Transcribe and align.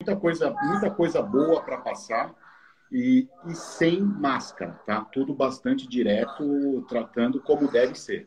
muita 0.00 0.16
coisa, 0.16 0.54
muita 0.62 0.90
coisa 0.90 1.22
boa 1.22 1.60
para 1.62 1.78
passar 1.78 2.32
e, 2.90 3.26
e, 3.46 3.54
sem 3.54 4.00
máscara, 4.00 4.78
tá? 4.86 5.04
Tudo 5.12 5.34
bastante 5.34 5.88
direto, 5.88 6.86
tratando 6.88 7.40
como 7.42 7.70
deve 7.70 7.94
ser. 7.94 8.26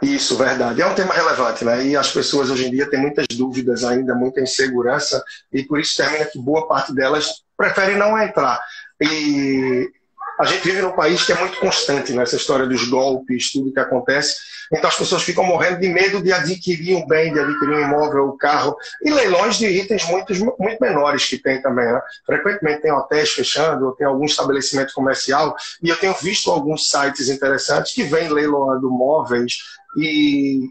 Isso, 0.00 0.36
verdade. 0.36 0.80
É 0.80 0.86
um 0.86 0.94
tema 0.94 1.12
relevante, 1.12 1.64
né? 1.64 1.84
E 1.86 1.96
as 1.96 2.12
pessoas 2.12 2.50
hoje 2.50 2.66
em 2.66 2.70
dia 2.70 2.88
têm 2.88 3.00
muitas 3.00 3.26
dúvidas 3.36 3.82
ainda, 3.82 4.14
muita 4.14 4.40
insegurança, 4.40 5.24
e 5.52 5.64
por 5.64 5.80
isso 5.80 5.96
termina 5.96 6.26
que 6.26 6.38
boa 6.38 6.68
parte 6.68 6.94
delas 6.94 7.42
prefere 7.56 7.96
não 7.96 8.16
entrar. 8.16 8.60
E 9.00 9.90
a 10.38 10.44
gente 10.44 10.62
vive 10.62 10.80
num 10.80 10.92
país 10.92 11.24
que 11.24 11.32
é 11.32 11.38
muito 11.38 11.58
constante 11.58 12.12
nessa 12.12 12.36
história 12.36 12.66
dos 12.66 12.88
golpes, 12.88 13.50
tudo 13.50 13.72
que 13.72 13.80
acontece. 13.80 14.36
Então 14.72 14.88
as 14.88 14.96
pessoas 14.96 15.22
ficam 15.22 15.42
morrendo 15.44 15.80
de 15.80 15.88
medo 15.88 16.22
de 16.22 16.32
adquirir 16.32 16.94
um 16.96 17.06
bem, 17.06 17.32
de 17.32 17.40
adquirir 17.40 17.76
um 17.76 17.80
imóvel, 17.80 18.26
um 18.26 18.36
carro, 18.36 18.76
e 19.02 19.10
leilões 19.10 19.56
de 19.56 19.66
itens 19.66 20.04
muito, 20.04 20.32
muito 20.58 20.78
menores 20.80 21.24
que 21.24 21.38
tem 21.38 21.60
também. 21.60 21.86
Né? 21.86 22.00
Frequentemente 22.24 22.82
tem 22.82 22.92
hotéis 22.92 23.30
fechando, 23.30 23.94
tem 23.96 24.06
algum 24.06 24.24
estabelecimento 24.24 24.92
comercial, 24.92 25.56
e 25.82 25.88
eu 25.88 25.96
tenho 25.96 26.14
visto 26.14 26.50
alguns 26.50 26.88
sites 26.88 27.28
interessantes 27.28 27.92
que 27.92 28.04
vêm 28.04 28.28
leiloando 28.28 28.90
móveis 28.90 29.56
e 29.96 30.70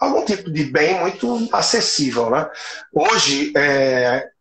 algum 0.00 0.24
tipo 0.24 0.50
de 0.50 0.64
bem 0.64 0.98
muito 1.00 1.48
acessível. 1.52 2.30
Né? 2.30 2.48
Hoje, 2.94 3.52
é, 3.56 4.31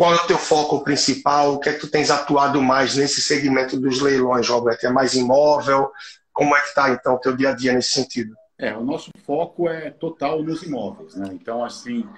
qual 0.00 0.14
é 0.14 0.16
o 0.16 0.26
teu 0.26 0.38
foco 0.38 0.82
principal? 0.82 1.52
O 1.52 1.58
que 1.58 1.68
é 1.68 1.74
que 1.74 1.80
tu 1.80 1.90
tens 1.90 2.10
atuado 2.10 2.62
mais 2.62 2.96
nesse 2.96 3.20
segmento 3.20 3.78
dos 3.78 4.00
leilões, 4.00 4.48
Roberto? 4.48 4.82
É 4.84 4.90
mais 4.90 5.12
imóvel? 5.12 5.90
Como 6.32 6.56
é 6.56 6.60
que 6.62 6.68
está, 6.68 6.88
então, 6.88 7.16
o 7.16 7.18
teu 7.18 7.36
dia 7.36 7.50
a 7.50 7.52
dia 7.52 7.74
nesse 7.74 7.90
sentido? 7.90 8.34
É, 8.58 8.74
o 8.74 8.82
nosso 8.82 9.10
foco 9.26 9.68
é 9.68 9.90
total 9.90 10.42
nos 10.42 10.62
imóveis, 10.62 11.14
né? 11.16 11.28
Então, 11.34 11.62
assim, 11.62 12.08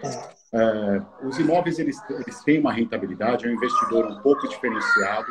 é, 0.55 1.03
os 1.27 1.41
imóveis, 1.41 1.81
eles, 1.81 1.97
eles 2.09 2.41
têm 2.45 2.61
uma 2.61 2.73
rentabilidade, 2.73 3.47
é 3.47 3.49
um 3.49 3.55
investidor 3.55 4.07
um 4.07 4.21
pouco 4.21 4.47
diferenciado. 4.47 5.27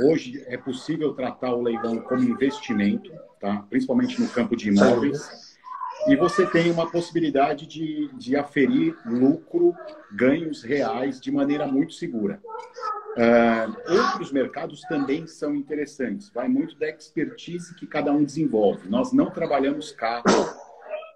Hoje 0.00 0.44
é 0.48 0.56
possível 0.56 1.14
tratar 1.14 1.54
o 1.54 1.62
leilão 1.62 2.00
como 2.00 2.24
investimento, 2.24 3.12
tá? 3.40 3.64
principalmente 3.70 4.20
no 4.20 4.26
campo 4.26 4.56
de 4.56 4.70
imóveis 4.70 5.45
e 6.08 6.16
você 6.16 6.46
tem 6.46 6.70
uma 6.70 6.90
possibilidade 6.90 7.66
de, 7.66 8.08
de 8.14 8.36
aferir 8.36 8.96
lucro, 9.04 9.74
ganhos 10.12 10.62
reais 10.62 11.20
de 11.20 11.30
maneira 11.30 11.66
muito 11.66 11.94
segura. 11.94 12.40
Uh, 13.16 13.92
outros 13.92 14.30
mercados 14.30 14.82
também 14.82 15.26
são 15.26 15.54
interessantes, 15.54 16.28
vai 16.28 16.48
muito 16.48 16.78
da 16.78 16.88
expertise 16.88 17.74
que 17.74 17.86
cada 17.86 18.12
um 18.12 18.22
desenvolve. 18.22 18.88
Nós 18.88 19.12
não 19.12 19.30
trabalhamos 19.30 19.90
carro, 19.90 20.24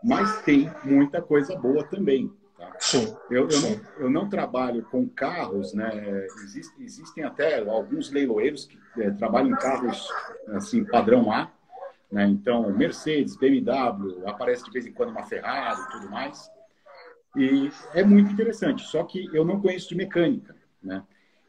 mas 0.02 0.41
tem 0.42 0.70
muita 0.83 1.20
coisa 1.20 1.55
boa 1.56 1.84
também. 1.84 2.33
Tá? 2.56 2.72
Sim, 2.78 3.14
eu, 3.30 3.42
eu, 3.42 3.50
sim. 3.50 3.77
Não, 3.77 4.05
eu 4.05 4.11
não 4.11 4.28
trabalho 4.28 4.83
com 4.91 5.06
carros, 5.08 5.74
né? 5.74 6.27
Existe, 6.42 6.83
existem 6.83 7.22
até 7.22 7.58
alguns 7.58 8.11
leiloeiros 8.11 8.64
que 8.64 8.78
é, 8.98 9.11
trabalham 9.11 9.50
em 9.50 9.56
carros 9.56 10.08
assim 10.48 10.84
padrão 10.84 11.30
A, 11.30 11.50
né? 12.11 12.27
Então, 12.27 12.70
Mercedes, 12.70 13.36
BMW, 13.36 14.27
aparece 14.27 14.64
de 14.64 14.70
vez 14.70 14.86
em 14.86 14.92
quando 14.92 15.11
uma 15.11 15.25
Ferrari 15.25 15.80
e 15.80 15.91
tudo 15.92 16.11
mais. 16.11 16.50
E 17.36 17.70
é 17.94 18.02
muito 18.02 18.33
interessante, 18.33 18.83
só 18.84 19.05
que 19.05 19.28
eu 19.33 19.44
não 19.44 19.61
conheço 19.61 19.89
de 19.89 19.94
mecânica. 19.94 20.56
Né? 20.83 21.02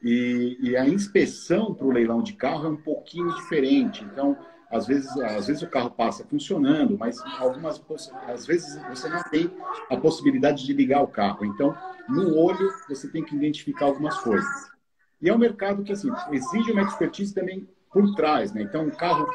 E, 0.04 0.58
e 0.62 0.78
a 0.78 0.88
inspeção 0.88 1.74
para 1.74 1.88
o 1.88 1.92
leilão 1.92 2.22
de 2.22 2.34
carro 2.34 2.66
é 2.66 2.70
um 2.70 2.78
pouquinho 2.78 3.34
diferente. 3.36 4.04
Então, 4.04 4.38
às 4.70 4.88
vezes, 4.88 5.10
às 5.18 5.48
vezes 5.48 5.64
o 5.64 5.70
carro 5.70 5.92
passa 5.92 6.24
funcionando, 6.26 6.98
mas 6.98 7.20
algumas 7.40 7.82
às 8.28 8.46
vezes 8.46 8.82
você 8.88 9.10
não 9.10 9.22
tem 9.24 9.52
a 9.90 9.98
possibilidade 9.98 10.66
de 10.66 10.74
ligar 10.74 11.02
o 11.02 11.08
carro. 11.08 11.44
Então, 11.46 11.76
no 12.08 12.38
olho 12.38 12.72
você 12.88 13.10
tem 13.10 13.24
que 13.24 13.36
identificar 13.36 13.86
algumas 13.86 14.18
coisas. 14.20 14.72
E 15.22 15.30
é 15.30 15.34
um 15.34 15.38
mercado 15.38 15.84
que 15.84 15.92
assim 15.92 16.10
exige 16.32 16.72
uma 16.72 16.84
expertise 16.84 17.34
também 17.34 17.68
por 17.92 18.16
trás, 18.16 18.54
né? 18.54 18.62
Então, 18.62 18.86
um 18.86 18.92
carro 18.92 19.28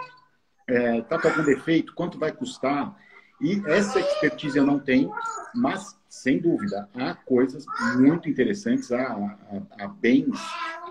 está 0.69 0.75
é, 0.75 1.01
tá 1.03 1.21
com 1.21 1.29
algum 1.29 1.45
defeito, 1.45 1.95
quanto 1.95 2.19
vai 2.19 2.33
custar. 2.33 2.97
E 3.41 3.63
essa 3.67 4.01
expertise 4.01 4.57
eu 4.57 4.65
não 4.65 4.79
tenho, 4.79 5.13
mas, 5.55 5.99
sem 6.09 6.39
dúvida, 6.39 6.89
há 6.95 7.15
coisas 7.15 7.65
muito 7.97 8.29
interessantes, 8.29 8.91
há, 8.91 9.13
há, 9.13 9.85
há 9.85 9.89
bens. 9.89 10.39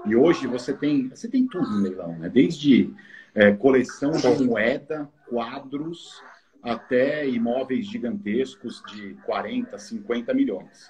E 0.05 0.15
hoje 0.15 0.45
você 0.47 0.71
tem, 0.71 1.09
você 1.09 1.27
tem 1.27 1.47
tudo 1.47 1.67
no 1.69 1.81
leilão, 1.81 2.17
né? 2.17 2.29
desde 2.29 2.93
é, 3.33 3.51
coleção 3.51 4.11
de 4.11 4.43
moeda, 4.43 5.09
quadros, 5.27 6.21
até 6.61 7.27
imóveis 7.27 7.87
gigantescos 7.87 8.81
de 8.91 9.15
40, 9.25 9.77
50 9.77 10.33
milhões. 10.33 10.89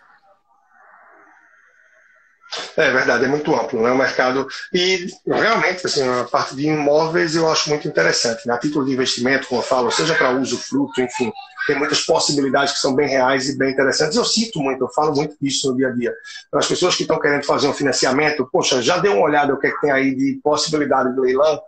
É 2.77 2.91
verdade, 2.91 3.25
é 3.25 3.27
muito 3.27 3.53
amplo, 3.55 3.81
né? 3.81 3.91
O 3.91 3.97
mercado. 3.97 4.47
E 4.73 5.07
realmente, 5.25 5.85
assim, 5.85 6.07
a 6.07 6.23
parte 6.23 6.55
de 6.55 6.67
imóveis 6.67 7.35
eu 7.35 7.49
acho 7.49 7.69
muito 7.69 7.87
interessante. 7.87 8.47
Né? 8.47 8.53
A 8.53 8.57
título 8.57 8.85
de 8.85 8.93
investimento, 8.93 9.47
como 9.47 9.61
eu 9.61 9.65
falo, 9.65 9.91
seja 9.91 10.13
para 10.15 10.31
uso, 10.31 10.57
fruto, 10.57 11.01
enfim, 11.01 11.31
tem 11.65 11.77
muitas 11.77 12.01
possibilidades 12.01 12.73
que 12.73 12.79
são 12.79 12.95
bem 12.95 13.07
reais 13.07 13.49
e 13.49 13.57
bem 13.57 13.71
interessantes. 13.71 14.15
Eu 14.15 14.25
cito 14.25 14.59
muito, 14.59 14.83
eu 14.83 14.89
falo 14.89 15.15
muito 15.15 15.35
disso 15.41 15.71
no 15.71 15.77
dia 15.77 15.89
a 15.89 15.91
dia. 15.91 16.13
Para 16.49 16.59
as 16.59 16.67
pessoas 16.67 16.95
que 16.95 17.03
estão 17.03 17.19
querendo 17.19 17.43
fazer 17.43 17.67
um 17.67 17.73
financiamento, 17.73 18.47
poxa, 18.51 18.81
já 18.81 18.97
deu 18.97 19.13
uma 19.13 19.23
olhada 19.25 19.53
o 19.53 19.59
que, 19.59 19.67
é 19.67 19.71
que 19.71 19.81
tem 19.81 19.91
aí 19.91 20.15
de 20.15 20.39
possibilidade 20.43 21.13
de 21.13 21.19
leilão. 21.19 21.61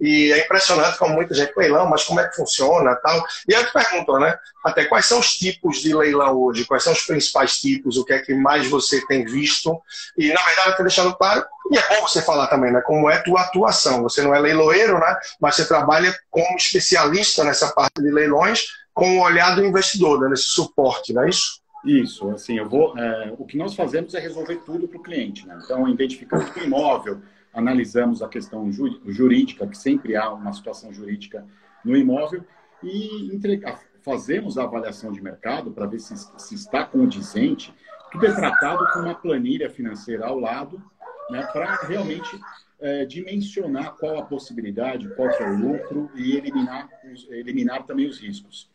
E 0.00 0.32
é 0.32 0.44
impressionante 0.44 0.98
como 0.98 1.14
muita 1.14 1.32
gente 1.32 1.52
leilão, 1.56 1.88
mas 1.88 2.02
como 2.02 2.18
é 2.18 2.28
que 2.28 2.34
funciona 2.34 2.96
tal. 2.96 3.24
E 3.46 3.54
aí 3.54 3.64
tu 3.64 3.72
pergunta, 3.72 4.18
né? 4.18 4.36
Até 4.64 4.84
quais 4.86 5.06
são 5.06 5.20
os 5.20 5.34
tipos 5.36 5.78
de 5.78 5.94
leilão 5.94 6.36
hoje? 6.36 6.64
Quais 6.64 6.82
são 6.82 6.92
os 6.92 7.02
principais 7.02 7.58
tipos? 7.58 7.96
O 7.96 8.04
que 8.04 8.12
é 8.12 8.18
que 8.18 8.34
mais 8.34 8.66
você 8.68 9.04
tem 9.06 9.24
visto? 9.24 9.80
E 10.16 10.32
na 10.32 10.42
verdade, 10.42 10.70
está 10.70 10.82
deixando 10.82 11.14
claro, 11.14 11.44
e 11.70 11.78
é 11.78 11.88
bom 11.88 12.02
você 12.02 12.20
falar 12.20 12.48
também, 12.48 12.72
né? 12.72 12.80
Como 12.80 13.08
é 13.08 13.18
tua 13.18 13.42
atuação. 13.42 14.02
Você 14.02 14.22
não 14.22 14.34
é 14.34 14.40
leiloeiro, 14.40 14.98
né? 14.98 15.16
Mas 15.40 15.56
você 15.56 15.66
trabalha 15.66 16.12
como 16.30 16.56
especialista 16.56 17.44
nessa 17.44 17.68
parte 17.72 18.02
de 18.02 18.10
leilões, 18.10 18.66
com 18.94 19.18
o 19.18 19.22
olhar 19.22 19.54
do 19.54 19.64
investidor, 19.64 20.20
né? 20.20 20.28
nesse 20.28 20.48
suporte, 20.48 21.12
não 21.12 21.22
é 21.22 21.28
isso? 21.28 21.62
Isso, 21.84 22.30
assim, 22.30 22.58
eu 22.58 22.68
vou. 22.68 22.96
É, 22.96 23.34
o 23.36 23.44
que 23.44 23.56
nós 23.56 23.74
fazemos 23.74 24.14
é 24.14 24.20
resolver 24.20 24.56
tudo 24.64 24.86
para 24.86 24.98
o 24.98 25.02
cliente, 25.02 25.46
né? 25.46 25.60
Então, 25.64 25.88
identificamos 25.88 26.48
o 26.54 26.58
imóvel, 26.60 27.20
analisamos 27.52 28.22
a 28.22 28.28
questão 28.28 28.70
jurídica, 29.06 29.66
que 29.66 29.76
sempre 29.76 30.14
há 30.14 30.30
uma 30.30 30.52
situação 30.52 30.92
jurídica 30.92 31.44
no 31.84 31.96
imóvel, 31.96 32.44
e 32.82 33.34
entregar, 33.34 33.80
fazemos 34.02 34.58
a 34.58 34.64
avaliação 34.64 35.12
de 35.12 35.20
mercado 35.20 35.70
para 35.70 35.86
ver 35.86 35.98
se, 35.98 36.16
se, 36.16 36.54
está 36.54 36.84
condizente. 36.84 37.74
Tudo 38.10 38.26
é 38.26 38.32
tratado 38.32 38.86
com 38.92 39.00
uma 39.00 39.14
planilha 39.14 39.70
financeira 39.70 40.26
ao 40.26 40.38
lado, 40.38 40.82
né, 41.30 41.42
para 41.52 41.76
realmente 41.86 42.38
é, 42.80 43.04
dimensionar 43.06 43.94
qual 43.94 44.18
a 44.18 44.24
possibilidade, 44.24 45.08
qual 45.14 45.30
é 45.30 45.50
o 45.50 45.56
lucro 45.56 46.10
e 46.14 46.36
eliminar, 46.36 46.88
eliminar 47.30 47.86
também 47.86 48.06
os 48.06 48.20
riscos. 48.20 48.71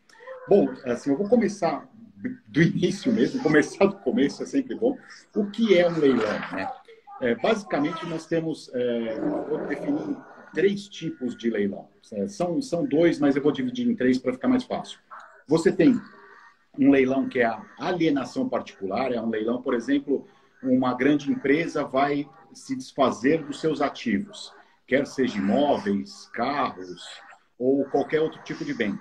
Bom, 0.47 0.74
assim, 0.85 1.09
eu 1.09 1.18
vou 1.18 1.28
começar 1.28 1.90
do 2.47 2.62
início 2.62 3.12
mesmo, 3.12 3.44
começar 3.44 3.85
do 3.85 3.97
começo 3.97 4.41
é 4.41 4.46
sempre 4.46 4.75
bom. 4.75 4.97
O 5.35 5.46
que 5.52 5.78
é 5.78 5.90
um 5.90 6.00
leilão? 6.00 6.40
Né? 6.53 6.72
É, 7.22 7.35
basicamente, 7.35 8.06
nós 8.06 8.25
temos, 8.25 8.72
é, 8.74 9.19
vou 9.19 9.66
definir 9.68 10.18
três 10.53 10.88
tipos 10.88 11.36
de 11.36 11.50
leilão. 11.50 11.90
É, 12.13 12.28
são, 12.28 12.62
são 12.62 12.86
dois, 12.86 13.19
mas 13.19 13.36
eu 13.36 13.41
vou 13.41 13.52
dividir 13.52 13.88
em 13.90 13.96
três 13.96 14.18
para 14.18 14.31
ficar 14.31 14.47
mais 14.47 14.63
fácil. 14.63 15.00
Você 15.47 15.69
tem 15.72 16.00
um 16.80 16.91
leilão 16.91 17.28
que 17.28 17.40
é 17.40 17.46
a 17.46 17.62
alienação 17.78 18.47
particular, 18.47 19.12
é 19.12 19.22
um 19.22 19.30
leilão, 19.30 19.62
por 19.62 19.74
exemplo, 19.74 20.25
uma 20.63 20.94
grande 20.94 21.30
empresa 21.30 21.84
vai 21.84 22.28
se 22.53 22.75
desfazer 22.75 23.44
dos 23.44 23.59
seus 23.59 23.81
ativos, 23.81 24.53
quer 24.88 25.06
seja 25.06 25.38
imóveis, 25.38 26.30
carros 26.34 27.03
ou 27.59 27.84
qualquer 27.86 28.22
outro 28.22 28.41
tipo 28.44 28.63
de 28.63 28.74
bem. 28.74 28.97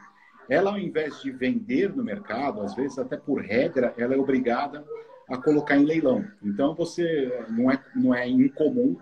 Ela, 0.49 0.71
ao 0.71 0.79
invés 0.79 1.21
de 1.21 1.31
vender 1.31 1.95
no 1.95 2.05
mercado, 2.05 2.61
às 2.61 2.75
vezes 2.75 2.99
até 2.99 3.17
por 3.17 3.41
regra, 3.41 3.93
ela 3.97 4.15
é 4.15 4.19
obrigada 4.19 4.85
a 5.29 5.37
colocar 5.37 5.77
em 5.77 5.85
leilão. 5.85 6.25
Então, 6.43 6.75
você 6.75 7.45
não 7.49 7.71
é, 7.71 7.83
não 7.95 8.15
é 8.15 8.29
incomum 8.29 8.97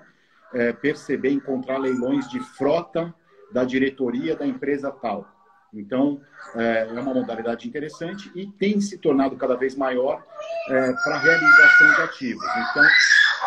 é, 0.54 0.72
perceber, 0.72 1.30
encontrar 1.30 1.78
leilões 1.78 2.28
de 2.28 2.40
frota 2.40 3.14
da 3.52 3.64
diretoria 3.64 4.34
da 4.34 4.46
empresa 4.46 4.90
tal. 4.90 5.28
Então, 5.72 6.20
é, 6.54 6.86
é 6.88 7.00
uma 7.00 7.12
modalidade 7.12 7.68
interessante 7.68 8.30
e 8.34 8.46
tem 8.46 8.80
se 8.80 8.96
tornado 8.96 9.36
cada 9.36 9.56
vez 9.56 9.74
maior 9.74 10.24
é, 10.68 10.92
para 10.92 11.18
realização 11.18 11.94
de 11.94 12.02
ativos. 12.02 12.46
Então, 12.70 12.84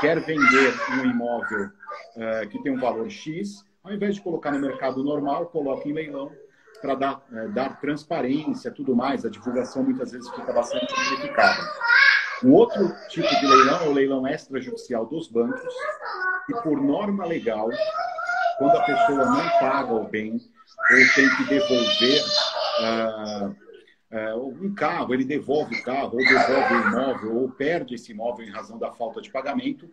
quer 0.01 0.19
vender 0.19 0.73
um 0.91 1.05
imóvel 1.05 1.69
é, 2.15 2.45
que 2.45 2.61
tem 2.61 2.71
um 2.71 2.79
valor 2.79 3.09
X, 3.09 3.65
ao 3.83 3.93
invés 3.93 4.15
de 4.15 4.21
colocar 4.21 4.51
no 4.51 4.59
mercado 4.59 5.03
normal, 5.03 5.47
coloca 5.47 5.87
em 5.87 5.93
leilão 5.93 6.31
para 6.81 6.95
dar, 6.95 7.21
é, 7.31 7.47
dar 7.49 7.79
transparência, 7.79 8.71
tudo 8.71 8.95
mais. 8.95 9.25
A 9.25 9.29
divulgação 9.29 9.83
muitas 9.83 10.11
vezes 10.11 10.29
fica 10.29 10.53
bastante 10.53 10.93
complicada. 10.93 11.61
O 12.43 12.51
outro 12.51 12.93
tipo 13.09 13.27
de 13.27 13.47
leilão 13.47 13.81
é 13.81 13.87
o 13.87 13.93
leilão 13.93 14.27
extrajudicial 14.27 15.05
dos 15.05 15.27
bancos, 15.27 15.73
e 16.49 16.53
por 16.61 16.81
norma 16.81 17.25
legal, 17.25 17.69
quando 18.57 18.77
a 18.77 18.83
pessoa 18.83 19.25
não 19.25 19.49
paga 19.59 19.93
o 19.93 20.07
bem 20.07 20.39
ou 20.91 21.15
tem 21.15 21.29
que 21.35 21.43
devolver 21.45 22.23
uh, 22.81 23.55
é, 24.09 24.35
um 24.35 24.73
carro, 24.73 25.13
ele 25.13 25.25
devolve 25.25 25.75
o 25.75 25.83
carro, 25.83 26.13
ou 26.13 26.25
devolve 26.25 26.73
o 26.73 26.87
imóvel, 26.87 27.35
ou 27.35 27.49
perde 27.49 27.95
esse 27.95 28.11
imóvel 28.11 28.45
em 28.45 28.51
razão 28.51 28.77
da 28.77 28.91
falta 28.91 29.21
de 29.21 29.29
pagamento, 29.29 29.89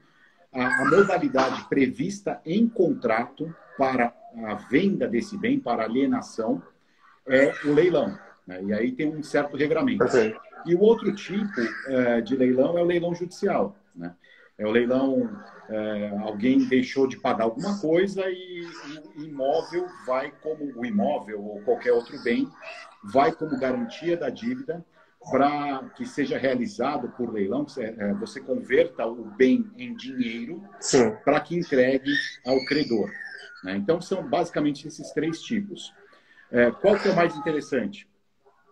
a, 0.52 0.82
a 0.82 0.90
modalidade 0.90 1.64
prevista 1.69 2.40
em 2.44 2.69
contrato 2.69 3.52
para 3.76 4.14
a 4.46 4.54
venda 4.54 5.08
desse 5.08 5.36
bem, 5.36 5.58
para 5.58 5.84
alienação, 5.84 6.62
é 7.29 7.53
o 7.65 7.73
leilão. 7.73 8.19
Né? 8.47 8.62
E 8.65 8.73
aí 8.73 8.93
tem 8.93 9.09
um 9.09 9.23
certo 9.23 9.56
regramento. 9.56 10.05
E 10.67 10.75
o 10.75 10.81
outro 10.81 11.15
tipo 11.15 11.61
é, 11.87 12.21
de 12.21 12.37
leilão 12.37 12.79
é 12.79 12.82
o 12.82 12.87
leilão 12.87 13.15
judicial. 13.15 13.76
Né? 13.94 14.15
É 14.56 14.67
o 14.67 14.71
leilão, 14.71 15.31
é, 15.69 16.17
alguém 16.23 16.67
deixou 16.69 17.06
de 17.06 17.19
pagar 17.19 17.44
alguma 17.44 17.81
coisa 17.81 18.23
e 18.29 18.67
o 19.17 19.23
imóvel 19.23 19.87
vai 20.06 20.32
como 20.43 20.73
o 20.76 20.87
imóvel 20.87 21.43
ou 21.43 21.61
qualquer 21.62 21.93
outro 21.93 22.23
bem 22.23 22.49
vai 23.03 23.32
como 23.32 23.59
garantia 23.59 24.17
da 24.17 24.31
dívida 24.31 24.85
para 25.31 25.91
que 25.97 26.06
seja 26.06 26.38
realizado 26.38 27.09
por 27.17 27.32
leilão, 27.32 27.67
é, 27.79 28.12
você 28.15 28.41
converta 28.41 29.06
o 29.06 29.25
bem 29.25 29.70
em 29.77 29.94
dinheiro 29.94 30.62
para 31.25 31.41
que 31.41 31.56
entregue 31.56 32.12
ao 32.47 32.62
credor. 32.67 33.11
Né? 33.65 33.77
Então, 33.77 34.00
são 34.00 34.23
basicamente 34.23 34.87
esses 34.87 35.11
três 35.12 35.41
tipos. 35.41 35.93
É, 36.55 36.71
qual 36.71 36.97
que 36.97 37.09
é 37.09 37.11
o 37.11 37.17
mais 37.17 37.35
interessante? 37.35 38.06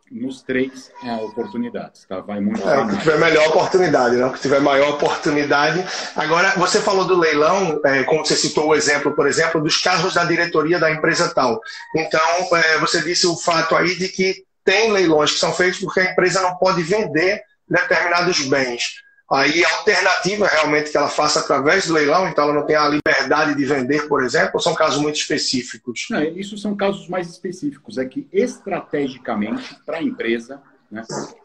Nos 0.08 0.42
três 0.42 0.92
há 1.02 1.16
oportunidades, 1.16 2.04
tá? 2.04 2.20
Vai 2.20 2.38
muito. 2.38 2.62
É, 2.68 2.78
o 2.78 2.88
que 2.88 2.98
tiver 2.98 3.18
melhor 3.18 3.48
oportunidade, 3.48 4.16
não? 4.16 4.28
O 4.28 4.32
que 4.32 4.40
tiver 4.40 4.60
maior 4.60 4.90
oportunidade. 4.90 5.84
Agora, 6.14 6.50
você 6.50 6.80
falou 6.80 7.06
do 7.06 7.18
leilão, 7.18 7.80
é, 7.84 8.04
como 8.04 8.24
você 8.24 8.36
citou 8.36 8.68
o 8.68 8.74
exemplo, 8.74 9.12
por 9.16 9.26
exemplo, 9.26 9.60
dos 9.60 9.78
carros 9.78 10.14
da 10.14 10.24
diretoria 10.24 10.78
da 10.78 10.92
empresa 10.92 11.32
tal. 11.34 11.58
Então, 11.96 12.20
é, 12.56 12.78
você 12.78 13.02
disse 13.02 13.26
o 13.26 13.36
fato 13.36 13.74
aí 13.74 13.96
de 13.96 14.08
que 14.08 14.44
tem 14.64 14.92
leilões 14.92 15.32
que 15.32 15.38
são 15.38 15.52
feitos 15.52 15.80
porque 15.80 15.98
a 15.98 16.12
empresa 16.12 16.40
não 16.40 16.56
pode 16.56 16.82
vender 16.82 17.42
determinados 17.68 18.46
bens. 18.46 19.02
Aí 19.32 19.64
a 19.64 19.76
alternativa 19.78 20.46
realmente 20.46 20.90
que 20.90 20.96
ela 20.96 21.08
faça 21.08 21.40
através 21.40 21.86
do 21.86 21.94
leilão, 21.94 22.28
então 22.28 22.44
ela 22.44 22.52
não 22.52 22.66
tem 22.66 22.76
a 22.76 22.88
liberdade 22.88 23.54
de 23.54 23.64
vender, 23.64 24.06
por 24.06 24.22
exemplo, 24.22 24.52
ou 24.54 24.60
são 24.60 24.74
casos 24.74 25.00
muito 25.00 25.16
específicos? 25.16 26.06
Não, 26.10 26.22
isso 26.22 26.58
são 26.58 26.76
casos 26.76 27.08
mais 27.08 27.30
específicos. 27.30 27.96
É 27.96 28.04
que 28.04 28.28
estrategicamente, 28.30 29.74
para 29.86 29.98
a 29.98 30.02
empresa, 30.02 30.60
né, 30.90 31.02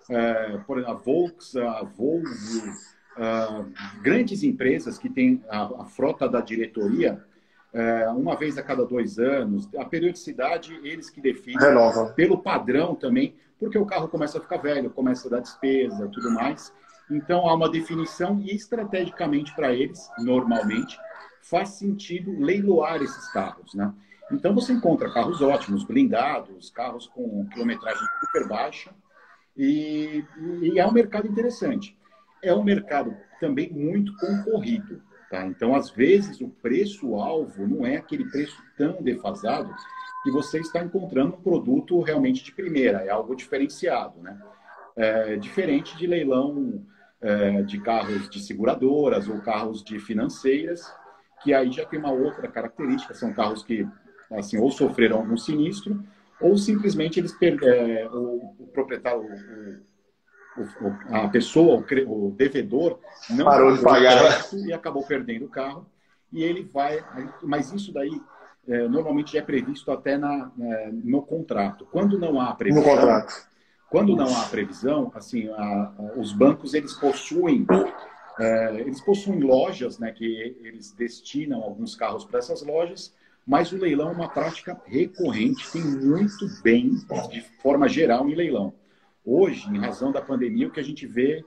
é, 0.10 0.58
por 0.68 0.80
exemplo, 0.80 0.96
a 0.96 0.98
Volks, 1.02 1.56
a 1.56 1.84
Volvo, 1.84 2.28
uh, 3.18 3.72
grandes 4.02 4.44
empresas 4.44 4.98
que 4.98 5.10
têm 5.10 5.42
a, 5.50 5.64
a 5.82 5.86
frota 5.86 6.28
da 6.28 6.42
diretoria, 6.42 7.24
é, 7.74 8.10
uma 8.10 8.36
vez 8.36 8.58
a 8.58 8.64
cada 8.64 8.86
dois 8.86 9.20
anos. 9.20 9.70
A 9.78 9.86
periodicidade, 9.86 10.78
eles 10.84 11.10
que 11.10 11.22
definem. 11.22 11.60
Renova. 11.60 12.08
Pelo 12.08 12.40
padrão 12.40 12.96
também, 12.96 13.36
porque 13.60 13.78
o 13.78 13.86
carro 13.86 14.08
começa 14.08 14.38
a 14.38 14.42
ficar 14.42 14.58
velho, 14.58 14.90
começa 14.90 15.28
a 15.28 15.32
dar 15.32 15.40
despesa 15.40 16.10
tudo 16.12 16.32
mais. 16.32 16.74
Então, 17.10 17.48
há 17.48 17.54
uma 17.54 17.70
definição 17.70 18.40
e, 18.42 18.56
estrategicamente 18.56 19.54
para 19.56 19.74
eles, 19.74 20.10
normalmente, 20.20 20.98
faz 21.42 21.70
sentido 21.70 22.38
leiloar 22.40 23.02
esses 23.02 23.32
carros, 23.32 23.74
né? 23.74 23.94
Então, 24.32 24.54
você 24.54 24.74
encontra 24.74 25.14
carros 25.14 25.42
ótimos, 25.42 25.86
blindados, 25.86 26.70
carros 26.70 27.08
com 27.08 27.48
quilometragem 27.48 28.06
super 28.20 28.48
baixa, 28.48 28.92
e, 29.56 30.24
e 30.62 30.80
é 30.80 30.86
um 30.86 30.92
mercado 30.92 31.28
interessante. 31.28 31.98
É 32.44 32.54
um 32.54 32.64
mercado 32.64 33.16
também 33.40 33.72
muito 33.72 34.16
concorrido. 34.18 35.02
Tá? 35.32 35.46
Então, 35.46 35.76
às 35.76 35.90
vezes, 35.90 36.40
o 36.40 36.50
preço-alvo 36.50 37.68
não 37.68 37.86
é 37.86 37.98
aquele 37.98 38.26
preço 38.30 38.62
tão 38.78 39.02
defasado 39.02 39.74
que 40.24 40.32
você 40.32 40.60
está 40.60 40.84
encontrando 40.84 41.36
um 41.36 41.42
produto 41.42 42.02
realmente 42.02 42.44
de 42.44 42.52
primeira, 42.52 43.00
é 43.00 43.10
algo 43.10 43.36
diferenciado. 43.36 44.22
Né? 44.22 44.38
É, 44.96 45.36
diferente 45.38 45.98
de 45.98 46.06
leilão 46.06 46.86
é, 47.22 47.62
de 47.64 47.80
carros 47.82 48.30
de 48.30 48.40
seguradoras 48.40 49.28
ou 49.28 49.40
carros 49.42 49.84
de 49.84 50.00
financeiras, 50.00 50.92
que 51.44 51.54
aí 51.54 51.72
já 51.72 51.86
tem 51.86 52.00
uma 52.00 52.12
outra 52.12 52.48
característica, 52.48 53.14
são 53.14 53.34
carros 53.34 53.64
que 53.64 53.88
assim, 54.32 54.58
ou 54.58 54.70
sofreram 54.72 55.18
algum 55.18 55.38
sinistro, 55.38 56.04
ou 56.40 56.58
simplesmente 56.58 57.20
eles 57.20 57.36
é, 57.42 58.08
o, 58.12 58.56
o 58.60 58.70
proprietário, 58.74 59.22
o, 59.22 61.16
a 61.16 61.28
pessoa, 61.30 61.84
o, 62.08 62.32
devedor, 62.32 63.00
não 63.30 63.46
parou 63.46 63.76
de 63.76 63.82
pagar 63.82 64.46
e 64.54 64.74
acabou 64.74 65.06
perdendo 65.06 65.46
o 65.46 65.50
carro. 65.50 65.86
E 66.32 66.44
ele 66.44 66.64
vai. 66.64 67.04
Mas 67.42 67.72
isso 67.72 67.94
daí 67.94 68.22
é, 68.68 68.88
normalmente 68.88 69.34
já 69.34 69.40
é 69.40 69.42
previsto 69.42 69.92
até 69.92 70.18
na, 70.18 70.52
é, 70.60 70.90
no 70.92 71.22
contrato. 71.22 71.88
Quando 71.92 72.20
não 72.20 72.42
há 72.42 72.54
previsão. 72.54 72.84
No 72.84 72.90
contrato. 72.90 73.48
Quando 73.90 74.16
não 74.16 74.36
há 74.38 74.44
previsão, 74.46 75.12
assim, 75.16 75.48
a, 75.50 75.94
a, 75.98 76.12
os 76.18 76.34
bancos 76.34 76.74
eles 76.74 76.94
possuem 76.94 77.66
é, 78.40 78.82
eles 78.82 79.02
possuem 79.02 79.40
lojas, 79.40 79.98
né, 79.98 80.12
que 80.12 80.26
eles 80.62 80.92
destinam 80.92 81.64
alguns 81.64 81.96
carros 81.96 82.24
para 82.24 82.40
essas 82.40 82.62
lojas, 82.62 83.16
mas 83.46 83.72
o 83.72 83.78
leilão 83.78 84.10
é 84.10 84.14
uma 84.14 84.30
prática 84.30 84.80
recorrente, 84.86 85.72
tem 85.72 85.82
muito 85.82 86.46
bem 86.62 86.96
de 87.32 87.42
forma 87.62 87.88
geral 87.88 88.30
em 88.30 88.36
leilão. 88.36 88.74
Hoje, 89.26 89.68
em 89.70 89.80
razão 89.80 90.12
da 90.12 90.22
pandemia, 90.22 90.68
o 90.68 90.72
que 90.72 90.80
a 90.80 90.84
gente 90.84 91.08
vê, 91.08 91.44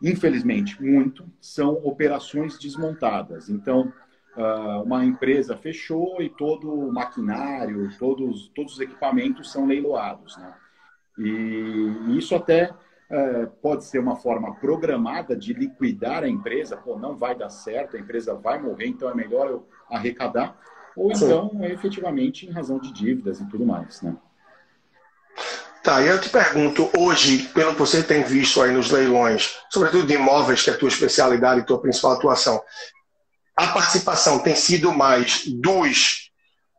infelizmente, 0.00 0.80
muito, 0.80 1.24
são 1.40 1.74
operações 1.84 2.58
desmontadas. 2.58 3.48
Então, 3.48 3.92
ah, 4.36 4.82
uma 4.84 5.04
empresa 5.04 5.56
fechou 5.56 6.20
e 6.20 6.28
todo 6.28 6.70
o 6.70 6.92
maquinário, 6.92 7.90
todos, 7.98 8.48
todos 8.54 8.74
os 8.74 8.80
equipamentos 8.80 9.50
são 9.50 9.66
leiloados. 9.66 10.36
Né? 10.36 10.54
E 11.18 12.16
isso 12.16 12.34
até 12.34 12.72
eh, 13.08 13.48
pode 13.62 13.84
ser 13.84 14.00
uma 14.00 14.16
forma 14.16 14.54
programada 14.56 15.36
de 15.36 15.52
liquidar 15.52 16.24
a 16.24 16.28
empresa, 16.28 16.76
pô, 16.76 16.98
não 16.98 17.16
vai 17.16 17.36
dar 17.36 17.50
certo, 17.50 17.96
a 17.96 18.00
empresa 18.00 18.34
vai 18.34 18.60
morrer, 18.60 18.88
então 18.88 19.08
é 19.08 19.14
melhor 19.14 19.48
eu 19.48 19.68
arrecadar, 19.88 20.58
ou 20.96 21.12
então, 21.12 21.50
Sim. 21.50 21.64
efetivamente, 21.66 22.46
em 22.46 22.50
razão 22.50 22.78
de 22.78 22.92
dívidas 22.92 23.40
e 23.40 23.46
tudo 23.46 23.64
mais. 23.64 24.02
Né? 24.02 24.16
Tá, 25.84 26.02
e 26.02 26.08
eu 26.08 26.20
te 26.20 26.28
pergunto, 26.28 26.90
hoje, 26.98 27.44
pelo 27.54 27.74
que 27.74 27.78
você 27.78 28.02
tem 28.02 28.24
visto 28.24 28.60
aí 28.60 28.72
nos 28.72 28.90
leilões, 28.90 29.56
sobretudo 29.70 30.04
de 30.04 30.14
imóveis, 30.14 30.64
que 30.64 30.70
é 30.70 30.72
a 30.72 30.76
tua 30.78 30.88
especialidade 30.88 31.60
e 31.60 31.64
tua 31.64 31.80
principal 31.80 32.12
atuação, 32.12 32.60
a 33.54 33.68
participação 33.68 34.40
tem 34.40 34.56
sido 34.56 34.92
mais 34.92 35.46
dos 35.46 36.25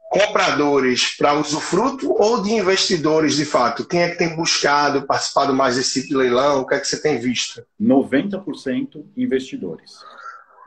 compradores 0.10 1.16
para 1.18 1.34
usufruto 1.40 2.12
ou 2.12 2.42
de 2.42 2.52
investidores 2.52 3.36
de 3.36 3.46
fato? 3.46 3.86
Quem 3.86 4.02
é 4.02 4.10
que 4.10 4.18
tem 4.18 4.36
buscado, 4.36 5.06
participado 5.06 5.54
mais 5.54 5.76
desse 5.76 6.02
tipo 6.02 6.10
de 6.10 6.16
leilão? 6.18 6.62
O 6.62 6.66
que 6.66 6.76
é 6.76 6.80
que 6.80 6.88
você 6.88 7.02
tem 7.02 7.20
visto? 7.20 7.64
90% 7.82 9.06
investidores. 9.16 10.00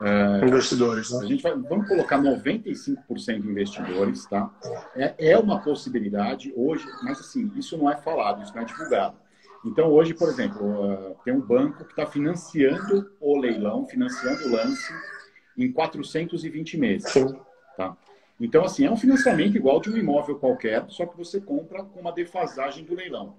É, 0.01 0.47
investidores, 0.47 1.11
né? 1.11 1.19
A 1.19 1.25
gente 1.25 1.43
vai, 1.43 1.53
vamos 1.53 1.87
colocar 1.87 2.19
95% 2.19 2.97
investidores, 3.45 4.25
tá? 4.25 4.49
É, 4.95 5.31
é 5.31 5.37
uma 5.37 5.61
possibilidade 5.61 6.51
hoje, 6.55 6.87
mas 7.03 7.19
assim, 7.19 7.51
isso 7.55 7.77
não 7.77 7.89
é 7.89 7.95
falado, 7.97 8.41
isso 8.41 8.53
não 8.55 8.63
é 8.63 8.65
divulgado. 8.65 9.15
Então, 9.63 9.91
hoje, 9.91 10.15
por 10.15 10.27
exemplo, 10.27 10.65
uh, 10.65 11.15
tem 11.23 11.31
um 11.31 11.39
banco 11.39 11.85
que 11.85 11.91
está 11.91 12.07
financiando 12.07 13.11
o 13.19 13.37
leilão, 13.37 13.85
financiando 13.85 14.47
o 14.47 14.51
lance 14.51 14.91
em 15.55 15.71
420 15.71 16.77
meses. 16.77 17.11
Sim. 17.11 17.37
Tá? 17.77 17.95
Então, 18.41 18.65
assim, 18.65 18.85
é 18.85 18.91
um 18.91 18.97
financiamento 18.97 19.55
igual 19.55 19.79
de 19.79 19.89
um 19.89 19.97
imóvel 19.97 20.35
qualquer, 20.35 20.83
só 20.89 21.05
que 21.05 21.17
você 21.17 21.39
compra 21.39 21.83
com 21.83 21.99
uma 21.99 22.11
defasagem 22.11 22.83
do 22.83 22.95
leilão. 22.95 23.35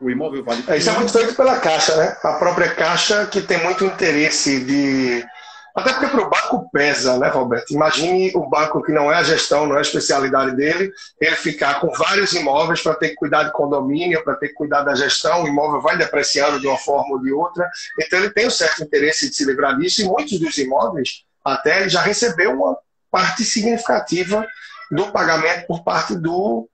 O 0.00 0.10
imóvel 0.10 0.42
vale. 0.42 0.64
É, 0.68 0.76
isso 0.76 0.90
é 0.90 0.92
muito 0.94 1.12
feito 1.12 1.34
pela 1.34 1.58
Caixa, 1.58 1.96
né? 1.96 2.16
A 2.22 2.34
própria 2.34 2.74
Caixa 2.74 3.26
que 3.26 3.40
tem 3.40 3.62
muito 3.62 3.84
interesse 3.84 4.64
de 4.64 5.24
até 5.76 5.92
porque 5.92 6.06
para 6.06 6.26
o 6.26 6.30
banco 6.30 6.70
pesa, 6.72 7.18
né, 7.18 7.28
Roberto? 7.28 7.70
Imagine 7.70 8.32
o 8.34 8.48
banco 8.48 8.82
que 8.82 8.90
não 8.90 9.12
é 9.12 9.16
a 9.16 9.22
gestão, 9.22 9.66
não 9.66 9.74
é 9.74 9.80
a 9.80 9.82
especialidade 9.82 10.56
dele, 10.56 10.90
ele 11.20 11.36
ficar 11.36 11.80
com 11.80 11.92
vários 11.92 12.32
imóveis 12.32 12.80
para 12.80 12.94
ter 12.94 13.10
que 13.10 13.16
cuidar 13.16 13.42
de 13.42 13.52
condomínio, 13.52 14.24
para 14.24 14.36
ter 14.36 14.48
que 14.48 14.54
cuidar 14.54 14.84
da 14.84 14.94
gestão, 14.94 15.42
o 15.42 15.48
imóvel 15.48 15.82
vai 15.82 15.98
depreciando 15.98 16.58
de 16.58 16.66
uma 16.66 16.78
forma 16.78 17.16
ou 17.16 17.20
de 17.20 17.30
outra. 17.30 17.68
Então 18.00 18.18
ele 18.18 18.30
tem 18.30 18.46
um 18.46 18.50
certo 18.50 18.82
interesse 18.82 19.28
de 19.28 19.36
se 19.36 19.44
livrar 19.44 19.76
disso, 19.76 20.00
e 20.00 20.06
muitos 20.06 20.40
dos 20.40 20.56
imóveis 20.56 21.24
até 21.44 21.82
ele 21.82 21.90
já 21.90 22.00
recebeu 22.00 22.52
uma 22.52 22.78
parte 23.10 23.44
significativa 23.44 24.46
do 24.90 25.10
pagamento 25.10 25.66
por 25.66 25.82
parte 25.82 26.14
do 26.14 26.68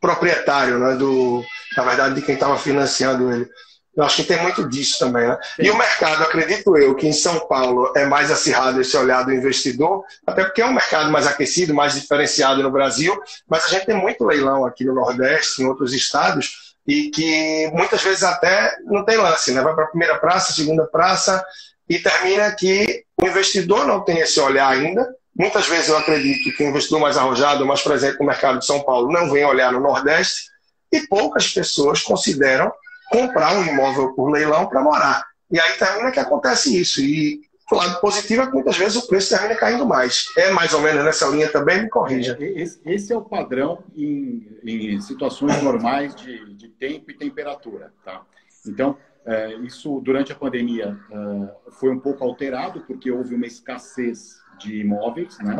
proprietário, 0.00 0.78
né, 0.78 0.94
do, 0.96 1.42
na 1.76 1.82
verdade, 1.82 2.14
de 2.16 2.22
quem 2.22 2.34
estava 2.34 2.58
financiando 2.58 3.32
ele. 3.32 3.48
Eu 3.96 4.02
acho 4.02 4.16
que 4.16 4.24
tem 4.24 4.42
muito 4.42 4.68
disso 4.68 4.98
também, 4.98 5.26
né? 5.26 5.38
E 5.58 5.70
o 5.70 5.78
mercado, 5.78 6.24
acredito 6.24 6.76
eu, 6.76 6.96
que 6.96 7.06
em 7.06 7.12
São 7.12 7.46
Paulo 7.46 7.92
é 7.96 8.04
mais 8.04 8.28
acirrado 8.28 8.80
esse 8.80 8.96
olhar 8.96 9.22
do 9.22 9.32
investidor, 9.32 10.04
até 10.26 10.44
porque 10.44 10.60
é 10.60 10.66
um 10.66 10.72
mercado 10.72 11.12
mais 11.12 11.28
aquecido, 11.28 11.72
mais 11.72 11.94
diferenciado 11.94 12.60
no 12.60 12.72
Brasil, 12.72 13.16
mas 13.48 13.64
a 13.64 13.68
gente 13.68 13.86
tem 13.86 13.96
muito 13.96 14.24
leilão 14.24 14.66
aqui 14.66 14.84
no 14.84 14.94
Nordeste, 14.94 15.62
em 15.62 15.66
outros 15.66 15.94
estados, 15.94 16.74
e 16.86 17.08
que 17.10 17.70
muitas 17.72 18.02
vezes 18.02 18.24
até 18.24 18.76
não 18.84 19.04
tem 19.04 19.16
lance, 19.16 19.52
né? 19.52 19.62
Vai 19.62 19.74
para 19.74 19.84
a 19.84 19.88
primeira 19.88 20.18
praça, 20.18 20.52
segunda 20.52 20.84
praça, 20.86 21.44
e 21.88 21.98
termina 21.98 22.50
que 22.52 23.04
o 23.16 23.26
investidor 23.26 23.86
não 23.86 24.04
tem 24.04 24.18
esse 24.18 24.40
olhar 24.40 24.68
ainda. 24.68 25.08
Muitas 25.36 25.66
vezes 25.66 25.88
eu 25.88 25.98
acredito 25.98 26.56
que 26.56 26.62
o 26.62 26.68
investidor 26.68 27.00
mais 27.00 27.16
arrojado, 27.16 27.66
mais 27.66 27.82
presente 27.82 28.18
no 28.20 28.26
mercado 28.26 28.60
de 28.60 28.66
São 28.66 28.82
Paulo, 28.82 29.12
não 29.12 29.30
vem 29.30 29.44
olhar 29.44 29.72
no 29.72 29.80
Nordeste, 29.80 30.50
e 30.92 31.00
poucas 31.08 31.48
pessoas 31.48 32.02
consideram 32.02 32.72
comprar 33.10 33.56
um 33.56 33.66
imóvel 33.66 34.14
por 34.14 34.30
leilão 34.30 34.66
para 34.66 34.82
morar. 34.82 35.24
E 35.50 35.58
aí 35.58 35.72
termina 35.76 36.10
que 36.10 36.20
acontece 36.20 36.80
isso. 36.80 37.00
E 37.00 37.40
o 37.70 37.76
lado 37.76 38.00
positivo 38.00 38.42
é 38.42 38.46
que 38.46 38.52
muitas 38.52 38.76
vezes 38.76 38.96
o 38.96 39.06
preço 39.06 39.30
termina 39.30 39.56
caindo 39.56 39.86
mais. 39.86 40.26
É 40.36 40.50
mais 40.50 40.72
ou 40.72 40.80
menos 40.80 41.04
nessa 41.04 41.26
linha 41.28 41.50
também, 41.50 41.82
me 41.82 41.88
corrija. 41.88 42.36
É, 42.40 42.62
esse, 42.62 42.80
esse 42.84 43.12
é 43.12 43.16
o 43.16 43.22
padrão 43.22 43.82
em, 43.96 44.46
em 44.64 45.00
situações 45.00 45.60
normais 45.62 46.14
de, 46.14 46.54
de, 46.54 46.68
tempo 46.68 47.10
e 47.10 47.14
temperatura. 47.14 47.92
Tá? 48.04 48.22
Então, 48.66 48.96
é, 49.26 49.54
isso 49.56 50.00
durante 50.00 50.30
a 50.30 50.36
pandemia 50.36 50.96
é, 51.10 51.70
foi 51.72 51.90
um 51.90 51.98
pouco 51.98 52.22
alterado, 52.24 52.80
porque 52.86 53.10
houve 53.10 53.34
uma 53.34 53.46
escassez 53.46 54.43
de 54.64 54.80
imóveis, 54.80 55.38
né? 55.38 55.56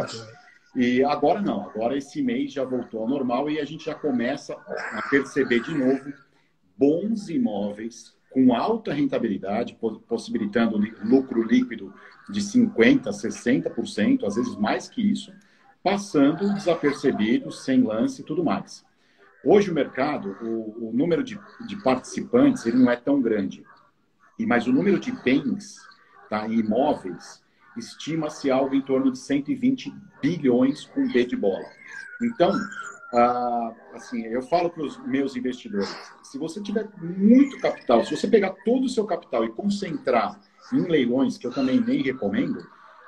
E 0.74 1.04
agora 1.04 1.40
não, 1.40 1.68
agora 1.68 1.96
esse 1.96 2.20
mês 2.20 2.52
já 2.52 2.64
voltou 2.64 3.02
ao 3.02 3.08
normal 3.08 3.48
e 3.48 3.60
a 3.60 3.64
gente 3.64 3.84
já 3.84 3.94
começa 3.94 4.54
a 4.54 5.02
perceber 5.08 5.60
de 5.60 5.72
novo 5.72 6.12
bons 6.76 7.28
imóveis 7.28 8.12
com 8.32 8.52
alta 8.52 8.92
rentabilidade, 8.92 9.78
possibilitando 10.08 10.76
lucro 11.04 11.44
líquido 11.44 11.94
de 12.28 12.40
50%, 12.40 13.04
60%, 13.04 14.26
às 14.26 14.34
vezes 14.34 14.56
mais 14.56 14.88
que 14.88 15.00
isso, 15.00 15.32
passando 15.84 16.52
desapercebido, 16.52 17.52
sem 17.52 17.82
lance 17.82 18.22
e 18.22 18.24
tudo 18.24 18.42
mais. 18.42 18.84
Hoje 19.44 19.70
o 19.70 19.74
mercado, 19.74 20.36
o, 20.42 20.88
o 20.88 20.92
número 20.92 21.22
de, 21.22 21.38
de, 21.68 21.76
participantes, 21.82 22.66
ele 22.66 22.78
não 22.78 22.90
é 22.90 22.96
tão 22.96 23.20
grande, 23.20 23.62
e 24.36 24.44
mas 24.44 24.66
o 24.66 24.72
número 24.72 24.98
de 24.98 25.12
bens, 25.12 25.76
tá, 26.28 26.48
imóveis, 26.48 27.43
estima-se 27.76 28.50
algo 28.50 28.74
em 28.74 28.82
torno 28.82 29.10
de 29.10 29.18
120 29.18 29.94
bilhões 30.22 30.84
com 30.86 31.06
B 31.08 31.24
de 31.24 31.36
bola. 31.36 31.64
Então, 32.22 32.52
ah, 33.12 33.72
assim, 33.94 34.22
eu 34.24 34.42
falo 34.42 34.70
para 34.70 34.82
os 34.82 34.98
meus 35.06 35.36
investidores, 35.36 35.94
se 36.22 36.38
você 36.38 36.60
tiver 36.60 36.88
muito 37.00 37.58
capital, 37.60 38.04
se 38.04 38.16
você 38.16 38.26
pegar 38.26 38.54
todo 38.64 38.84
o 38.84 38.88
seu 38.88 39.04
capital 39.04 39.44
e 39.44 39.52
concentrar 39.52 40.40
em 40.72 40.82
leilões, 40.82 41.38
que 41.38 41.46
eu 41.46 41.52
também 41.52 41.80
nem 41.80 42.02
recomendo, 42.02 42.66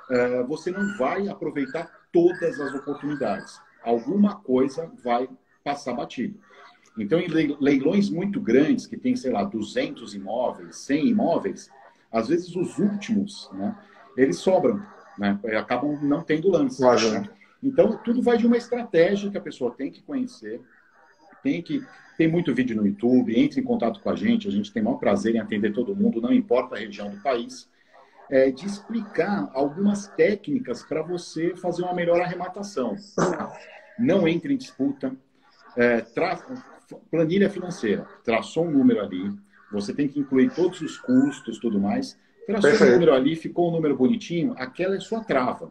ah, 0.09 0.43
você 0.47 0.71
não 0.71 0.97
vai 0.97 1.27
aproveitar 1.27 1.89
todas 2.11 2.59
as 2.59 2.73
oportunidades. 2.73 3.59
Alguma 3.83 4.35
coisa 4.35 4.91
vai 5.03 5.29
passar 5.63 5.93
batido. 5.93 6.39
Então, 6.97 7.19
em 7.19 7.27
leilões 7.59 8.09
muito 8.09 8.41
grandes, 8.41 8.87
que 8.87 8.97
tem, 8.97 9.15
sei 9.15 9.31
lá, 9.31 9.43
200 9.43 10.15
imóveis, 10.15 10.77
100 10.77 11.07
imóveis, 11.09 11.69
às 12.11 12.29
vezes 12.29 12.55
os 12.55 12.79
últimos, 12.79 13.49
né, 13.53 13.77
eles 14.17 14.37
sobram, 14.37 14.81
né, 15.17 15.39
acabam 15.57 15.97
não 16.01 16.23
tendo 16.23 16.49
lance. 16.49 16.81
Né? 16.81 17.29
Então, 17.63 17.97
tudo 17.97 18.21
vai 18.21 18.37
de 18.37 18.47
uma 18.47 18.57
estratégia 18.57 19.29
que 19.29 19.37
a 19.37 19.41
pessoa 19.41 19.71
tem 19.71 19.91
que 19.91 20.01
conhecer, 20.01 20.59
tem 21.43 21.61
que. 21.61 21.85
Tem 22.17 22.27
muito 22.27 22.51
vídeo 22.51 22.75
no 22.75 22.87
YouTube, 22.87 23.39
entre 23.39 23.61
em 23.61 23.63
contato 23.63 23.99
com 23.99 24.09
a 24.09 24.15
gente, 24.15 24.47
a 24.47 24.51
gente 24.51 24.73
tem 24.73 24.81
o 24.81 24.85
maior 24.85 24.97
prazer 24.97 25.35
em 25.35 25.39
atender 25.39 25.71
todo 25.71 25.95
mundo, 25.95 26.19
não 26.19 26.33
importa 26.33 26.73
a 26.73 26.79
região 26.79 27.11
do 27.11 27.21
país, 27.21 27.69
é, 28.27 28.49
de 28.49 28.65
explicar 28.65 29.51
algumas 29.53 30.07
técnicas 30.07 30.81
para 30.81 31.03
você 31.03 31.55
fazer 31.55 31.83
uma 31.83 31.93
melhor 31.93 32.19
arrematação. 32.19 32.95
Não 33.99 34.27
entre 34.27 34.51
em 34.51 34.57
disputa, 34.57 35.15
é, 35.75 36.01
tra... 36.01 36.39
planilha 37.11 37.51
financeira, 37.51 38.07
traçou 38.23 38.65
um 38.65 38.71
número 38.71 38.99
ali, 38.99 39.31
você 39.71 39.93
tem 39.93 40.07
que 40.07 40.19
incluir 40.19 40.49
todos 40.55 40.81
os 40.81 40.97
custos, 40.97 41.59
tudo 41.59 41.79
mais. 41.79 42.17
Traçou 42.47 42.69
Perfeito. 42.69 42.91
um 42.91 42.93
número 42.93 43.13
ali, 43.13 43.35
ficou 43.35 43.67
um 43.67 43.73
número 43.73 43.97
bonitinho, 43.97 44.55
aquela 44.57 44.95
é 44.95 44.99
sua 45.01 45.21
trava. 45.21 45.69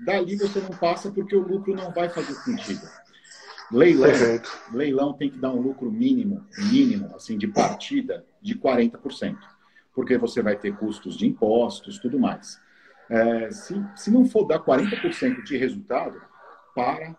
Dali 0.00 0.36
você 0.36 0.58
não 0.58 0.70
passa 0.70 1.10
porque 1.10 1.36
o 1.36 1.46
lucro 1.46 1.74
não 1.74 1.92
vai 1.92 2.08
fazer 2.08 2.32
sentido. 2.32 2.88
Leilão, 3.70 4.10
leilão 4.72 5.12
tem 5.12 5.30
que 5.30 5.38
dar 5.38 5.50
um 5.50 5.60
lucro 5.60 5.90
mínimo, 5.90 6.46
mínimo, 6.70 7.14
assim, 7.14 7.36
de 7.36 7.46
partida 7.46 8.24
de 8.40 8.54
40%, 8.54 9.36
porque 9.94 10.16
você 10.16 10.42
vai 10.42 10.56
ter 10.56 10.74
custos 10.76 11.16
de 11.16 11.26
impostos, 11.26 11.98
tudo 11.98 12.18
mais. 12.18 12.58
É, 13.10 13.50
se, 13.50 13.74
se 13.94 14.10
não 14.10 14.24
for 14.24 14.46
dar 14.46 14.60
40% 14.60 15.42
de 15.42 15.58
resultado, 15.58 16.20
para, 16.74 17.14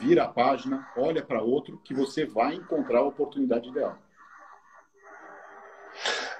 vira 0.00 0.24
a 0.24 0.28
página, 0.28 0.86
olha 0.96 1.22
para 1.22 1.42
outro, 1.42 1.80
que 1.84 1.94
você 1.94 2.26
vai 2.26 2.54
encontrar 2.54 2.98
a 3.00 3.06
oportunidade 3.06 3.68
ideal. 3.68 3.98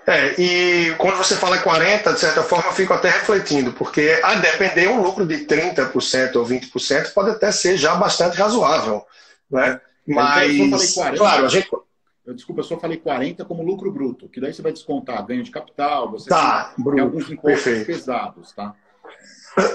É, 0.09 0.35
e 0.41 0.95
quando 0.95 1.19
você 1.19 1.37
fala 1.37 1.59
40%, 1.59 2.15
de 2.15 2.21
certa 2.21 2.43
forma, 2.43 2.71
eu 2.71 2.73
fico 2.73 2.95
até 2.95 3.11
refletindo, 3.11 3.75
porque 3.75 4.19
a 4.23 4.37
depender 4.37 4.89
um 4.89 5.03
lucro 5.03 5.27
de 5.27 5.45
30% 5.45 6.37
ou 6.37 6.47
20% 6.47 7.13
pode 7.13 7.33
até 7.33 7.53
ser 7.53 7.77
já 7.77 7.95
bastante 7.95 8.39
razoável. 8.39 9.05
Né? 9.51 9.79
Mas, 10.07 10.55
então, 10.55 10.65
eu 10.65 10.71
falei 10.71 10.95
40, 10.95 11.19
claro, 11.19 11.45
a 11.45 11.49
gente... 11.49 11.69
Eu, 12.25 12.35
desculpa, 12.35 12.63
eu 12.63 12.65
só 12.65 12.79
falei 12.79 12.97
40 12.97 13.45
como 13.45 13.63
lucro 13.63 13.93
bruto, 13.93 14.31
que 14.31 14.41
daí 14.41 14.55
você 14.55 14.63
vai 14.63 14.73
descontar 14.73 15.27
ganho 15.27 15.43
de 15.43 15.51
capital, 15.51 16.11
você 16.11 16.31
tá, 16.31 16.73
tem, 16.75 16.83
bruto, 16.83 17.03
alguns 17.03 17.31
impostos 17.31 17.65
perfeito. 17.65 17.87
pesados, 17.87 18.53
tá? 18.53 18.75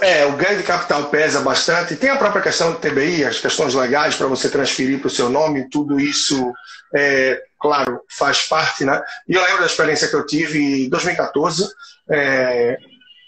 É, 0.02 0.26
o 0.26 0.36
ganho 0.36 0.58
de 0.58 0.64
capital 0.64 1.10
pesa 1.10 1.42
bastante. 1.42 1.96
Tem 1.96 2.10
a 2.10 2.18
própria 2.18 2.42
questão 2.42 2.72
do 2.72 2.80
TBI, 2.80 3.26
as 3.26 3.40
questões 3.40 3.76
legais 3.76 4.16
para 4.16 4.28
você 4.28 4.50
transferir 4.50 5.00
para 5.00 5.08
o 5.08 5.12
seu 5.12 5.30
nome, 5.30 5.70
tudo 5.70 6.00
isso, 6.00 6.52
é, 6.96 7.42
claro, 7.64 8.02
faz 8.10 8.44
parte, 8.44 8.84
né? 8.84 9.02
E 9.26 9.34
eu 9.34 9.42
lembro 9.42 9.62
da 9.62 9.66
experiência 9.66 10.10
que 10.10 10.16
eu 10.16 10.26
tive 10.26 10.86
em 10.86 10.90
2014. 10.90 11.66
É, 12.10 12.78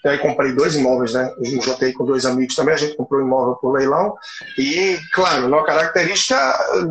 aí 0.05 0.17
comprei 0.17 0.51
dois 0.51 0.75
imóveis, 0.75 1.13
né? 1.13 1.33
Eu 1.39 1.61
juntei 1.61 1.93
com 1.93 2.05
dois 2.05 2.25
amigos 2.25 2.53
também, 2.53 2.75
a 2.75 2.77
gente 2.77 2.97
comprou 2.97 3.21
um 3.21 3.25
imóvel 3.25 3.55
por 3.55 3.71
leilão. 3.71 4.13
E, 4.57 4.99
claro, 5.13 5.47
uma 5.47 5.63
característica 5.63 6.35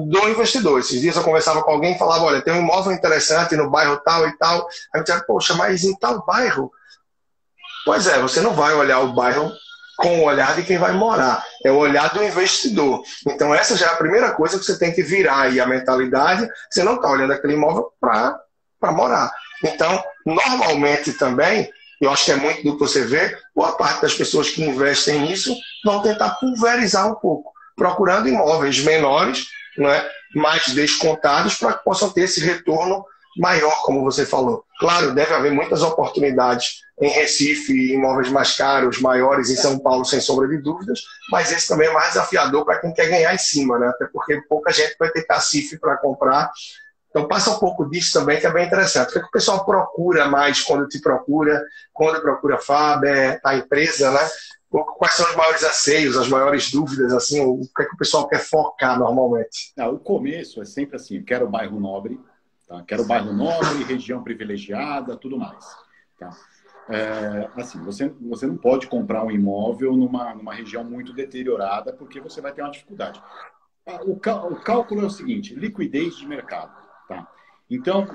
do 0.09 0.29
investidor. 0.31 0.81
Esses 0.81 1.03
dias 1.03 1.15
eu 1.15 1.23
conversava 1.23 1.63
com 1.63 1.71
alguém 1.71 1.95
e 1.95 1.99
falava: 1.99 2.25
olha, 2.25 2.41
tem 2.41 2.55
um 2.55 2.63
imóvel 2.63 2.93
interessante 2.93 3.55
no 3.55 3.71
bairro 3.71 4.01
tal 4.03 4.27
e 4.27 4.37
tal. 4.39 4.67
Aí 4.95 5.01
eu 5.01 5.05
dizia, 5.05 5.23
poxa, 5.27 5.53
mas 5.53 5.85
em 5.85 5.95
tal 5.99 6.25
bairro 6.25 6.73
Pois 7.85 8.07
é, 8.07 8.19
você 8.19 8.41
não 8.41 8.55
vai 8.55 8.73
olhar 8.73 9.01
o 9.01 9.13
bairro 9.13 9.53
com 9.97 10.21
o 10.21 10.25
olhar 10.25 10.57
de 10.57 10.63
quem 10.63 10.79
vai 10.79 10.93
morar, 10.93 11.45
é 11.65 11.71
o 11.71 11.77
olhar 11.77 12.13
do 12.13 12.23
investidor. 12.23 13.03
Então, 13.27 13.55
essa 13.55 13.77
já 13.77 13.87
é 13.87 13.91
a 13.91 13.97
primeira 13.97 14.33
coisa 14.33 14.59
que 14.59 14.65
você 14.65 14.79
tem 14.79 14.93
que 14.93 15.03
virar 15.03 15.43
aí 15.43 15.61
a 15.61 15.67
mentalidade. 15.67 16.49
Você 16.71 16.83
não 16.83 16.97
está 16.97 17.09
olhando 17.09 17.33
aquele 17.33 17.55
imóvel 17.55 17.91
para 18.01 18.93
morar. 18.93 19.33
Então, 19.63 20.03
normalmente 20.27 21.13
também, 21.13 21.71
eu 22.01 22.11
acho 22.11 22.25
que 22.25 22.33
é 22.33 22.37
muito 22.37 22.63
do 22.63 22.73
que 22.73 22.81
você 22.81 23.05
vê, 23.05 23.37
boa 23.55 23.73
parte 23.73 24.03
das 24.03 24.15
pessoas 24.15 24.51
que 24.51 24.63
investem 24.65 25.21
nisso 25.21 25.55
vão 25.85 26.03
tentar 26.03 26.31
pulverizar 26.41 27.11
um 27.11 27.15
pouco, 27.15 27.53
procurando 27.77 28.29
imóveis 28.29 28.81
menores, 28.81 29.47
não 29.79 29.89
é? 29.89 30.09
mais 30.35 30.69
descontados, 30.75 31.55
para 31.55 31.75
que 31.75 31.85
possam 31.85 32.11
ter 32.11 32.23
esse 32.23 32.41
retorno 32.41 33.05
maior, 33.37 33.83
como 33.83 34.03
você 34.03 34.25
falou. 34.25 34.65
Claro, 34.79 35.15
deve 35.15 35.33
haver 35.33 35.53
muitas 35.53 35.83
oportunidades 35.83 36.83
em 37.01 37.09
Recife, 37.09 37.93
imóveis 37.93 38.31
mais 38.31 38.57
caros, 38.57 39.01
maiores 39.01 39.51
em 39.51 39.57
São 39.57 39.79
Paulo, 39.79 40.05
sem 40.05 40.21
sombra 40.21 40.47
de 40.47 40.59
dúvidas, 40.59 41.03
mas 41.31 41.51
esse 41.51 41.67
também 41.67 41.89
é 41.89 41.93
mais 41.93 42.09
desafiador 42.09 42.65
para 42.65 42.81
quem 42.81 42.93
quer 42.93 43.09
ganhar 43.09 43.35
em 43.35 43.39
cima, 43.39 43.79
né? 43.79 43.89
Até 43.89 44.07
porque 44.07 44.41
pouca 44.49 44.73
gente 44.73 44.97
vai 44.99 45.11
ter 45.11 45.25
cacife 45.25 45.79
para 45.79 45.97
comprar. 45.97 46.51
Então 47.11 47.29
passa 47.29 47.51
um 47.51 47.59
pouco 47.59 47.89
disso 47.89 48.13
também, 48.19 48.41
que 48.41 48.47
é 48.47 48.53
bem 48.53 48.67
interessante. 48.67 49.11
O 49.11 49.13
que, 49.13 49.19
é 49.19 49.23
o 49.23 49.31
pessoal 49.31 49.65
procura 49.65 50.27
mais 50.27 50.63
quando 50.63 50.89
te 50.89 51.01
procura, 51.01 51.65
quando 51.93 52.21
procura 52.21 52.59
é 53.07 53.41
a 53.45 53.57
empresa, 53.57 54.11
né? 54.11 54.29
Quais 54.99 55.15
são 55.15 55.29
os 55.29 55.37
maiores 55.37 55.63
anseios, 55.63 56.17
as 56.17 56.29
maiores 56.29 56.73
dúvidas, 56.73 57.13
assim, 57.13 57.41
o 57.41 57.61
que 57.77 57.83
é 57.83 57.85
que 57.85 57.95
o 57.95 57.99
pessoal 57.99 58.27
quer 58.27 58.41
focar 58.41 58.99
normalmente? 58.99 59.73
Ah, 59.79 59.89
o 59.89 60.01
começo 60.01 60.61
é 60.61 60.65
sempre 60.65 60.97
assim, 60.97 61.23
quero 61.23 61.49
bairro 61.49 61.79
nobre, 61.79 62.19
tá? 62.67 62.83
quero 62.87 63.07
bairro 63.07 63.33
nobre, 63.33 63.85
região 63.85 64.23
privilegiada, 64.23 65.17
tudo 65.17 65.39
mais. 65.39 65.65
Tá? 66.19 66.31
É, 66.89 67.49
assim, 67.57 67.83
você, 67.83 68.09
você 68.21 68.47
não 68.47 68.57
pode 68.57 68.87
comprar 68.87 69.25
um 69.25 69.31
imóvel 69.31 69.97
numa, 69.97 70.35
numa 70.35 70.53
região 70.53 70.85
muito 70.85 71.13
deteriorada 71.13 71.93
porque 71.93 72.21
você 72.21 72.41
vai 72.41 72.53
ter 72.53 72.63
uma 72.63 72.71
dificuldade. 72.71 73.23
Ah, 73.87 74.03
o, 74.03 74.13
o 74.13 74.57
cálculo 74.61 75.03
é 75.03 75.05
o 75.05 75.11
seguinte, 75.11 75.55
liquidez 75.55 76.17
de 76.17 76.27
mercado. 76.27 76.75
Tá? 77.09 77.27
Então, 77.71 78.07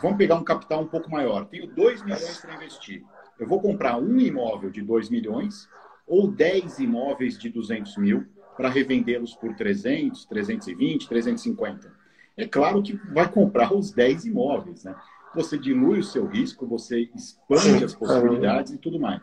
vamos 0.00 0.18
pegar 0.18 0.36
um 0.36 0.44
capital 0.44 0.82
um 0.82 0.86
pouco 0.86 1.10
maior. 1.10 1.46
Tenho 1.46 1.66
2 1.66 2.02
milhões 2.02 2.38
para 2.38 2.54
investir. 2.54 3.02
Eu 3.38 3.46
vou 3.46 3.60
comprar 3.60 3.96
um 3.98 4.18
imóvel 4.18 4.70
de 4.70 4.82
2 4.82 5.10
milhões 5.10 5.68
ou 6.06 6.30
10 6.30 6.78
imóveis 6.78 7.38
de 7.38 7.48
200 7.48 7.96
mil 7.96 8.26
para 8.56 8.68
revendê-los 8.68 9.34
por 9.34 9.54
300, 9.54 10.24
320, 10.26 11.08
350. 11.08 12.01
É 12.36 12.46
claro 12.46 12.82
que 12.82 12.98
vai 13.12 13.30
comprar 13.30 13.72
os 13.72 13.90
10 13.90 14.26
imóveis, 14.26 14.84
né? 14.84 14.94
você 15.34 15.58
dilui 15.58 16.00
o 16.00 16.04
seu 16.04 16.26
risco, 16.26 16.66
você 16.66 17.08
expande 17.14 17.84
as 17.84 17.94
possibilidades 17.94 18.72
e 18.72 18.78
tudo 18.78 18.98
mais. 19.00 19.22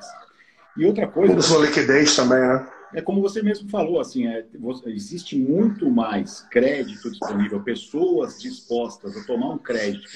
E 0.77 0.85
outra 0.85 1.07
coisa. 1.07 1.37
A 1.37 1.41
sua 1.41 1.65
liquidez 1.65 2.15
também, 2.15 2.39
né? 2.39 2.67
É 2.91 3.01
como 3.01 3.21
você 3.21 3.43
mesmo 3.43 3.69
falou, 3.69 3.99
assim, 3.99 4.25
é, 4.25 4.43
existe 4.87 5.37
muito 5.37 5.91
mais 5.91 6.41
crédito 6.49 7.11
disponível, 7.11 7.61
pessoas 7.61 8.41
dispostas 8.41 9.15
a 9.15 9.23
tomar 9.25 9.51
um 9.51 9.59
crédito 9.59 10.07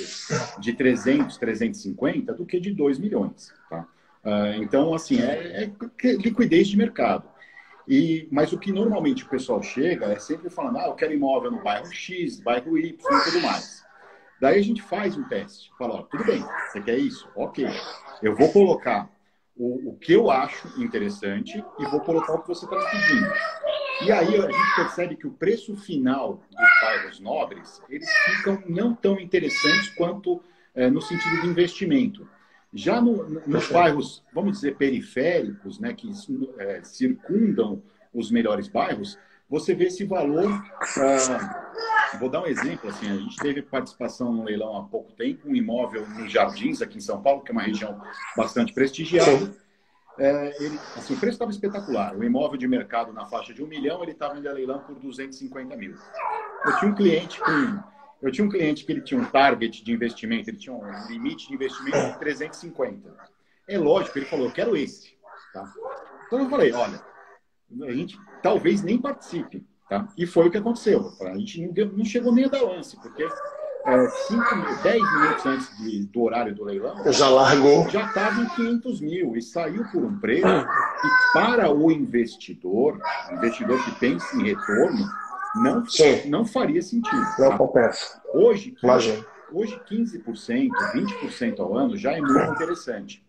de 0.59 0.73
300, 0.73 1.37
350 1.37 2.33
do 2.33 2.45
que 2.45 2.59
de 2.59 2.71
2 2.71 2.97
milhões. 2.97 3.53
Tá? 3.69 3.85
Uh, 4.25 4.63
então, 4.63 4.91
assim, 4.95 5.21
é, 5.21 5.65
é, 5.65 6.11
liquidez 6.13 6.67
de 6.67 6.75
mercado. 6.75 7.25
E, 7.87 8.27
mas 8.31 8.53
o 8.53 8.57
que 8.57 8.71
normalmente 8.71 9.23
o 9.23 9.29
pessoal 9.29 9.61
chega 9.61 10.05
é 10.07 10.19
sempre 10.19 10.49
falando, 10.49 10.77
ah, 10.77 10.87
eu 10.87 10.93
quero 10.93 11.13
imóvel 11.13 11.51
no 11.51 11.61
bairro 11.61 11.91
X, 11.91 12.39
bairro 12.39 12.77
Y 12.77 12.91
e 12.91 12.97
tudo 12.97 13.41
mais. 13.41 13.83
Daí 14.39 14.59
a 14.59 14.63
gente 14.63 14.81
faz 14.81 15.17
um 15.17 15.23
teste. 15.23 15.71
Fala, 15.77 15.95
ó, 15.95 16.01
tudo 16.03 16.25
bem, 16.25 16.43
você 16.67 16.81
quer 16.81 16.97
isso? 16.97 17.29
Ok. 17.35 17.65
Eu 18.21 18.35
vou 18.35 18.51
colocar 18.51 19.09
o, 19.55 19.91
o 19.91 19.97
que 19.97 20.13
eu 20.13 20.31
acho 20.31 20.67
interessante 20.81 21.63
e 21.79 21.85
vou 21.85 22.01
colocar 22.01 22.33
o 22.33 22.41
que 22.41 22.47
você 22.47 22.65
está 22.65 22.77
pedindo. 22.77 23.31
E 24.05 24.11
aí 24.11 24.35
a 24.35 24.51
gente 24.51 24.75
percebe 24.75 25.15
que 25.15 25.27
o 25.27 25.31
preço 25.31 25.75
final 25.75 26.41
dos 26.49 26.81
bairros 26.81 27.19
nobres, 27.19 27.81
eles 27.89 28.09
ficam 28.09 28.61
não 28.67 28.93
tão 28.93 29.19
interessantes 29.19 29.89
quanto 29.95 30.41
é, 30.75 30.89
no 30.89 31.01
sentido 31.01 31.41
de 31.41 31.47
investimento. 31.47 32.27
Já 32.73 32.99
no, 32.99 33.41
nos 33.45 33.69
bairros, 33.69 34.23
vamos 34.33 34.53
dizer, 34.53 34.75
periféricos, 34.75 35.79
né, 35.79 35.93
que 35.93 36.09
é, 36.57 36.81
circundam 36.83 37.83
os 38.13 38.31
melhores 38.31 38.67
bairros, 38.67 39.17
você 39.49 39.75
vê 39.75 39.85
esse 39.85 40.03
valor. 40.03 40.49
Uh, 40.49 42.17
vou 42.19 42.29
dar 42.29 42.41
um 42.41 42.47
exemplo. 42.47 42.89
Assim, 42.89 43.09
a 43.09 43.15
gente 43.15 43.37
teve 43.37 43.61
participação 43.61 44.33
no 44.33 44.43
leilão 44.43 44.75
há 44.77 44.83
pouco 44.83 45.11
tempo, 45.11 45.47
um 45.47 45.55
imóvel 45.55 46.07
nos 46.09 46.31
Jardins, 46.31 46.81
aqui 46.81 46.97
em 46.97 47.01
São 47.01 47.21
Paulo, 47.21 47.41
que 47.43 47.51
é 47.51 47.53
uma 47.53 47.61
região 47.61 48.01
bastante 48.35 48.73
prestigiada. 48.73 49.53
É, 50.17 50.63
ele, 50.63 50.79
assim, 50.95 51.13
o 51.13 51.17
preço 51.17 51.35
estava 51.35 51.51
espetacular. 51.51 52.15
O 52.15 52.23
imóvel 52.23 52.57
de 52.57 52.67
mercado 52.67 53.13
na 53.13 53.25
faixa 53.25 53.53
de 53.53 53.63
um 53.63 53.67
milhão, 53.67 54.01
ele 54.01 54.11
estava 54.11 54.37
em 54.37 54.41
leilão 54.41 54.79
por 54.79 54.95
250 54.95 55.75
mil. 55.75 55.95
Eu 56.65 56.79
tinha 56.79 56.91
um 56.91 56.95
cliente 56.95 57.39
com 57.39 57.83
eu 58.23 58.31
tinha 58.31 58.47
um 58.47 58.49
cliente 58.49 58.85
que 58.85 58.91
ele 58.91 59.01
tinha 59.01 59.19
um 59.19 59.25
target 59.25 59.83
de 59.83 59.91
investimento, 59.91 60.49
ele 60.49 60.57
tinha 60.57 60.73
um 60.73 61.07
limite 61.07 61.49
de 61.49 61.53
investimento 61.53 62.13
de 62.13 62.19
350. 62.19 63.13
É 63.67 63.77
lógico, 63.77 64.17
ele 64.17 64.25
falou, 64.25 64.45
eu 64.45 64.51
quero 64.51 64.77
esse. 64.77 65.11
Tá? 65.53 65.69
Então 66.25 66.39
eu 66.39 66.49
falei, 66.49 66.71
olha, 66.71 67.01
a 67.83 67.91
gente 67.91 68.17
talvez 68.41 68.81
nem 68.81 68.97
participe. 68.97 69.65
Tá? 69.89 70.07
E 70.17 70.25
foi 70.25 70.47
o 70.47 70.51
que 70.51 70.57
aconteceu. 70.57 71.11
A 71.21 71.37
gente 71.37 71.65
não, 71.65 71.73
deu, 71.73 71.91
não 71.91 72.05
chegou 72.05 72.33
nem 72.33 72.45
a 72.45 72.47
dar 72.47 72.61
lance, 72.61 72.95
porque 73.01 73.23
é, 73.85 74.09
cinco, 74.27 74.81
10 74.81 75.01
minutos 75.01 75.45
antes 75.45 75.77
de, 75.77 76.05
do 76.05 76.21
horário 76.21 76.55
do 76.55 76.63
leilão, 76.63 77.11
já 77.11 77.27
largou. 77.27 77.89
Já 77.89 78.05
estava 78.07 78.39
em 78.39 78.47
500 78.47 79.01
mil 79.01 79.35
e 79.35 79.41
saiu 79.41 79.83
por 79.91 80.01
um 80.01 80.17
preço 80.19 80.47
que, 80.47 81.33
para 81.33 81.69
o 81.69 81.91
investidor, 81.91 83.01
investidor 83.33 83.83
que 83.83 83.91
pensa 83.99 84.33
em 84.37 84.43
retorno, 84.43 85.05
não, 85.55 85.83
não 86.27 86.45
faria 86.45 86.81
sentido. 86.81 87.21
Não 87.39 87.49
tá? 87.49 87.57
compensa. 87.57 88.21
Hoje, 88.33 88.75
hoje 89.51 89.79
15%, 89.89 90.69
20% 90.93 91.59
ao 91.59 91.77
ano 91.77 91.97
já 91.97 92.13
é 92.13 92.21
muito 92.21 92.51
interessante. 92.51 93.23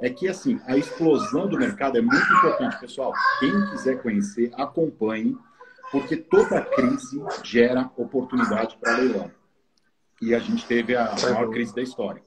É 0.00 0.10
que, 0.10 0.28
assim, 0.28 0.60
a 0.66 0.76
explosão 0.76 1.48
do 1.48 1.58
mercado 1.58 1.96
é 1.96 2.02
muito 2.02 2.32
importante. 2.34 2.78
Pessoal, 2.78 3.12
quem 3.40 3.70
quiser 3.70 4.02
conhecer, 4.02 4.52
acompanhe, 4.54 5.36
porque 5.90 6.16
toda 6.16 6.60
crise 6.60 7.22
gera 7.42 7.90
oportunidade 7.96 8.76
para 8.76 8.98
leilão. 8.98 9.30
E 10.20 10.34
a 10.34 10.38
gente 10.38 10.66
teve 10.66 10.94
a 10.94 11.14
maior 11.22 11.50
crise 11.50 11.74
da 11.74 11.82
história. 11.82 12.22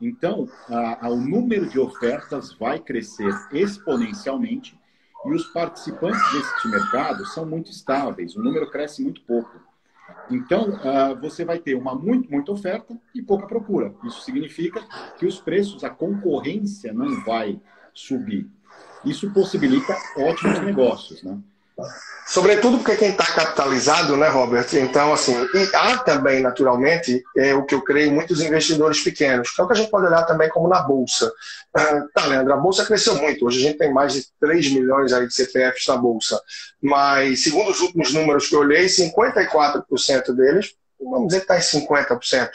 Então, 0.00 0.48
a, 0.68 1.06
a, 1.06 1.08
o 1.08 1.16
número 1.16 1.68
de 1.68 1.78
ofertas 1.78 2.52
vai 2.54 2.78
crescer 2.78 3.32
exponencialmente 3.52 4.78
e 5.26 5.32
os 5.32 5.46
participantes 5.48 6.20
deste 6.32 6.68
mercado 6.68 7.24
são 7.26 7.46
muito 7.46 7.70
estáveis, 7.70 8.36
o 8.36 8.42
número 8.42 8.70
cresce 8.70 9.02
muito 9.02 9.22
pouco. 9.22 9.60
Então, 10.30 10.70
uh, 10.70 11.18
você 11.20 11.44
vai 11.44 11.58
ter 11.58 11.74
uma 11.74 11.94
muito, 11.94 12.30
muita 12.30 12.52
oferta 12.52 12.98
e 13.14 13.22
pouca 13.22 13.46
procura. 13.46 13.94
Isso 14.04 14.22
significa 14.22 14.82
que 15.18 15.26
os 15.26 15.40
preços, 15.40 15.84
a 15.84 15.90
concorrência 15.90 16.92
não 16.92 17.24
vai 17.24 17.60
subir. 17.92 18.48
Isso 19.04 19.30
possibilita 19.32 19.94
ótimos 20.18 20.60
negócios, 20.60 21.22
né? 21.22 21.38
Sobretudo 22.26 22.78
porque 22.78 22.96
quem 22.96 23.10
está 23.10 23.26
capitalizado, 23.26 24.16
né, 24.16 24.28
Robert? 24.28 24.66
Então, 24.72 25.12
assim, 25.12 25.34
e 25.54 25.76
há 25.76 25.98
também, 25.98 26.40
naturalmente, 26.40 27.22
é 27.36 27.54
o 27.54 27.64
que 27.66 27.74
eu 27.74 27.82
creio, 27.82 28.12
muitos 28.12 28.40
investidores 28.40 29.02
pequenos, 29.02 29.50
que 29.50 29.60
é 29.60 29.64
o 29.64 29.66
que 29.66 29.74
a 29.74 29.76
gente 29.76 29.90
pode 29.90 30.06
olhar 30.06 30.22
também 30.24 30.48
como 30.48 30.66
na 30.66 30.80
Bolsa. 30.80 31.30
Ah, 31.74 32.04
tá, 32.14 32.26
Leandro, 32.26 32.54
a 32.54 32.56
Bolsa 32.56 32.86
cresceu 32.86 33.16
muito. 33.16 33.44
Hoje 33.44 33.58
a 33.58 33.68
gente 33.68 33.78
tem 33.78 33.92
mais 33.92 34.14
de 34.14 34.26
3 34.40 34.72
milhões 34.72 35.12
aí 35.12 35.26
de 35.26 35.34
CPFs 35.34 35.86
na 35.86 35.96
Bolsa. 35.96 36.40
Mas, 36.80 37.42
segundo 37.42 37.70
os 37.70 37.80
últimos 37.80 38.12
números 38.14 38.48
que 38.48 38.54
eu 38.54 38.60
olhei, 38.60 38.86
54% 38.86 40.32
deles, 40.34 40.74
vamos 40.98 41.26
dizer 41.28 41.44
que 41.44 41.52
está 41.52 41.58
em 41.58 41.86
50%, 41.86 42.50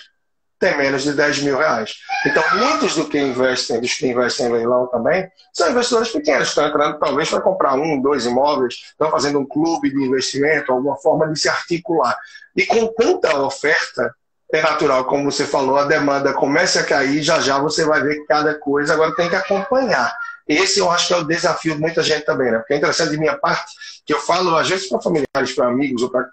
tem 0.59 0.77
menos 0.77 1.03
de 1.03 1.13
10 1.13 1.43
mil 1.43 1.57
reais. 1.57 1.95
Então, 2.25 2.43
muitos 2.57 2.95
do 2.95 3.05
que 3.05 3.17
investem, 3.17 3.79
dos 3.79 3.93
que 3.93 4.07
investem 4.07 4.47
em 4.47 4.51
leilão 4.51 4.87
também, 4.87 5.29
são 5.53 5.69
investidores 5.71 6.09
pequenos, 6.09 6.49
estão 6.49 6.67
entrando 6.67 6.99
talvez 6.99 7.29
para 7.29 7.41
comprar 7.41 7.75
um, 7.75 8.01
dois 8.01 8.25
imóveis, 8.25 8.75
estão 8.91 9.09
fazendo 9.09 9.39
um 9.39 9.45
clube 9.45 9.89
de 9.89 10.03
investimento, 10.03 10.71
alguma 10.71 10.97
forma 10.97 11.31
de 11.31 11.39
se 11.39 11.47
articular. 11.47 12.17
E 12.55 12.65
com 12.65 12.87
tanta 12.87 13.39
oferta, 13.39 14.13
é 14.51 14.61
natural, 14.61 15.05
como 15.05 15.31
você 15.31 15.45
falou, 15.45 15.77
a 15.77 15.85
demanda 15.85 16.33
começa 16.33 16.81
a 16.81 16.83
cair, 16.83 17.21
já 17.21 17.39
já 17.39 17.59
você 17.59 17.85
vai 17.85 18.01
ver 18.01 18.25
cada 18.25 18.55
coisa, 18.55 18.93
agora 18.93 19.15
tem 19.15 19.29
que 19.29 19.35
acompanhar. 19.35 20.13
Esse 20.47 20.79
eu 20.79 20.89
acho 20.89 21.07
que 21.07 21.13
é 21.13 21.17
o 21.17 21.23
desafio 21.23 21.75
de 21.75 21.81
muita 21.81 22.01
gente 22.01 22.25
também, 22.25 22.51
né? 22.51 22.57
Porque 22.57 22.73
é 22.73 22.77
interessante 22.77 23.11
de 23.11 23.19
minha 23.19 23.37
parte, 23.37 23.71
que 24.03 24.11
eu 24.11 24.19
falo 24.19 24.57
às 24.57 24.67
vezes 24.67 24.89
para 24.89 24.99
familiares, 24.99 25.53
para 25.55 25.67
amigos 25.67 26.01
ou 26.01 26.09
para 26.09 26.27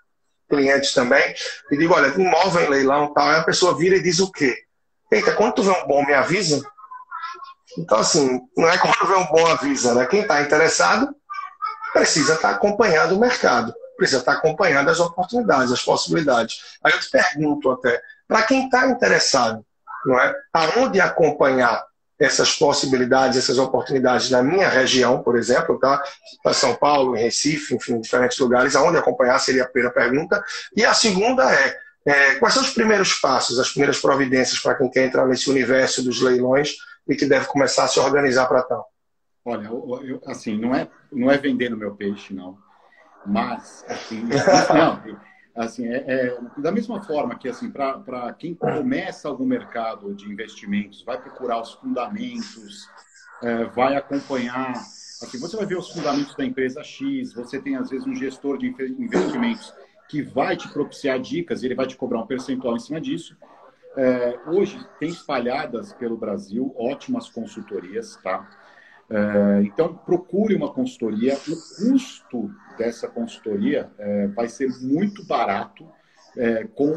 clientes 0.48 0.92
também, 0.92 1.34
e 1.70 1.76
digo, 1.76 1.94
olha, 1.94 2.08
imóvel 2.08 2.64
em 2.64 2.70
leilão 2.70 3.12
tal, 3.12 3.28
aí 3.28 3.40
a 3.40 3.44
pessoa 3.44 3.76
vira 3.76 3.96
e 3.96 4.02
diz 4.02 4.20
o 4.20 4.30
quê? 4.30 4.56
Eita, 5.10 5.32
quando 5.32 5.54
tu 5.54 5.62
vê 5.62 5.70
um 5.70 5.86
bom, 5.86 6.04
me 6.04 6.14
avisa. 6.14 6.62
Então, 7.78 7.98
assim, 7.98 8.40
não 8.56 8.68
é 8.68 8.78
quando 8.78 9.06
vê 9.06 9.14
um 9.14 9.26
bom 9.26 9.46
avisa, 9.46 9.94
né? 9.94 10.06
Quem 10.06 10.20
está 10.20 10.40
interessado 10.42 11.14
precisa 11.92 12.34
estar 12.34 12.50
tá 12.50 12.54
acompanhando 12.54 13.16
o 13.16 13.20
mercado, 13.20 13.74
precisa 13.96 14.20
estar 14.20 14.32
tá 14.32 14.38
acompanhando 14.38 14.90
as 14.90 15.00
oportunidades, 15.00 15.72
as 15.72 15.82
possibilidades. 15.82 16.78
Aí 16.82 16.92
eu 16.92 17.00
te 17.00 17.10
pergunto 17.10 17.70
até, 17.70 18.00
para 18.26 18.42
quem 18.42 18.64
está 18.64 18.86
interessado, 18.88 19.64
não 20.04 20.18
é? 20.18 20.34
Aonde 20.52 21.00
acompanhar 21.00 21.84
essas 22.18 22.52
possibilidades, 22.52 23.36
essas 23.36 23.58
oportunidades 23.58 24.30
na 24.30 24.42
minha 24.42 24.68
região, 24.68 25.22
por 25.22 25.36
exemplo, 25.36 25.78
tá? 25.78 26.02
São 26.52 26.74
Paulo, 26.74 27.16
em 27.16 27.20
Recife, 27.20 27.74
enfim, 27.74 28.00
diferentes 28.00 28.38
lugares, 28.38 28.74
aonde 28.74 28.96
acompanhar 28.96 29.38
seria 29.38 29.64
a 29.64 29.68
primeira 29.68 29.92
pergunta. 29.92 30.42
E 30.74 30.84
a 30.84 30.94
segunda 30.94 31.52
é, 31.52 31.76
é 32.06 32.34
quais 32.36 32.54
são 32.54 32.62
os 32.62 32.70
primeiros 32.70 33.14
passos, 33.14 33.58
as 33.58 33.70
primeiras 33.70 34.00
providências 34.00 34.58
para 34.60 34.74
quem 34.76 34.90
quer 34.90 35.06
entrar 35.06 35.26
nesse 35.26 35.50
universo 35.50 36.02
dos 36.02 36.22
leilões 36.22 36.74
e 37.06 37.14
que 37.14 37.26
deve 37.26 37.46
começar 37.46 37.84
a 37.84 37.88
se 37.88 38.00
organizar 38.00 38.46
para 38.46 38.62
tal? 38.62 38.86
Olha, 39.44 39.66
eu, 39.66 40.20
assim, 40.26 40.58
não 40.58 40.74
é, 40.74 40.88
não 41.12 41.30
é 41.30 41.36
vender 41.36 41.70
no 41.70 41.76
meu 41.76 41.94
peixe, 41.94 42.34
não. 42.34 42.58
Mas, 43.24 43.84
assim, 43.88 44.22
não, 44.74 45.02
assim, 45.56 45.86
é, 45.86 46.04
é, 46.06 46.38
da 46.58 46.70
mesma 46.70 47.02
forma 47.02 47.36
que 47.36 47.48
assim 47.48 47.70
para 47.70 48.32
quem 48.38 48.54
começa 48.54 49.28
algum 49.28 49.46
mercado 49.46 50.14
de 50.14 50.30
investimentos 50.30 51.02
vai 51.02 51.20
procurar 51.20 51.60
os 51.60 51.72
fundamentos 51.72 52.88
é, 53.42 53.64
vai 53.64 53.96
acompanhar 53.96 54.72
assim 54.72 55.38
você 55.38 55.56
vai 55.56 55.66
ver 55.66 55.78
os 55.78 55.90
fundamentos 55.90 56.34
da 56.34 56.44
empresa 56.44 56.84
X 56.84 57.32
você 57.32 57.60
tem 57.60 57.76
às 57.76 57.88
vezes 57.88 58.06
um 58.06 58.14
gestor 58.14 58.58
de 58.58 58.66
investimentos 58.66 59.72
que 60.08 60.22
vai 60.22 60.56
te 60.56 60.68
propiciar 60.68 61.18
dicas 61.18 61.62
ele 61.62 61.74
vai 61.74 61.86
te 61.86 61.96
cobrar 61.96 62.20
um 62.20 62.26
percentual 62.26 62.76
em 62.76 62.80
cima 62.80 63.00
disso. 63.00 63.36
É, 63.96 64.38
hoje 64.46 64.78
tem 65.00 65.08
espalhadas 65.08 65.92
pelo 65.94 66.18
Brasil 66.18 66.74
ótimas 66.76 67.30
consultorias 67.30 68.14
tá? 68.22 68.46
É, 69.08 69.62
então 69.62 69.94
procure 69.94 70.54
uma 70.54 70.72
consultoria. 70.72 71.34
O 71.34 71.56
custo 71.90 72.50
dessa 72.76 73.08
consultoria 73.08 73.90
é, 73.98 74.26
vai 74.28 74.48
ser 74.48 74.68
muito 74.80 75.24
barato 75.24 75.86
é, 76.36 76.64
com, 76.64 76.92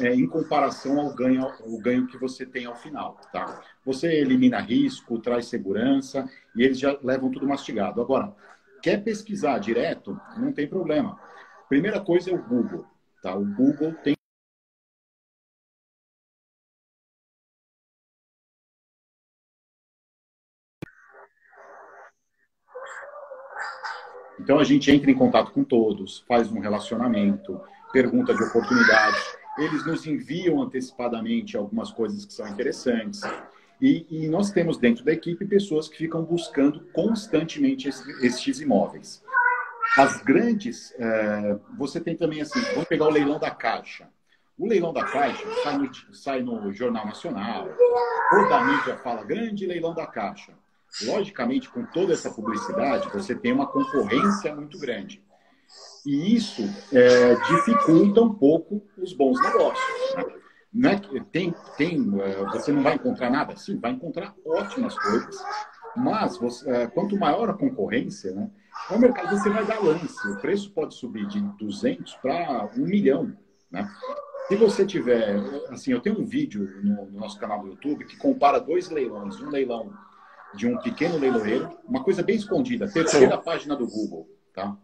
é, 0.00 0.14
em 0.14 0.26
comparação 0.26 1.00
ao 1.00 1.14
ganho, 1.14 1.44
ao 1.44 1.78
ganho 1.78 2.06
que 2.06 2.16
você 2.16 2.46
tem 2.46 2.66
ao 2.66 2.76
final. 2.76 3.18
Tá? 3.32 3.60
Você 3.84 4.06
elimina 4.08 4.60
risco, 4.60 5.18
traz 5.18 5.46
segurança 5.46 6.28
e 6.54 6.62
eles 6.62 6.78
já 6.78 6.96
levam 7.02 7.30
tudo 7.30 7.46
mastigado. 7.46 8.00
Agora, 8.00 8.34
quer 8.82 9.02
pesquisar 9.02 9.58
direto? 9.58 10.18
Não 10.36 10.52
tem 10.52 10.68
problema. 10.68 11.18
Primeira 11.68 12.00
coisa 12.00 12.30
é 12.30 12.34
o 12.34 12.42
Google. 12.42 12.86
Tá? 13.22 13.34
O 13.34 13.44
Google 13.44 13.94
tem 14.02 14.14
Então 24.44 24.58
a 24.58 24.64
gente 24.64 24.90
entra 24.90 25.10
em 25.10 25.14
contato 25.14 25.52
com 25.52 25.64
todos, 25.64 26.22
faz 26.28 26.52
um 26.52 26.60
relacionamento, 26.60 27.58
pergunta 27.90 28.34
de 28.34 28.42
oportunidades. 28.42 29.38
Eles 29.56 29.86
nos 29.86 30.06
enviam 30.06 30.60
antecipadamente 30.60 31.56
algumas 31.56 31.90
coisas 31.90 32.26
que 32.26 32.34
são 32.34 32.46
interessantes. 32.46 33.22
E, 33.80 34.06
e 34.10 34.28
nós 34.28 34.50
temos 34.50 34.76
dentro 34.76 35.02
da 35.02 35.14
equipe 35.14 35.46
pessoas 35.46 35.88
que 35.88 35.96
ficam 35.96 36.22
buscando 36.22 36.80
constantemente 36.92 37.88
esses 37.88 38.60
imóveis. 38.60 39.24
As 39.96 40.22
grandes, 40.22 40.94
é, 40.98 41.56
você 41.78 41.98
tem 41.98 42.14
também 42.14 42.42
assim, 42.42 42.60
vamos 42.74 42.84
pegar 42.84 43.06
o 43.06 43.10
leilão 43.10 43.38
da 43.38 43.50
Caixa. 43.50 44.10
O 44.58 44.68
leilão 44.68 44.92
da 44.92 45.04
Caixa 45.04 45.42
sai 45.62 45.78
no, 45.78 46.14
sai 46.14 46.42
no 46.42 46.70
Jornal 46.70 47.06
Nacional, 47.06 47.66
toda 48.28 48.58
a 48.58 48.64
mídia 48.64 48.98
fala 48.98 49.24
grande 49.24 49.66
leilão 49.66 49.94
da 49.94 50.06
Caixa. 50.06 50.52
Logicamente, 51.02 51.68
com 51.68 51.84
toda 51.86 52.12
essa 52.12 52.30
publicidade, 52.30 53.10
você 53.12 53.34
tem 53.34 53.52
uma 53.52 53.66
concorrência 53.66 54.54
muito 54.54 54.78
grande. 54.78 55.22
E 56.06 56.36
isso 56.36 56.62
é, 56.92 57.34
dificulta 57.34 58.20
um 58.20 58.34
pouco 58.34 58.86
os 58.98 59.12
bons 59.12 59.40
negócios. 59.40 60.14
Né? 60.16 60.24
Não 60.72 60.90
é 60.90 60.98
que 60.98 61.20
tem, 61.26 61.54
tem, 61.76 62.00
uh, 62.00 62.50
você 62.52 62.72
não 62.72 62.82
vai 62.82 62.94
encontrar 62.94 63.30
nada? 63.30 63.56
Sim, 63.56 63.78
vai 63.78 63.92
encontrar 63.92 64.34
ótimas 64.44 64.98
coisas, 64.98 65.36
mas 65.96 66.36
você, 66.36 66.68
uh, 66.68 66.90
quanto 66.90 67.16
maior 67.16 67.48
a 67.48 67.54
concorrência, 67.54 68.32
né, 68.32 68.50
no 68.90 68.98
mercado 68.98 69.38
você 69.38 69.48
vai 69.48 69.64
dar 69.64 69.80
lance. 69.82 70.28
O 70.28 70.36
preço 70.40 70.72
pode 70.72 70.94
subir 70.94 71.26
de 71.28 71.40
200 71.40 72.14
para 72.16 72.68
1 72.76 72.80
milhão. 72.80 73.36
Né? 73.70 73.88
Se 74.48 74.56
você 74.56 74.84
tiver, 74.84 75.36
assim, 75.70 75.92
eu 75.92 76.00
tenho 76.00 76.20
um 76.20 76.26
vídeo 76.26 76.68
no, 76.82 77.06
no, 77.06 77.20
nosso 77.20 77.38
canal 77.38 77.62
do 77.62 77.68
YouTube 77.68 78.04
que 78.04 78.16
compara 78.16 78.58
dois 78.60 78.90
leilões, 78.90 79.40
um 79.40 79.50
leilão 79.50 79.92
de 80.54 80.66
um 80.66 80.78
pequeno 80.78 81.18
leiloeiro, 81.18 81.78
uma 81.86 82.02
coisa 82.02 82.22
bem 82.22 82.36
escondida, 82.36 82.88
terceira 82.88 83.36
Sim. 83.36 83.42
página 83.42 83.76
do 83.76 83.86
Google, 83.86 84.28
tá? 84.54 84.76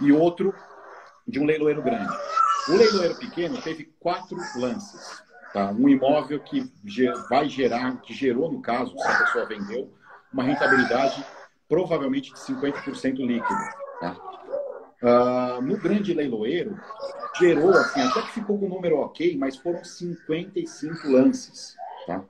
E 0.00 0.12
outro 0.12 0.54
de 1.26 1.38
um 1.38 1.44
leiloeiro 1.44 1.82
grande. 1.82 2.12
O 2.68 2.76
leiloeiro 2.76 3.14
pequeno 3.16 3.60
teve 3.60 3.84
quatro 3.98 4.36
lances, 4.56 5.22
tá? 5.52 5.70
Um 5.70 5.88
imóvel 5.88 6.40
que 6.40 6.70
vai 7.28 7.48
gerar, 7.48 8.00
que 8.00 8.14
gerou 8.14 8.50
no 8.50 8.60
caso, 8.60 8.96
se 8.98 9.06
a 9.06 9.18
pessoa 9.24 9.46
vendeu, 9.46 9.92
uma 10.32 10.42
rentabilidade 10.42 11.24
provavelmente 11.68 12.32
de 12.32 12.38
50% 12.40 13.16
líquido, 13.18 13.60
tá? 14.00 14.16
Uh, 15.02 15.60
no 15.62 15.76
grande 15.76 16.14
leiloeiro, 16.14 16.78
gerou, 17.38 17.70
assim, 17.70 18.00
até 18.00 18.22
que 18.22 18.32
ficou 18.32 18.58
com 18.58 18.66
o 18.66 18.68
número 18.68 18.98
ok, 18.98 19.36
mas 19.36 19.56
foram 19.56 19.82
55 19.82 21.08
lances. 21.08 21.76
Tá? 22.06 22.22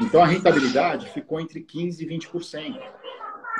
Então 0.00 0.22
a 0.22 0.26
rentabilidade 0.26 1.08
ficou 1.10 1.40
entre 1.40 1.60
15% 1.60 2.00
e 2.00 2.06
20%. 2.06 2.80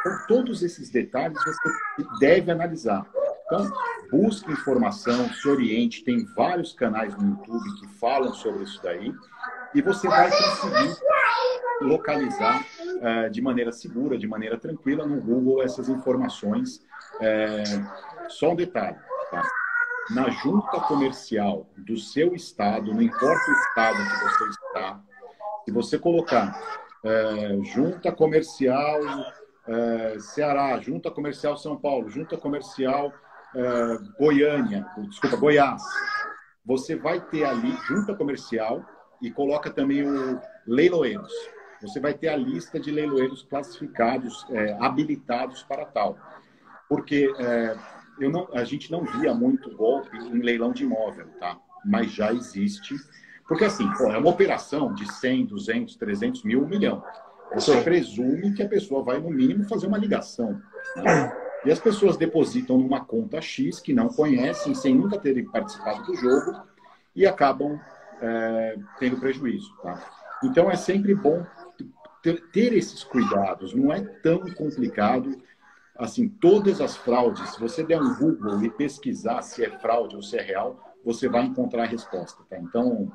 Então, 0.01 0.19
todos 0.27 0.63
esses 0.63 0.91
detalhes 0.91 1.39
você 1.45 2.09
deve 2.19 2.51
analisar. 2.51 3.07
Então, 3.47 3.71
busque 4.11 4.51
informação, 4.51 5.29
se 5.29 5.49
oriente, 5.49 6.03
tem 6.05 6.25
vários 6.35 6.73
canais 6.73 7.17
no 7.17 7.31
YouTube 7.31 7.81
que 7.81 7.87
falam 7.99 8.33
sobre 8.35 8.65
isso 8.65 8.81
daí, 8.83 9.15
e 9.75 9.83
você 9.83 10.09
vai 10.09 10.31
conseguir 10.31 10.97
localizar 11.83 12.63
uh, 12.63 13.31
de 13.31 13.41
maneira 13.41 13.71
segura, 13.71 14.19
de 14.19 14.27
maneira 14.27 14.59
tranquila 14.59 15.07
no 15.07 15.21
Google 15.21 15.63
essas 15.63 15.89
informações. 15.89 16.79
Uh, 17.17 18.29
só 18.29 18.53
um 18.53 18.57
detalhe, 18.57 18.97
tá? 19.31 19.43
na 20.11 20.31
junta 20.31 20.81
comercial 20.81 21.71
do 21.77 21.97
seu 21.97 22.35
estado, 22.35 22.93
não 22.93 23.03
importa 23.03 23.51
o 23.51 23.55
estado 23.55 23.97
que 23.97 24.25
você 24.25 24.45
está, 24.49 25.01
se 25.65 25.71
você 25.71 25.99
colocar 25.99 26.59
é, 27.05 27.59
junta 27.65 28.13
comercial 28.13 29.01
é, 29.67 30.19
Ceará, 30.19 30.79
junta 30.81 31.11
comercial 31.11 31.57
São 31.57 31.77
Paulo, 31.77 32.11
junta 32.11 32.37
comercial 32.37 33.13
é, 33.55 33.99
Goiânia, 34.19 34.87
desculpa, 35.09 35.37
Goiás, 35.37 35.83
você 36.65 36.97
vai 36.97 37.21
ter 37.21 37.45
ali 37.45 37.73
junta 37.87 38.15
comercial 38.15 38.85
e 39.21 39.31
coloca 39.31 39.71
também 39.71 40.03
o 40.03 40.41
leiloeiros. 40.67 41.33
Você 41.81 41.99
vai 41.99 42.15
ter 42.15 42.29
a 42.29 42.37
lista 42.37 42.79
de 42.79 42.91
leiloeiros 42.91 43.43
classificados, 43.43 44.47
é, 44.51 44.77
habilitados 44.81 45.63
para 45.65 45.85
tal. 45.85 46.17
Porque 46.89 47.33
é, 47.39 47.77
eu 48.21 48.31
não, 48.31 48.49
a 48.53 48.65
gente 48.65 48.91
não 48.91 49.05
via 49.05 49.35
muito 49.35 49.75
golpe 49.77 50.17
em 50.17 50.41
leilão 50.41 50.73
de 50.73 50.85
imóvel, 50.85 51.29
tá? 51.41 51.59
Mas 51.85 52.13
já 52.13 52.33
existe. 52.33 52.95
Porque, 53.53 53.67
assim, 53.67 53.87
pô, 53.99 54.11
é 54.11 54.17
uma 54.17 54.31
operação 54.31 54.95
de 54.95 55.07
100, 55.13 55.45
200, 55.45 55.97
300 55.97 56.43
mil, 56.43 56.65
um 56.65 56.67
milhão. 56.67 57.05
Você 57.55 57.83
presume 57.83 58.55
que 58.55 58.63
a 58.63 58.69
pessoa 58.69 59.03
vai, 59.03 59.19
no 59.19 59.29
mínimo, 59.29 59.69
fazer 59.69 59.87
uma 59.87 59.99
ligação. 59.99 60.59
Né? 60.97 61.37
E 61.63 61.71
as 61.71 61.79
pessoas 61.79 62.17
depositam 62.17 62.79
numa 62.79 63.05
conta 63.05 63.43
X 63.43 63.79
que 63.79 63.93
não 63.93 64.09
conhecem, 64.09 64.75
sem 64.75 64.95
nunca 64.95 65.19
terem 65.19 65.45
participado 65.45 66.03
do 66.05 66.15
jogo, 66.15 66.63
e 67.15 67.27
acabam 67.27 67.79
é, 68.23 68.79
tendo 68.99 69.19
prejuízo. 69.19 69.71
Tá? 69.83 70.03
Então, 70.43 70.71
é 70.71 70.75
sempre 70.75 71.15
bom 71.15 71.45
ter, 72.23 72.41
ter 72.53 72.73
esses 72.73 73.05
cuidados. 73.05 73.75
Não 73.75 73.93
é 73.93 74.01
tão 74.01 74.51
complicado 74.55 75.37
assim, 75.95 76.27
todas 76.27 76.81
as 76.81 76.97
fraudes, 76.97 77.51
se 77.51 77.61
você 77.61 77.85
der 77.85 78.01
um 78.01 78.15
Google 78.15 78.65
e 78.65 78.71
pesquisar 78.71 79.43
se 79.43 79.63
é 79.63 79.69
fraude 79.79 80.17
ou 80.17 80.23
se 80.23 80.39
é 80.39 80.43
real, 80.43 80.92
você 81.05 81.29
vai 81.29 81.43
encontrar 81.43 81.85
a 81.85 81.87
resposta, 81.87 82.43
tá? 82.49 82.57
Então, 82.59 83.11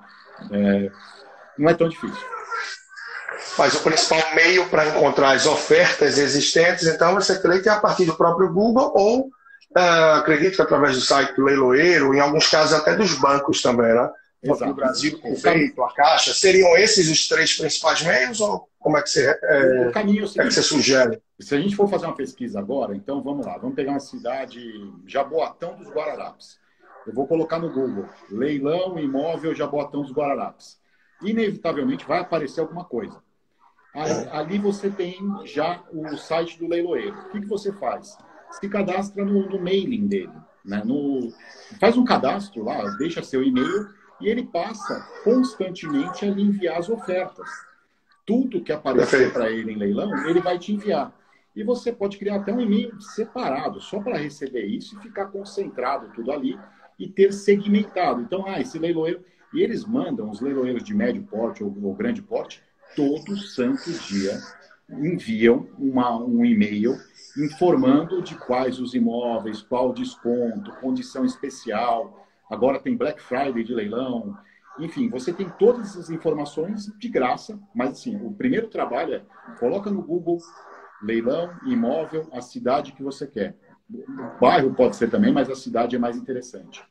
é, 0.52 0.92
não 1.58 1.70
é 1.70 1.74
tão 1.74 1.90
difícil. 1.90 2.26
Mas 3.58 3.76
o 3.76 3.84
principal 3.84 4.22
meio 4.36 4.70
para 4.70 4.88
encontrar 4.88 5.32
as 5.32 5.46
ofertas 5.46 6.18
existentes, 6.18 6.88
então, 6.88 7.16
você 7.16 7.40
crê 7.40 7.60
que 7.60 7.70
é 7.70 7.72
a 7.72 7.80
partir 7.80 8.06
do 8.06 8.16
próprio 8.16 8.52
Google 8.52 8.92
ou 8.96 9.28
uh, 9.76 10.16
acredito 10.16 10.56
que 10.56 10.62
através 10.62 10.96
do 10.96 11.02
site 11.02 11.36
do 11.36 11.44
leiloeiro, 11.44 12.14
em 12.14 12.20
alguns 12.20 12.48
casos 12.48 12.74
até 12.74 12.96
dos 12.96 13.16
bancos 13.16 13.62
também, 13.62 13.94
né? 13.94 14.10
Exato. 14.44 14.66
No 14.66 14.76
Brasil, 14.76 15.20
o 15.24 15.36
Feito, 15.36 15.84
a 15.84 15.94
Caixa, 15.94 16.34
seriam 16.34 16.78
esses 16.78 17.10
os 17.10 17.28
três 17.28 17.58
principais 17.58 18.04
meios 18.04 18.40
ou 18.40 18.70
como 18.80 18.98
é 18.98 19.02
que 19.02 19.10
você, 19.10 19.38
é, 19.44 19.88
o 19.88 19.92
caminho 19.92 20.22
é, 20.22 20.24
o 20.24 20.28
seguinte, 20.28 20.46
é 20.46 20.48
que 20.48 20.54
você 20.54 20.64
sugere? 20.64 21.22
Se 21.40 21.56
a 21.56 21.60
gente 21.60 21.76
for 21.76 21.90
fazer 21.90 22.06
uma 22.06 22.16
pesquisa 22.16 22.60
agora, 22.60 22.96
então 22.96 23.22
vamos 23.22 23.46
lá, 23.46 23.58
vamos 23.58 23.76
pegar 23.76 23.92
uma 23.92 24.00
cidade, 24.00 24.62
Jaboatão 25.06 25.76
dos 25.78 25.90
Guararapes. 25.90 26.58
Eu 27.08 27.14
vou 27.14 27.26
colocar 27.26 27.58
no 27.58 27.72
Google, 27.72 28.06
leilão 28.30 29.00
imóvel 29.00 29.56
Jaboatão 29.56 30.02
dos 30.02 30.12
Guararapes. 30.12 30.80
Inevitavelmente 31.22 32.06
vai 32.06 32.20
aparecer 32.20 32.62
alguma 32.62 32.84
coisa. 32.84 33.24
Ali, 33.96 34.30
ali 34.32 34.58
você 34.60 34.90
tem 34.90 35.18
já 35.46 35.84
o 35.92 36.16
site 36.18 36.60
do 36.60 36.68
leiloeiro. 36.68 37.18
O 37.18 37.30
que, 37.32 37.42
que 37.42 37.48
você 37.48 37.72
faz? 37.72 38.18
Se 38.52 38.70
cadastra 38.70 39.26
no, 39.26 39.50
no 39.50 39.60
mailing 39.60 40.06
dele. 40.06 40.34
Né? 40.64 40.84
No, 40.86 41.32
faz 41.80 41.98
um 41.98 42.04
cadastro 42.04 42.64
lá, 42.64 42.84
deixa 42.98 43.24
seu 43.24 43.42
e-mail 43.42 43.90
e 44.20 44.28
ele 44.28 44.46
passa 44.46 45.08
constantemente 45.24 46.26
a 46.26 46.30
lhe 46.30 46.42
enviar 46.42 46.78
as 46.78 46.90
ofertas 46.90 47.50
tudo 48.28 48.62
que 48.62 48.74
aparecer 48.74 49.32
para 49.32 49.50
ele 49.50 49.72
em 49.72 49.78
leilão, 49.78 50.28
ele 50.28 50.42
vai 50.42 50.60
te 50.60 50.74
enviar. 50.74 51.14
E 51.56 51.64
você 51.64 51.94
pode 51.94 52.18
criar 52.18 52.36
até 52.36 52.54
um 52.54 52.60
e-mail 52.60 53.02
separado, 53.02 53.80
só 53.80 54.02
para 54.02 54.18
receber 54.18 54.66
isso 54.66 54.96
e 54.98 55.02
ficar 55.02 55.28
concentrado 55.28 56.12
tudo 56.14 56.32
ali 56.32 56.60
e 57.00 57.08
ter 57.08 57.34
segmentado. 57.34 58.22
Então, 58.22 58.46
ah, 58.48 58.60
esse 58.60 58.78
leiloeiro. 58.78 59.24
E 59.54 59.62
eles 59.62 59.86
mandam, 59.86 60.30
os 60.30 60.42
leiloeiros 60.42 60.84
de 60.84 60.94
médio 60.94 61.24
porte 61.24 61.64
ou, 61.64 61.76
ou 61.82 61.96
grande 61.96 62.22
porte, 62.22 62.62
todo 62.96 63.38
santo 63.38 63.92
dia 64.08 64.38
enviam 64.90 65.68
uma, 65.78 66.18
um 66.18 66.46
e-mail 66.46 66.98
informando 67.38 68.22
de 68.22 68.36
quais 68.36 68.80
os 68.80 68.94
imóveis, 68.94 69.62
qual 69.62 69.94
desconto, 69.94 70.72
condição 70.80 71.26
especial. 71.26 72.28
Agora 72.50 72.80
tem 72.80 72.96
Black 72.96 73.22
Friday 73.22 73.64
de 73.64 73.74
leilão, 73.74 74.38
enfim, 74.80 75.10
você 75.10 75.34
tem 75.34 75.50
todas 75.58 75.90
essas 75.90 76.10
informações 76.10 76.86
de 76.98 77.10
graça, 77.10 77.60
mas 77.74 77.92
assim, 77.92 78.16
o 78.16 78.32
primeiro 78.32 78.68
trabalho 78.68 79.16
é 79.16 79.22
coloca 79.60 79.90
no 79.90 80.02
Google 80.02 80.38
leilão, 81.02 81.52
imóvel, 81.66 82.28
a 82.32 82.42
cidade 82.42 82.92
que 82.92 83.04
você 83.04 83.28
quer. 83.28 83.56
O 83.90 84.40
bairro 84.40 84.74
pode 84.74 84.96
ser 84.96 85.10
também, 85.10 85.32
mas 85.32 85.50
a 85.50 85.56
cidade 85.56 85.96
é 85.96 86.00
mais 86.00 86.18
interessante. 86.18 86.84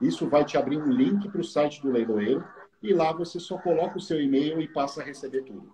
Isso 0.00 0.28
vai 0.28 0.44
te 0.44 0.56
abrir 0.56 0.78
um 0.78 0.90
link 0.90 1.28
para 1.28 1.40
o 1.40 1.44
site 1.44 1.82
do 1.82 1.90
leiloeiro 1.90 2.44
e 2.82 2.92
lá 2.92 3.12
você 3.12 3.40
só 3.40 3.58
coloca 3.58 3.96
o 3.96 4.00
seu 4.00 4.20
e-mail 4.20 4.60
e 4.60 4.68
passa 4.68 5.00
a 5.00 5.04
receber 5.04 5.42
tudo. 5.42 5.72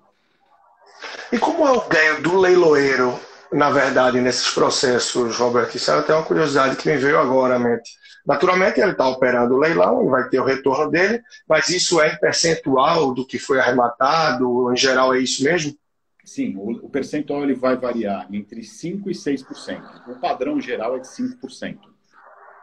E 1.31 1.39
como 1.39 1.67
é 1.67 1.73
o 1.73 1.89
ganho 1.89 2.23
do 2.23 2.39
leiloeiro, 2.39 3.19
na 3.53 3.71
verdade, 3.71 4.21
nesses 4.21 4.51
processos, 4.51 5.37
Roberto? 5.37 5.75
Isso 5.75 5.91
é 5.91 5.99
até 5.99 6.15
uma 6.15 6.25
curiosidade 6.25 6.77
que 6.77 6.89
me 6.89 6.97
veio 6.97 7.19
agora 7.19 7.57
à 7.57 7.59
mente. 7.59 7.91
Naturalmente, 8.25 8.81
ele 8.81 8.93
está 8.93 9.09
operando 9.09 9.55
o 9.55 9.59
leilão 9.59 10.07
e 10.07 10.09
vai 10.09 10.29
ter 10.29 10.39
o 10.39 10.45
retorno 10.45 10.91
dele, 10.91 11.21
mas 11.49 11.69
isso 11.69 12.01
é 12.01 12.13
em 12.13 12.19
percentual 12.19 13.13
do 13.13 13.27
que 13.27 13.39
foi 13.39 13.59
arrematado? 13.59 14.73
Em 14.73 14.77
geral, 14.77 15.13
é 15.13 15.19
isso 15.19 15.43
mesmo? 15.43 15.77
Sim, 16.25 16.55
o, 16.57 16.89
percentual 16.89 17.43
ele 17.43 17.55
vai 17.55 17.77
variar 17.77 18.29
entre 18.33 18.61
5% 18.61 19.07
e 19.07 19.11
6%. 19.11 20.09
O 20.09 20.21
padrão 20.21 20.61
geral 20.61 20.97
é 20.97 21.01
de 21.01 21.09
5%. 21.09 21.79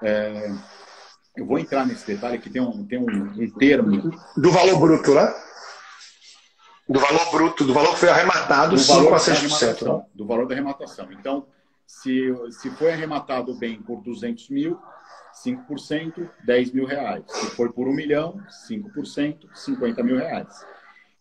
É, 0.02 0.52
eu 1.36 1.46
vou 1.46 1.60
entrar 1.60 1.86
nesse 1.86 2.08
detalhe 2.08 2.40
que 2.40 2.50
tem 2.50 2.62
um, 2.62 2.86
tem 2.86 3.00
um, 3.00 3.06
um 3.06 3.50
termo. 3.52 4.12
Do 4.38 4.52
valor 4.52 4.80
bruto, 4.80 5.14
né? 5.14 5.34
Do 6.88 7.00
valor 7.00 7.32
bruto, 7.32 7.66
do 7.66 7.74
valor 7.74 7.94
que 7.94 8.00
foi 8.00 8.10
arrematado, 8.10 8.72
do 8.72 8.78
5 8.80 9.14
a 9.14 9.18
6%. 9.18 9.86
Né? 9.86 10.06
Do 10.16 10.26
valor 10.26 10.48
da 10.48 10.56
arrematação. 10.56 11.12
Então, 11.12 11.46
se, 11.86 12.34
se 12.52 12.70
foi 12.72 12.94
arrematado 12.94 13.54
bem 13.56 13.82
por 13.82 14.02
200 14.02 14.50
mil, 14.50 14.80
5%, 15.46 16.30
10 16.46 16.72
mil 16.72 16.86
reais. 16.86 17.24
Se 17.28 17.48
for 17.52 17.72
por 17.74 17.88
um 17.88 17.94
milhão, 17.94 18.42
5%, 18.70 19.48
50 19.54 20.04
mil 20.04 20.18
reais. 20.18 20.66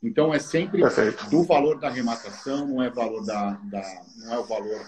Então 0.03 0.33
é 0.33 0.39
sempre 0.39 0.81
Perfeito. 0.81 1.29
do 1.29 1.43
valor 1.43 1.79
da 1.79 1.89
arrematação, 1.89 2.67
não 2.67 2.83
é 2.83 2.89
valor 2.89 3.25
da, 3.25 3.59
da, 3.65 3.83
não 4.17 4.35
é 4.35 4.39
o 4.39 4.45
valor 4.45 4.81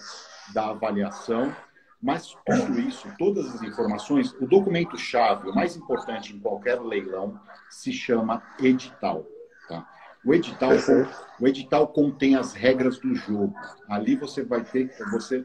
da 0.54 0.68
avaliação, 0.68 1.54
mas 2.00 2.34
tudo 2.46 2.80
isso, 2.80 3.08
todas 3.18 3.54
as 3.54 3.62
informações, 3.62 4.32
o 4.40 4.46
documento 4.46 4.96
chave, 4.96 5.50
o 5.50 5.54
mais 5.54 5.76
importante 5.76 6.34
em 6.34 6.38
qualquer 6.38 6.80
leilão, 6.80 7.38
se 7.68 7.92
chama 7.92 8.42
edital. 8.58 9.26
Tá? 9.68 9.86
O 10.24 10.32
edital, 10.32 10.70
o 11.38 11.46
edital 11.46 11.88
contém 11.88 12.36
as 12.36 12.54
regras 12.54 12.98
do 12.98 13.14
jogo. 13.14 13.54
Ali 13.88 14.16
você 14.16 14.42
vai 14.42 14.64
ter, 14.64 14.90
você 15.10 15.44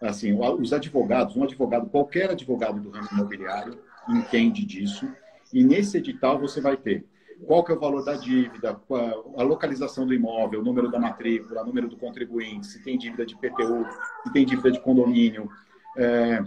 assim, 0.00 0.38
os 0.38 0.72
advogados, 0.72 1.36
um 1.36 1.42
advogado, 1.42 1.88
qualquer 1.88 2.30
advogado 2.30 2.78
do 2.78 2.90
ramo 2.90 3.08
imobiliário 3.10 3.78
entende 4.08 4.64
disso. 4.64 5.10
E 5.52 5.64
nesse 5.64 5.96
edital 5.96 6.38
você 6.38 6.60
vai 6.60 6.76
ter 6.76 7.04
qual 7.46 7.64
que 7.64 7.72
é 7.72 7.74
o 7.74 7.80
valor 7.80 8.04
da 8.04 8.14
dívida, 8.14 8.80
a 9.36 9.42
localização 9.42 10.06
do 10.06 10.14
imóvel, 10.14 10.60
o 10.60 10.64
número 10.64 10.90
da 10.90 10.98
matrícula, 10.98 11.62
o 11.62 11.66
número 11.66 11.88
do 11.88 11.96
contribuinte, 11.96 12.66
se 12.66 12.82
tem 12.82 12.98
dívida 12.98 13.24
de 13.24 13.36
PTU, 13.36 13.86
se 14.24 14.32
tem 14.32 14.44
dívida 14.44 14.70
de 14.70 14.80
condomínio, 14.80 15.48
é, 15.96 16.42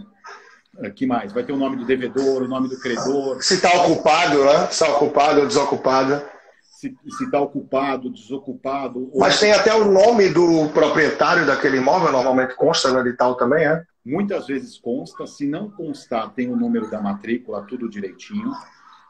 é, 0.78 0.90
que 0.90 1.06
mais? 1.06 1.32
Vai 1.32 1.44
ter 1.44 1.52
o 1.52 1.56
nome 1.56 1.76
do 1.76 1.84
devedor, 1.84 2.42
o 2.42 2.48
nome 2.48 2.68
do 2.68 2.78
credor. 2.78 3.42
Se 3.42 3.54
está 3.54 3.82
ocupado, 3.82 4.44
né? 4.44 4.66
Se 4.66 4.84
está 4.84 4.96
ocupado 4.96 5.40
ou 5.40 5.46
desocupado. 5.46 6.22
Se 6.60 6.96
está 7.20 7.40
ocupado, 7.40 8.10
desocupado. 8.10 9.10
Mas 9.14 9.38
tem 9.38 9.52
até 9.52 9.72
o 9.74 9.84
nome 9.84 10.30
do 10.30 10.68
proprietário 10.70 11.46
daquele 11.46 11.76
imóvel, 11.76 12.10
normalmente 12.10 12.56
consta 12.56 12.90
no 12.90 13.00
edital 13.00 13.36
também, 13.36 13.64
é? 13.64 13.84
Muitas 14.04 14.46
vezes 14.46 14.78
consta. 14.78 15.26
Se 15.26 15.46
não 15.46 15.70
constar, 15.70 16.32
tem 16.34 16.50
o 16.50 16.56
número 16.56 16.90
da 16.90 17.00
matrícula, 17.00 17.62
tudo 17.62 17.88
direitinho. 17.88 18.52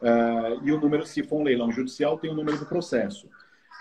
Uh, 0.02 0.58
e 0.64 0.72
o 0.72 0.80
número, 0.80 1.06
se 1.06 1.22
for 1.22 1.36
um 1.36 1.44
leilão 1.44 1.70
judicial, 1.70 2.18
tem 2.18 2.28
o 2.28 2.34
número 2.34 2.58
do 2.58 2.66
processo. 2.66 3.28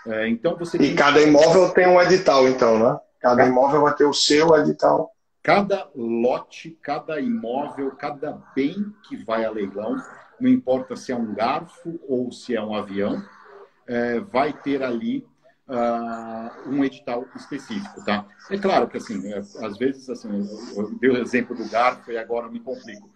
Uh, 0.06 0.26
então 0.28 0.56
você. 0.56 0.78
E 0.78 0.94
cada 0.94 1.20
imóvel 1.20 1.70
tem 1.70 1.88
um 1.88 2.00
edital, 2.00 2.46
então, 2.48 2.78
né? 2.78 2.98
Cada 3.20 3.44
imóvel 3.44 3.82
vai 3.82 3.94
ter 3.94 4.04
o 4.04 4.14
seu 4.14 4.56
edital. 4.56 5.10
Cada 5.42 5.88
lote, 5.96 6.78
cada 6.80 7.20
imóvel, 7.20 7.90
cada 7.92 8.40
bem 8.54 8.94
que 9.08 9.16
vai 9.16 9.44
a 9.44 9.50
leilão, 9.50 10.00
não 10.40 10.48
importa 10.48 10.94
se 10.94 11.10
é 11.10 11.16
um 11.16 11.34
garfo 11.34 11.98
ou 12.08 12.30
se 12.30 12.54
é 12.54 12.62
um 12.62 12.74
avião, 12.74 13.20
é, 13.88 14.20
vai 14.20 14.52
ter 14.52 14.82
ali 14.84 15.26
uh, 15.68 16.68
um 16.68 16.84
edital 16.84 17.26
específico, 17.34 18.04
tá? 18.04 18.24
É 18.50 18.58
claro 18.58 18.86
que, 18.86 18.96
assim, 18.96 19.32
é, 19.32 19.38
às 19.38 19.76
vezes, 19.76 20.08
assim, 20.08 20.28
eu, 20.76 20.84
eu 20.84 20.98
dei 20.98 21.10
o 21.10 21.16
exemplo 21.16 21.56
do 21.56 21.68
garfo 21.68 22.12
e 22.12 22.18
agora 22.18 22.48
me 22.48 22.60
complico. 22.60 23.10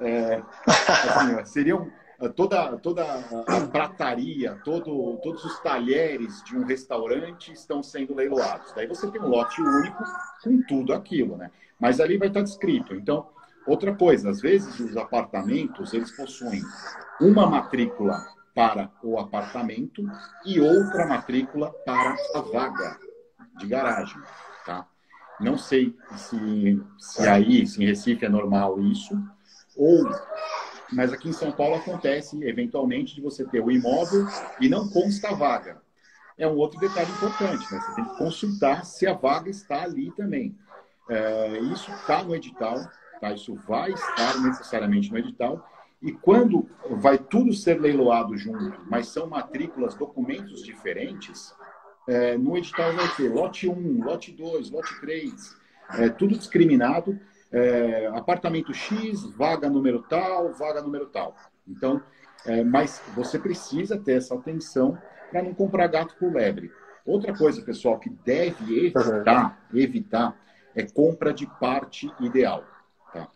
É, 0.00 0.42
assim, 0.66 1.44
seriam 1.44 1.90
toda, 2.34 2.76
toda 2.78 3.04
a 3.46 3.60
prataria, 3.70 4.58
todo, 4.64 5.18
todos 5.22 5.44
os 5.44 5.60
talheres 5.60 6.42
de 6.44 6.56
um 6.56 6.64
restaurante 6.64 7.52
estão 7.52 7.82
sendo 7.82 8.14
leiloados. 8.14 8.72
Daí 8.72 8.86
você 8.86 9.10
tem 9.10 9.20
um 9.20 9.28
lote 9.28 9.60
único 9.60 10.04
com 10.42 10.62
tudo 10.62 10.92
aquilo, 10.94 11.36
né? 11.36 11.50
Mas 11.78 12.00
ali 12.00 12.16
vai 12.16 12.28
estar 12.28 12.42
descrito. 12.42 12.94
Então, 12.94 13.28
outra 13.66 13.94
coisa, 13.94 14.30
às 14.30 14.40
vezes 14.40 14.80
os 14.80 14.96
apartamentos, 14.96 15.92
eles 15.92 16.10
possuem 16.16 16.62
uma 17.20 17.46
matrícula 17.46 18.24
para 18.54 18.90
o 19.02 19.18
apartamento 19.18 20.02
e 20.44 20.58
outra 20.58 21.06
matrícula 21.06 21.70
para 21.84 22.16
a 22.34 22.40
vaga 22.40 22.98
de 23.58 23.66
garagem, 23.66 24.20
tá? 24.64 24.86
Não 25.38 25.58
sei 25.58 25.94
se, 26.16 26.82
se 26.98 27.28
aí, 27.28 27.66
se 27.66 27.82
em 27.82 27.86
Recife 27.86 28.24
é 28.24 28.28
normal 28.28 28.80
isso, 28.80 29.14
ou 29.76 30.08
mas 30.92 31.12
aqui 31.12 31.28
em 31.28 31.32
São 31.32 31.52
Paulo 31.52 31.76
acontece, 31.76 32.42
eventualmente, 32.44 33.14
de 33.14 33.20
você 33.20 33.44
ter 33.44 33.60
o 33.60 33.70
imóvel 33.70 34.26
e 34.60 34.68
não 34.68 34.88
consta 34.88 35.28
a 35.28 35.34
vaga. 35.34 35.80
É 36.38 36.46
um 36.46 36.56
outro 36.56 36.78
detalhe 36.78 37.10
importante, 37.10 37.72
né? 37.72 37.80
Você 37.80 37.94
tem 37.94 38.04
que 38.04 38.18
consultar 38.18 38.84
se 38.84 39.06
a 39.06 39.14
vaga 39.14 39.50
está 39.50 39.82
ali 39.82 40.10
também. 40.12 40.56
É, 41.08 41.58
isso 41.72 41.90
está 41.90 42.22
no 42.22 42.34
edital, 42.34 42.78
tá? 43.20 43.32
Isso 43.32 43.54
vai 43.66 43.92
estar 43.92 44.40
necessariamente 44.42 45.10
no 45.10 45.18
edital. 45.18 45.66
E 46.02 46.12
quando 46.12 46.68
vai 46.90 47.18
tudo 47.18 47.52
ser 47.54 47.80
leiloado 47.80 48.36
junto, 48.36 48.80
mas 48.86 49.08
são 49.08 49.26
matrículas, 49.26 49.94
documentos 49.94 50.62
diferentes, 50.62 51.54
é, 52.06 52.36
no 52.36 52.56
edital 52.56 52.92
vai 52.92 53.08
ter 53.16 53.32
lote 53.32 53.68
1, 53.68 54.04
lote 54.04 54.30
2, 54.30 54.70
lote 54.70 55.00
3, 55.00 55.56
é, 55.94 56.08
tudo 56.10 56.36
discriminado 56.36 57.18
é, 57.56 58.06
apartamento 58.08 58.74
X, 58.74 59.24
vaga 59.34 59.70
número 59.70 60.02
tal, 60.02 60.52
vaga 60.52 60.82
número 60.82 61.06
tal. 61.06 61.34
Então, 61.66 62.02
é, 62.44 62.62
mas 62.62 63.02
você 63.14 63.38
precisa 63.38 63.98
ter 63.98 64.18
essa 64.18 64.34
atenção 64.34 64.98
para 65.30 65.42
não 65.42 65.54
comprar 65.54 65.86
gato 65.86 66.14
por 66.18 66.32
lebre. 66.32 66.70
Outra 67.04 67.34
coisa, 67.34 67.62
pessoal, 67.62 67.98
que 67.98 68.10
deve 68.10 68.86
evitar, 68.86 69.66
evitar 69.72 70.36
é 70.74 70.82
compra 70.82 71.32
de 71.32 71.46
parte 71.46 72.12
ideal. 72.20 72.62
Tá? 73.10 73.26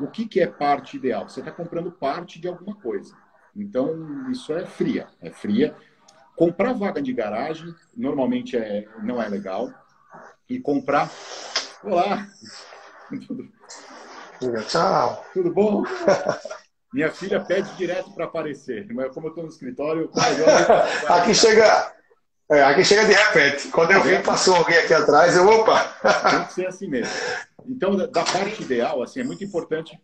O 0.00 0.08
que, 0.08 0.26
que 0.26 0.40
é 0.40 0.46
parte 0.48 0.96
ideal? 0.96 1.28
Você 1.28 1.38
está 1.38 1.52
comprando 1.52 1.92
parte 1.92 2.40
de 2.40 2.48
alguma 2.48 2.74
coisa. 2.74 3.14
Então, 3.54 4.28
isso 4.28 4.52
é 4.52 4.66
fria. 4.66 5.06
É 5.20 5.30
fria. 5.30 5.76
Comprar 6.34 6.72
vaga 6.72 7.00
de 7.00 7.12
garagem, 7.12 7.72
normalmente 7.96 8.56
é, 8.56 8.88
não 9.02 9.22
é 9.22 9.28
legal. 9.28 9.72
E 10.48 10.58
comprar. 10.58 11.08
Olá! 11.84 12.26
Tchau. 14.68 15.24
Tudo 15.32 15.52
bom? 15.52 15.82
Minha 16.92 17.10
filha 17.12 17.40
pede 17.40 17.70
direto 17.76 18.10
para 18.12 18.24
aparecer, 18.24 18.86
mas 18.92 19.12
como 19.12 19.26
eu 19.26 19.30
estou 19.30 19.44
no 19.44 19.50
escritório, 19.50 20.10
aqui 21.06 21.34
chega, 21.34 21.92
é, 22.50 22.62
aqui 22.62 22.82
chega 22.82 23.04
de 23.04 23.12
repente. 23.12 23.68
Quando 23.68 23.90
eu 23.90 24.02
vi 24.02 24.22
passou 24.22 24.56
alguém 24.56 24.78
aqui 24.78 24.94
atrás, 24.94 25.36
eu 25.36 25.46
opa. 25.46 25.84
Tem 26.30 26.44
que 26.46 26.52
ser 26.54 26.66
assim 26.66 26.88
mesmo. 26.88 27.12
Então, 27.66 27.94
da 27.94 28.24
parte 28.24 28.62
ideal, 28.62 29.02
assim, 29.02 29.20
é 29.20 29.24
muito 29.24 29.44
importante. 29.44 30.00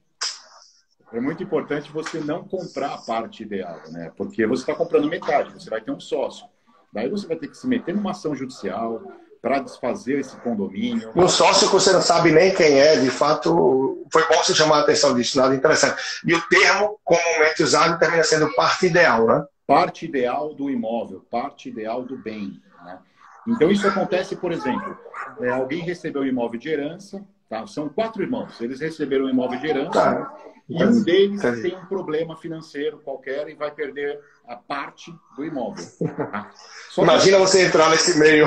É 1.10 1.20
muito 1.20 1.42
importante 1.42 1.90
você 1.90 2.20
não 2.20 2.46
comprar 2.46 2.92
a 2.92 2.98
parte 2.98 3.42
ideal, 3.42 3.80
né? 3.90 4.12
Porque 4.14 4.46
você 4.46 4.62
está 4.62 4.74
comprando 4.74 5.08
metade, 5.08 5.54
você 5.54 5.70
vai 5.70 5.80
ter 5.80 5.90
um 5.90 6.00
sócio. 6.00 6.46
Daí 6.92 7.08
você 7.08 7.26
vai 7.26 7.36
ter 7.36 7.48
que 7.48 7.56
se 7.56 7.66
meter 7.66 7.94
numa 7.94 8.10
ação 8.10 8.36
judicial, 8.36 9.00
para 9.44 9.58
desfazer 9.58 10.20
esse 10.20 10.34
condomínio. 10.38 11.12
Um 11.14 11.28
sócio 11.28 11.68
que 11.68 11.74
você 11.74 11.92
não 11.92 12.00
sabe 12.00 12.32
nem 12.32 12.54
quem 12.54 12.80
é, 12.80 12.96
de 12.96 13.10
fato, 13.10 14.02
foi 14.10 14.26
bom 14.26 14.36
você 14.42 14.54
chamar 14.54 14.78
a 14.78 14.80
atenção 14.80 15.14
disso, 15.14 15.36
nada 15.36 15.54
interessante. 15.54 16.02
E 16.26 16.34
o 16.34 16.40
termo 16.48 16.98
comumente 17.04 17.62
usado 17.62 17.98
termina 17.98 18.24
sendo 18.24 18.50
parte 18.54 18.86
ideal, 18.86 19.26
né? 19.26 19.44
Parte 19.66 20.06
ideal 20.06 20.54
do 20.54 20.70
imóvel, 20.70 21.26
parte 21.30 21.68
ideal 21.68 22.02
do 22.02 22.16
bem. 22.16 22.58
Né? 22.86 22.98
Então, 23.46 23.70
isso 23.70 23.86
acontece, 23.86 24.34
por 24.34 24.50
exemplo, 24.50 24.96
é, 25.42 25.50
alguém 25.50 25.82
recebeu 25.82 26.22
um 26.22 26.26
imóvel 26.26 26.58
de 26.58 26.70
herança, 26.70 27.22
tá? 27.46 27.66
são 27.66 27.90
quatro 27.90 28.22
irmãos, 28.22 28.58
eles 28.62 28.80
receberam 28.80 29.26
um 29.26 29.28
imóvel 29.28 29.60
de 29.60 29.66
herança 29.66 29.90
tá. 29.92 30.36
e 30.66 30.82
um 30.82 31.02
deles 31.02 31.42
tem 31.60 31.76
um 31.76 31.84
problema 31.84 32.34
financeiro 32.34 32.98
qualquer 33.04 33.46
e 33.50 33.54
vai 33.54 33.70
perder 33.70 34.18
a 34.46 34.56
parte 34.56 35.14
do 35.36 35.44
imóvel. 35.44 35.84
Tá? 36.16 36.50
Imagina 36.98 37.38
que... 37.38 37.42
você 37.42 37.66
entrar 37.66 37.90
nesse 37.90 38.18
meio. 38.18 38.46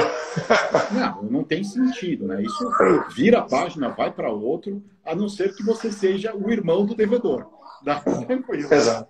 Não, 0.91 1.23
não 1.23 1.43
tem 1.43 1.63
sentido, 1.63 2.27
né? 2.27 2.41
Isso 2.41 2.71
vira 3.15 3.39
a 3.39 3.43
página, 3.43 3.89
vai 3.89 4.11
para 4.11 4.31
outro, 4.31 4.81
a 5.05 5.15
não 5.15 5.27
ser 5.27 5.53
que 5.55 5.63
você 5.63 5.91
seja 5.91 6.35
o 6.35 6.49
irmão 6.49 6.85
do 6.85 6.95
devedor. 6.95 7.47
Dá 7.83 7.99
tranquilo. 7.99 8.73
Exato. 8.73 9.09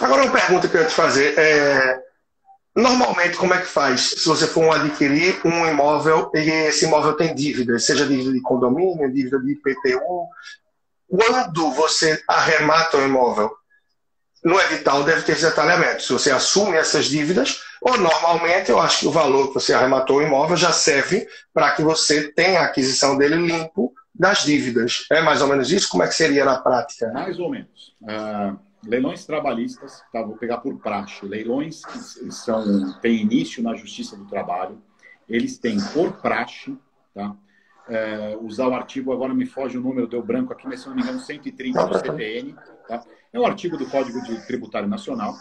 Agora 0.00 0.24
uma 0.24 0.32
pergunta 0.32 0.68
que 0.68 0.76
eu 0.76 0.82
ia 0.82 0.86
te 0.86 0.94
fazer 0.94 1.38
é 1.38 2.02
normalmente 2.76 3.36
como 3.36 3.54
é 3.54 3.60
que 3.60 3.66
faz 3.66 4.10
se 4.10 4.26
você 4.26 4.46
for 4.46 4.74
adquirir 4.74 5.40
um 5.44 5.66
imóvel 5.66 6.30
e 6.34 6.38
esse 6.38 6.84
imóvel 6.84 7.14
tem 7.14 7.34
dívida, 7.34 7.78
seja 7.78 8.06
dívida 8.06 8.32
de 8.32 8.40
condomínio, 8.40 9.12
dívida 9.12 9.38
de 9.38 9.52
IPTU, 9.52 10.28
quando 11.08 11.70
você 11.72 12.20
arremata 12.28 12.96
o 12.96 13.04
imóvel, 13.04 13.50
no 14.44 14.60
edital 14.60 15.02
deve 15.04 15.22
ter 15.22 15.32
esse 15.32 15.46
detalhamento. 15.46 16.02
Se 16.02 16.12
você 16.12 16.30
assume 16.30 16.76
essas 16.76 17.06
dívidas, 17.06 17.62
ou 17.80 17.96
normalmente 17.96 18.70
eu 18.70 18.78
acho 18.78 19.00
que 19.00 19.06
o 19.06 19.10
valor 19.10 19.48
que 19.48 19.54
você 19.54 19.72
arrematou 19.72 20.18
o 20.18 20.22
imóvel 20.22 20.56
já 20.56 20.72
serve 20.72 21.26
para 21.52 21.72
que 21.72 21.82
você 21.82 22.30
tenha 22.32 22.60
a 22.60 22.64
aquisição 22.64 23.16
dele 23.16 23.36
limpo 23.36 23.92
das 24.14 24.44
dívidas. 24.44 25.06
É 25.10 25.22
mais 25.22 25.40
ou 25.40 25.48
menos 25.48 25.72
isso? 25.72 25.88
Como 25.88 26.02
é 26.02 26.06
que 26.06 26.14
seria 26.14 26.44
na 26.44 26.58
prática? 26.58 27.10
Mais 27.12 27.38
ou 27.38 27.50
menos. 27.50 27.94
Uh, 28.02 28.58
leilões 28.86 29.24
trabalhistas, 29.24 30.02
tá? 30.12 30.22
vou 30.22 30.36
pegar 30.36 30.58
por 30.58 30.78
praxe. 30.78 31.24
Leilões 31.26 31.84
que 31.84 32.30
são, 32.30 32.92
têm 33.00 33.22
início 33.22 33.62
na 33.62 33.74
Justiça 33.74 34.16
do 34.16 34.26
Trabalho, 34.26 34.80
eles 35.28 35.58
têm 35.58 35.78
por 35.92 36.12
praxe, 36.20 36.76
tá? 37.14 37.34
É, 37.86 38.38
usar 38.40 38.68
o 38.68 38.74
artigo, 38.74 39.12
agora 39.12 39.34
me 39.34 39.44
foge 39.44 39.76
o 39.76 39.80
número, 39.80 40.06
deu 40.06 40.22
branco 40.22 40.54
aqui, 40.54 40.66
mas 40.66 40.80
se 40.80 40.88
não 40.88 40.94
me 40.94 41.02
engano, 41.02 41.20
130 41.20 41.86
do 41.86 41.98
CTN, 41.98 42.54
tá? 42.88 43.04
É 43.34 43.40
um 43.40 43.44
artigo 43.44 43.76
do 43.76 43.84
Código 43.86 44.22
de 44.22 44.46
Tributário 44.46 44.88
Nacional 44.88 45.36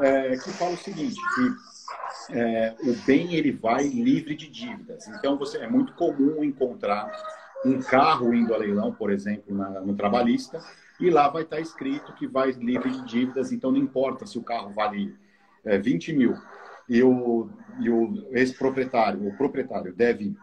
é, 0.00 0.36
que 0.36 0.50
fala 0.50 0.72
o 0.72 0.76
seguinte, 0.76 1.20
que 1.36 2.36
é, 2.36 2.74
o 2.80 2.96
bem 3.06 3.34
ele 3.36 3.52
vai 3.52 3.86
livre 3.86 4.34
de 4.34 4.48
dívidas. 4.48 5.06
Então, 5.06 5.38
você 5.38 5.58
é 5.58 5.68
muito 5.68 5.92
comum 5.92 6.42
encontrar 6.42 7.12
um 7.64 7.80
carro 7.80 8.34
indo 8.34 8.52
a 8.52 8.58
leilão, 8.58 8.92
por 8.92 9.08
exemplo, 9.08 9.54
na, 9.54 9.70
no 9.80 9.94
trabalhista, 9.94 10.60
e 10.98 11.10
lá 11.10 11.28
vai 11.28 11.42
estar 11.42 11.60
escrito 11.60 12.12
que 12.14 12.26
vai 12.26 12.50
livre 12.50 12.90
de 12.90 13.04
dívidas, 13.04 13.52
então 13.52 13.70
não 13.70 13.78
importa 13.78 14.26
se 14.26 14.36
o 14.36 14.42
carro 14.42 14.72
vale 14.72 15.14
é, 15.64 15.78
20 15.78 16.12
mil 16.14 16.36
e 16.88 17.04
o, 17.04 17.48
e 17.78 17.88
o 17.88 18.26
ex-proprietário, 18.32 19.28
o 19.28 19.36
proprietário 19.36 19.94
deve 19.94 20.34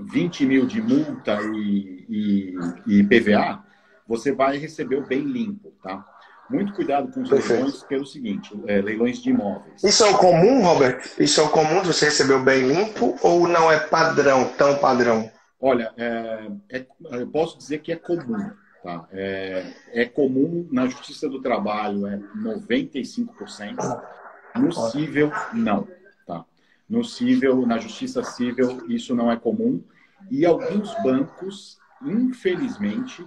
20 0.00 0.44
mil 0.44 0.66
de 0.66 0.82
multa 0.82 1.38
e, 1.54 2.04
e, 2.08 2.54
e 2.98 3.04
PVA, 3.04 3.64
você 4.10 4.32
vai 4.32 4.58
receber 4.58 4.96
o 4.96 5.06
bem 5.06 5.20
limpo, 5.20 5.72
tá? 5.80 6.04
Muito 6.50 6.72
cuidado 6.72 7.12
com 7.12 7.22
os 7.22 7.30
Perfeito. 7.30 7.52
leilões 7.52 7.82
pelo 7.84 8.04
seguinte, 8.04 8.60
é, 8.66 8.80
leilões 8.80 9.22
de 9.22 9.30
imóveis. 9.30 9.84
Isso 9.84 10.02
é 10.02 10.10
o 10.10 10.18
comum, 10.18 10.64
Robert? 10.64 11.00
Isso 11.16 11.40
é 11.40 11.44
o 11.44 11.48
comum 11.48 11.80
de 11.80 11.86
você 11.86 12.06
receber 12.06 12.34
o 12.34 12.42
bem 12.42 12.66
limpo 12.66 13.16
ou 13.22 13.46
não 13.46 13.70
é 13.70 13.78
padrão, 13.78 14.50
tão 14.58 14.76
padrão? 14.78 15.30
Olha, 15.60 15.92
é, 15.96 16.50
é, 16.68 16.86
eu 17.12 17.28
posso 17.28 17.56
dizer 17.56 17.78
que 17.78 17.92
é 17.92 17.96
comum. 17.96 18.50
Tá? 18.82 19.06
É, 19.12 19.64
é 19.92 20.04
comum 20.06 20.66
na 20.72 20.88
Justiça 20.88 21.28
do 21.28 21.40
Trabalho, 21.40 22.04
é 22.08 22.18
95%. 22.36 24.02
No 24.56 24.72
cível, 24.72 25.30
não. 25.52 25.86
Tá? 26.26 26.44
No 26.88 27.04
cível, 27.04 27.64
na 27.64 27.78
justiça 27.78 28.24
civil, 28.24 28.84
isso 28.88 29.14
não 29.14 29.30
é 29.30 29.36
comum. 29.36 29.80
E 30.28 30.44
alguns 30.44 30.92
bancos, 31.04 31.78
infelizmente, 32.02 33.24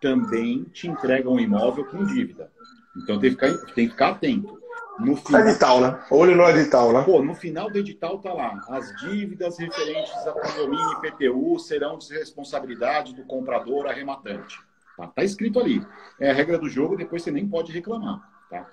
também 0.00 0.64
te 0.64 0.88
entregam 0.88 1.34
um 1.34 1.40
imóvel 1.40 1.84
com 1.86 2.04
dívida. 2.04 2.50
Então 2.96 3.18
tem 3.18 3.34
que 3.34 3.46
ficar, 3.46 3.72
tem 3.74 3.86
que 3.86 3.92
ficar 3.92 4.08
atento. 4.10 4.60
No 4.98 5.14
final, 5.14 5.42
edital, 5.42 5.80
né? 5.80 6.04
Olho 6.10 6.34
no 6.34 6.48
edital, 6.48 6.92
né? 6.92 7.02
Pô, 7.02 7.22
no 7.22 7.34
final 7.34 7.70
do 7.70 7.78
edital 7.78 8.18
tá 8.18 8.32
lá. 8.32 8.58
As 8.70 8.94
dívidas 8.96 9.58
referentes 9.58 10.14
a 10.26 10.32
condomínio 10.32 10.92
e 10.92 11.10
PTU 11.10 11.58
serão 11.58 11.98
de 11.98 12.14
responsabilidade 12.14 13.14
do 13.14 13.22
comprador 13.24 13.86
arrematante. 13.86 14.58
Tá, 14.96 15.06
tá 15.08 15.22
escrito 15.22 15.60
ali. 15.60 15.86
É 16.18 16.30
a 16.30 16.34
regra 16.34 16.58
do 16.58 16.68
jogo, 16.68 16.96
depois 16.96 17.22
você 17.22 17.30
nem 17.30 17.46
pode 17.46 17.72
reclamar. 17.72 18.26
Tá? 18.48 18.66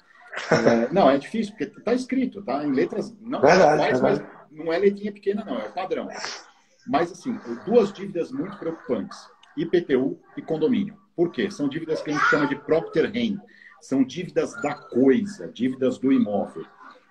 É, 0.52 0.94
não, 0.94 1.10
é 1.10 1.18
difícil, 1.18 1.54
porque 1.54 1.66
tá 1.82 1.94
escrito, 1.94 2.42
tá? 2.42 2.64
Em 2.64 2.72
letras 2.72 3.14
não 3.20 3.42
verdade, 3.42 3.78
mais, 3.78 4.00
verdade. 4.00 4.26
mas 4.50 4.66
não 4.66 4.72
é 4.72 4.78
letrinha 4.78 5.12
pequena, 5.12 5.44
não, 5.44 5.60
é 5.60 5.68
o 5.68 5.74
padrão. 5.74 6.08
Mas, 6.88 7.12
assim, 7.12 7.38
duas 7.66 7.92
dívidas 7.92 8.32
muito 8.32 8.58
preocupantes: 8.58 9.18
IPTU 9.58 10.18
e 10.38 10.42
condomínio. 10.42 10.98
Por 11.15 11.32
quê? 11.32 11.49
São 11.52 11.67
dívidas 11.67 12.02
que 12.02 12.10
a 12.10 12.13
gente 12.13 12.26
chama 12.26 12.47
de 12.47 12.56
Propter-Rem. 12.56 13.39
São 13.82 14.04
dívidas 14.04 14.54
da 14.62 14.73
coisa, 14.73 15.47
dívidas 15.47 15.97
do 15.97 16.12
imóvel. 16.12 16.65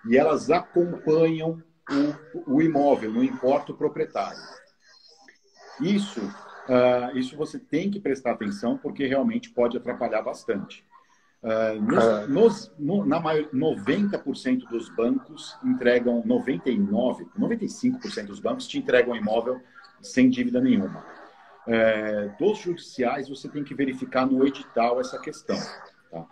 E 0.09 0.17
elas 0.17 0.51
acompanham 0.51 1.63
o, 1.91 2.55
o 2.55 2.63
imóvel, 2.63 3.13
não 3.13 3.23
importa 3.23 3.73
o 3.73 3.77
proprietário. 3.77 4.41
Isso, 5.81 6.21
uh, 6.21 7.17
isso 7.17 7.37
você 7.37 7.59
tem 7.59 7.91
que 7.91 8.01
prestar 8.01 8.33
atenção, 8.33 8.79
porque 8.79 9.07
realmente 9.07 9.51
pode 9.51 9.77
atrapalhar 9.77 10.23
bastante. 10.23 10.85
Uh, 11.43 11.83
nos, 11.83 12.05
ah. 12.05 12.27
nos, 12.29 12.73
no, 12.79 13.05
na 13.05 13.19
maior, 13.19 13.49
90% 13.51 14.69
dos 14.69 14.89
bancos 14.89 15.57
entregam, 15.65 16.23
99%, 16.23 17.27
95% 17.37 18.27
dos 18.27 18.39
bancos 18.39 18.67
te 18.67 18.79
entregam 18.79 19.17
imóvel 19.17 19.61
sem 20.01 20.31
dívida 20.31 20.61
nenhuma. 20.61 21.05
Uh, 21.67 22.37
dos 22.39 22.59
judiciais, 22.59 23.29
você 23.29 23.49
tem 23.49 23.63
que 23.63 23.75
verificar 23.75 24.27
no 24.27 24.47
edital 24.47 25.01
essa 25.01 25.19
questão. 25.19 25.57
Tá? 26.11 26.27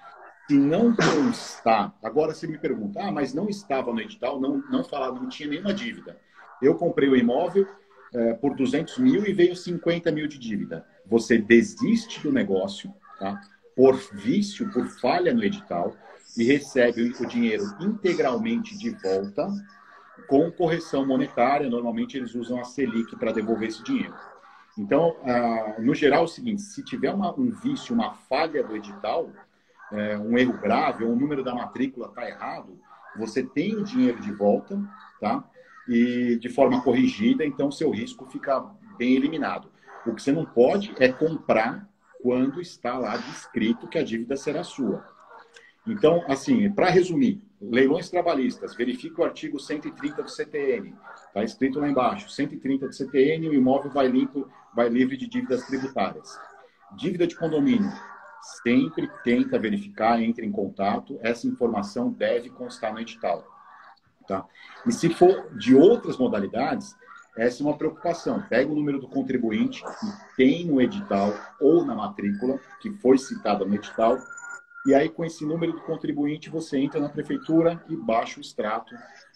Se 0.48 0.58
não 0.58 0.94
constar, 0.94 1.94
agora 2.02 2.34
você 2.34 2.46
me 2.46 2.58
pergunta, 2.58 3.00
ah, 3.00 3.12
mas 3.12 3.32
não 3.32 3.48
estava 3.48 3.92
no 3.92 4.00
edital, 4.00 4.40
não, 4.40 4.58
não 4.70 4.82
falava, 4.82 5.20
não 5.20 5.28
tinha 5.28 5.48
nenhuma 5.48 5.72
dívida. 5.72 6.18
Eu 6.60 6.74
comprei 6.74 7.08
o 7.08 7.16
imóvel 7.16 7.66
uh, 8.12 8.36
por 8.38 8.56
200 8.56 8.98
mil 8.98 9.24
e 9.24 9.32
veio 9.32 9.54
50 9.54 10.10
mil 10.10 10.26
de 10.26 10.38
dívida. 10.38 10.84
Você 11.06 11.38
desiste 11.38 12.20
do 12.20 12.32
negócio, 12.32 12.92
tá? 13.18 13.40
por 13.76 13.96
vício, 14.12 14.70
por 14.72 14.86
falha 14.86 15.32
no 15.32 15.42
edital, 15.42 15.96
e 16.36 16.44
recebe 16.44 17.14
o 17.20 17.26
dinheiro 17.26 17.64
integralmente 17.80 18.76
de 18.76 18.90
volta 18.90 19.48
com 20.28 20.50
correção 20.50 21.06
monetária. 21.06 21.68
Normalmente 21.68 22.16
eles 22.16 22.34
usam 22.34 22.60
a 22.60 22.64
Selic 22.64 23.16
para 23.16 23.32
devolver 23.32 23.68
esse 23.68 23.82
dinheiro. 23.82 24.14
Então, 24.78 25.16
ah, 25.24 25.76
no 25.78 25.94
geral, 25.94 26.22
é 26.22 26.24
o 26.24 26.28
seguinte: 26.28 26.62
se 26.62 26.84
tiver 26.84 27.12
uma, 27.12 27.38
um 27.38 27.50
vício, 27.50 27.94
uma 27.94 28.14
falha 28.14 28.62
do 28.62 28.76
edital, 28.76 29.30
é, 29.92 30.16
um 30.18 30.38
erro 30.38 30.58
grave, 30.58 31.04
ou 31.04 31.12
o 31.12 31.16
número 31.16 31.42
da 31.42 31.54
matrícula 31.54 32.08
está 32.08 32.28
errado, 32.28 32.78
você 33.16 33.42
tem 33.42 33.76
o 33.76 33.84
dinheiro 33.84 34.20
de 34.20 34.32
volta, 34.32 34.80
tá? 35.20 35.44
E 35.88 36.36
de 36.36 36.48
forma 36.48 36.82
corrigida, 36.82 37.44
então 37.44 37.70
seu 37.70 37.90
risco 37.90 38.26
fica 38.26 38.64
bem 38.96 39.14
eliminado. 39.14 39.70
O 40.06 40.14
que 40.14 40.22
você 40.22 40.32
não 40.32 40.44
pode 40.44 40.94
é 40.98 41.08
comprar 41.08 41.88
quando 42.22 42.60
está 42.60 42.96
lá 42.96 43.16
descrito 43.16 43.88
que 43.88 43.98
a 43.98 44.04
dívida 44.04 44.36
será 44.36 44.62
sua. 44.62 45.04
Então, 45.86 46.22
assim, 46.28 46.70
para 46.70 46.90
resumir, 46.90 47.42
leilões 47.60 48.08
trabalhistas, 48.08 48.74
verifique 48.74 49.20
o 49.20 49.24
artigo 49.24 49.58
130 49.60 50.22
do 50.22 50.30
CTN. 50.30 50.94
Está 51.26 51.44
escrito 51.44 51.78
lá 51.78 51.88
embaixo, 51.88 52.30
130 52.30 52.88
do 52.88 52.94
CTN, 52.94 53.48
o 53.48 53.54
imóvel 53.54 53.90
vai, 53.90 54.08
limpo, 54.08 54.48
vai 54.74 54.88
livre 54.88 55.16
de 55.16 55.26
dívidas 55.26 55.66
tributárias. 55.66 56.38
Dívida 56.96 57.26
de 57.26 57.36
condomínio, 57.36 57.92
sempre 58.62 59.08
tenta 59.22 59.58
verificar, 59.58 60.22
entre 60.22 60.46
em 60.46 60.50
contato, 60.50 61.18
essa 61.22 61.46
informação 61.46 62.10
deve 62.10 62.48
constar 62.50 62.92
no 62.92 63.00
edital. 63.00 63.44
Tá? 64.26 64.46
E 64.86 64.92
se 64.92 65.10
for 65.10 65.54
de 65.56 65.74
outras 65.74 66.16
modalidades, 66.16 66.96
essa 67.36 67.62
é 67.62 67.66
uma 67.66 67.76
preocupação. 67.76 68.42
Pega 68.48 68.70
o 68.70 68.74
número 68.74 68.98
do 68.98 69.08
contribuinte 69.08 69.82
que 69.82 70.36
tem 70.36 70.64
no 70.64 70.80
edital 70.80 71.32
ou 71.60 71.84
na 71.84 71.94
matrícula, 71.94 72.58
que 72.80 72.90
foi 72.90 73.18
citada 73.18 73.64
no 73.64 73.74
edital, 73.74 74.18
e 74.86 74.94
aí 74.94 75.08
com 75.08 75.24
esse 75.24 75.44
número 75.44 75.72
do 75.72 75.80
contribuinte 75.80 76.50
você 76.50 76.78
entra 76.78 77.00
na 77.00 77.08
prefeitura 77.08 77.82
e 77.88 77.96
baixa 77.96 78.38
o 78.38 78.40
extrato. 78.40 78.94